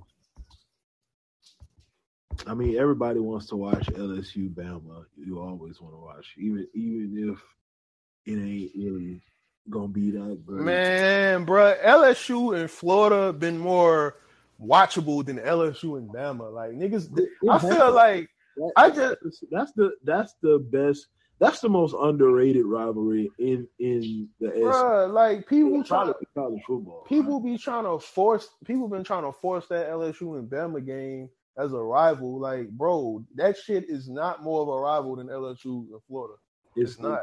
I 2.47 2.55
mean, 2.55 2.77
everybody 2.79 3.21
wants 3.21 3.47
to 3.49 3.57
watch 3.57 3.87
LSU 3.87 4.49
Bama. 4.55 5.05
You 5.17 5.41
always 5.41 5.81
want 5.81 5.95
to 5.95 5.99
watch, 5.99 6.35
even 6.39 6.67
even 6.75 7.33
if 7.33 8.33
it 8.33 8.39
ain't 8.39 8.73
really 8.77 9.21
gonna 9.69 9.89
be 9.89 10.11
that 10.13 10.43
great. 10.47 10.65
Man, 10.65 11.45
bruh, 11.47 11.83
LSU 11.85 12.59
and 12.59 12.71
Florida 12.71 13.33
been 13.33 13.59
more 13.59 14.17
watchable 14.63 15.25
than 15.25 15.39
LSU 15.39 15.99
and 15.99 16.09
Bama. 16.09 16.53
Like 16.53 16.73
niggas, 16.73 17.17
It- 17.19 17.29
it 17.43 17.51
I 17.51 17.59
feel 17.59 17.93
like 17.93 18.31
That- 18.57 18.73
I 18.77 18.91
just 18.91 19.45
that's 19.51 19.73
the 19.73 19.93
that's 20.05 20.35
the 20.41 20.59
best 20.71 21.09
that's 21.41 21.61
the 21.61 21.69
most 21.69 21.95
underrated 21.99 22.67
rivalry 22.67 23.31
in 23.39 23.69
in 23.79 24.29
the 24.41 24.49
bruh, 24.49 25.13
like 25.13 25.47
people 25.47 25.85
trying 25.85 26.07
Probably 26.07 26.27
college 26.35 26.63
football. 26.67 27.05
people 27.09 27.41
be 27.41 27.57
trying 27.57 27.85
to 27.85 27.99
force 27.99 28.49
people 28.65 28.89
been 28.89 29.05
trying 29.05 29.25
to 29.25 29.33
force 29.33 29.67
that 29.69 29.89
LSU 29.89 30.39
and 30.39 30.51
Bama 30.51 30.85
game 30.85 31.29
as 31.57 31.73
a 31.73 31.79
rival. 31.79 32.39
Like, 32.39 32.69
bro, 32.71 33.25
that 33.37 33.57
shit 33.57 33.89
is 33.89 34.09
not 34.09 34.43
more 34.43 34.63
of 34.63 34.69
a 34.69 34.81
rival 34.81 35.17
than 35.17 35.29
LSU 35.29 35.87
and 35.93 36.01
Florida. 36.07 36.35
it's, 36.77 36.93
It's 36.93 37.01
not. 37.01 37.21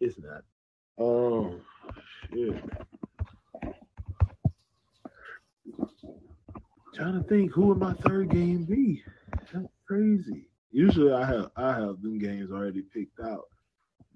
It's 0.00 0.18
not. 0.18 0.42
Oh 0.98 1.54
shit. 2.30 2.62
Trying 6.94 7.22
to 7.22 7.28
think 7.28 7.52
who 7.52 7.66
would 7.66 7.78
my 7.78 7.92
third 7.92 8.30
game 8.30 8.64
be? 8.64 9.02
That's 9.52 9.66
crazy. 9.86 10.48
Usually 10.76 11.10
I 11.10 11.24
have 11.24 11.50
I 11.56 11.68
have 11.68 12.02
them 12.02 12.18
games 12.18 12.50
already 12.52 12.82
picked 12.82 13.18
out, 13.18 13.44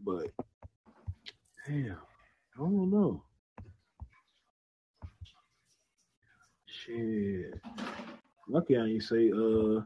but 0.04 0.26
damn, 1.66 1.96
I 2.54 2.58
don't 2.58 2.90
know. 2.90 3.22
Shit. 6.66 7.54
Lucky 8.46 8.76
I 8.76 8.84
ain't 8.84 9.02
say 9.02 9.30
uh 9.30 9.80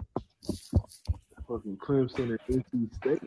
fucking 1.46 1.76
Clemson 1.76 2.36
and 2.36 2.64
NC 2.64 2.92
State. 2.96 3.22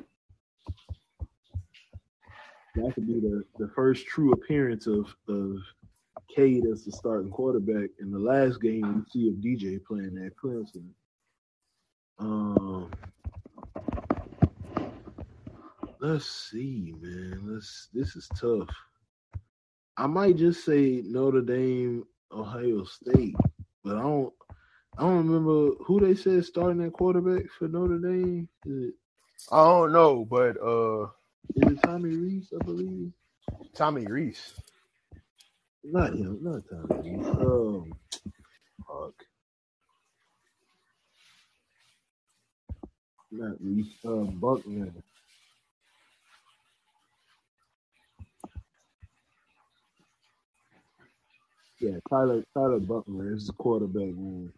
that 2.76 2.94
could 2.96 3.08
be 3.08 3.22
the, 3.22 3.46
the 3.60 3.70
first 3.74 4.08
true 4.08 4.34
appearance 4.34 4.88
of 4.88 5.16
of 5.30 5.60
Cade 6.28 6.66
as 6.66 6.84
the 6.84 6.92
starting 6.92 7.32
quarterback 7.32 7.92
in 8.02 8.12
the 8.12 8.20
last 8.20 8.60
game 8.62 8.82
we 8.94 9.10
see 9.10 9.30
of 9.30 9.36
DJ 9.36 9.82
playing 9.86 10.22
at 10.26 10.36
Clemson. 10.36 10.90
Um, 12.20 12.92
let's 16.00 16.26
see, 16.52 16.94
man. 17.02 17.42
Let's 17.46 17.90
this 17.94 18.16
is 18.16 18.28
tough. 18.40 18.70
I 19.98 20.08
might 20.08 20.38
just 20.38 20.66
say 20.66 21.02
Notre 21.06 21.42
Dame, 21.42 22.06
Ohio 22.32 22.84
State, 22.86 23.36
but 23.84 23.98
I 23.98 24.02
don't. 24.02 24.34
I 24.98 25.04
don't 25.04 25.28
remember 25.28 25.76
who 25.84 26.00
they 26.00 26.16
said 26.16 26.46
starting 26.46 26.84
at 26.84 26.94
quarterback 26.94 27.44
for 27.58 27.68
Notre 27.68 28.00
Dame. 28.00 28.50
Is 28.66 28.90
it, 28.90 28.94
I 29.52 29.64
don't 29.64 29.92
know, 29.92 30.26
but 30.26 30.58
uh, 30.62 31.04
is 31.56 31.74
it 31.74 31.84
Tommy 31.84 32.16
Rees? 32.16 32.52
I 32.60 32.64
believe. 32.66 33.12
Tommy 33.76 34.06
Rees. 34.08 34.54
Not 35.84 36.14
him. 36.14 36.40
Not 36.42 36.64
Tommy 36.70 37.12
Rees. 37.12 37.28
Um, 37.28 37.94
fuck. 38.88 39.14
Not 43.32 43.58
Rees. 43.62 43.88
Uh, 44.06 44.32
Buchner. 44.32 44.92
Yeah, 51.80 52.00
Tyler 52.10 52.44
Tyler 52.56 52.80
Buchner 52.80 53.36
is 53.36 53.48
the 53.48 53.54
quarterback 53.54 54.16
man. 54.16 54.54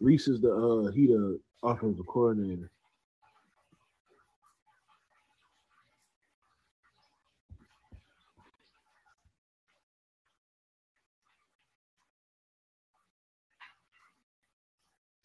Rees 0.00 0.28
is 0.28 0.40
the 0.40 0.52
uh 0.52 0.92
he 0.92 1.08
the 1.08 1.40
offensive 1.64 2.06
coordinator. 2.06 2.70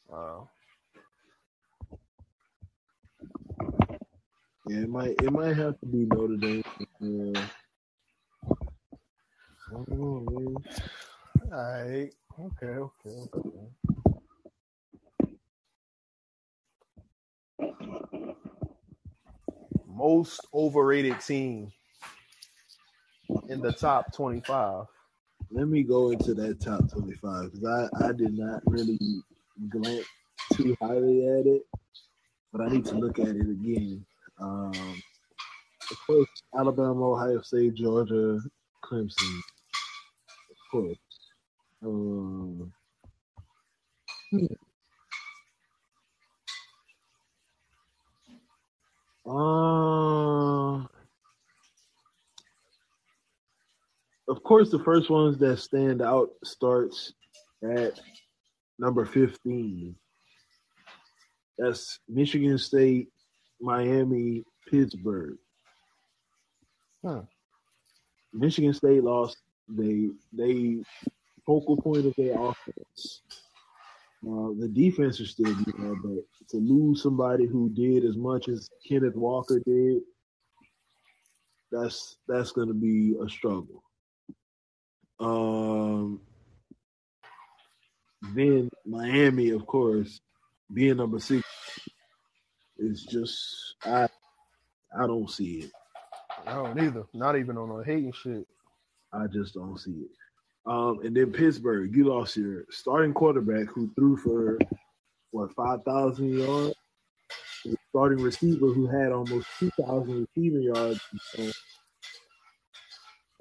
Wow. 0.07 0.49
Yeah, 4.67 4.79
it 4.83 4.89
might 4.89 5.15
it 5.21 5.31
might 5.31 5.57
have 5.57 5.79
to 5.81 5.85
be 5.87 6.05
Notre 6.05 6.37
Dame. 6.37 6.63
Uh, 7.01 7.01
I 7.01 7.01
don't 7.03 7.09
know, 7.09 7.33
man. 7.33 7.49
All 9.73 10.53
right. 11.51 12.11
Okay. 12.39 12.65
Okay. 12.65 13.15
Okay. 13.33 13.69
Most 19.87 20.47
overrated 20.53 21.19
team 21.21 21.71
in 23.49 23.61
the 23.61 23.71
top 23.71 24.13
twenty-five. 24.13 24.85
Let 25.51 25.67
me 25.67 25.83
go 25.83 26.11
into 26.11 26.33
that 26.35 26.59
top 26.59 26.89
twenty 26.91 27.13
five 27.15 27.51
because 27.51 27.89
I, 27.93 28.07
I 28.07 28.11
did 28.11 28.37
not 28.37 28.61
really 28.65 28.97
glance 29.69 30.05
too 30.53 30.75
highly 30.81 31.27
at 31.27 31.45
it, 31.45 31.63
but 32.51 32.61
I 32.61 32.69
need 32.69 32.85
to 32.85 32.95
look 32.95 33.19
at 33.19 33.27
it 33.27 33.41
again. 33.41 34.05
Um, 34.39 35.01
of 35.91 35.97
course, 36.07 36.29
Alabama, 36.57 37.11
Ohio 37.11 37.41
State, 37.41 37.75
Georgia, 37.75 38.39
Clemson, 38.83 39.41
course. 40.71 40.97
Um, 41.83 42.71
uh, 49.27 50.85
of 54.29 54.43
course, 54.43 54.69
the 54.69 54.79
first 54.83 55.09
ones 55.09 55.37
that 55.39 55.57
stand 55.57 56.01
out 56.01 56.29
starts 56.43 57.13
at 57.63 57.99
number 58.79 59.05
15. 59.05 59.95
That's 61.57 61.99
Michigan 62.07 62.57
State, 62.57 63.09
Miami, 63.59 64.43
Pittsburgh. 64.69 65.37
Huh. 67.05 67.23
Michigan 68.33 68.73
State 68.73 69.03
lost. 69.03 69.37
They 69.75 70.09
they 70.33 70.83
focal 71.45 71.77
point 71.77 72.05
of 72.05 72.15
their 72.17 72.33
offense. 72.39 73.21
Uh, 74.25 74.49
the 74.59 74.69
defense 74.71 75.19
is 75.19 75.31
still 75.31 75.53
there, 75.53 75.95
but 76.03 76.23
to 76.49 76.57
lose 76.57 77.01
somebody 77.01 77.47
who 77.47 77.69
did 77.69 78.05
as 78.05 78.17
much 78.17 78.49
as 78.49 78.69
Kenneth 78.87 79.15
Walker 79.15 79.59
did, 79.65 80.01
that's 81.71 82.17
that's 82.27 82.51
going 82.51 82.67
to 82.67 82.73
be 82.73 83.15
a 83.23 83.29
struggle. 83.29 83.83
Um, 85.19 86.21
then 88.35 88.69
Miami, 88.85 89.49
of 89.51 89.65
course, 89.65 90.19
being 90.73 90.97
number 90.97 91.19
six 91.19 91.43
is 92.77 93.03
just 93.03 93.75
I 93.83 94.07
I 94.97 95.07
don't 95.07 95.29
see 95.29 95.61
it. 95.61 95.71
I 96.45 96.53
don't 96.53 96.79
either. 96.81 97.03
Not 97.13 97.37
even 97.37 97.57
on 97.57 97.79
a 97.81 97.83
hating 97.83 98.13
shit. 98.13 98.47
I 99.13 99.27
just 99.27 99.53
don't 99.55 99.77
see 99.77 99.91
it. 99.91 100.11
Um, 100.65 100.99
and 101.03 101.15
then 101.15 101.31
Pittsburgh, 101.31 101.95
you 101.95 102.05
lost 102.05 102.37
your 102.37 102.65
starting 102.69 103.13
quarterback 103.13 103.67
who 103.67 103.91
threw 103.95 104.15
for 104.17 104.59
what 105.31 105.53
five 105.53 105.83
thousand 105.83 106.37
yards. 106.37 106.75
Starting 107.89 108.23
receiver 108.23 108.67
who 108.67 108.87
had 108.87 109.11
almost 109.11 109.45
two 109.59 109.69
thousand 109.79 110.27
receiving 110.35 110.63
yards, 110.63 110.99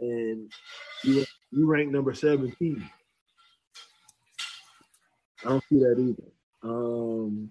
and 0.00 0.52
you 1.04 1.24
you 1.52 1.66
rank 1.66 1.90
number 1.90 2.12
seventeen. 2.12 2.88
I 5.44 5.48
don't 5.48 5.64
see 5.70 5.78
that 5.78 5.96
either. 5.98 6.30
Um, 6.62 7.50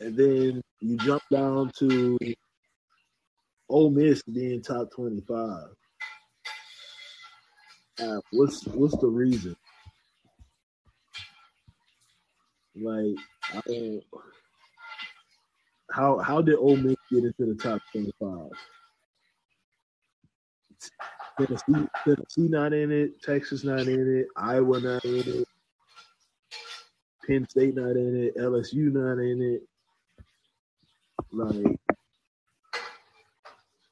and 0.00 0.16
then 0.16 0.62
you 0.80 0.96
jump 0.98 1.22
down 1.30 1.70
to 1.78 2.18
Ole 3.68 3.90
Miss 3.90 4.22
being 4.22 4.62
top 4.62 4.90
twenty-five. 4.90 5.68
Uh, 8.00 8.20
what's 8.32 8.64
what's 8.66 8.96
the 8.98 9.06
reason? 9.06 9.56
Like, 12.76 13.16
I 13.52 13.60
don't. 13.66 14.02
How 15.90 16.18
how 16.18 16.42
did 16.42 16.56
Ole 16.56 16.76
Miss 16.76 16.96
get 17.10 17.24
into 17.24 17.46
the 17.46 17.54
top 17.54 17.80
twenty-five? 17.92 18.50
Tennessee, 21.38 21.88
Tennessee 22.04 22.48
not 22.48 22.72
in 22.72 22.90
it. 22.92 23.22
Texas 23.22 23.64
not 23.64 23.82
in 23.86 24.18
it. 24.18 24.26
Iowa 24.36 24.80
not 24.80 25.04
in 25.04 25.20
it. 25.20 25.48
Penn 27.26 27.48
State 27.48 27.74
not 27.76 27.92
in 27.96 28.24
it. 28.24 28.36
LSU 28.36 28.92
not 28.92 29.18
in 29.18 29.40
it. 29.42 29.62
Like, 31.32 31.80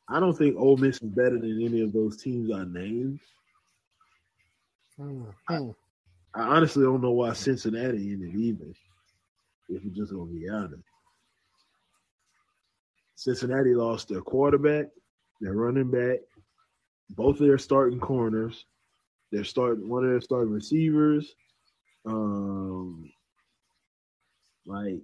I 0.08 0.20
don't 0.20 0.36
think 0.36 0.56
Ole 0.56 0.76
Miss 0.76 0.96
is 1.02 1.10
better 1.10 1.38
than 1.38 1.62
any 1.64 1.80
of 1.80 1.92
those 1.92 2.22
teams 2.22 2.50
I 2.52 2.64
named. 2.64 3.20
Hmm. 4.96 5.24
Hmm. 5.48 5.70
I 6.34 6.42
honestly 6.42 6.84
don't 6.84 7.02
know 7.02 7.10
why 7.12 7.32
Cincinnati 7.32 8.12
in 8.12 8.22
it 8.22 8.38
either. 8.38 8.72
If 9.68 9.84
we're 9.84 9.94
just 9.94 10.12
gonna 10.12 10.26
be 10.26 10.48
honest, 10.48 10.82
Cincinnati 13.16 13.74
lost 13.74 14.08
their 14.08 14.20
quarterback, 14.20 14.86
their 15.40 15.54
running 15.54 15.90
back, 15.90 16.18
both 17.10 17.40
of 17.40 17.46
their 17.46 17.58
starting 17.58 18.00
corners, 18.00 18.64
their 19.30 19.44
starting 19.44 19.88
one 19.88 20.04
of 20.04 20.10
their 20.10 20.20
starting 20.20 20.52
receivers. 20.52 21.34
Um, 22.04 23.10
like 24.66 25.00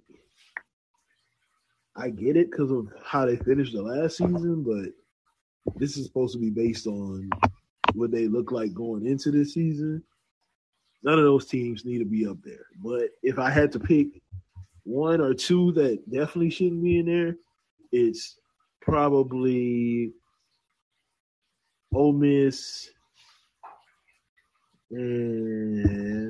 I 1.95 2.09
get 2.09 2.37
it 2.37 2.51
because 2.51 2.71
of 2.71 2.87
how 3.03 3.25
they 3.25 3.37
finished 3.37 3.73
the 3.73 3.81
last 3.81 4.17
season, 4.17 4.63
but 4.63 5.73
this 5.77 5.97
is 5.97 6.05
supposed 6.05 6.33
to 6.33 6.39
be 6.39 6.49
based 6.49 6.87
on 6.87 7.29
what 7.93 8.11
they 8.11 8.27
look 8.27 8.51
like 8.51 8.73
going 8.73 9.05
into 9.05 9.31
this 9.31 9.53
season. 9.53 10.03
None 11.03 11.17
of 11.17 11.23
those 11.23 11.47
teams 11.47 11.85
need 11.85 11.99
to 11.99 12.05
be 12.05 12.25
up 12.27 12.37
there. 12.43 12.65
But 12.83 13.09
if 13.23 13.39
I 13.39 13.49
had 13.49 13.71
to 13.73 13.79
pick 13.79 14.21
one 14.83 15.21
or 15.21 15.33
two 15.33 15.71
that 15.73 16.09
definitely 16.09 16.49
shouldn't 16.49 16.83
be 16.83 16.99
in 16.99 17.05
there, 17.05 17.35
it's 17.91 18.37
probably 18.81 20.11
Ole 21.93 22.13
Miss 22.13 22.89
and 24.91 26.29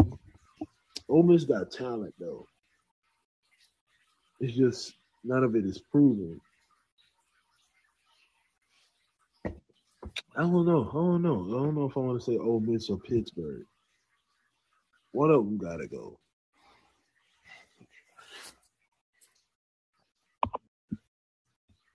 Ole 1.07 1.23
Miss 1.23 1.45
got 1.45 1.72
talent 1.72 2.14
though. 2.19 2.45
It's 4.40 4.56
just 4.56 4.94
none 5.23 5.44
of 5.44 5.56
it 5.56 5.65
is 5.65 5.80
proven. 5.80 6.40
I 10.36 10.41
don't 10.41 10.66
know. 10.66 10.90
I 10.90 10.94
don't 10.94 11.22
know. 11.22 11.46
I 11.48 11.64
don't 11.64 11.76
know 11.76 11.86
if 11.86 11.98
I 11.98 12.00
want 12.02 12.20
to 12.20 12.26
say 12.26 12.38
Ole 12.38 12.60
Miss 12.62 12.90
or 12.90 12.98
Pittsburgh. 13.00 13.66
One 15.12 15.32
of 15.32 15.46
them 15.46 15.58
gotta 15.58 15.88
go. 15.88 16.20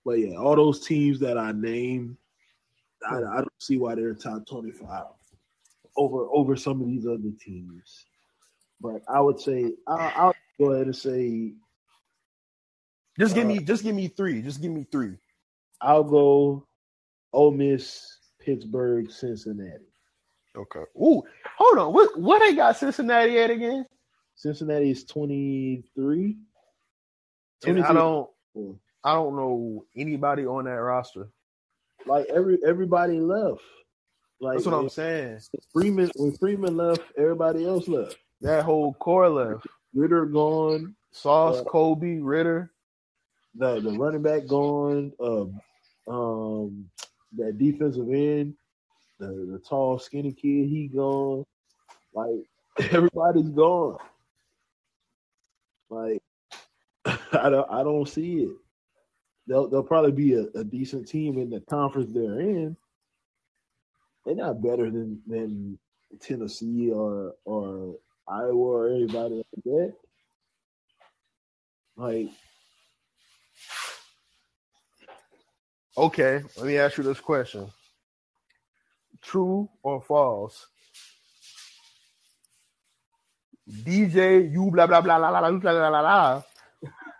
But 0.05 0.19
yeah, 0.19 0.37
all 0.37 0.55
those 0.55 0.85
teams 0.85 1.19
that 1.21 1.37
I 1.37 1.51
named, 1.53 2.17
I, 3.09 3.17
I 3.17 3.37
don't 3.37 3.61
see 3.61 3.77
why 3.77 3.95
they're 3.95 4.13
top 4.13 4.45
twenty-five 4.47 5.05
over 5.97 6.27
over 6.33 6.55
some 6.55 6.81
of 6.81 6.87
these 6.87 7.07
other 7.07 7.31
teams. 7.39 8.05
But 8.81 9.01
I 9.07 9.21
would 9.21 9.39
say 9.39 9.71
I, 9.87 10.11
I'll 10.15 10.35
go 10.59 10.71
ahead 10.73 10.87
and 10.87 10.95
say 10.95 11.53
Just 13.19 13.33
give 13.35 13.47
Uh, 13.47 13.47
me 13.47 13.59
just 13.59 13.83
give 13.83 13.95
me 13.95 14.07
three. 14.09 14.41
Just 14.41 14.61
give 14.61 14.71
me 14.71 14.85
three. 14.91 15.17
I'll 15.81 16.03
go 16.03 16.67
Ole 17.33 17.51
Miss, 17.51 18.14
Pittsburgh, 18.45 19.09
Cincinnati. 19.11 19.85
Okay. 20.55 20.83
Ooh, 20.97 21.23
hold 21.57 21.77
on. 21.79 21.93
What 21.93 22.17
what 22.19 22.39
they 22.39 22.55
got 22.55 22.77
Cincinnati 22.77 23.37
at 23.39 23.49
again? 23.49 23.85
Cincinnati 24.35 24.91
is 24.91 25.03
23. 25.05 26.37
And 27.65 27.83
I 27.83 27.93
don't 27.93 28.29
I 29.03 29.13
don't 29.13 29.35
know 29.35 29.85
anybody 29.95 30.45
on 30.45 30.65
that 30.65 30.71
roster. 30.71 31.27
like 32.05 32.25
every 32.33 32.59
everybody 32.65 33.19
left. 33.19 33.61
Like 34.39 34.57
That's 34.57 34.65
what 34.67 34.75
I'm 34.75 34.89
saying. 34.89 35.39
Freeman 35.73 36.11
when 36.15 36.33
Freeman 36.37 36.77
left, 36.77 37.01
everybody 37.17 37.65
else 37.65 37.87
left. 37.87 38.17
That 38.41 38.63
whole 38.63 38.93
core 38.95 39.29
left. 39.29 39.65
Ridder 39.93 40.25
gone, 40.25 40.95
Sauce, 41.11 41.59
Uh, 41.59 41.63
Coby, 41.63 42.19
Ridder. 42.21 42.71
the 43.55 43.79
the 43.79 43.91
running 43.97 44.21
back 44.21 44.45
gone, 44.47 45.13
um, 45.21 45.61
um, 46.07 46.89
that 47.37 47.57
defensive 47.57 48.07
end, 48.09 48.55
the 49.19 49.27
the 49.51 49.61
tall 49.67 49.99
skinny 49.99 50.31
kid, 50.31 50.69
he 50.69 50.89
gone. 50.93 51.45
Like 52.13 52.45
everybody's 52.91 53.49
gone. 53.49 53.97
Like 55.89 56.21
I 57.05 57.49
don't 57.49 57.69
I 57.71 57.83
don't 57.83 58.07
see 58.07 58.43
it. 58.43 58.55
They'll 59.47 59.67
they'll 59.67 59.83
probably 59.83 60.11
be 60.11 60.33
a, 60.33 60.45
a 60.55 60.63
decent 60.63 61.07
team 61.07 61.37
in 61.37 61.49
the 61.49 61.61
conference 61.61 62.09
they're 62.11 62.39
in. 62.39 62.75
They're 64.25 64.35
not 64.35 64.61
better 64.61 64.89
than 64.89 65.21
than 65.27 65.77
Tennessee 66.19 66.91
or 66.91 67.33
or 67.45 67.95
Iowa 68.27 68.55
or 68.55 68.89
anybody 68.89 69.35
like 69.35 69.63
that. 69.65 69.93
Like 71.95 72.29
Okay, 75.97 76.43
let 76.57 76.65
me 76.65 76.77
ask 76.77 76.97
you 76.97 77.03
this 77.03 77.19
question. 77.19 77.71
True 79.21 79.69
or 79.81 80.01
false? 80.01 80.67
DJ, 83.69 84.51
you 84.51 84.69
blah 84.71 84.87
blah 84.87 85.01
blah 85.01 85.17
blah 85.17 85.29
blah 85.31 85.49
blah 85.49 85.59
blah 85.59 85.89
blah 85.89 86.01
blah 86.01 86.43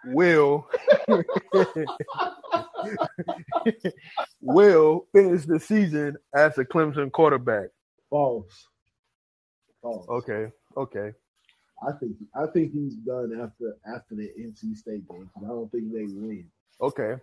will 0.07 0.69
will 4.41 5.07
finish 5.11 5.45
the 5.45 5.59
season 5.59 6.15
as 6.33 6.57
a 6.57 6.65
Clemson 6.65 7.11
quarterback. 7.11 7.69
false. 8.09 8.67
False. 9.81 10.07
Okay, 10.09 10.51
okay. 10.77 11.11
I 11.87 11.91
think 11.99 12.15
I 12.35 12.45
think 12.47 12.71
he's 12.71 12.95
done 12.95 13.31
after 13.41 13.77
after 13.87 14.15
the 14.15 14.29
NC 14.39 14.75
State 14.75 15.07
game. 15.07 15.29
I 15.37 15.47
don't 15.47 15.71
think 15.71 15.91
they 15.91 16.05
win. 16.05 16.45
Okay. 16.81 17.15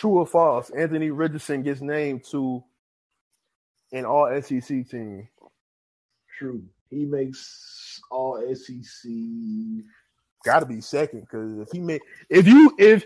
True 0.00 0.20
or 0.20 0.26
false? 0.26 0.70
Anthony 0.70 1.10
Richardson 1.10 1.62
gets 1.62 1.82
named 1.82 2.24
to 2.30 2.64
an 3.92 4.06
all 4.06 4.30
SEC 4.40 4.88
team. 4.88 5.28
True. 6.38 6.64
He 6.88 7.04
makes 7.04 8.00
all 8.10 8.42
SEC. 8.54 9.10
Gotta 10.42 10.64
be 10.64 10.80
second 10.80 11.20
because 11.20 11.58
if 11.58 11.68
he 11.70 11.80
made 11.80 12.00
if 12.30 12.46
you 12.46 12.74
if 12.78 13.04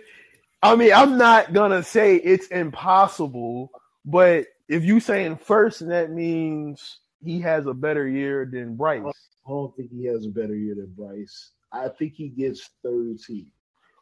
I 0.63 0.77
mean 0.77 0.93
I'm 0.93 1.19
not 1.19 1.53
gonna 1.53 1.83
say 1.83 2.15
it's 2.15 2.47
impossible, 2.47 3.73
but 4.05 4.47
if 4.69 4.85
you 4.85 5.01
saying 5.01 5.39
first, 5.39 5.85
that 5.89 6.13
means 6.13 7.01
he 7.25 7.41
has 7.41 7.67
a 7.67 7.75
better 7.75 8.07
year 8.07 8.49
than 8.49 8.77
Bryce. 8.77 9.03
I 9.05 9.51
don't 9.51 9.77
think 9.77 9.91
he 9.91 10.05
has 10.05 10.27
a 10.27 10.31
better 10.31 10.55
year 10.55 10.77
than 10.77 10.95
Bryce. 10.97 11.51
I 11.73 11.89
think 11.89 12.15
he 12.15 12.29
gets 12.29 12.71
third 12.85 13.19
team. 13.19 13.49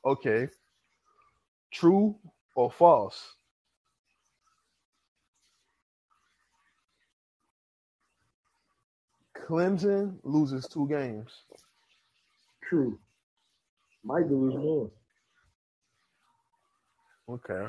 Okay. 0.04 0.46
True 1.72 2.18
or 2.54 2.70
false? 2.70 3.34
Clemson 9.36 10.16
loses 10.22 10.66
two 10.66 10.88
games. 10.88 11.30
True. 12.62 12.98
Might 14.04 14.28
lose 14.30 14.54
more. 14.54 14.90
Okay. 17.28 17.68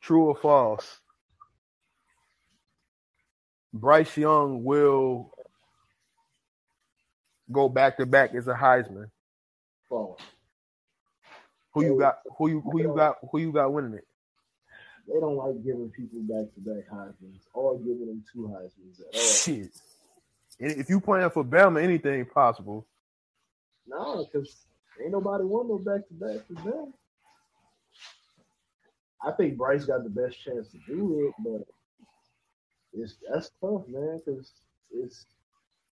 True 0.00 0.24
or 0.26 0.36
false? 0.36 1.00
Bryce 3.72 4.16
Young 4.16 4.64
will 4.64 5.30
go 7.50 7.68
back 7.68 7.96
to 7.96 8.06
back 8.06 8.34
as 8.34 8.48
a 8.48 8.54
Heisman. 8.54 9.10
False. 9.88 10.20
Who 11.74 11.84
you 11.84 11.98
got? 11.98 12.18
Who 12.38 12.48
you 12.48 12.60
who 12.60 12.80
you 12.80 12.94
got? 12.94 13.16
Who 13.30 13.38
you 13.38 13.52
got 13.52 13.72
winning 13.72 13.94
it? 13.94 14.06
They 15.08 15.18
don't 15.18 15.36
like 15.36 15.64
giving 15.64 15.90
people 15.90 16.20
back 16.20 16.52
to 16.54 16.60
back 16.60 16.88
Heisman's 16.92 17.46
or 17.54 17.76
giving 17.78 18.06
them 18.06 18.24
two 18.32 18.48
Heisman's 18.54 19.00
at 19.00 19.14
all. 19.14 19.20
Shit. 19.20 19.70
And 20.60 20.80
if 20.80 20.88
you 20.88 21.00
playing 21.00 21.30
for 21.30 21.44
Bama, 21.44 21.82
anything 21.82 22.24
possible. 22.26 22.86
No, 23.86 24.24
because 24.24 24.64
ain't 25.02 25.12
nobody 25.12 25.44
won 25.44 25.68
no 25.68 25.78
back 25.78 26.06
to 26.06 26.14
back 26.14 26.46
for 26.46 26.70
them. 26.70 26.94
I 29.24 29.32
think 29.32 29.56
Bryce 29.56 29.84
got 29.84 30.04
the 30.04 30.10
best 30.10 30.40
chance 30.42 30.68
to 30.68 30.78
do 30.86 31.26
it, 31.26 31.34
but 31.44 31.66
it's 32.92 33.16
that's 33.28 33.50
tough, 33.60 33.88
man. 33.88 34.20
Because 34.24 34.52
it's 34.92 35.26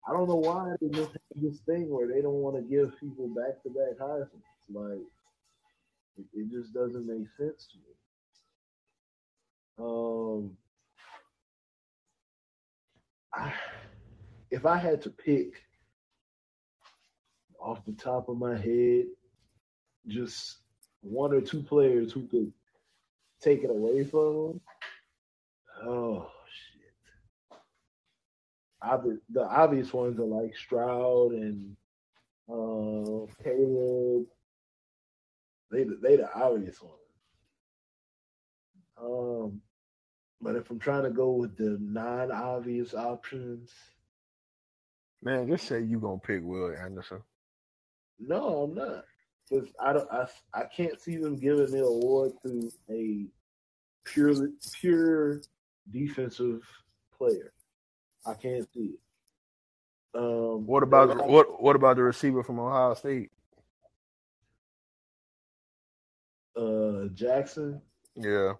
I 0.08 0.12
don't 0.12 0.28
know 0.28 0.36
why 0.36 0.74
they 0.80 0.88
just 0.88 1.12
have 1.12 1.42
this 1.42 1.60
thing 1.60 1.90
where 1.90 2.08
they 2.08 2.22
don't 2.22 2.40
want 2.40 2.56
to 2.56 2.62
give 2.62 2.98
people 2.98 3.28
back 3.28 3.62
to 3.62 3.70
back 3.70 3.98
Heisman's. 4.00 4.42
Like 4.72 4.98
it, 6.16 6.24
it 6.32 6.50
just 6.50 6.72
doesn't 6.72 7.06
make 7.06 7.28
sense 7.36 7.66
to 7.68 7.76
me. 7.78 7.94
Um, 9.78 10.56
I, 13.34 13.52
if 14.50 14.64
I 14.64 14.78
had 14.78 15.02
to 15.02 15.10
pick 15.10 15.62
off 17.60 17.84
the 17.84 17.92
top 17.92 18.28
of 18.28 18.38
my 18.38 18.56
head, 18.56 19.06
just 20.06 20.58
one 21.00 21.34
or 21.34 21.40
two 21.40 21.62
players 21.62 22.12
who 22.12 22.26
could 22.28 22.52
take 23.40 23.64
it 23.64 23.70
away 23.70 24.04
from 24.04 24.34
them. 24.34 24.60
Oh 25.84 26.30
shit! 26.48 26.94
The 29.32 29.44
obvious 29.44 29.92
ones 29.92 30.18
are 30.18 30.24
like 30.24 30.56
Stroud 30.56 31.32
and 31.32 31.76
uh, 32.48 33.26
Caleb. 33.42 34.26
They 35.70 35.84
the- 35.84 35.96
they 35.96 36.16
the 36.16 36.32
obvious 36.32 36.80
ones. 36.80 36.94
Um, 38.98 39.60
but 40.40 40.56
if 40.56 40.70
I'm 40.70 40.78
trying 40.78 41.02
to 41.04 41.10
go 41.10 41.32
with 41.32 41.56
the 41.56 41.76
non-obvious 41.80 42.94
options, 42.94 43.72
Man, 45.22 45.48
just 45.48 45.66
say 45.66 45.80
you 45.82 45.98
gonna 45.98 46.18
pick 46.18 46.42
Will 46.44 46.76
Anderson. 46.76 47.22
No, 48.18 48.62
I'm 48.64 48.74
not. 48.74 49.04
Because 49.48 49.68
I 49.80 49.92
don't. 49.92 50.10
I, 50.12 50.26
I 50.54 50.64
can't 50.64 51.00
see 51.00 51.16
them 51.16 51.36
giving 51.36 51.70
the 51.70 51.84
award 51.84 52.32
to 52.42 52.70
a 52.90 53.26
pure 54.04 54.50
pure 54.74 55.40
defensive 55.90 56.62
player. 57.16 57.52
I 58.24 58.34
can't 58.34 58.68
see 58.72 58.94
it. 58.94 59.00
Um, 60.14 60.66
What 60.66 60.82
about 60.82 61.26
what 61.28 61.60
what 61.62 61.76
about 61.76 61.96
the 61.96 62.02
receiver 62.02 62.42
from 62.42 62.58
Ohio 62.60 62.94
State? 62.94 63.30
Uh, 66.56 67.08
Jackson? 67.14 67.80
Yeah. 68.14 68.52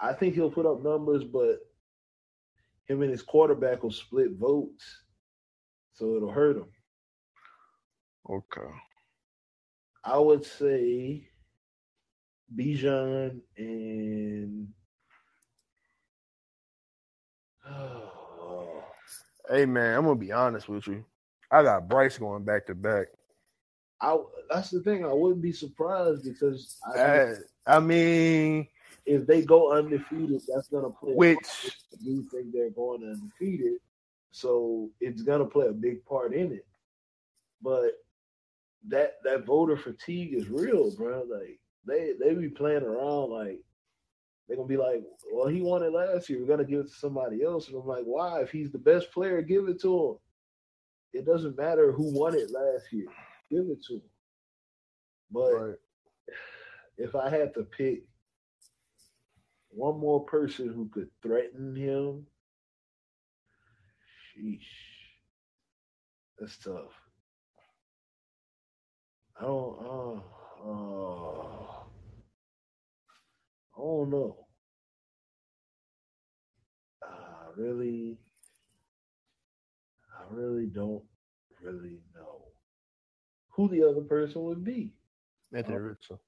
I 0.00 0.12
think 0.12 0.34
he'll 0.34 0.50
put 0.50 0.66
up 0.66 0.82
numbers, 0.82 1.24
but 1.24 1.60
him 2.86 3.02
and 3.02 3.10
his 3.10 3.22
quarterback 3.22 3.82
will 3.82 3.92
split 3.92 4.32
votes, 4.32 4.84
so 5.92 6.16
it'll 6.16 6.32
hurt 6.32 6.56
him. 6.56 6.66
Okay. 8.28 8.70
I 10.04 10.18
would 10.18 10.44
say 10.44 11.28
Bijan 12.56 13.40
and 13.56 14.68
Hey 19.48 19.66
man, 19.66 19.96
I'm 19.96 20.04
gonna 20.04 20.16
be 20.16 20.32
honest 20.32 20.68
with 20.68 20.86
you. 20.86 21.04
I 21.50 21.62
got 21.62 21.88
Bryce 21.88 22.18
going 22.18 22.44
back 22.44 22.66
to 22.66 22.74
back. 22.74 23.06
I 24.02 24.18
that's 24.50 24.70
the 24.70 24.80
thing. 24.80 25.04
I 25.04 25.12
wouldn't 25.12 25.40
be 25.42 25.52
surprised 25.52 26.24
because 26.24 26.78
I, 26.94 27.00
Uh, 27.00 27.34
I 27.66 27.80
mean, 27.80 28.66
if 29.06 29.26
they 29.26 29.42
go 29.42 29.72
undefeated, 29.72 30.42
that's 30.52 30.68
gonna 30.68 30.90
play. 30.90 31.14
which 31.14 31.70
I 31.92 31.96
do 32.04 32.24
think 32.24 32.52
they're 32.52 32.70
going 32.70 33.04
undefeated, 33.04 33.78
so 34.32 34.90
it's 35.00 35.22
gonna 35.22 35.46
play 35.46 35.68
a 35.68 35.72
big 35.72 36.04
part 36.04 36.34
in 36.34 36.52
it. 36.52 36.66
But 37.62 37.92
that 38.88 39.22
that 39.22 39.46
voter 39.46 39.76
fatigue 39.76 40.34
is 40.34 40.48
real, 40.48 40.90
bro. 40.96 41.22
Like 41.22 41.60
they 41.86 42.14
they 42.20 42.34
be 42.34 42.48
playing 42.48 42.82
around 42.82 43.30
like 43.30 43.60
they're 44.48 44.56
gonna 44.56 44.68
be 44.68 44.76
like, 44.76 45.04
well, 45.32 45.46
he 45.46 45.60
won 45.60 45.84
it 45.84 45.92
last 45.92 46.28
year. 46.28 46.40
We're 46.40 46.48
gonna 46.48 46.64
give 46.64 46.80
it 46.80 46.88
to 46.88 46.94
somebody 46.94 47.44
else. 47.44 47.68
And 47.68 47.76
I'm 47.76 47.86
like, 47.86 48.04
why? 48.04 48.40
If 48.42 48.50
he's 48.50 48.72
the 48.72 48.78
best 48.78 49.12
player, 49.12 49.40
give 49.42 49.68
it 49.68 49.80
to 49.82 50.08
him. 50.10 50.16
It 51.20 51.24
doesn't 51.24 51.56
matter 51.56 51.92
who 51.92 52.12
won 52.12 52.34
it 52.34 52.50
last 52.50 52.92
year. 52.92 53.06
Give 53.52 53.68
it 53.68 53.84
to 53.84 53.94
him. 53.96 54.10
But 55.30 55.52
Right. 55.52 55.78
if 56.96 57.14
I 57.14 57.28
had 57.28 57.52
to 57.54 57.64
pick 57.64 58.08
one 59.68 60.00
more 60.00 60.24
person 60.24 60.72
who 60.72 60.88
could 60.88 61.10
threaten 61.20 61.76
him, 61.76 62.26
sheesh, 64.34 64.62
that's 66.38 66.56
tough. 66.58 66.94
I 69.36 69.42
don't, 69.42 69.78
uh, 69.84 70.22
uh, 70.64 71.84
I 73.74 73.78
don't 73.78 74.10
know. 74.10 74.46
I 77.02 77.50
really, 77.56 78.18
I 80.18 80.24
really 80.30 80.68
don't 80.68 81.04
really 81.60 82.00
who 83.52 83.68
the 83.68 83.84
other 83.88 84.02
person 84.02 84.42
would 84.44 84.64
be. 84.64 84.92
Anthony 85.54 85.76
Oh. 85.76 85.78
Richardson. 85.78 86.18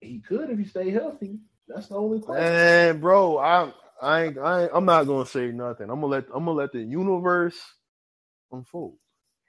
He 0.00 0.20
could 0.20 0.50
if 0.50 0.58
he 0.58 0.66
stay 0.66 0.90
healthy. 0.90 1.40
That's 1.68 1.88
the 1.88 1.96
only 1.96 2.20
question. 2.20 2.58
Man, 2.58 3.00
bro, 3.00 3.38
I 3.38 3.72
I 4.02 4.22
ain't, 4.24 4.38
I 4.38 4.68
I'm 4.74 4.86
not 4.86 5.04
gonna 5.06 5.26
say 5.26 5.48
nothing. 5.52 5.90
I'm 5.90 6.00
gonna 6.00 6.06
let 6.08 6.26
I'm 6.34 6.44
gonna 6.46 6.52
let 6.52 6.72
the 6.72 6.80
universe 6.82 7.58
unfold. 8.52 8.98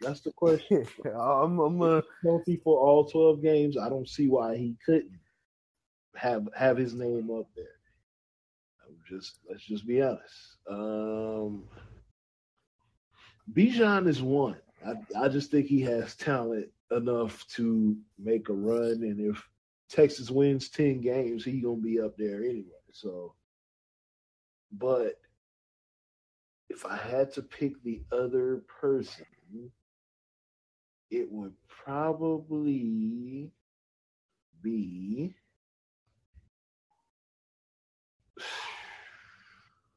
That's 0.01 0.21
the 0.21 0.31
question. 0.33 0.87
I'm 1.05 1.59
I'm 1.59 1.81
uh, 1.81 2.01
Healthy 2.23 2.61
for 2.63 2.79
all 2.79 3.05
twelve 3.05 3.41
games. 3.43 3.77
I 3.77 3.89
don't 3.89 4.09
see 4.09 4.27
why 4.27 4.57
he 4.57 4.77
couldn't 4.85 5.19
have 6.15 6.47
have 6.55 6.77
his 6.77 6.93
name 6.95 7.29
up 7.31 7.47
there. 7.55 7.65
I'm 8.87 8.97
just 9.09 9.39
let's 9.49 9.65
just 9.65 9.87
be 9.87 10.01
honest. 10.01 10.57
Um 10.69 11.65
Bijan 13.53 14.07
is 14.07 14.21
one. 14.21 14.57
I, 14.85 15.25
I 15.25 15.29
just 15.29 15.51
think 15.51 15.67
he 15.67 15.81
has 15.81 16.15
talent 16.15 16.67
enough 16.91 17.45
to 17.49 17.97
make 18.19 18.49
a 18.49 18.53
run, 18.53 19.01
and 19.01 19.19
if 19.19 19.49
Texas 19.89 20.29
wins 20.29 20.69
ten 20.69 21.01
games, 21.01 21.43
he 21.43 21.61
gonna 21.61 21.77
be 21.77 21.99
up 21.99 22.15
there 22.17 22.43
anyway. 22.43 22.71
So, 22.91 23.33
but 24.71 25.19
if 26.69 26.85
I 26.85 26.97
had 26.97 27.33
to 27.33 27.41
pick 27.41 27.81
the 27.83 28.01
other 28.11 28.63
person, 28.67 29.25
it 31.09 31.31
would 31.31 31.53
probably 31.67 33.51
be 34.61 35.35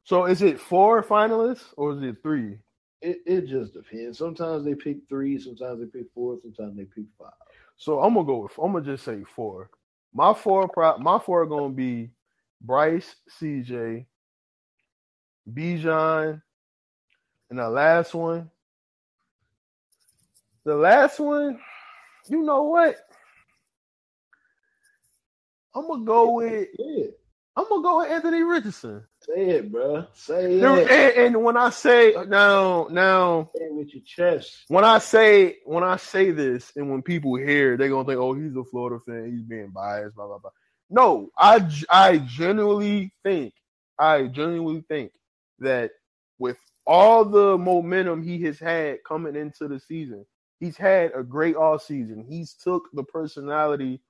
so 0.05 0.27
is 0.27 0.43
it 0.43 0.61
four 0.61 1.03
finalists 1.03 1.65
or 1.77 1.93
is 1.93 2.03
it 2.03 2.23
three? 2.23 2.59
It, 3.01 3.19
it 3.27 3.47
just 3.47 3.75
depends. 3.75 4.19
Sometimes 4.19 4.65
they 4.65 4.75
pick 4.75 4.99
three, 5.09 5.39
sometimes 5.41 5.81
they 5.81 5.87
pick 5.87 6.09
four, 6.15 6.39
sometimes 6.43 6.77
they 6.77 6.85
pick 6.85 7.05
five. 7.19 7.33
So 7.77 8.01
I'm 8.01 8.15
gonna 8.15 8.27
go 8.27 8.39
with 8.39 8.59
I'm 8.59 8.73
gonna 8.73 8.85
just 8.85 9.05
say 9.05 9.23
four. 9.25 9.71
My 10.13 10.35
four 10.35 10.69
pro 10.69 10.99
my 10.99 11.19
four 11.19 11.43
are 11.43 11.47
gonna 11.47 11.73
be 11.73 12.11
Bryce, 12.61 13.15
CJ, 13.41 14.07
Bijan, 15.53 16.43
and 17.51 17.59
the 17.59 17.69
last 17.69 18.15
one. 18.15 18.51
The 20.65 20.75
last 20.77 21.21
one, 21.21 21.59
you 22.29 22.43
know 22.43 22.65
what? 22.65 22.97
I'm 25.75 25.87
gonna 25.87 26.05
go 26.05 26.33
with 26.33 26.69
it. 26.79 27.21
I'm 27.57 27.67
gonna 27.69 27.83
go 27.83 27.99
with 27.99 28.11
Anthony 28.11 28.43
Richardson. 28.43 29.05
Say 29.29 29.51
it, 29.51 29.71
bro. 29.73 30.07
Say 30.15 30.55
it. 30.59 30.65
And, 30.65 31.37
and 31.37 31.45
when 31.45 31.57
I 31.57 31.71
say 31.71 32.15
now, 32.29 32.89
now 32.91 33.51
Say 33.57 33.67
with 33.71 33.93
your 33.95 34.03
chest. 34.07 34.65
when 34.69 34.85
I 34.85 34.99
say 34.99 35.57
when 35.67 35.85
I 35.85 35.97
say 35.97 36.31
this, 36.31 36.73
and 36.77 36.91
when 36.91 37.03
people 37.03 37.37
hear, 37.37 37.77
they're 37.77 37.91
gonna 37.91 38.07
think, 38.09 38.19
"Oh, 38.19 38.33
he's 38.35 38.57
a 38.57 38.65
Florida 38.65 38.99
fan. 39.07 39.31
He's 39.33 39.43
being 39.43 39.71
biased." 39.71 40.17
Blah 40.17 40.27
blah 40.29 40.39
blah. 40.39 40.51
No, 40.91 41.31
I 41.37 41.69
I 41.91 42.19
genuinely 42.19 43.13
think 43.23 43.53
I 43.99 44.29
genuinely 44.29 44.83
think 44.89 45.13
that 45.59 45.91
with 46.39 46.57
all 46.87 47.25
the 47.27 47.59
momentum 47.59 48.23
he 48.23 48.41
has 48.45 48.59
had 48.59 49.05
coming 49.05 49.37
into 49.37 49.69
the 49.69 49.79
season, 49.79 50.25
he's 50.59 50.79
had 50.79 51.13
a 51.15 51.23
great 51.23 51.55
all 51.57 51.79
season. 51.79 52.25
He's 52.27 52.55
took 52.55 52.85
the 52.95 53.03
personality 53.05 54.01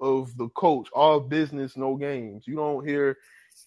of 0.00 0.34
the 0.38 0.48
coach, 0.50 0.88
all 0.94 1.20
business, 1.20 1.76
no 1.76 1.96
games. 1.96 2.44
You 2.46 2.56
don't 2.56 2.86
hear 2.88 3.18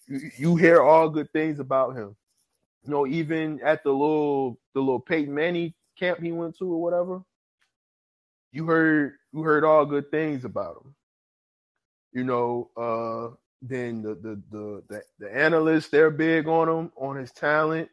you, 0.07 0.55
hear 0.57 0.81
all 0.81 1.09
good 1.09 1.31
things 1.33 1.59
about 1.59 1.95
him. 1.95 2.15
You 2.83 2.91
know, 2.91 3.07
even 3.07 3.59
at 3.63 3.83
the 3.83 3.91
little 3.91 4.59
the 4.73 4.79
little 4.81 4.99
Peyton 4.99 5.33
Manning 5.33 5.73
camp 5.99 6.21
he 6.21 6.31
went 6.31 6.57
to 6.59 6.73
or 6.73 6.81
whatever, 6.81 7.21
you 8.51 8.65
heard 8.65 9.13
you 9.33 9.41
heard 9.43 9.63
all 9.63 9.85
good 9.85 10.11
things 10.11 10.45
about 10.45 10.83
him. 10.85 10.95
You 12.13 12.23
know, 12.23 12.71
uh 12.77 13.35
then 13.61 14.01
the 14.03 14.15
the 14.15 14.41
the 14.51 14.83
the, 14.89 15.03
the 15.19 15.35
analysts 15.35 15.89
they're 15.89 16.11
big 16.11 16.47
on 16.47 16.69
him 16.69 16.91
on 16.97 17.17
his 17.17 17.31
talent. 17.31 17.89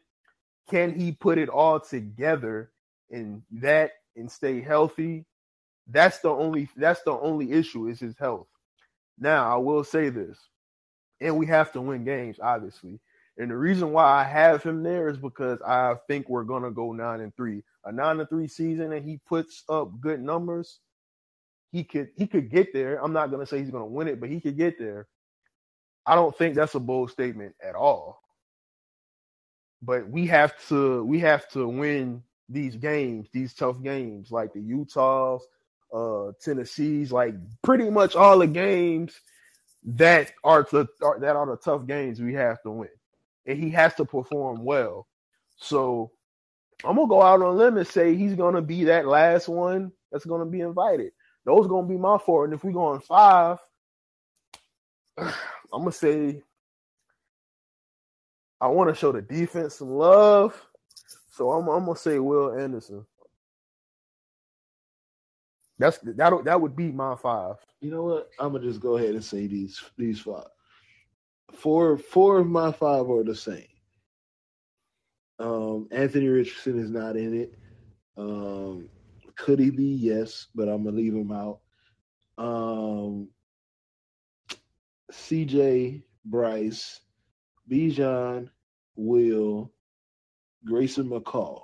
Can 0.69 0.93
he 0.97 1.11
put 1.11 1.37
it 1.37 1.49
all 1.49 1.79
together 1.79 2.71
and 3.11 3.43
that 3.51 3.91
and 4.15 4.31
stay 4.31 4.61
healthy? 4.61 5.25
That's 5.87 6.19
the 6.19 6.29
only 6.29 6.69
that's 6.77 7.03
the 7.03 7.13
only 7.13 7.51
issue 7.51 7.87
is 7.87 7.99
his 7.99 8.17
health. 8.17 8.47
Now 9.19 9.53
I 9.53 9.57
will 9.57 9.83
say 9.83 10.09
this, 10.09 10.37
and 11.21 11.37
we 11.37 11.45
have 11.47 11.71
to 11.73 11.81
win 11.81 12.03
games, 12.03 12.37
obviously. 12.41 12.99
And 13.37 13.49
the 13.49 13.57
reason 13.57 13.91
why 13.91 14.05
I 14.05 14.23
have 14.23 14.61
him 14.61 14.83
there 14.83 15.09
is 15.09 15.17
because 15.17 15.59
I 15.61 15.95
think 16.07 16.29
we're 16.29 16.43
gonna 16.43 16.71
go 16.71 16.91
nine 16.91 17.21
and 17.21 17.35
three. 17.35 17.63
A 17.85 17.91
nine 17.91 18.19
and 18.19 18.29
three 18.29 18.47
season, 18.47 18.93
and 18.93 19.07
he 19.07 19.19
puts 19.27 19.63
up 19.69 19.99
good 19.99 20.21
numbers. 20.21 20.79
He 21.71 21.83
could 21.83 22.09
he 22.15 22.27
could 22.27 22.51
get 22.51 22.73
there. 22.73 23.03
I'm 23.03 23.13
not 23.13 23.31
gonna 23.31 23.45
say 23.45 23.59
he's 23.59 23.71
gonna 23.71 23.85
win 23.85 24.07
it, 24.07 24.19
but 24.19 24.29
he 24.29 24.39
could 24.39 24.57
get 24.57 24.77
there. 24.77 25.07
I 26.05 26.15
don't 26.15 26.37
think 26.37 26.55
that's 26.55 26.75
a 26.75 26.79
bold 26.79 27.11
statement 27.11 27.55
at 27.61 27.75
all. 27.75 28.21
But 29.81 30.07
we 30.07 30.27
have 30.27 30.53
to 30.67 31.03
we 31.03 31.19
have 31.19 31.49
to 31.49 31.67
win 31.67 32.21
these 32.49 32.75
games, 32.75 33.27
these 33.33 33.53
tough 33.53 33.81
games, 33.81 34.31
like 34.31 34.53
the 34.53 34.61
Utahs, 34.61 35.41
uh, 35.93 36.31
Tennessee's, 36.41 37.11
like 37.11 37.33
pretty 37.63 37.89
much 37.89 38.15
all 38.15 38.37
the 38.37 38.47
games 38.47 39.19
that 39.85 40.31
are, 40.43 40.67
the, 40.71 40.87
are 41.01 41.19
that 41.19 41.35
are 41.35 41.45
the 41.45 41.57
tough 41.57 41.85
games 41.85 42.21
we 42.21 42.33
have 42.33 42.61
to 42.63 42.71
win, 42.71 42.89
and 43.45 43.59
he 43.59 43.69
has 43.71 43.93
to 43.95 44.05
perform 44.05 44.63
well. 44.63 45.07
So 45.57 46.11
I'm 46.83 46.95
gonna 46.95 47.07
go 47.07 47.21
out 47.21 47.41
on 47.41 47.47
a 47.47 47.51
limb 47.51 47.77
and 47.77 47.87
say 47.87 48.15
he's 48.15 48.35
gonna 48.35 48.61
be 48.61 48.85
that 48.85 49.07
last 49.07 49.47
one 49.47 49.91
that's 50.11 50.25
gonna 50.25 50.45
be 50.45 50.61
invited. 50.61 51.11
Those 51.45 51.67
gonna 51.67 51.87
be 51.87 51.97
my 51.97 52.17
four, 52.17 52.45
and 52.45 52.53
if 52.53 52.63
we 52.63 52.73
go 52.73 52.85
on 52.85 53.01
five, 53.01 53.59
I'm 55.17 55.33
gonna 55.71 55.91
say 55.91 56.41
I 58.61 58.67
want 58.67 58.89
to 58.89 58.95
show 58.95 59.11
the 59.11 59.21
defense 59.21 59.75
some 59.75 59.89
love, 59.91 60.55
so 61.31 61.51
I'm, 61.51 61.67
I'm 61.67 61.85
gonna 61.85 61.97
say 61.97 62.19
Will 62.19 62.57
Anderson. 62.57 63.05
That's 65.79 65.97
that. 65.99 66.43
That 66.45 66.61
would 66.61 66.75
be 66.75 66.91
my 66.91 67.15
five. 67.15 67.55
You 67.81 67.91
know 67.91 68.03
what? 68.03 68.29
I'm 68.39 68.53
gonna 68.53 68.63
just 68.65 68.79
go 68.81 68.97
ahead 68.97 69.15
and 69.15 69.23
say 69.23 69.47
these 69.47 69.81
these 69.97 70.19
five. 70.19 70.47
Four 71.53 71.97
four 71.97 72.39
of 72.39 72.47
my 72.47 72.71
five 72.71 73.09
are 73.09 73.23
the 73.23 73.35
same. 73.35 73.67
Um, 75.39 75.87
Anthony 75.91 76.27
Richardson 76.27 76.79
is 76.79 76.89
not 76.91 77.17
in 77.17 77.33
it. 77.41 77.53
Um, 78.17 78.89
could 79.35 79.59
he 79.59 79.71
be? 79.71 79.85
Yes, 79.85 80.47
but 80.55 80.67
I'm 80.69 80.83
gonna 80.83 80.95
leave 80.95 81.13
him 81.13 81.31
out. 81.31 81.59
Um, 82.37 83.29
CJ, 85.11 86.03
Bryce, 86.25 87.01
Bijan, 87.69 88.49
Will, 88.95 89.71
Grayson 90.65 91.09
McCall. 91.09 91.63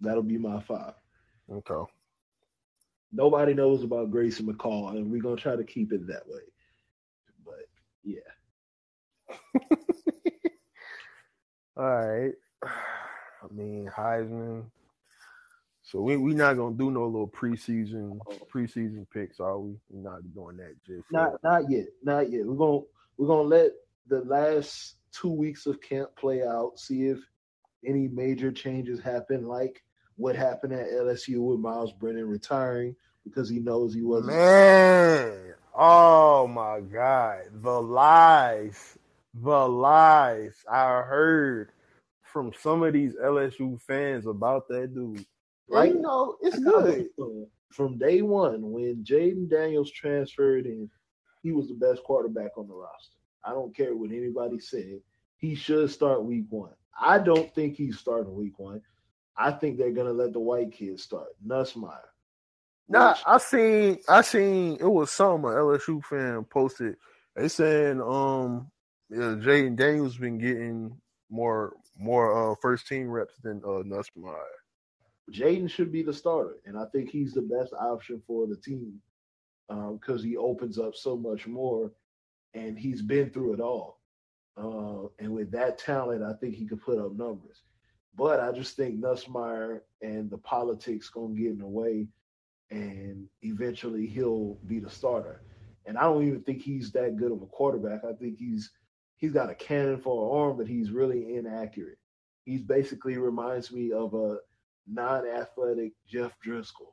That'll 0.00 0.22
be 0.22 0.38
my 0.38 0.60
five. 0.60 0.94
Okay. 1.50 1.92
Nobody 3.14 3.54
knows 3.54 3.84
about 3.84 4.10
Grayson 4.10 4.46
McCall, 4.46 4.90
and 4.90 5.10
we're 5.10 5.22
gonna 5.22 5.36
try 5.36 5.54
to 5.54 5.64
keep 5.64 5.92
it 5.92 6.06
that 6.08 6.26
way. 6.26 6.40
But 7.44 7.66
yeah, 8.02 8.20
All 11.76 11.84
right. 11.84 12.32
I 12.62 13.52
mean 13.52 13.88
Heisman. 13.94 14.64
So 15.82 16.00
we 16.00 16.16
we 16.16 16.34
not 16.34 16.56
gonna 16.56 16.74
do 16.74 16.90
no 16.90 17.04
little 17.04 17.28
preseason 17.28 18.18
oh. 18.26 18.38
preseason 18.52 19.06
picks, 19.12 19.38
are 19.38 19.58
we? 19.58 19.76
We're 19.90 20.10
not 20.10 20.22
doing 20.34 20.56
that 20.56 20.74
just 20.84 21.04
yet. 21.10 21.12
not 21.12 21.42
not 21.44 21.70
yet, 21.70 21.86
not 22.02 22.30
yet. 22.32 22.46
We're 22.46 22.56
gonna 22.56 22.80
we're 23.16 23.28
gonna 23.28 23.42
let 23.42 23.70
the 24.08 24.22
last 24.22 24.96
two 25.12 25.30
weeks 25.30 25.66
of 25.66 25.80
camp 25.80 26.10
play 26.16 26.42
out, 26.42 26.72
see 26.80 27.06
if 27.06 27.18
any 27.86 28.08
major 28.08 28.50
changes 28.50 28.98
happen, 28.98 29.46
like 29.46 29.83
what 30.16 30.36
happened 30.36 30.72
at 30.72 30.90
LSU 30.90 31.38
with 31.38 31.60
Myles 31.60 31.92
Brennan 31.92 32.28
retiring. 32.28 32.94
because 33.24 33.48
he 33.48 33.58
knows 33.58 33.94
he 33.94 34.02
wasn't. 34.02 34.36
Man, 34.36 35.54
oh 35.74 36.46
my 36.46 36.80
God, 36.80 37.40
the 37.52 37.80
lies, 37.82 38.98
the 39.34 39.68
lies 39.68 40.54
I 40.70 41.02
heard 41.02 41.72
from 42.22 42.52
some 42.60 42.82
of 42.82 42.92
these 42.92 43.14
LSU 43.14 43.80
fans 43.80 44.26
about 44.26 44.68
that 44.68 44.94
dude. 44.94 45.24
And, 45.70 45.94
you 45.94 46.00
know, 46.02 46.36
it's 46.42 46.58
good. 46.58 47.08
From 47.70 47.98
day 47.98 48.22
one, 48.22 48.70
when 48.70 49.02
Jayden 49.04 49.48
Daniels 49.50 49.90
transferred 49.90 50.66
in, 50.66 50.88
he 51.42 51.52
was 51.52 51.68
the 51.68 51.74
best 51.74 52.02
quarterback 52.04 52.56
on 52.56 52.68
the 52.68 52.74
roster. 52.74 53.16
I 53.44 53.50
don't 53.50 53.74
care 53.76 53.96
what 53.96 54.10
anybody 54.10 54.60
said. 54.60 55.00
He 55.38 55.54
should 55.54 55.90
start 55.90 56.24
week 56.24 56.44
one. 56.50 56.72
I 57.00 57.18
don't 57.18 57.52
think 57.54 57.76
he's 57.76 57.98
starting 57.98 58.34
week 58.34 58.58
one. 58.58 58.80
I 59.36 59.50
think 59.52 59.78
they're 59.78 59.92
gonna 59.92 60.12
let 60.12 60.32
the 60.32 60.40
white 60.40 60.72
kid 60.72 61.00
start. 61.00 61.28
Nussmeier. 61.44 61.98
Nah, 62.88 63.16
I 63.26 63.38
seen, 63.38 63.98
I 64.08 64.20
seen 64.20 64.76
it 64.78 64.84
was 64.84 65.10
some 65.10 65.42
LSU 65.42 66.04
fan 66.04 66.44
posted. 66.44 66.96
They 67.34 67.48
saying, 67.48 68.00
um, 68.00 68.70
yeah, 69.08 69.36
Jayden 69.38 69.76
Daniels 69.76 70.18
been 70.18 70.38
getting 70.38 70.96
more, 71.30 71.72
more 71.98 72.52
uh 72.52 72.54
first 72.60 72.86
team 72.86 73.08
reps 73.08 73.36
than 73.42 73.62
uh 73.64 73.82
Nussmeier. 73.82 74.36
Jayden 75.32 75.70
should 75.70 75.90
be 75.90 76.02
the 76.02 76.12
starter, 76.12 76.58
and 76.66 76.76
I 76.78 76.84
think 76.92 77.10
he's 77.10 77.32
the 77.32 77.42
best 77.42 77.72
option 77.72 78.22
for 78.26 78.46
the 78.46 78.56
team 78.56 79.00
because 79.68 80.22
he 80.22 80.36
opens 80.36 80.78
up 80.78 80.94
so 80.94 81.16
much 81.16 81.46
more, 81.46 81.90
and 82.52 82.78
he's 82.78 83.02
been 83.02 83.30
through 83.30 83.54
it 83.54 83.60
all. 83.60 84.00
Uh, 84.56 85.08
and 85.18 85.32
with 85.32 85.50
that 85.50 85.78
talent, 85.78 86.22
I 86.22 86.34
think 86.34 86.54
he 86.54 86.66
could 86.66 86.82
put 86.82 86.98
up 86.98 87.16
numbers. 87.16 87.62
But 88.16 88.40
I 88.40 88.52
just 88.52 88.76
think 88.76 89.00
Nussmeier 89.00 89.80
and 90.02 90.30
the 90.30 90.38
politics 90.38 91.08
gonna 91.08 91.34
get 91.34 91.52
in 91.52 91.58
the 91.58 91.66
way, 91.66 92.08
and 92.70 93.28
eventually 93.42 94.06
he'll 94.06 94.54
be 94.66 94.78
the 94.78 94.90
starter. 94.90 95.42
And 95.86 95.98
I 95.98 96.02
don't 96.04 96.26
even 96.26 96.42
think 96.42 96.62
he's 96.62 96.92
that 96.92 97.16
good 97.16 97.32
of 97.32 97.42
a 97.42 97.46
quarterback. 97.46 98.04
I 98.04 98.12
think 98.14 98.38
he's 98.38 98.70
he's 99.16 99.32
got 99.32 99.50
a 99.50 99.54
cannon 99.54 99.98
for 99.98 100.24
an 100.24 100.40
arm, 100.40 100.56
but 100.56 100.66
he's 100.66 100.90
really 100.90 101.36
inaccurate. 101.36 101.98
He's 102.44 102.62
basically 102.62 103.16
reminds 103.16 103.72
me 103.72 103.92
of 103.92 104.14
a 104.14 104.38
non-athletic 104.86 105.92
Jeff 106.06 106.32
Driskel. 106.46 106.92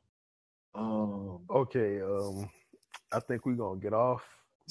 Um, 0.73 1.41
Okay, 1.49 2.01
um, 2.01 2.49
I 3.11 3.19
think 3.19 3.45
we're 3.45 3.53
gonna 3.53 3.79
get 3.79 3.93
off. 3.93 4.23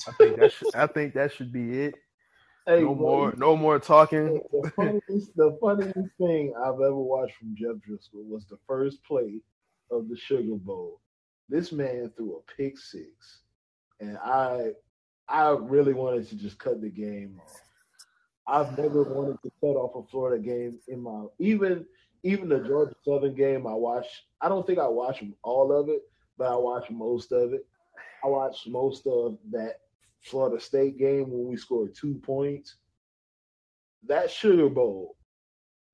I 0.08 0.12
think 0.12 0.38
that 0.38 0.52
should, 0.52 0.74
I 0.74 0.86
think 0.86 1.14
that 1.14 1.32
should 1.32 1.52
be 1.52 1.82
it. 1.82 1.94
Hey, 2.70 2.82
No 2.82 2.94
more, 2.94 3.34
no 3.36 3.56
more 3.56 3.80
talking. 3.80 4.40
The 4.52 4.70
funniest, 4.76 5.34
the 5.34 5.58
funniest 5.60 5.98
thing 6.18 6.54
I've 6.56 6.74
ever 6.74 6.94
watched 6.94 7.34
from 7.34 7.56
Jeff 7.56 7.76
Driskel 7.78 8.24
was 8.28 8.46
the 8.46 8.58
first 8.64 9.02
play 9.02 9.40
of 9.90 10.08
the 10.08 10.16
Sugar 10.16 10.54
Bowl. 10.54 11.00
This 11.48 11.72
man 11.72 12.12
threw 12.16 12.36
a 12.36 12.52
pick 12.56 12.78
six, 12.78 13.40
and 13.98 14.16
I, 14.18 14.70
I 15.28 15.50
really 15.50 15.94
wanted 15.94 16.28
to 16.28 16.36
just 16.36 16.60
cut 16.60 16.80
the 16.80 16.90
game 16.90 17.40
off. 17.42 17.60
I've 18.46 18.78
never 18.78 19.02
wanted 19.02 19.38
to 19.42 19.50
cut 19.60 19.74
off 19.74 19.96
a 19.96 20.08
Florida 20.08 20.40
game 20.40 20.78
in 20.86 21.00
my 21.00 21.24
even 21.40 21.84
even 22.22 22.48
the 22.48 22.60
Georgia 22.60 22.94
Southern 23.04 23.34
game. 23.34 23.66
I 23.66 23.74
watched. 23.74 24.26
I 24.40 24.48
don't 24.48 24.64
think 24.64 24.78
I 24.78 24.86
watched 24.86 25.24
all 25.42 25.72
of 25.72 25.88
it, 25.88 26.02
but 26.38 26.46
I 26.52 26.54
watched 26.54 26.92
most 26.92 27.32
of 27.32 27.52
it. 27.52 27.66
I 28.22 28.28
watched 28.28 28.68
most 28.68 29.08
of 29.08 29.38
that 29.50 29.80
Florida 30.22 30.60
State 30.60 30.98
game 30.98 31.30
when 31.30 31.48
we 31.48 31.56
scored 31.56 31.94
two 31.94 32.14
points. 32.22 32.76
That 34.06 34.30
Sugar 34.30 34.68
Bowl, 34.68 35.16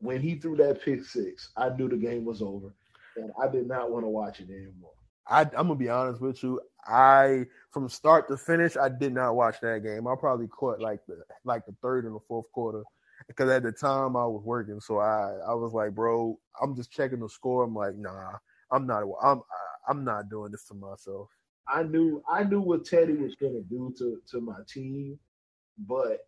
when 0.00 0.20
he 0.20 0.36
threw 0.36 0.56
that 0.56 0.82
pick 0.82 1.04
six, 1.04 1.50
I 1.56 1.70
knew 1.70 1.88
the 1.88 1.96
game 1.96 2.24
was 2.24 2.42
over, 2.42 2.74
and 3.16 3.30
I 3.40 3.48
did 3.48 3.66
not 3.66 3.90
want 3.90 4.04
to 4.04 4.08
watch 4.08 4.40
it 4.40 4.50
anymore. 4.50 4.92
I, 5.28 5.42
I'm 5.42 5.66
gonna 5.66 5.74
be 5.74 5.88
honest 5.88 6.20
with 6.20 6.42
you. 6.42 6.60
I 6.86 7.46
from 7.70 7.88
start 7.88 8.28
to 8.28 8.36
finish, 8.36 8.76
I 8.76 8.88
did 8.88 9.12
not 9.12 9.34
watch 9.34 9.56
that 9.60 9.82
game. 9.82 10.06
I 10.06 10.14
probably 10.18 10.46
caught 10.46 10.80
like 10.80 11.00
the 11.06 11.22
like 11.44 11.66
the 11.66 11.74
third 11.82 12.04
and 12.04 12.14
the 12.14 12.20
fourth 12.28 12.50
quarter 12.52 12.84
because 13.26 13.50
at 13.50 13.62
the 13.64 13.72
time 13.72 14.16
I 14.16 14.26
was 14.26 14.44
working. 14.44 14.80
So 14.80 14.98
I 14.98 15.32
I 15.48 15.54
was 15.54 15.72
like, 15.72 15.94
bro, 15.94 16.38
I'm 16.62 16.76
just 16.76 16.92
checking 16.92 17.20
the 17.20 17.28
score. 17.28 17.64
I'm 17.64 17.74
like, 17.74 17.96
nah, 17.96 18.32
I'm 18.70 18.86
not. 18.86 19.02
I'm 19.22 19.42
I'm 19.88 20.04
not 20.04 20.28
doing 20.28 20.52
this 20.52 20.64
to 20.66 20.74
myself, 20.74 21.30
I 21.68 21.82
knew 21.82 22.22
I 22.30 22.44
knew 22.44 22.60
what 22.60 22.84
Teddy 22.84 23.14
was 23.14 23.34
going 23.34 23.54
to 23.54 23.62
do 23.62 23.94
to 23.98 24.20
to 24.30 24.40
my 24.40 24.58
team, 24.68 25.18
but 25.78 26.26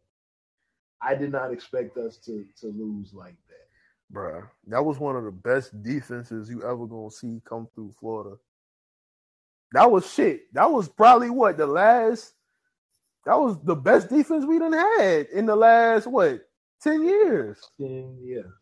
I 1.00 1.14
did 1.14 1.30
not 1.32 1.52
expect 1.52 1.96
us 1.96 2.16
to 2.18 2.44
to 2.60 2.66
lose 2.66 3.12
like 3.14 3.36
that. 3.48 4.14
bruh. 4.16 4.48
That 4.66 4.84
was 4.84 4.98
one 4.98 5.16
of 5.16 5.24
the 5.24 5.30
best 5.30 5.80
defenses 5.82 6.50
you 6.50 6.62
ever 6.62 6.86
gonna 6.86 7.10
see 7.10 7.40
come 7.44 7.68
through 7.74 7.94
Florida. 8.00 8.36
That 9.72 9.90
was 9.90 10.10
shit. 10.12 10.52
That 10.54 10.70
was 10.70 10.88
probably 10.88 11.30
what 11.30 11.56
the 11.56 11.66
last. 11.66 12.34
That 13.26 13.38
was 13.38 13.58
the 13.62 13.76
best 13.76 14.08
defense 14.08 14.44
we 14.46 14.58
done 14.58 14.72
had 14.72 15.26
in 15.26 15.46
the 15.46 15.56
last 15.56 16.06
what 16.06 16.48
ten 16.82 17.04
years. 17.04 17.60
Ten 17.78 18.16
years. 18.22 18.52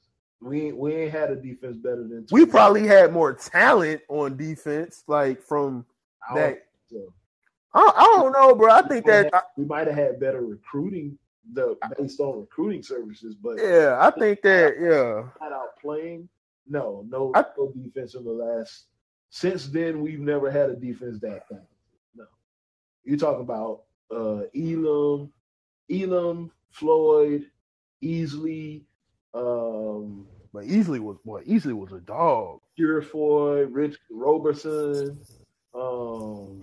we 0.40 0.72
we 0.72 0.94
ain't 0.94 1.12
had 1.12 1.30
a 1.30 1.36
defense 1.36 1.76
better 1.76 2.02
than 2.02 2.26
We 2.30 2.44
probably 2.44 2.86
had 2.86 3.12
more 3.12 3.32
talent 3.32 4.02
on 4.08 4.36
defense, 4.36 5.04
like 5.06 5.40
from 5.40 5.86
that. 6.34 6.66
so. 6.90 7.12
I, 7.74 7.92
I 7.94 8.16
don't 8.16 8.32
know, 8.32 8.54
bro. 8.54 8.70
I 8.70 8.82
think 8.88 9.04
that 9.06 9.30
we 9.56 9.64
might 9.64 9.86
have 9.86 9.96
had 9.96 10.18
better 10.18 10.40
recruiting 10.40 11.18
the 11.52 11.76
based 11.98 12.20
on 12.20 12.40
recruiting 12.40 12.82
services, 12.82 13.34
but 13.34 13.58
yeah, 13.58 13.98
I 14.00 14.10
think 14.18 14.42
that 14.42 14.74
yeah. 14.80 15.46
out 15.46 15.78
playing, 15.80 16.28
no, 16.66 17.04
no, 17.08 17.32
I- 17.34 17.44
no 17.56 17.72
defense 17.72 18.14
in 18.14 18.24
the 18.24 18.30
last. 18.30 18.86
Since 19.30 19.66
then, 19.66 20.00
we've 20.00 20.20
never 20.20 20.50
had 20.50 20.70
a 20.70 20.76
defense 20.76 21.18
that 21.20 21.46
talented. 21.48 21.68
No, 22.14 22.24
you 23.04 23.16
talk 23.18 23.40
about 23.40 23.82
uh, 24.10 24.42
Elam, 24.56 25.32
Elam, 25.90 26.50
Floyd, 26.70 27.46
Easley, 28.02 28.82
um, 29.34 30.26
But 30.52 30.64
Easley 30.64 31.00
was 31.00 31.18
what 31.24 31.44
Easley 31.44 31.74
was 31.74 31.92
a 31.92 32.00
dog. 32.00 32.60
Purifoy, 32.78 33.66
Rich 33.70 33.98
Roberson, 34.10 35.18
um, 35.76 36.62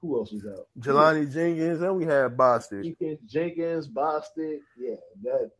who 0.00 0.18
else 0.18 0.32
was 0.32 0.46
out? 0.46 0.68
Jelani 0.78 1.32
Jenkins, 1.32 1.82
and 1.82 1.96
we 1.96 2.04
had 2.04 2.36
Bostic. 2.36 2.84
Jenkins, 2.84 3.18
Jenkins, 3.26 3.88
Bostic. 3.88 4.58
Yeah, 4.78 4.96
that 5.22 5.50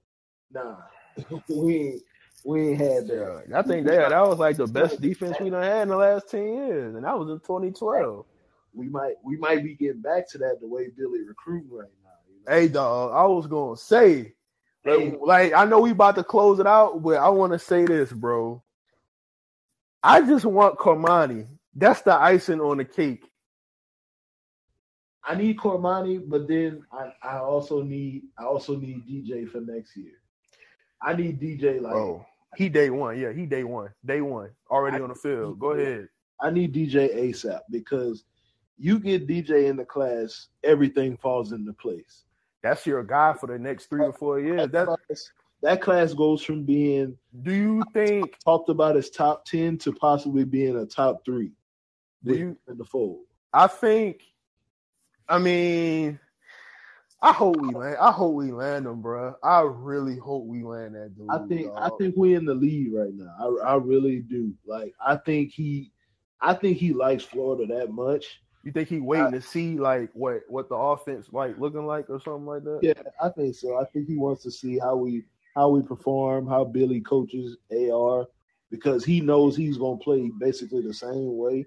nah. 0.52 0.76
we 1.48 2.00
we 2.44 2.68
ain't 2.68 2.78
had 2.78 3.06
that. 3.08 3.44
Yeah, 3.48 3.58
I 3.58 3.62
think 3.62 3.86
that 3.86 4.10
that 4.10 4.26
was 4.26 4.38
like 4.38 4.56
the 4.56 4.66
best 4.66 5.00
defense 5.00 5.36
we 5.40 5.50
done 5.50 5.62
had 5.62 5.82
in 5.82 5.88
the 5.88 5.96
last 5.96 6.30
ten 6.30 6.46
years, 6.46 6.94
and 6.94 7.04
that 7.04 7.18
was 7.18 7.28
in 7.28 7.40
2012. 7.40 8.24
We 8.74 8.88
might 8.88 9.14
we 9.24 9.36
might 9.36 9.64
be 9.64 9.74
getting 9.74 10.02
back 10.02 10.28
to 10.30 10.38
that 10.38 10.58
the 10.60 10.68
way 10.68 10.88
Billy 10.96 11.22
recruiting 11.26 11.70
right 11.70 11.88
now. 12.04 12.10
You 12.28 12.34
know? 12.46 12.60
Hey, 12.60 12.68
dog, 12.68 13.12
I 13.14 13.26
was 13.26 13.46
gonna 13.46 13.76
say, 13.76 14.34
like, 14.84 14.98
Hey. 14.98 15.16
like, 15.20 15.52
I 15.54 15.64
know 15.64 15.80
we 15.80 15.90
about 15.92 16.16
to 16.16 16.24
close 16.24 16.60
it 16.60 16.66
out, 16.66 17.02
but 17.02 17.16
I 17.16 17.30
want 17.30 17.52
to 17.54 17.58
say 17.58 17.86
this, 17.86 18.12
bro. 18.12 18.62
I 20.02 20.20
just 20.20 20.44
want 20.44 20.78
Cormani. 20.78 21.46
That's 21.74 22.02
the 22.02 22.14
icing 22.14 22.60
on 22.60 22.78
the 22.78 22.84
cake. 22.84 23.24
I 25.24 25.34
need 25.34 25.58
Cormani, 25.58 26.22
but 26.24 26.46
then 26.46 26.82
I, 26.92 27.12
I 27.22 27.38
also 27.38 27.82
need 27.82 28.22
I 28.38 28.44
also 28.44 28.76
need 28.76 29.06
DJ 29.08 29.48
for 29.50 29.60
next 29.60 29.96
year. 29.96 30.12
I 31.02 31.14
need 31.14 31.40
DJ 31.40 31.80
like 31.80 31.92
Bro, 31.92 32.24
he 32.56 32.68
day 32.68 32.90
one. 32.90 33.18
Yeah, 33.18 33.32
he 33.32 33.44
day 33.44 33.64
one. 33.64 33.90
Day 34.04 34.20
one. 34.20 34.50
Already 34.70 34.98
I- 34.98 35.00
on 35.00 35.08
the 35.08 35.14
field. 35.14 35.58
Go 35.58 35.72
ahead. 35.72 36.08
I 36.40 36.50
need 36.50 36.74
DJ 36.74 37.14
ASAP 37.16 37.60
because 37.70 38.24
you 38.78 38.98
get 38.98 39.26
DJ 39.26 39.68
in 39.68 39.76
the 39.76 39.86
class, 39.86 40.48
everything 40.62 41.16
falls 41.16 41.52
into 41.52 41.72
place. 41.72 42.24
That's 42.62 42.84
your 42.86 43.02
guy 43.02 43.32
for 43.32 43.46
the 43.46 43.58
next 43.58 43.86
three 43.86 44.04
or 44.04 44.12
four 44.12 44.38
years. 44.38 44.70
That 44.70 44.86
class, 44.86 45.30
that 45.62 45.80
class 45.80 46.12
goes 46.14 46.42
from 46.42 46.64
being 46.64 47.16
do 47.42 47.54
you 47.54 47.82
think 47.92 48.38
talked 48.44 48.68
about 48.68 48.96
as 48.96 49.10
top 49.10 49.44
ten 49.44 49.78
to 49.78 49.92
possibly 49.92 50.44
being 50.44 50.76
a 50.76 50.86
top 50.86 51.24
three 51.24 51.52
do 52.24 52.34
you 52.34 52.58
in 52.68 52.76
the 52.76 52.84
fold. 52.84 53.24
I 53.52 53.66
think 53.66 54.22
I 55.28 55.38
mean 55.38 56.18
I 57.22 57.32
hope 57.32 57.56
we 57.56 57.72
land 57.72 57.96
I 58.00 58.10
hope 58.10 58.34
we 58.34 58.52
land 58.52 58.86
him, 58.86 59.00
bro. 59.00 59.34
I 59.42 59.60
really 59.62 60.18
hope 60.18 60.44
we 60.44 60.62
land 60.62 60.94
that 60.94 61.16
dude. 61.16 61.28
I 61.30 61.46
think 61.46 61.70
I 61.76 61.90
think 61.98 62.14
we're 62.16 62.36
in 62.36 62.44
the 62.44 62.54
lead 62.54 62.92
right 62.92 63.12
now. 63.12 63.32
I, 63.40 63.72
I 63.72 63.76
really 63.76 64.20
do. 64.20 64.52
Like 64.66 64.94
I 65.04 65.16
think 65.16 65.52
he 65.52 65.92
I 66.40 66.54
think 66.54 66.76
he 66.76 66.92
likes 66.92 67.24
Florida 67.24 67.74
that 67.74 67.90
much. 67.90 68.40
you 68.64 68.72
think 68.72 68.88
he 68.88 69.00
waiting 69.00 69.32
to 69.32 69.40
see 69.40 69.78
like 69.78 70.10
what 70.12 70.42
what 70.48 70.68
the 70.68 70.74
offense 70.74 71.28
like 71.32 71.58
looking 71.58 71.86
like 71.86 72.10
or 72.10 72.20
something 72.20 72.46
like 72.46 72.64
that? 72.64 72.80
Yeah, 72.82 72.92
I 73.22 73.30
think 73.30 73.54
so. 73.54 73.80
I 73.80 73.84
think 73.86 74.08
he 74.08 74.16
wants 74.16 74.42
to 74.42 74.50
see 74.50 74.78
how 74.78 74.96
we 74.96 75.24
how 75.56 75.70
we 75.70 75.80
perform, 75.82 76.46
how 76.46 76.64
Billy 76.64 77.00
coaches 77.00 77.56
AR, 77.72 78.26
because 78.70 79.04
he 79.04 79.22
knows 79.22 79.56
he's 79.56 79.78
gonna 79.78 79.96
play 79.96 80.30
basically 80.38 80.82
the 80.82 80.92
same 80.94 81.36
way. 81.38 81.66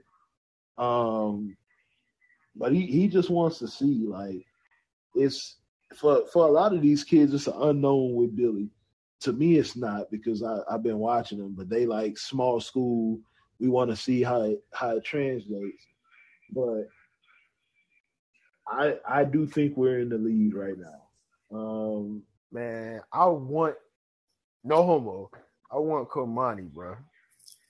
Um, 0.78 1.58
but 2.56 2.72
he 2.72 2.86
he 2.86 3.08
just 3.08 3.32
wants 3.32 3.58
to 3.60 3.68
see 3.68 4.06
like 4.06 4.46
it's 5.16 5.58
for 5.96 6.28
for 6.32 6.48
a 6.48 6.52
lot 6.52 6.74
of 6.74 6.84
these 6.84 7.04
kids, 7.04 7.34
it's 7.34 7.48
an 7.48 7.56
unknown 7.60 8.14
with 8.14 8.36
Billy. 8.36 8.70
To 9.22 9.34
me, 9.34 9.58
it's 9.58 9.76
not 9.76 10.10
because 10.12 10.44
I, 10.44 10.60
I've 10.70 10.84
been 10.84 11.00
watching 11.00 11.40
them, 11.40 11.56
but 11.58 11.68
they 11.68 11.86
like 11.88 12.18
small 12.18 12.62
school. 12.62 13.20
we 13.60 13.70
want 13.70 13.90
to 13.90 13.96
see 13.96 14.22
how 14.22 14.44
it 14.44 14.64
how 14.72 14.96
it 14.98 15.04
translates. 15.04 15.84
But 16.52 16.88
I 18.68 19.00
I 19.08 19.24
do 19.24 19.48
think 19.48 19.76
we're 19.76 20.00
in 20.00 20.10
the 20.10 20.18
lead 20.20 20.54
right 20.54 20.78
now. 20.78 21.58
Um, 21.58 22.24
Man, 22.52 23.02
I 23.14 23.26
want 23.28 23.76
no 24.64 24.84
homo. 24.84 25.30
I 25.72 25.78
want 25.78 26.10
Cormani, 26.10 26.68
bro, 26.72 26.96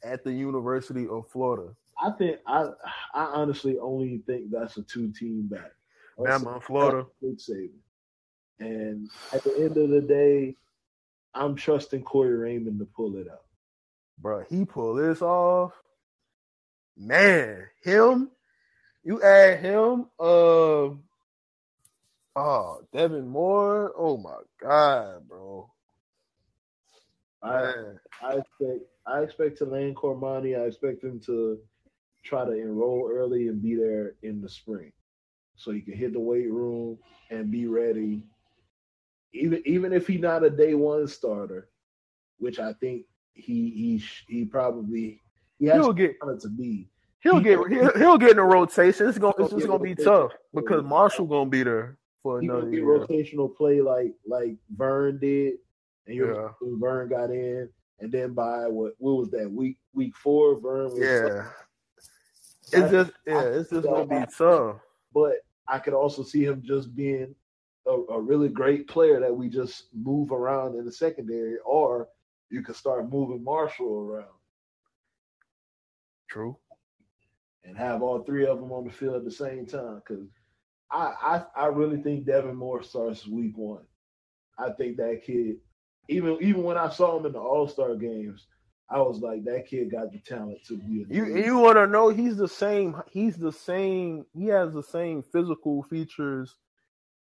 at 0.04 0.24
the 0.24 0.32
University 0.32 1.08
of 1.08 1.28
Florida. 1.30 1.76
I 2.02 2.12
think 2.12 2.40
I 2.48 2.70
I 3.14 3.24
honestly 3.26 3.78
only 3.80 4.22
think 4.26 4.52
that's 4.52 4.78
a 4.78 4.84
two 4.84 5.12
team 5.12 5.48
back. 5.48 5.72
Bama 6.18 6.56
and 6.56 6.64
Florida. 6.64 7.06
Nick 7.22 7.40
Saban. 7.40 7.70
And 8.60 9.10
at 9.34 9.44
the 9.44 9.56
end 9.58 9.78
of 9.78 9.90
the 9.90 10.02
day, 10.02 10.56
I'm 11.34 11.56
trusting 11.56 12.04
Corey 12.04 12.36
Raymond 12.36 12.80
to 12.80 12.86
pull 12.86 13.18
it 13.18 13.28
out. 13.30 13.44
Bro, 14.18 14.46
he 14.50 14.66
pull 14.66 14.96
this 14.96 15.22
off. 15.22 15.74
Man, 16.98 17.66
him, 17.82 18.30
you 19.04 19.22
add 19.24 19.60
him, 19.60 20.08
uh 20.20 20.90
oh, 22.40 22.82
Devin 22.94 23.28
Moore. 23.28 23.94
Oh 23.98 24.18
my 24.18 24.38
god, 24.62 25.28
bro. 25.28 25.72
I 27.44 27.74
I 28.24 28.34
expect 28.34 28.82
I 29.08 29.22
expect 29.22 29.58
to 29.60 29.66
land 29.66 29.96
Cormani. 29.96 30.60
I 30.60 30.66
expect 30.66 31.04
him 31.04 31.22
to 31.26 31.60
try 32.26 32.46
to 32.46 32.52
enroll 32.52 33.10
early 33.12 33.48
and 33.48 33.62
be 33.62 33.76
there 33.76 34.16
in 34.24 34.42
the 34.42 34.50
spring, 34.50 34.92
so 35.56 35.72
he 35.72 35.82
can 35.82 35.96
hit 35.96 36.14
the 36.14 36.20
weight 36.20 36.52
room 36.52 36.98
and 37.32 37.52
be 37.52 37.68
ready. 37.68 38.24
Even 39.34 39.64
even 39.66 39.94
if 39.94 40.08
he's 40.08 40.22
not 40.22 40.44
a 40.44 40.50
day 40.50 40.76
one 40.76 41.08
starter, 41.08 41.70
which 42.40 42.60
I 42.60 42.74
think 42.74 43.06
he 43.34 43.72
he 43.72 44.04
he 44.28 44.46
probably 44.46 45.22
he 45.60 45.68
has 45.68 45.84
He'll 45.84 45.94
get 45.94 46.16
to 46.42 46.50
be. 46.50 46.90
he'll 47.22 47.42
get 47.42 47.60
he'll, 47.70 47.94
he'll 47.98 48.18
get 48.18 48.32
in 48.32 48.38
the 48.38 48.44
rotation. 48.44 49.08
It's 49.10 49.20
gonna 49.20 49.36
it's 49.40 49.52
just 49.52 49.68
gonna 49.68 49.80
be 49.80 49.96
tough 49.96 50.32
because 50.54 50.84
Marshall 50.84 51.28
gonna 51.28 51.50
be 51.50 51.64
there 51.64 51.99
for 52.24 52.42
He 52.42 52.48
another 52.48 52.70
year. 52.72 52.84
rotational 52.86 53.56
play 53.56 53.82
like 53.82 54.14
like 54.26 54.56
Vern 54.76 55.20
did, 55.20 55.56
and 56.08 56.16
you 56.16 56.28
Yeah. 56.34 56.50
Vern 56.62 57.10
got 57.10 57.32
in, 57.32 57.70
and 58.00 58.12
then 58.12 58.34
by 58.34 58.68
what 58.68 58.94
what 58.98 59.18
was 59.18 59.30
that 59.32 59.50
week 59.52 59.78
week 59.94 60.16
four, 60.16 60.60
Vern 60.60 60.90
was 60.92 61.00
Yeah. 61.00 61.50
It's 62.72 62.92
just 62.92 63.12
yeah, 63.26 63.42
it's 63.44 63.70
just 63.70 63.84
gonna 63.88 64.06
be 64.06 64.26
tough. 64.38 64.80
but 65.14 65.38
I 65.68 65.80
could 65.80 65.94
also 65.94 66.24
see 66.24 66.44
him 66.46 66.62
just 66.64 66.96
being 66.96 67.34
a, 67.88 67.92
a 67.92 68.20
really 68.22 68.50
great 68.50 68.88
player 68.88 69.20
that 69.20 69.36
we 69.36 69.50
just 69.50 69.88
move 69.94 70.32
around 70.32 70.76
in 70.76 70.86
the 70.86 70.92
secondary, 70.92 71.58
or 71.66 72.10
you 72.52 72.62
could 72.62 72.76
start 72.76 73.10
moving 73.10 73.44
Marshall 73.44 74.00
around 74.02 74.34
True. 76.28 76.58
and 77.64 77.78
have 77.78 78.02
all 78.04 78.24
three 78.24 78.46
of 78.46 78.60
them 78.60 78.72
on 78.72 78.86
the 78.86 78.92
field 78.92 79.16
at 79.16 79.24
the 79.26 79.32
same 79.32 79.66
time. 79.66 80.02
Because 80.08 80.28
I, 80.92 81.44
I 81.56 81.64
I 81.64 81.66
really 81.68 82.02
think 82.02 82.26
Devin 82.26 82.56
Moore 82.56 82.84
starts 82.84 83.28
week 83.28 83.58
one. 83.58 83.84
I 84.58 84.72
think 84.72 84.98
that 84.98 85.22
kid, 85.26 85.58
even 86.08 86.38
even 86.42 86.64
when 86.64 86.78
I 86.78 86.90
saw 86.90 87.18
him 87.18 87.26
in 87.26 87.34
the 87.34 87.40
All 87.40 87.68
Star 87.68 87.96
games, 87.96 88.48
I 88.90 89.00
was 89.02 89.20
like, 89.20 89.44
that 89.46 89.68
kid 89.68 89.92
got 89.92 90.12
the 90.12 90.20
talent 90.20 90.66
to 90.68 90.78
be. 90.78 91.06
A 91.10 91.14
You 91.14 91.38
you 91.38 91.58
want 91.58 91.78
to 91.78 91.88
know 91.88 92.10
he's 92.10 92.38
the 92.38 92.48
same. 92.48 92.96
He's 93.12 93.38
the 93.38 93.52
same. 93.52 94.26
He 94.34 94.48
has 94.48 94.74
the 94.74 94.84
same 94.84 95.22
physical 95.22 95.84
features, 95.84 96.56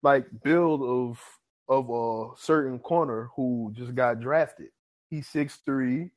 like 0.03 0.27
build 0.43 0.83
of 0.83 1.19
of 1.67 1.89
a 1.89 2.39
certain 2.39 2.79
corner 2.79 3.29
who 3.35 3.73
just 3.75 3.95
got 3.95 4.19
drafted. 4.19 4.69
He's 5.09 5.27
six 5.27 5.57
three. 5.65 6.11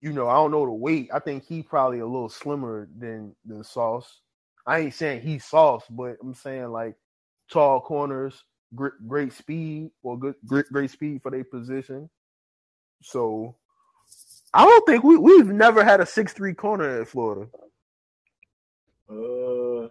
You 0.00 0.12
know, 0.12 0.28
I 0.28 0.34
don't 0.34 0.50
know 0.50 0.66
the 0.66 0.72
weight. 0.72 1.10
I 1.12 1.20
think 1.20 1.44
he 1.46 1.62
probably 1.62 2.00
a 2.00 2.06
little 2.06 2.28
slimmer 2.28 2.88
than 2.98 3.34
than 3.44 3.62
Sauce. 3.62 4.20
I 4.66 4.80
ain't 4.80 4.94
saying 4.94 5.22
he's 5.22 5.44
Sauce, 5.44 5.84
but 5.90 6.16
I'm 6.22 6.34
saying 6.34 6.68
like 6.68 6.96
tall 7.50 7.80
corners, 7.80 8.44
great, 8.74 8.94
great 9.06 9.32
speed 9.32 9.90
or 10.02 10.18
good 10.18 10.36
great, 10.46 10.66
great 10.72 10.90
speed 10.90 11.22
for 11.22 11.30
their 11.30 11.44
position. 11.44 12.10
So 13.02 13.56
I 14.54 14.64
don't 14.64 14.86
think 14.86 15.04
we 15.04 15.16
we've 15.18 15.46
never 15.48 15.84
had 15.84 16.00
a 16.00 16.06
six 16.06 16.32
three 16.32 16.54
corner 16.54 17.02
at 17.02 17.08
Florida. 17.08 17.48
uh, 19.10 19.88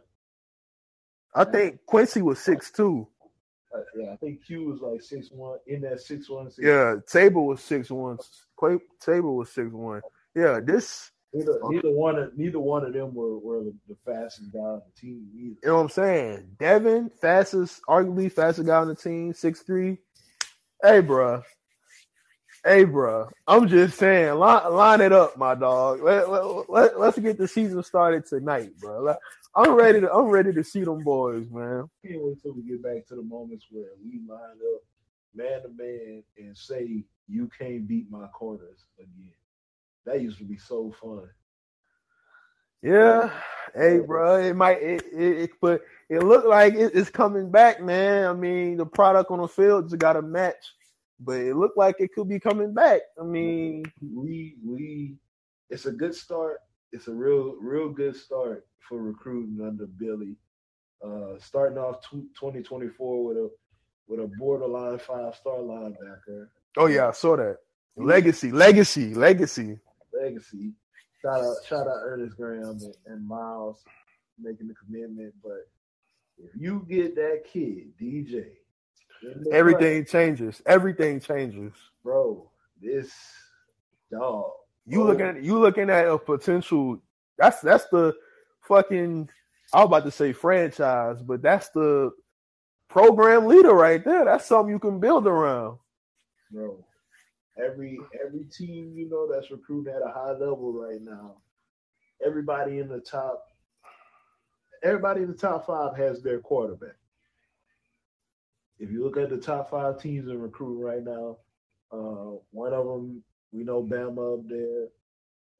I 1.35 1.45
think 1.45 1.80
Quincy 1.85 2.22
was 2.22 2.39
six 2.39 2.72
two. 2.72 3.07
uh, 3.76 3.81
yeah, 3.97 4.14
I 4.14 4.18
think 4.18 4.45
Q 4.45 4.68
was 4.68 4.81
like 4.81 5.02
six 5.02 5.30
one 5.31 5.60
in 5.68 5.81
that 5.81 6.02
six 6.02 6.30
one. 6.30 6.52
Six, 6.52 6.65
Yeah, 6.65 6.95
Tabor 7.07 7.41
was 7.41 7.61
six 7.61 7.89
one. 7.91 8.19
Tabor 9.02 9.31
was 9.31 9.52
six 9.52 9.72
one. 9.72 10.02
Yeah, 10.35 10.60
this 10.64 11.11
Neither, 11.34 11.60
neither 11.64 11.91
one 11.91 12.18
of 12.18 12.38
neither 12.38 12.60
one 12.60 12.85
of 12.85 12.93
them 12.93 13.14
were, 13.14 13.38
were 13.38 13.64
the, 13.64 13.95
fastest 14.06 14.53
guy 14.53 14.60
on 14.60 14.81
the 14.85 15.02
team 15.02 15.27
either. 15.35 15.43
you 15.43 15.60
know 15.65 15.76
what 15.76 15.81
I'm 15.81 15.89
saying. 15.89 16.47
Devin, 16.60 17.11
fastest, 17.22 17.81
arguably 17.89 18.31
fastest 18.31 18.68
guy 18.68 18.77
on 18.77 18.88
the 18.88 18.95
team, 18.95 19.34
six 19.34 19.61
three. 19.61 19.97
Hey, 20.81 21.02
bruh. 21.02 21.43
Hey, 22.64 22.85
bruh. 22.85 23.30
I'm 23.47 23.68
just 23.68 23.97
saying, 23.97 24.35
line, 24.35 24.72
line 24.72 25.02
it 25.02 25.11
up, 25.11 25.38
my 25.38 25.56
dog. 25.56 26.02
Let, 26.02 26.30
let, 26.30 26.69
let, 26.69 26.99
let's 26.99 27.19
get 27.19 27.38
the 27.38 27.47
season 27.47 27.84
started 27.84 28.26
tonight, 28.26 28.69
bro. 28.80 29.15
I'm 29.56 29.72
ready 29.72 30.02
to. 30.02 30.11
I'm 30.11 30.26
ready 30.26 30.52
to 30.53 30.64
see 30.64 30.84
them 30.84 31.03
boys, 31.03 31.49
man. 31.49 31.89
Can't 32.06 32.22
wait 32.22 32.41
till 32.41 32.53
we 32.53 32.64
get 32.64 32.84
back 32.84 33.07
to 33.07 33.15
the 33.15 33.23
moments 33.23 33.65
where 33.72 33.85
we 34.03 34.19
line 34.27 34.39
up 34.39 34.81
man 35.35 35.61
to 35.61 35.69
man 35.69 36.23
and 36.38 36.57
say 36.57 37.03
you 37.27 37.49
can't 37.57 37.88
beat 37.88 38.10
my 38.10 38.27
corners 38.27 38.85
again. 38.99 39.34
That 40.06 40.22
used 40.22 40.38
to 40.40 40.45
be 40.45 40.57
so 40.57 40.94
fun. 41.02 41.27
Yeah, 42.82 43.32
hey, 43.76 43.99
bro, 43.99 44.38
it 44.40 44.56
might, 44.56 44.82
it, 44.82 45.03
it, 45.11 45.38
it 45.41 45.49
but 45.61 45.82
it 46.10 46.19
looked 46.23 46.48
like 46.48 46.76
it, 46.76 46.91
it's 46.94 47.10
coming 47.10 47.49
back, 47.49 47.82
man. 47.82 48.27
I 48.27 48.34
mean, 48.34 48.77
the 48.77 48.86
product 48.86 49.32
on 49.32 49.41
the 49.41 49.48
field 49.48 49.86
just 49.90 49.98
got 49.98 50.14
to 50.14 50.22
match, 50.22 50.73
but 51.19 51.40
it 51.40 51.56
looked 51.56 51.77
like 51.77 51.95
it 51.99 52.14
could 52.14 52.30
be 52.30 52.40
coming 52.40 52.73
back. 52.73 53.02
I 53.19 53.23
mean, 53.23 53.84
We 54.02 54.57
we 54.64 55.15
it's 55.69 55.86
a 55.88 55.91
good 55.91 56.14
start. 56.15 56.60
It's 56.91 57.07
a 57.07 57.14
real 57.14 57.56
real 57.60 57.90
good 57.90 58.15
start 58.15 58.68
for 58.88 59.02
recruiting 59.02 59.65
under 59.65 59.88
Billy. 59.88 60.38
Uh 61.03 61.40
starting 61.40 61.77
off 61.77 62.02
tw- 62.02 62.30
2024 62.40 63.26
with 63.26 63.38
a 63.38 63.49
with 64.07 64.19
a 64.19 64.27
borderline 64.38 64.99
five 64.99 65.36
star 65.36 65.57
linebacker. 65.57 66.48
oh 66.77 66.86
yeah, 66.86 67.07
I 67.07 67.11
saw 67.11 67.36
that. 67.38 67.57
Legacy, 67.98 68.52
legacy, 68.52 69.14
legacy. 69.15 69.80
Legacy. 70.22 70.74
Shout 71.22 71.42
out, 71.44 71.56
shout 71.68 71.88
out 71.88 72.02
Ernest 72.04 72.38
Graham 72.38 72.64
and, 72.64 72.96
and 73.08 73.28
Myles 73.28 73.84
making 74.40 74.68
the 74.68 74.76
commitment. 74.76 75.34
But 75.44 75.68
if 76.38 76.52
you 76.56 76.86
get 76.90 77.16
that 77.16 77.44
kid, 77.52 77.98
DJ, 78.00 78.46
Everything 79.52 80.06
changes. 80.06 80.62
Everything 80.66 81.20
changes. 81.20 81.74
bro. 82.04 82.50
This 82.82 83.12
dog. 84.12 84.52
You 84.86 85.00
bro, 85.00 85.08
looking 85.08 85.26
at 85.26 85.44
you 85.44 85.60
looking 85.60 85.90
at 85.90 86.08
a 86.08 86.18
potential. 86.18 87.02
That's 87.38 87.62
that's 87.62 87.86
the 87.88 88.14
fucking. 88.68 89.30
I 89.74 89.80
was 89.80 89.88
about 89.88 90.04
to 90.06 90.12
say 90.12 90.32
franchise, 90.32 91.24
but 91.24 91.42
that's 91.42 91.70
the 91.70 92.12
program 92.88 93.48
leader 93.48 93.74
right 93.74 94.04
there. 94.04 94.26
That's 94.26 94.46
something 94.46 94.72
you 94.72 94.80
can 94.80 95.00
build 95.00 95.26
around. 95.26 95.80
bro. 96.52 96.85
Every 97.57 97.98
every 98.26 98.45
team 98.45 98.94
you 98.95 99.10
know 99.10 99.32
that's 99.32 99.52
recruiting 99.52 99.94
at 99.94 100.02
a 100.02 100.11
high 100.11 100.32
level 100.32 100.73
right 100.73 101.02
now. 101.02 101.38
Everybody 102.26 102.80
in 102.80 102.90
the 102.90 102.99
top. 102.99 103.45
Everybody 104.84 105.22
in 105.22 105.27
the 105.27 105.38
top 105.38 105.65
five 105.65 105.95
has 105.98 106.22
their 106.22 106.40
quarterback. 106.40 106.98
If 108.77 108.91
you 108.91 109.03
look 109.03 109.18
at 109.18 109.30
the 109.30 109.38
top 109.38 109.69
five 109.69 109.99
teams 109.99 110.30
in 110.30 110.41
recruiting 110.41 110.84
right 110.84 111.03
now, 111.03 111.38
uh, 111.91 112.38
one 112.52 112.73
of 112.73 112.86
them 112.86 113.23
we 113.53 113.64
know 113.64 113.82
Bama 113.82 114.40
up 114.40 114.49
there. 114.49 114.88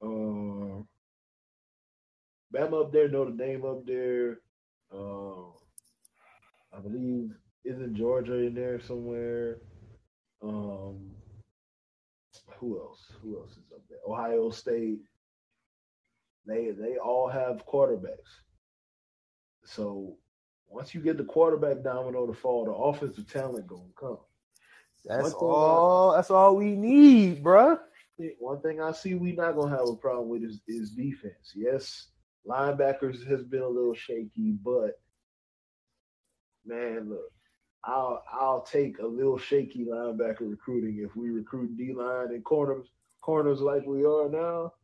Uh, 0.02 0.82
Bama 2.54 2.84
up 2.84 2.92
there, 2.92 3.08
Notre 3.08 3.32
Dame 3.32 3.64
up 3.64 3.86
there. 3.86 4.40
Uh, 4.94 5.48
I 6.76 6.80
believe 6.82 7.30
isn't 7.64 7.96
Georgia 7.96 8.34
in 8.34 8.54
there 8.54 8.80
somewhere. 8.80 9.58
Um, 10.42 11.10
who 12.58 12.80
else? 12.80 13.06
Who 13.22 13.38
else 13.38 13.52
is 13.52 13.72
up 13.74 13.82
there? 13.88 13.98
Ohio 14.06 14.50
State. 14.50 15.00
They 16.46 16.70
they 16.70 16.96
all 16.96 17.28
have 17.28 17.66
quarterbacks. 17.66 18.40
So 19.64 20.16
once 20.68 20.94
you 20.94 21.00
get 21.00 21.16
the 21.16 21.24
quarterback 21.24 21.82
domino 21.82 22.26
to 22.26 22.32
fall, 22.32 22.64
the 22.64 22.72
offensive 22.72 23.30
talent 23.30 23.66
gonna 23.66 23.82
come. 23.98 24.18
That's 25.04 25.32
all. 25.32 26.12
That's 26.12 26.30
all 26.30 26.56
we 26.56 26.70
need, 26.76 27.42
bruh. 27.42 27.78
One 28.38 28.60
thing 28.60 28.80
I 28.80 28.92
see 28.92 29.14
we 29.14 29.32
not 29.32 29.56
gonna 29.56 29.76
have 29.76 29.88
a 29.88 29.96
problem 29.96 30.28
with 30.28 30.42
is, 30.42 30.60
is 30.66 30.90
defense. 30.90 31.52
Yes, 31.54 32.08
linebackers 32.48 33.26
has 33.26 33.44
been 33.44 33.62
a 33.62 33.68
little 33.68 33.94
shaky, 33.94 34.52
but 34.62 34.98
man, 36.64 37.10
look, 37.10 37.32
I'll 37.86 38.24
I'll 38.32 38.62
take 38.62 38.98
a 39.00 39.06
little 39.06 39.38
shaky 39.38 39.86
linebacker 39.86 40.50
recruiting 40.50 41.00
if 41.04 41.16
we 41.16 41.30
recruit 41.30 41.76
D 41.78 41.94
line 41.94 42.28
and 42.28 42.44
corners 42.44 42.88
corners 43.22 43.60
like 43.60 43.86
we 43.86 44.04
are 44.04 44.28
now. 44.30 44.74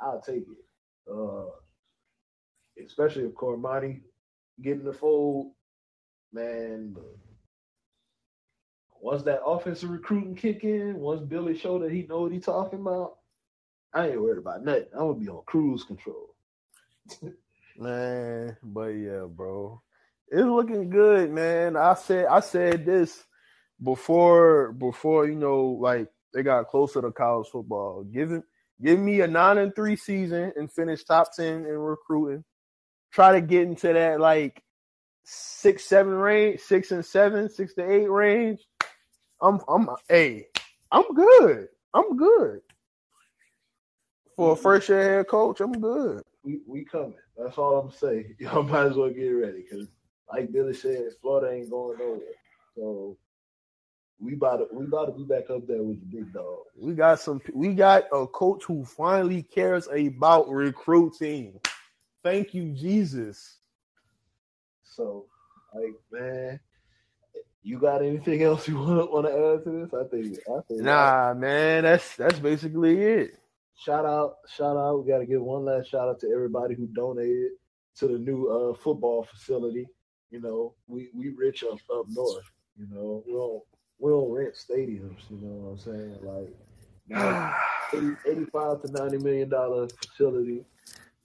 I'll 0.00 0.20
take 0.20 0.42
it. 0.42 1.12
Uh, 1.12 1.46
especially 2.84 3.24
if 3.24 3.32
Cormani 3.34 4.02
getting 4.62 4.84
the 4.84 4.92
fold, 4.92 5.52
man. 6.32 6.92
look, 6.94 7.18
Once 9.00 9.22
that 9.24 9.42
offensive 9.44 9.90
recruiting 9.90 10.34
kick 10.36 10.64
in, 10.64 10.98
once 10.98 11.22
Billy 11.22 11.56
showed 11.56 11.82
that 11.82 11.92
he 11.92 12.04
know 12.04 12.22
what 12.22 12.32
he 12.32 12.40
talking 12.40 12.80
about, 12.80 13.18
I 13.94 14.08
ain't 14.10 14.22
worried 14.22 14.38
about 14.38 14.64
nothing. 14.64 14.86
I'm 14.94 14.98
gonna 15.00 15.14
be 15.14 15.28
on 15.28 15.42
cruise 15.46 15.84
control. 15.84 16.34
Man, 17.78 18.56
but 18.62 18.88
yeah, 18.88 19.26
bro. 19.28 19.82
It's 20.28 20.42
looking 20.42 20.90
good, 20.90 21.30
man. 21.30 21.76
I 21.76 21.94
said 21.94 22.26
I 22.26 22.40
said 22.40 22.84
this 22.84 23.24
before 23.82 24.72
before 24.72 25.26
you 25.26 25.34
know, 25.36 25.78
like 25.80 26.08
they 26.34 26.42
got 26.42 26.68
closer 26.68 27.00
to 27.02 27.12
college 27.12 27.48
football. 27.48 28.04
Give 28.04 28.32
it 28.32 28.42
give 28.82 28.98
me 28.98 29.20
a 29.20 29.26
nine 29.26 29.58
and 29.58 29.74
three 29.74 29.96
season 29.96 30.52
and 30.56 30.70
finish 30.72 31.04
top 31.04 31.34
ten 31.34 31.64
in 31.66 31.78
recruiting. 31.78 32.44
Try 33.12 33.32
to 33.32 33.40
get 33.40 33.62
into 33.62 33.92
that 33.92 34.20
like 34.20 34.62
six, 35.24 35.84
seven 35.84 36.14
range, 36.14 36.60
six 36.60 36.90
and 36.90 37.04
seven, 37.04 37.48
six 37.48 37.74
to 37.74 37.90
eight 37.90 38.10
range. 38.10 38.60
I'm 39.40 39.60
I'm 39.68 39.88
hey, 40.08 40.46
I'm 40.90 41.14
good. 41.14 41.68
I'm 41.94 42.16
good. 42.16 42.60
For 44.36 44.52
a 44.52 44.56
first 44.56 44.88
year 44.88 45.18
head 45.18 45.28
coach, 45.28 45.60
I'm 45.60 45.72
good. 45.72 46.22
We 46.42 46.60
we 46.66 46.84
coming. 46.84 47.14
That's 47.36 47.58
all 47.58 47.78
I'm 47.78 47.90
saying. 47.90 48.36
Y'all 48.40 48.62
might 48.62 48.86
as 48.86 48.96
well 48.96 49.10
get 49.10 49.28
ready 49.28 49.62
because, 49.62 49.88
like 50.32 50.52
Billy 50.52 50.74
said, 50.74 51.04
Florida 51.20 51.54
ain't 51.54 51.70
going 51.70 51.98
nowhere. 51.98 52.20
So 52.74 53.16
we 54.20 54.34
about 54.34 54.56
to 54.58 54.66
we 54.72 54.84
about 54.86 55.06
to 55.06 55.12
be 55.12 55.24
back 55.24 55.50
up 55.50 55.66
there 55.66 55.82
with 55.82 56.00
the 56.00 56.16
big 56.16 56.32
dog. 56.32 56.60
We 56.76 56.94
got 56.94 57.20
some. 57.20 57.40
We 57.52 57.74
got 57.74 58.04
a 58.12 58.26
coach 58.26 58.64
who 58.64 58.84
finally 58.84 59.42
cares 59.42 59.88
about 59.88 60.48
recruiting. 60.48 61.60
Thank 62.22 62.54
you, 62.54 62.72
Jesus. 62.72 63.58
So, 64.84 65.26
like, 65.74 65.94
man, 66.10 66.60
you 67.62 67.78
got 67.78 68.02
anything 68.04 68.42
else 68.42 68.68
you 68.68 68.78
want 68.78 69.12
want 69.12 69.26
to 69.26 69.32
add 69.32 69.64
to 69.64 69.70
this? 69.84 69.94
I 69.94 70.08
think 70.08 70.38
I 70.48 70.60
think 70.68 70.80
Nah, 70.82 71.34
man, 71.34 71.84
that's 71.84 72.16
that's 72.16 72.38
basically 72.38 73.02
it. 73.02 73.38
shout 73.76 74.06
out, 74.06 74.36
shout 74.48 74.76
out. 74.76 75.04
We 75.04 75.10
got 75.10 75.18
to 75.18 75.26
give 75.26 75.42
one 75.42 75.64
last 75.64 75.90
shout 75.90 76.08
out 76.08 76.20
to 76.20 76.30
everybody 76.30 76.74
who 76.74 76.86
donated 76.88 77.52
to 77.96 78.08
the 78.08 78.18
new 78.18 78.48
uh, 78.48 78.74
football 78.76 79.24
facility. 79.24 79.86
You 80.30 80.40
know, 80.40 80.74
we 80.86 81.08
we 81.14 81.30
rich 81.30 81.64
up 81.64 81.78
up 81.94 82.06
north. 82.08 82.44
You 82.78 82.86
know, 82.90 83.22
we 83.26 83.32
don't 83.32 83.62
we 83.98 84.10
don't 84.10 84.30
rent 84.32 84.54
stadiums. 84.54 85.22
You 85.30 85.38
know 85.40 85.56
what 85.56 85.70
I'm 85.72 85.78
saying? 85.78 86.18
Like, 86.22 86.54
now, 87.08 87.54
80, 87.94 88.16
85 88.28 88.82
to 88.82 88.92
90 88.92 89.18
million 89.18 89.48
dollar 89.48 89.88
facility. 89.88 90.64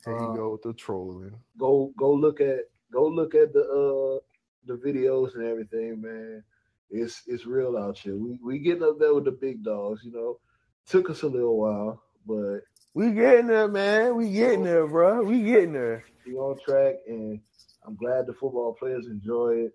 There 0.05 0.15
you 0.15 0.33
go 0.35 0.51
with 0.51 0.63
the 0.63 0.73
trolling. 0.73 1.33
Go 1.59 1.93
go 1.97 2.11
look 2.13 2.41
at 2.41 2.59
go 2.91 3.07
look 3.07 3.35
at 3.35 3.53
the 3.53 3.61
uh 3.61 4.19
the 4.65 4.75
videos 4.75 5.35
and 5.35 5.45
everything, 5.45 6.01
man. 6.01 6.43
It's 6.89 7.23
it's 7.27 7.45
real 7.45 7.77
out 7.77 7.97
here. 7.97 8.15
We 8.15 8.39
we 8.43 8.59
getting 8.59 8.83
up 8.83 8.99
there 8.99 9.13
with 9.13 9.25
the 9.25 9.31
big 9.31 9.63
dogs. 9.63 10.01
You 10.03 10.11
know, 10.11 10.39
took 10.87 11.09
us 11.09 11.23
a 11.23 11.27
little 11.27 11.57
while, 11.59 12.01
but 12.25 12.61
We 12.93 13.11
getting 13.11 13.47
there, 13.47 13.67
man. 13.67 14.15
We 14.15 14.31
getting 14.31 14.63
there, 14.63 14.87
bro. 14.87 15.23
We 15.23 15.43
getting 15.43 15.73
there. 15.73 16.03
we 16.25 16.33
on 16.35 16.57
track, 16.65 16.95
and 17.07 17.39
I'm 17.85 17.95
glad 17.95 18.27
the 18.27 18.33
football 18.33 18.73
players 18.73 19.07
enjoy 19.07 19.65
it. 19.65 19.73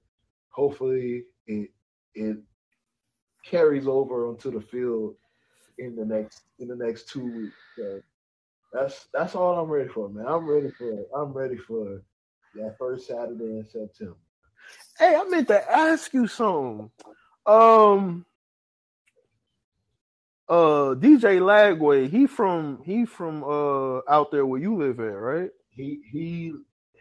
Hopefully, 0.50 1.24
it 1.46 1.70
it 2.14 2.38
carries 3.44 3.86
over 3.86 4.28
onto 4.28 4.50
the 4.50 4.60
field 4.60 5.16
in 5.78 5.96
the 5.96 6.04
next 6.04 6.42
in 6.58 6.68
the 6.68 6.76
next 6.76 7.08
two 7.08 7.24
weeks. 7.26 7.56
So 7.76 8.00
that's 8.72 9.08
that's 9.14 9.34
all 9.34 9.58
I'm 9.58 9.70
ready 9.70 9.88
for, 9.88 10.08
man. 10.08 10.26
I'm 10.26 10.46
ready 10.46 10.70
for 10.70 11.04
I'm 11.16 11.32
ready 11.32 11.56
for 11.58 12.02
that 12.56 12.76
first 12.78 13.08
Saturday 13.08 13.44
in 13.58 13.66
September. 13.70 14.16
Hey, 14.98 15.16
I 15.16 15.24
meant 15.24 15.48
to 15.48 15.70
ask 15.72 16.12
you 16.14 16.26
something. 16.28 16.90
Um, 17.46 18.26
uh, 20.48 20.94
DJ 20.96 21.40
Lagway, 21.40 22.10
he 22.10 22.26
from 22.26 22.82
he 22.84 23.06
from 23.06 23.44
uh 23.44 23.98
out 24.10 24.30
there 24.32 24.46
where 24.46 24.60
you 24.60 24.76
live 24.76 25.00
at, 25.00 25.04
right? 25.04 25.50
He 25.70 26.00
he 26.12 26.52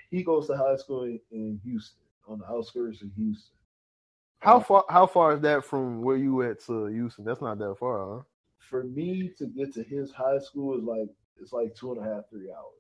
he 0.09 0.23
goes 0.23 0.47
to 0.47 0.57
high 0.57 0.75
school 0.77 1.03
in, 1.03 1.19
in 1.31 1.59
Houston, 1.63 2.03
on 2.27 2.39
the 2.39 2.45
outskirts 2.45 3.01
of 3.01 3.09
Houston. 3.15 3.55
How 4.39 4.59
far 4.59 4.85
how 4.89 5.07
far 5.07 5.33
is 5.33 5.41
that 5.41 5.63
from 5.63 6.01
where 6.01 6.17
you 6.17 6.43
at 6.43 6.63
to 6.65 6.85
Houston? 6.85 7.25
That's 7.25 7.41
not 7.41 7.57
that 7.59 7.75
far, 7.79 8.15
huh? 8.17 8.21
For 8.59 8.83
me 8.83 9.31
to 9.37 9.47
get 9.47 9.73
to 9.73 9.83
his 9.83 10.11
high 10.11 10.39
school 10.39 10.77
is 10.77 10.83
like 10.83 11.09
it's 11.41 11.51
like 11.51 11.75
two 11.75 11.93
and 11.93 12.05
a 12.05 12.13
half, 12.13 12.29
three 12.29 12.51
hours. 12.51 12.75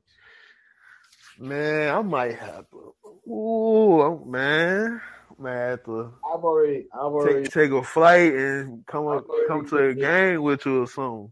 Man, 1.39 1.93
I 1.93 2.01
might 2.01 2.35
have 2.35 2.69
to. 2.69 2.93
Ooh, 3.29 4.23
man, 4.25 5.01
I 5.29 5.41
might 5.41 5.55
have 5.55 5.83
to 5.85 6.13
I've 6.33 6.43
already 6.43 6.87
I've 6.93 6.99
already 6.99 7.43
take 7.43 7.53
take 7.53 7.71
a 7.71 7.83
flight 7.83 8.33
and 8.33 8.85
come 8.85 9.07
up, 9.07 9.25
come 9.47 9.67
to 9.69 9.77
a 9.89 9.93
game 9.93 10.43
with 10.43 10.65
you 10.65 10.83
or 10.83 10.87
something. 10.87 11.31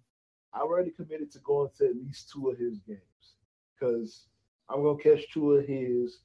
I've 0.53 0.63
already 0.63 0.91
committed 0.91 1.31
to 1.31 1.39
going 1.39 1.69
to 1.77 1.85
at 1.85 1.95
least 1.95 2.31
two 2.31 2.49
of 2.49 2.57
his 2.57 2.79
games 2.79 2.99
because 3.73 4.27
I'm 4.73 4.81
gonna 4.83 4.97
catch 4.97 5.31
two 5.31 5.53
of 5.53 5.67
his, 5.67 6.19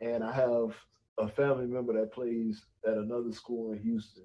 and 0.00 0.22
I 0.22 0.32
have 0.32 0.74
a 1.18 1.28
family 1.28 1.66
member 1.66 1.92
that 1.94 2.12
plays 2.12 2.64
at 2.86 2.94
another 2.94 3.32
school 3.32 3.72
in 3.72 3.80
Houston. 3.80 4.24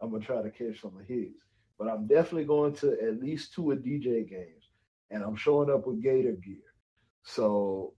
I'm 0.00 0.10
gonna 0.10 0.24
try 0.24 0.42
to 0.42 0.50
catch 0.50 0.80
some 0.80 0.96
of 0.98 1.06
his, 1.06 1.30
but 1.78 1.88
I'm 1.88 2.08
definitely 2.08 2.44
going 2.44 2.74
to 2.76 2.92
at 3.00 3.20
least 3.20 3.54
two 3.54 3.70
of 3.70 3.78
DJ 3.78 4.28
games, 4.28 4.70
and 5.10 5.22
I'm 5.22 5.36
showing 5.36 5.70
up 5.70 5.86
with 5.86 6.02
Gator 6.02 6.32
gear. 6.32 6.56
So 7.22 7.94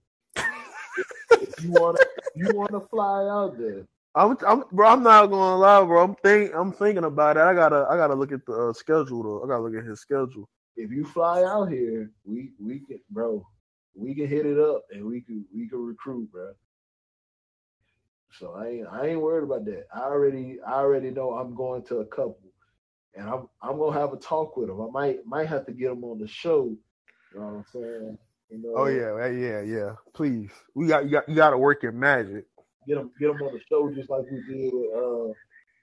if 1.31 1.63
you 1.63 1.71
wanna 1.71 1.99
if 2.01 2.35
you 2.35 2.55
wanna 2.55 2.81
fly 2.81 3.27
out 3.27 3.57
there, 3.57 3.87
I'm, 4.13 4.37
I'm, 4.47 4.63
bro. 4.71 4.89
I'm 4.89 5.03
not 5.03 5.25
gonna 5.27 5.57
lie, 5.57 5.83
bro. 5.83 6.03
I'm 6.03 6.15
think, 6.15 6.51
I'm 6.55 6.71
thinking 6.71 7.03
about 7.03 7.37
it. 7.37 7.41
I 7.41 7.53
gotta, 7.53 7.85
I 7.89 7.97
gotta 7.97 8.15
look 8.15 8.31
at 8.31 8.45
the 8.45 8.53
uh, 8.53 8.73
schedule 8.73 9.23
though. 9.23 9.43
I 9.43 9.47
gotta 9.47 9.63
look 9.63 9.75
at 9.75 9.89
his 9.89 9.99
schedule. 9.99 10.47
if 10.77 10.91
you 10.91 11.03
fly 11.03 11.43
out 11.43 11.65
here, 11.71 12.11
we 12.23 12.51
we 12.59 12.79
can 12.79 12.99
bro, 13.09 13.45
we 13.95 14.15
can 14.15 14.27
hit 14.27 14.45
it 14.45 14.59
up 14.59 14.85
and 14.91 15.05
we 15.05 15.21
can 15.21 15.45
we 15.55 15.67
can 15.69 15.85
recruit, 15.85 16.31
bro. 16.31 16.53
So 18.39 18.53
I 18.53 18.67
ain't 18.69 18.87
I 18.91 19.07
ain't 19.07 19.21
worried 19.21 19.45
about 19.45 19.65
that. 19.65 19.87
I 19.95 20.01
already 20.01 20.59
I 20.67 20.73
already 20.73 21.11
know 21.11 21.31
I'm 21.33 21.55
going 21.55 21.83
to 21.85 21.97
a 21.99 22.05
couple, 22.05 22.39
and 23.15 23.29
I'm 23.29 23.49
I'm 23.61 23.77
gonna 23.79 23.99
have 23.99 24.13
a 24.13 24.17
talk 24.17 24.57
with 24.57 24.67
them. 24.67 24.81
I 24.81 24.89
might 24.91 25.25
might 25.25 25.47
have 25.47 25.65
to 25.67 25.73
get 25.73 25.89
them 25.89 26.03
on 26.05 26.19
the 26.19 26.27
show. 26.27 26.65
You 27.33 27.39
know 27.39 27.45
what 27.45 27.53
I'm 27.53 27.65
saying? 27.73 28.17
You 28.49 28.61
know, 28.63 28.77
Oh 28.77 28.87
yeah, 28.87 29.27
yeah, 29.27 29.61
yeah. 29.61 29.95
Please, 30.13 30.51
we 30.75 30.87
got, 30.87 31.05
you 31.05 31.11
got, 31.11 31.29
you 31.29 31.35
got 31.35 31.51
to 31.51 31.57
work 31.57 31.83
your 31.83 31.93
magic. 31.93 32.45
get 32.87 32.95
them 32.95 33.11
get 33.19 33.27
them 33.27 33.41
on 33.41 33.53
the 33.53 33.61
show 33.69 33.91
just 33.95 34.09
like 34.09 34.23
we 34.31 34.41
did 34.43 34.71
with 34.73 34.91
uh 34.95 35.33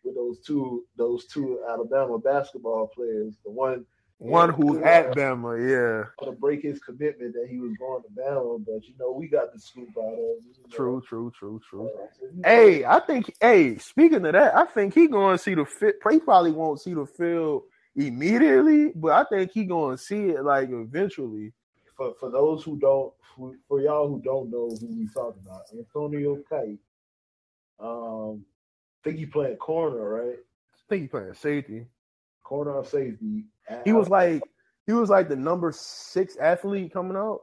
with 0.05 0.15
those 0.17 0.41
two 0.41 0.85
those 0.97 1.27
two 1.27 1.61
Alabama 1.71 2.19
basketball 2.19 2.89
players. 2.95 3.37
The 3.45 3.51
one 3.51 3.87
One 4.23 4.51
Yeah, 4.51 4.55
who's 4.55 4.81
yeah. 4.81 4.89
at 4.89 5.15
Bama, 5.15 5.59
yeah. 5.59 6.07
to 6.27 6.33
break 6.33 6.63
his 6.63 6.81
commitment 6.81 7.35
that 7.35 7.49
he 7.51 7.59
was 7.59 7.73
going 7.79 8.03
to 8.03 8.09
Bama, 8.11 8.65
but 8.65 8.87
you 8.89 8.95
know 8.99 9.13
we 9.13 9.29
got 9.29 9.53
the 9.53 9.61
scoop 9.61 9.91
out 9.99 10.15
of 10.15 10.19
it. 10.19 10.43
know. 10.71 10.77
True, 10.77 11.03
true, 11.09 11.33
true, 11.39 11.61
true. 11.69 11.89
Uh, 11.89 12.07
Hey, 12.45 12.85
I 12.85 13.01
think. 13.01 13.33
Hey, 13.41 13.79
speaking 13.79 14.25
of 14.27 14.33
that, 14.33 14.57
I 14.57 14.67
think 14.67 14.95
he 14.95 15.09
going 15.09 15.37
to 15.37 15.43
see 15.43 15.55
the 15.55 15.65
fit. 15.67 15.97
He 16.11 16.21
probably 16.21 16.53
won't 16.53 16.81
see 16.81 16.95
the 16.95 17.07
field 17.07 17.65
immediately, 17.97 18.93
but 18.95 19.13
I 19.13 19.25
think 19.25 19.53
he 19.53 19.65
going 19.65 19.97
to 19.97 20.03
see 20.03 20.31
it 20.31 20.45
like 20.45 20.71
eventually. 20.71 21.53
for 21.97 22.15
for 22.21 22.31
those 22.31 22.65
who 22.65 22.79
don't, 22.79 23.13
for, 23.37 23.55
for 23.69 23.81
y'all 23.83 24.09
who 24.09 24.21
don't 24.23 24.51
know 24.51 24.69
who 24.81 24.87
we 24.99 25.09
talking 25.15 25.43
about, 25.45 25.63
Antonio 25.73 26.39
Kite. 26.49 26.79
Um, 27.81 28.45
think 29.05 29.19
he 29.19 29.27
playing 29.27 29.57
corner, 29.57 30.09
right? 30.09 30.39
I 30.39 30.83
think 30.89 31.03
he 31.03 31.09
playing 31.09 31.35
safety. 31.35 31.87
Corner 32.45 32.73
or 32.73 32.85
safety. 32.85 33.45
He 33.85 33.93
was 33.93 34.09
like, 34.09 34.43
he 34.87 34.93
was 34.93 35.11
like 35.11 35.29
the 35.29 35.37
number 35.37 35.73
six 35.73 36.37
athlete 36.37 36.93
coming 36.93 37.17
out. 37.17 37.43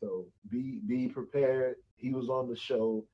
so 0.00 0.26
be 0.48 0.80
be 0.86 1.08
prepared. 1.08 1.76
He 1.96 2.10
was 2.12 2.28
on 2.28 2.48
the 2.48 2.56
show. 2.56 3.04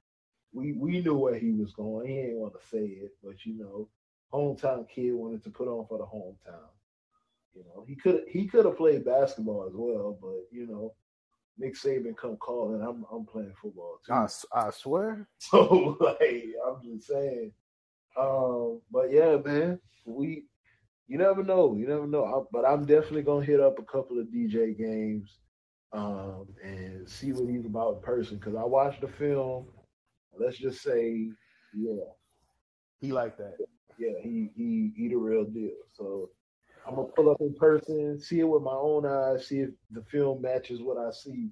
We 0.53 0.73
we 0.73 1.01
knew 1.01 1.15
where 1.17 1.39
he 1.39 1.53
was 1.53 1.73
going. 1.73 2.09
He 2.09 2.19
ain't 2.19 2.37
want 2.39 2.55
to 2.55 2.67
say 2.69 2.85
it, 2.85 3.13
but 3.23 3.45
you 3.45 3.59
know, 3.59 3.89
hometown 4.33 4.89
kid 4.89 5.13
wanted 5.13 5.43
to 5.45 5.51
put 5.51 5.69
on 5.69 5.87
for 5.89 5.99
the 5.99 6.05
hometown. 6.05 6.69
You 7.55 7.65
know, 7.65 7.85
he 7.89 7.97
could 7.97 8.25
he 8.29 8.47
could 8.47 8.65
have 8.67 8.77
played 8.77 9.05
basketball 9.05 9.67
as 9.67 9.73
well, 9.75 10.19
but 10.21 10.47
you 10.53 10.67
know, 10.67 10.95
Nick 11.59 11.75
Saban 11.75 12.17
come 12.17 12.37
calling. 12.37 12.83
I'm 12.83 13.05
I'm 13.11 13.25
playing 13.27 13.55
football 13.61 13.99
too. 14.07 14.13
I, 14.13 14.27
I 14.55 14.71
swear. 14.71 15.29
So 15.39 15.97
like 16.01 16.45
I'm 16.67 16.83
just 16.85 17.09
saying. 17.09 17.53
Um, 18.19 18.81
but 18.91 19.11
yeah, 19.13 19.37
man, 19.45 19.79
we 20.07 20.45
you 21.09 21.19
never 21.19 21.43
know, 21.43 21.75
you 21.77 21.87
never 21.87 22.07
know. 22.07 22.25
I, 22.25 22.43
but 22.53 22.65
I'm 22.67 22.85
definitely 22.85 23.23
gonna 23.23 23.45
hit 23.45 23.61
up 23.61 23.79
a 23.79 23.83
couple 23.85 24.19
of 24.21 24.27
DJ 24.27 24.77
games, 24.77 25.39
um, 25.93 26.47
and 26.63 27.09
see 27.09 27.33
what 27.33 27.49
he's 27.51 27.65
about 27.65 27.97
in 27.97 28.03
person. 28.03 28.39
Cause 28.39 28.55
I 28.59 28.65
watched 28.65 29.01
the 29.01 29.09
film. 29.09 29.67
Let's 30.39 30.59
just 30.59 30.83
say, 30.83 31.29
yeah, 31.75 32.05
He 33.01 33.13
like 33.13 33.37
that. 33.39 33.57
yeah, 33.99 34.13
he 34.23 34.51
he 34.57 34.93
he 34.97 35.09
the 35.09 35.17
real 35.17 35.45
deal. 35.45 35.71
So 35.93 36.31
I'm 36.87 36.97
gonna 36.97 37.09
pull 37.09 37.31
up 37.31 37.39
in 37.41 37.55
person, 37.55 38.21
see 38.21 38.41
it 38.41 38.49
with 38.49 38.63
my 38.63 38.75
own 38.75 39.07
eyes, 39.07 39.47
see 39.47 39.61
if 39.61 39.71
the 39.91 40.03
film 40.11 40.43
matches 40.43 40.83
what 40.83 40.99
I 40.99 41.11
see, 41.11 41.51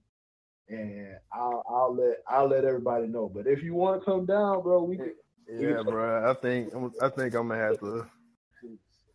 and 0.68 1.16
I'll 1.32 1.62
I'll 1.68 1.94
let 1.94 2.18
I'll 2.28 2.48
let 2.48 2.64
everybody 2.64 3.06
know. 3.06 3.30
But 3.32 3.46
if 3.46 3.62
you 3.62 3.74
want 3.74 4.00
to 4.00 4.04
come 4.04 4.26
down, 4.26 4.62
bro, 4.62 4.82
we 4.82 4.96
can. 4.96 5.14
Yeah, 5.48 5.82
bro. 5.82 6.28
I 6.30 6.34
think 6.34 6.72
I 7.00 7.08
think 7.08 7.34
I'm 7.34 7.48
gonna 7.48 7.60
have 7.60 7.78
to 7.80 8.06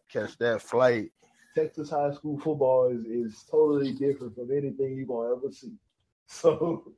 catch 0.10 0.38
that 0.40 0.61
flight. 0.61 1.11
Texas 1.56 1.90
high 1.90 2.11
school 2.14 2.40
football 2.40 2.90
is, 2.91 3.06
is 3.06 3.44
totally 3.49 3.94
different 3.94 4.36
from 4.36 4.52
anything 4.52 4.95
you're 4.95 5.06
gonna 5.06 5.36
ever 5.36 5.52
see. 5.52 5.73
So, 6.31 6.94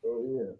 so 0.00 0.24
yeah. 0.30 0.52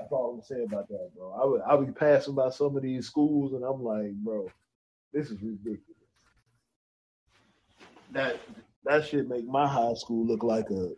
That's 0.00 0.10
all 0.12 0.34
I'm 0.34 0.42
saying 0.42 0.66
about 0.66 0.88
that, 0.88 1.10
bro. 1.14 1.32
I 1.32 1.44
would 1.44 1.60
I 1.60 1.74
would 1.74 1.86
be 1.86 1.92
passing 1.92 2.34
by 2.34 2.48
some 2.48 2.74
of 2.74 2.82
these 2.82 3.06
schools 3.06 3.52
and 3.52 3.62
I'm 3.62 3.84
like, 3.84 4.12
bro, 4.14 4.48
this 5.12 5.30
is 5.30 5.42
ridiculous. 5.42 5.84
That 8.12 8.40
that 8.84 9.06
should 9.06 9.28
make 9.28 9.46
my 9.46 9.68
high 9.68 9.94
school 9.94 10.26
look 10.26 10.42
like 10.42 10.70
a 10.70 10.92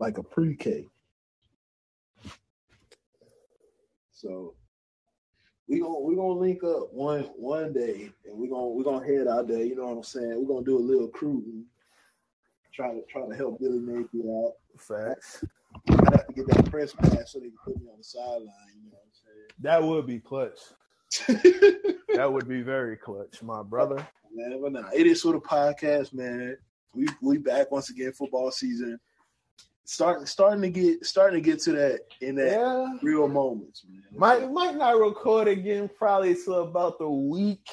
like 0.00 0.18
a 0.18 0.22
pre-K. 0.22 0.86
So 4.12 4.54
we 5.68 5.80
gonna 5.80 5.98
we 6.00 6.14
gonna 6.16 6.28
link 6.32 6.64
up 6.64 6.92
one 6.92 7.22
one 7.36 7.72
day 7.72 8.10
and 8.26 8.38
we 8.38 8.48
gonna 8.48 8.68
we 8.68 8.82
gonna 8.82 9.06
head 9.06 9.26
out 9.28 9.48
there. 9.48 9.62
You 9.62 9.76
know 9.76 9.86
what 9.86 9.96
I'm 9.98 10.02
saying? 10.02 10.34
We're 10.36 10.54
gonna 10.54 10.64
do 10.64 10.78
a 10.78 10.80
little 10.80 11.08
cruising, 11.08 11.64
try 12.72 12.92
to 12.92 13.02
try 13.10 13.26
to 13.28 13.34
help 13.36 13.60
Billy 13.60 13.78
Napier 13.78 14.46
out. 14.46 14.52
Facts. 14.78 15.44
I 15.90 15.92
have 16.12 16.26
to 16.26 16.32
get 16.32 16.46
that 16.48 16.70
press 16.70 16.92
pass 16.92 17.32
so 17.32 17.40
they 17.40 17.48
can 17.48 17.56
put 17.64 17.76
me 17.80 17.88
on 17.90 17.98
the 17.98 18.04
sideline. 18.04 18.46
You 18.82 18.90
know 18.90 18.98
That 19.60 19.82
would 19.82 20.06
be 20.06 20.18
clutch. 20.20 20.58
what 21.26 21.28
I'm 21.28 21.40
saying? 21.42 21.52
That 21.52 21.52
would 21.52 21.68
be 21.68 21.78
clutch. 21.78 22.06
that 22.16 22.32
would 22.32 22.48
be 22.48 22.62
very 22.62 22.96
clutch, 22.96 23.42
my 23.42 23.62
brother. 23.62 24.06
but 24.62 24.72
nah, 24.72 24.88
it 24.94 25.06
is 25.06 25.20
sort 25.20 25.36
of 25.36 25.42
podcast, 25.42 26.14
man. 26.14 26.56
We 26.94 27.08
we 27.20 27.38
back 27.38 27.70
once 27.70 27.90
again, 27.90 28.12
football 28.12 28.50
season. 28.50 28.98
Starting 29.90 30.26
starting 30.26 30.60
to 30.60 30.68
get 30.68 31.06
starting 31.06 31.42
to 31.42 31.50
get 31.50 31.58
to 31.62 31.72
that 31.72 32.00
in 32.20 32.34
that 32.34 32.50
Yeah. 32.52 32.98
real 33.02 33.26
moments, 33.26 33.84
man. 33.88 34.02
Might 34.14 34.52
might 34.52 34.76
not 34.76 35.00
record 35.00 35.48
again 35.48 35.88
probably 35.96 36.34
till 36.34 36.60
about 36.62 36.98
the 36.98 37.08
week 37.08 37.66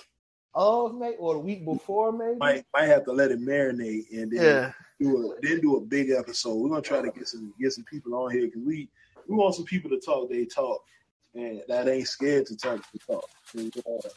of 0.54 0.96
May 0.96 1.18
or 1.18 1.34
the 1.34 1.42
week 1.42 1.66
before 1.66 2.14
maybe. 2.14 2.38
might 2.38 2.64
might 2.74 2.86
have 2.86 3.04
to 3.04 3.12
let 3.12 3.32
it 3.32 3.42
marinate 3.42 4.06
and 4.14 4.32
then 4.32 4.42
Yeah. 4.42 4.72
do 4.98 5.34
a 5.34 5.42
then 5.42 5.60
do 5.60 5.76
a 5.76 5.82
big 5.82 6.10
episode. 6.12 6.56
We're 6.56 6.70
gonna 6.70 6.82
try 6.82 7.02
to 7.02 7.12
get 7.12 7.28
some 7.28 7.54
get 7.60 7.74
some 7.74 7.84
people 7.84 8.16
on 8.16 8.32
here 8.32 8.46
because 8.46 8.62
we 8.64 8.90
we 9.28 9.36
want 9.36 9.56
some 9.56 9.66
people 9.66 9.90
to 9.90 10.00
talk. 10.00 10.30
They 10.30 10.46
talk 10.46 10.86
and 11.34 11.62
that 11.68 11.90
ain't 11.90 12.08
scared 12.08 12.46
to 12.46 12.56
talk 12.56 12.80
to 12.94 12.98
talk. 13.00 13.30
And, 13.58 13.76
uh, 13.80 14.08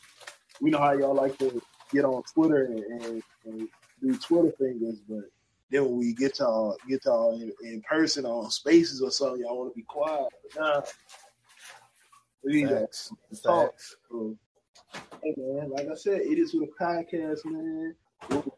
we 0.61 0.70
know 0.70 0.79
how 0.79 0.93
y'all 0.93 1.15
like 1.16 1.37
to 1.39 1.61
get 1.93 2.05
on 2.05 2.23
Twitter 2.33 2.66
and, 2.66 2.79
and, 3.03 3.23
and 3.45 3.69
do 4.01 4.16
Twitter 4.19 4.53
fingers, 4.57 5.01
but 5.09 5.25
then 5.70 5.85
when 5.85 5.99
we 5.99 6.15
get 6.15 6.39
y'all 6.39 6.73
uh, 6.73 6.89
get 6.89 7.05
y'all 7.05 7.32
uh, 7.32 7.36
in, 7.36 7.53
in 7.62 7.82
person 7.82 8.24
on 8.24 8.51
spaces 8.51 9.03
or 9.03 9.11
something, 9.11 9.43
y'all 9.43 9.59
want 9.59 9.73
to 9.73 9.77
be 9.77 9.82
quiet. 9.82 10.28
But 10.55 10.61
nah, 10.61 10.81
we 12.45 12.65
Facts. 12.65 13.12
Facts. 13.45 13.97
So, 14.11 14.36
hey 15.23 15.35
man, 15.36 15.70
like 15.70 15.89
I 15.90 15.95
said, 15.95 16.20
it 16.23 16.39
is 16.39 16.55
with 16.55 16.70
a 16.70 16.82
podcast, 16.82 17.45
man. 17.45 17.95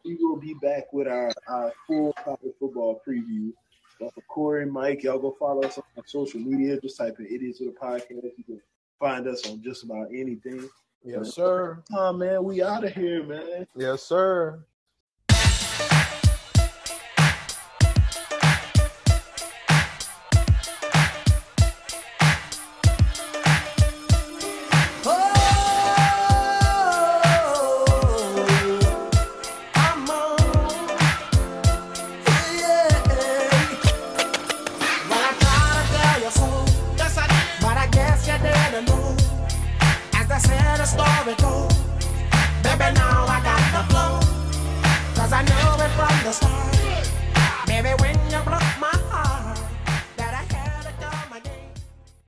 We 0.03 0.15
will 0.15 0.37
be 0.37 0.55
back 0.55 0.91
with 0.91 1.07
our, 1.07 1.31
our 1.47 1.71
full 1.85 2.13
college 2.13 2.53
football 2.59 3.01
preview. 3.07 3.51
But 3.99 4.13
for 4.15 4.21
Corey 4.21 4.63
and 4.63 4.71
Mike, 4.71 5.03
y'all 5.03 5.19
go 5.19 5.35
follow 5.37 5.61
us 5.61 5.77
on 5.77 6.07
social 6.07 6.39
media. 6.39 6.79
Just 6.79 6.97
type 6.97 7.17
in 7.19 7.27
"It 7.27 7.43
Is 7.43 7.59
with 7.59 7.75
a 7.75 7.85
Podcast." 7.85 8.31
You 8.37 8.43
can 8.45 8.61
find 8.99 9.27
us 9.27 9.47
on 9.47 9.61
just 9.61 9.83
about 9.83 10.07
anything. 10.07 10.67
Yes, 11.03 11.35
sir. 11.35 11.83
Oh 11.93 12.13
man, 12.13 12.43
we 12.43 12.63
out 12.63 12.83
of 12.83 12.93
here, 12.93 13.23
man. 13.23 13.67
Yes, 13.75 14.03
sir. 14.03 14.63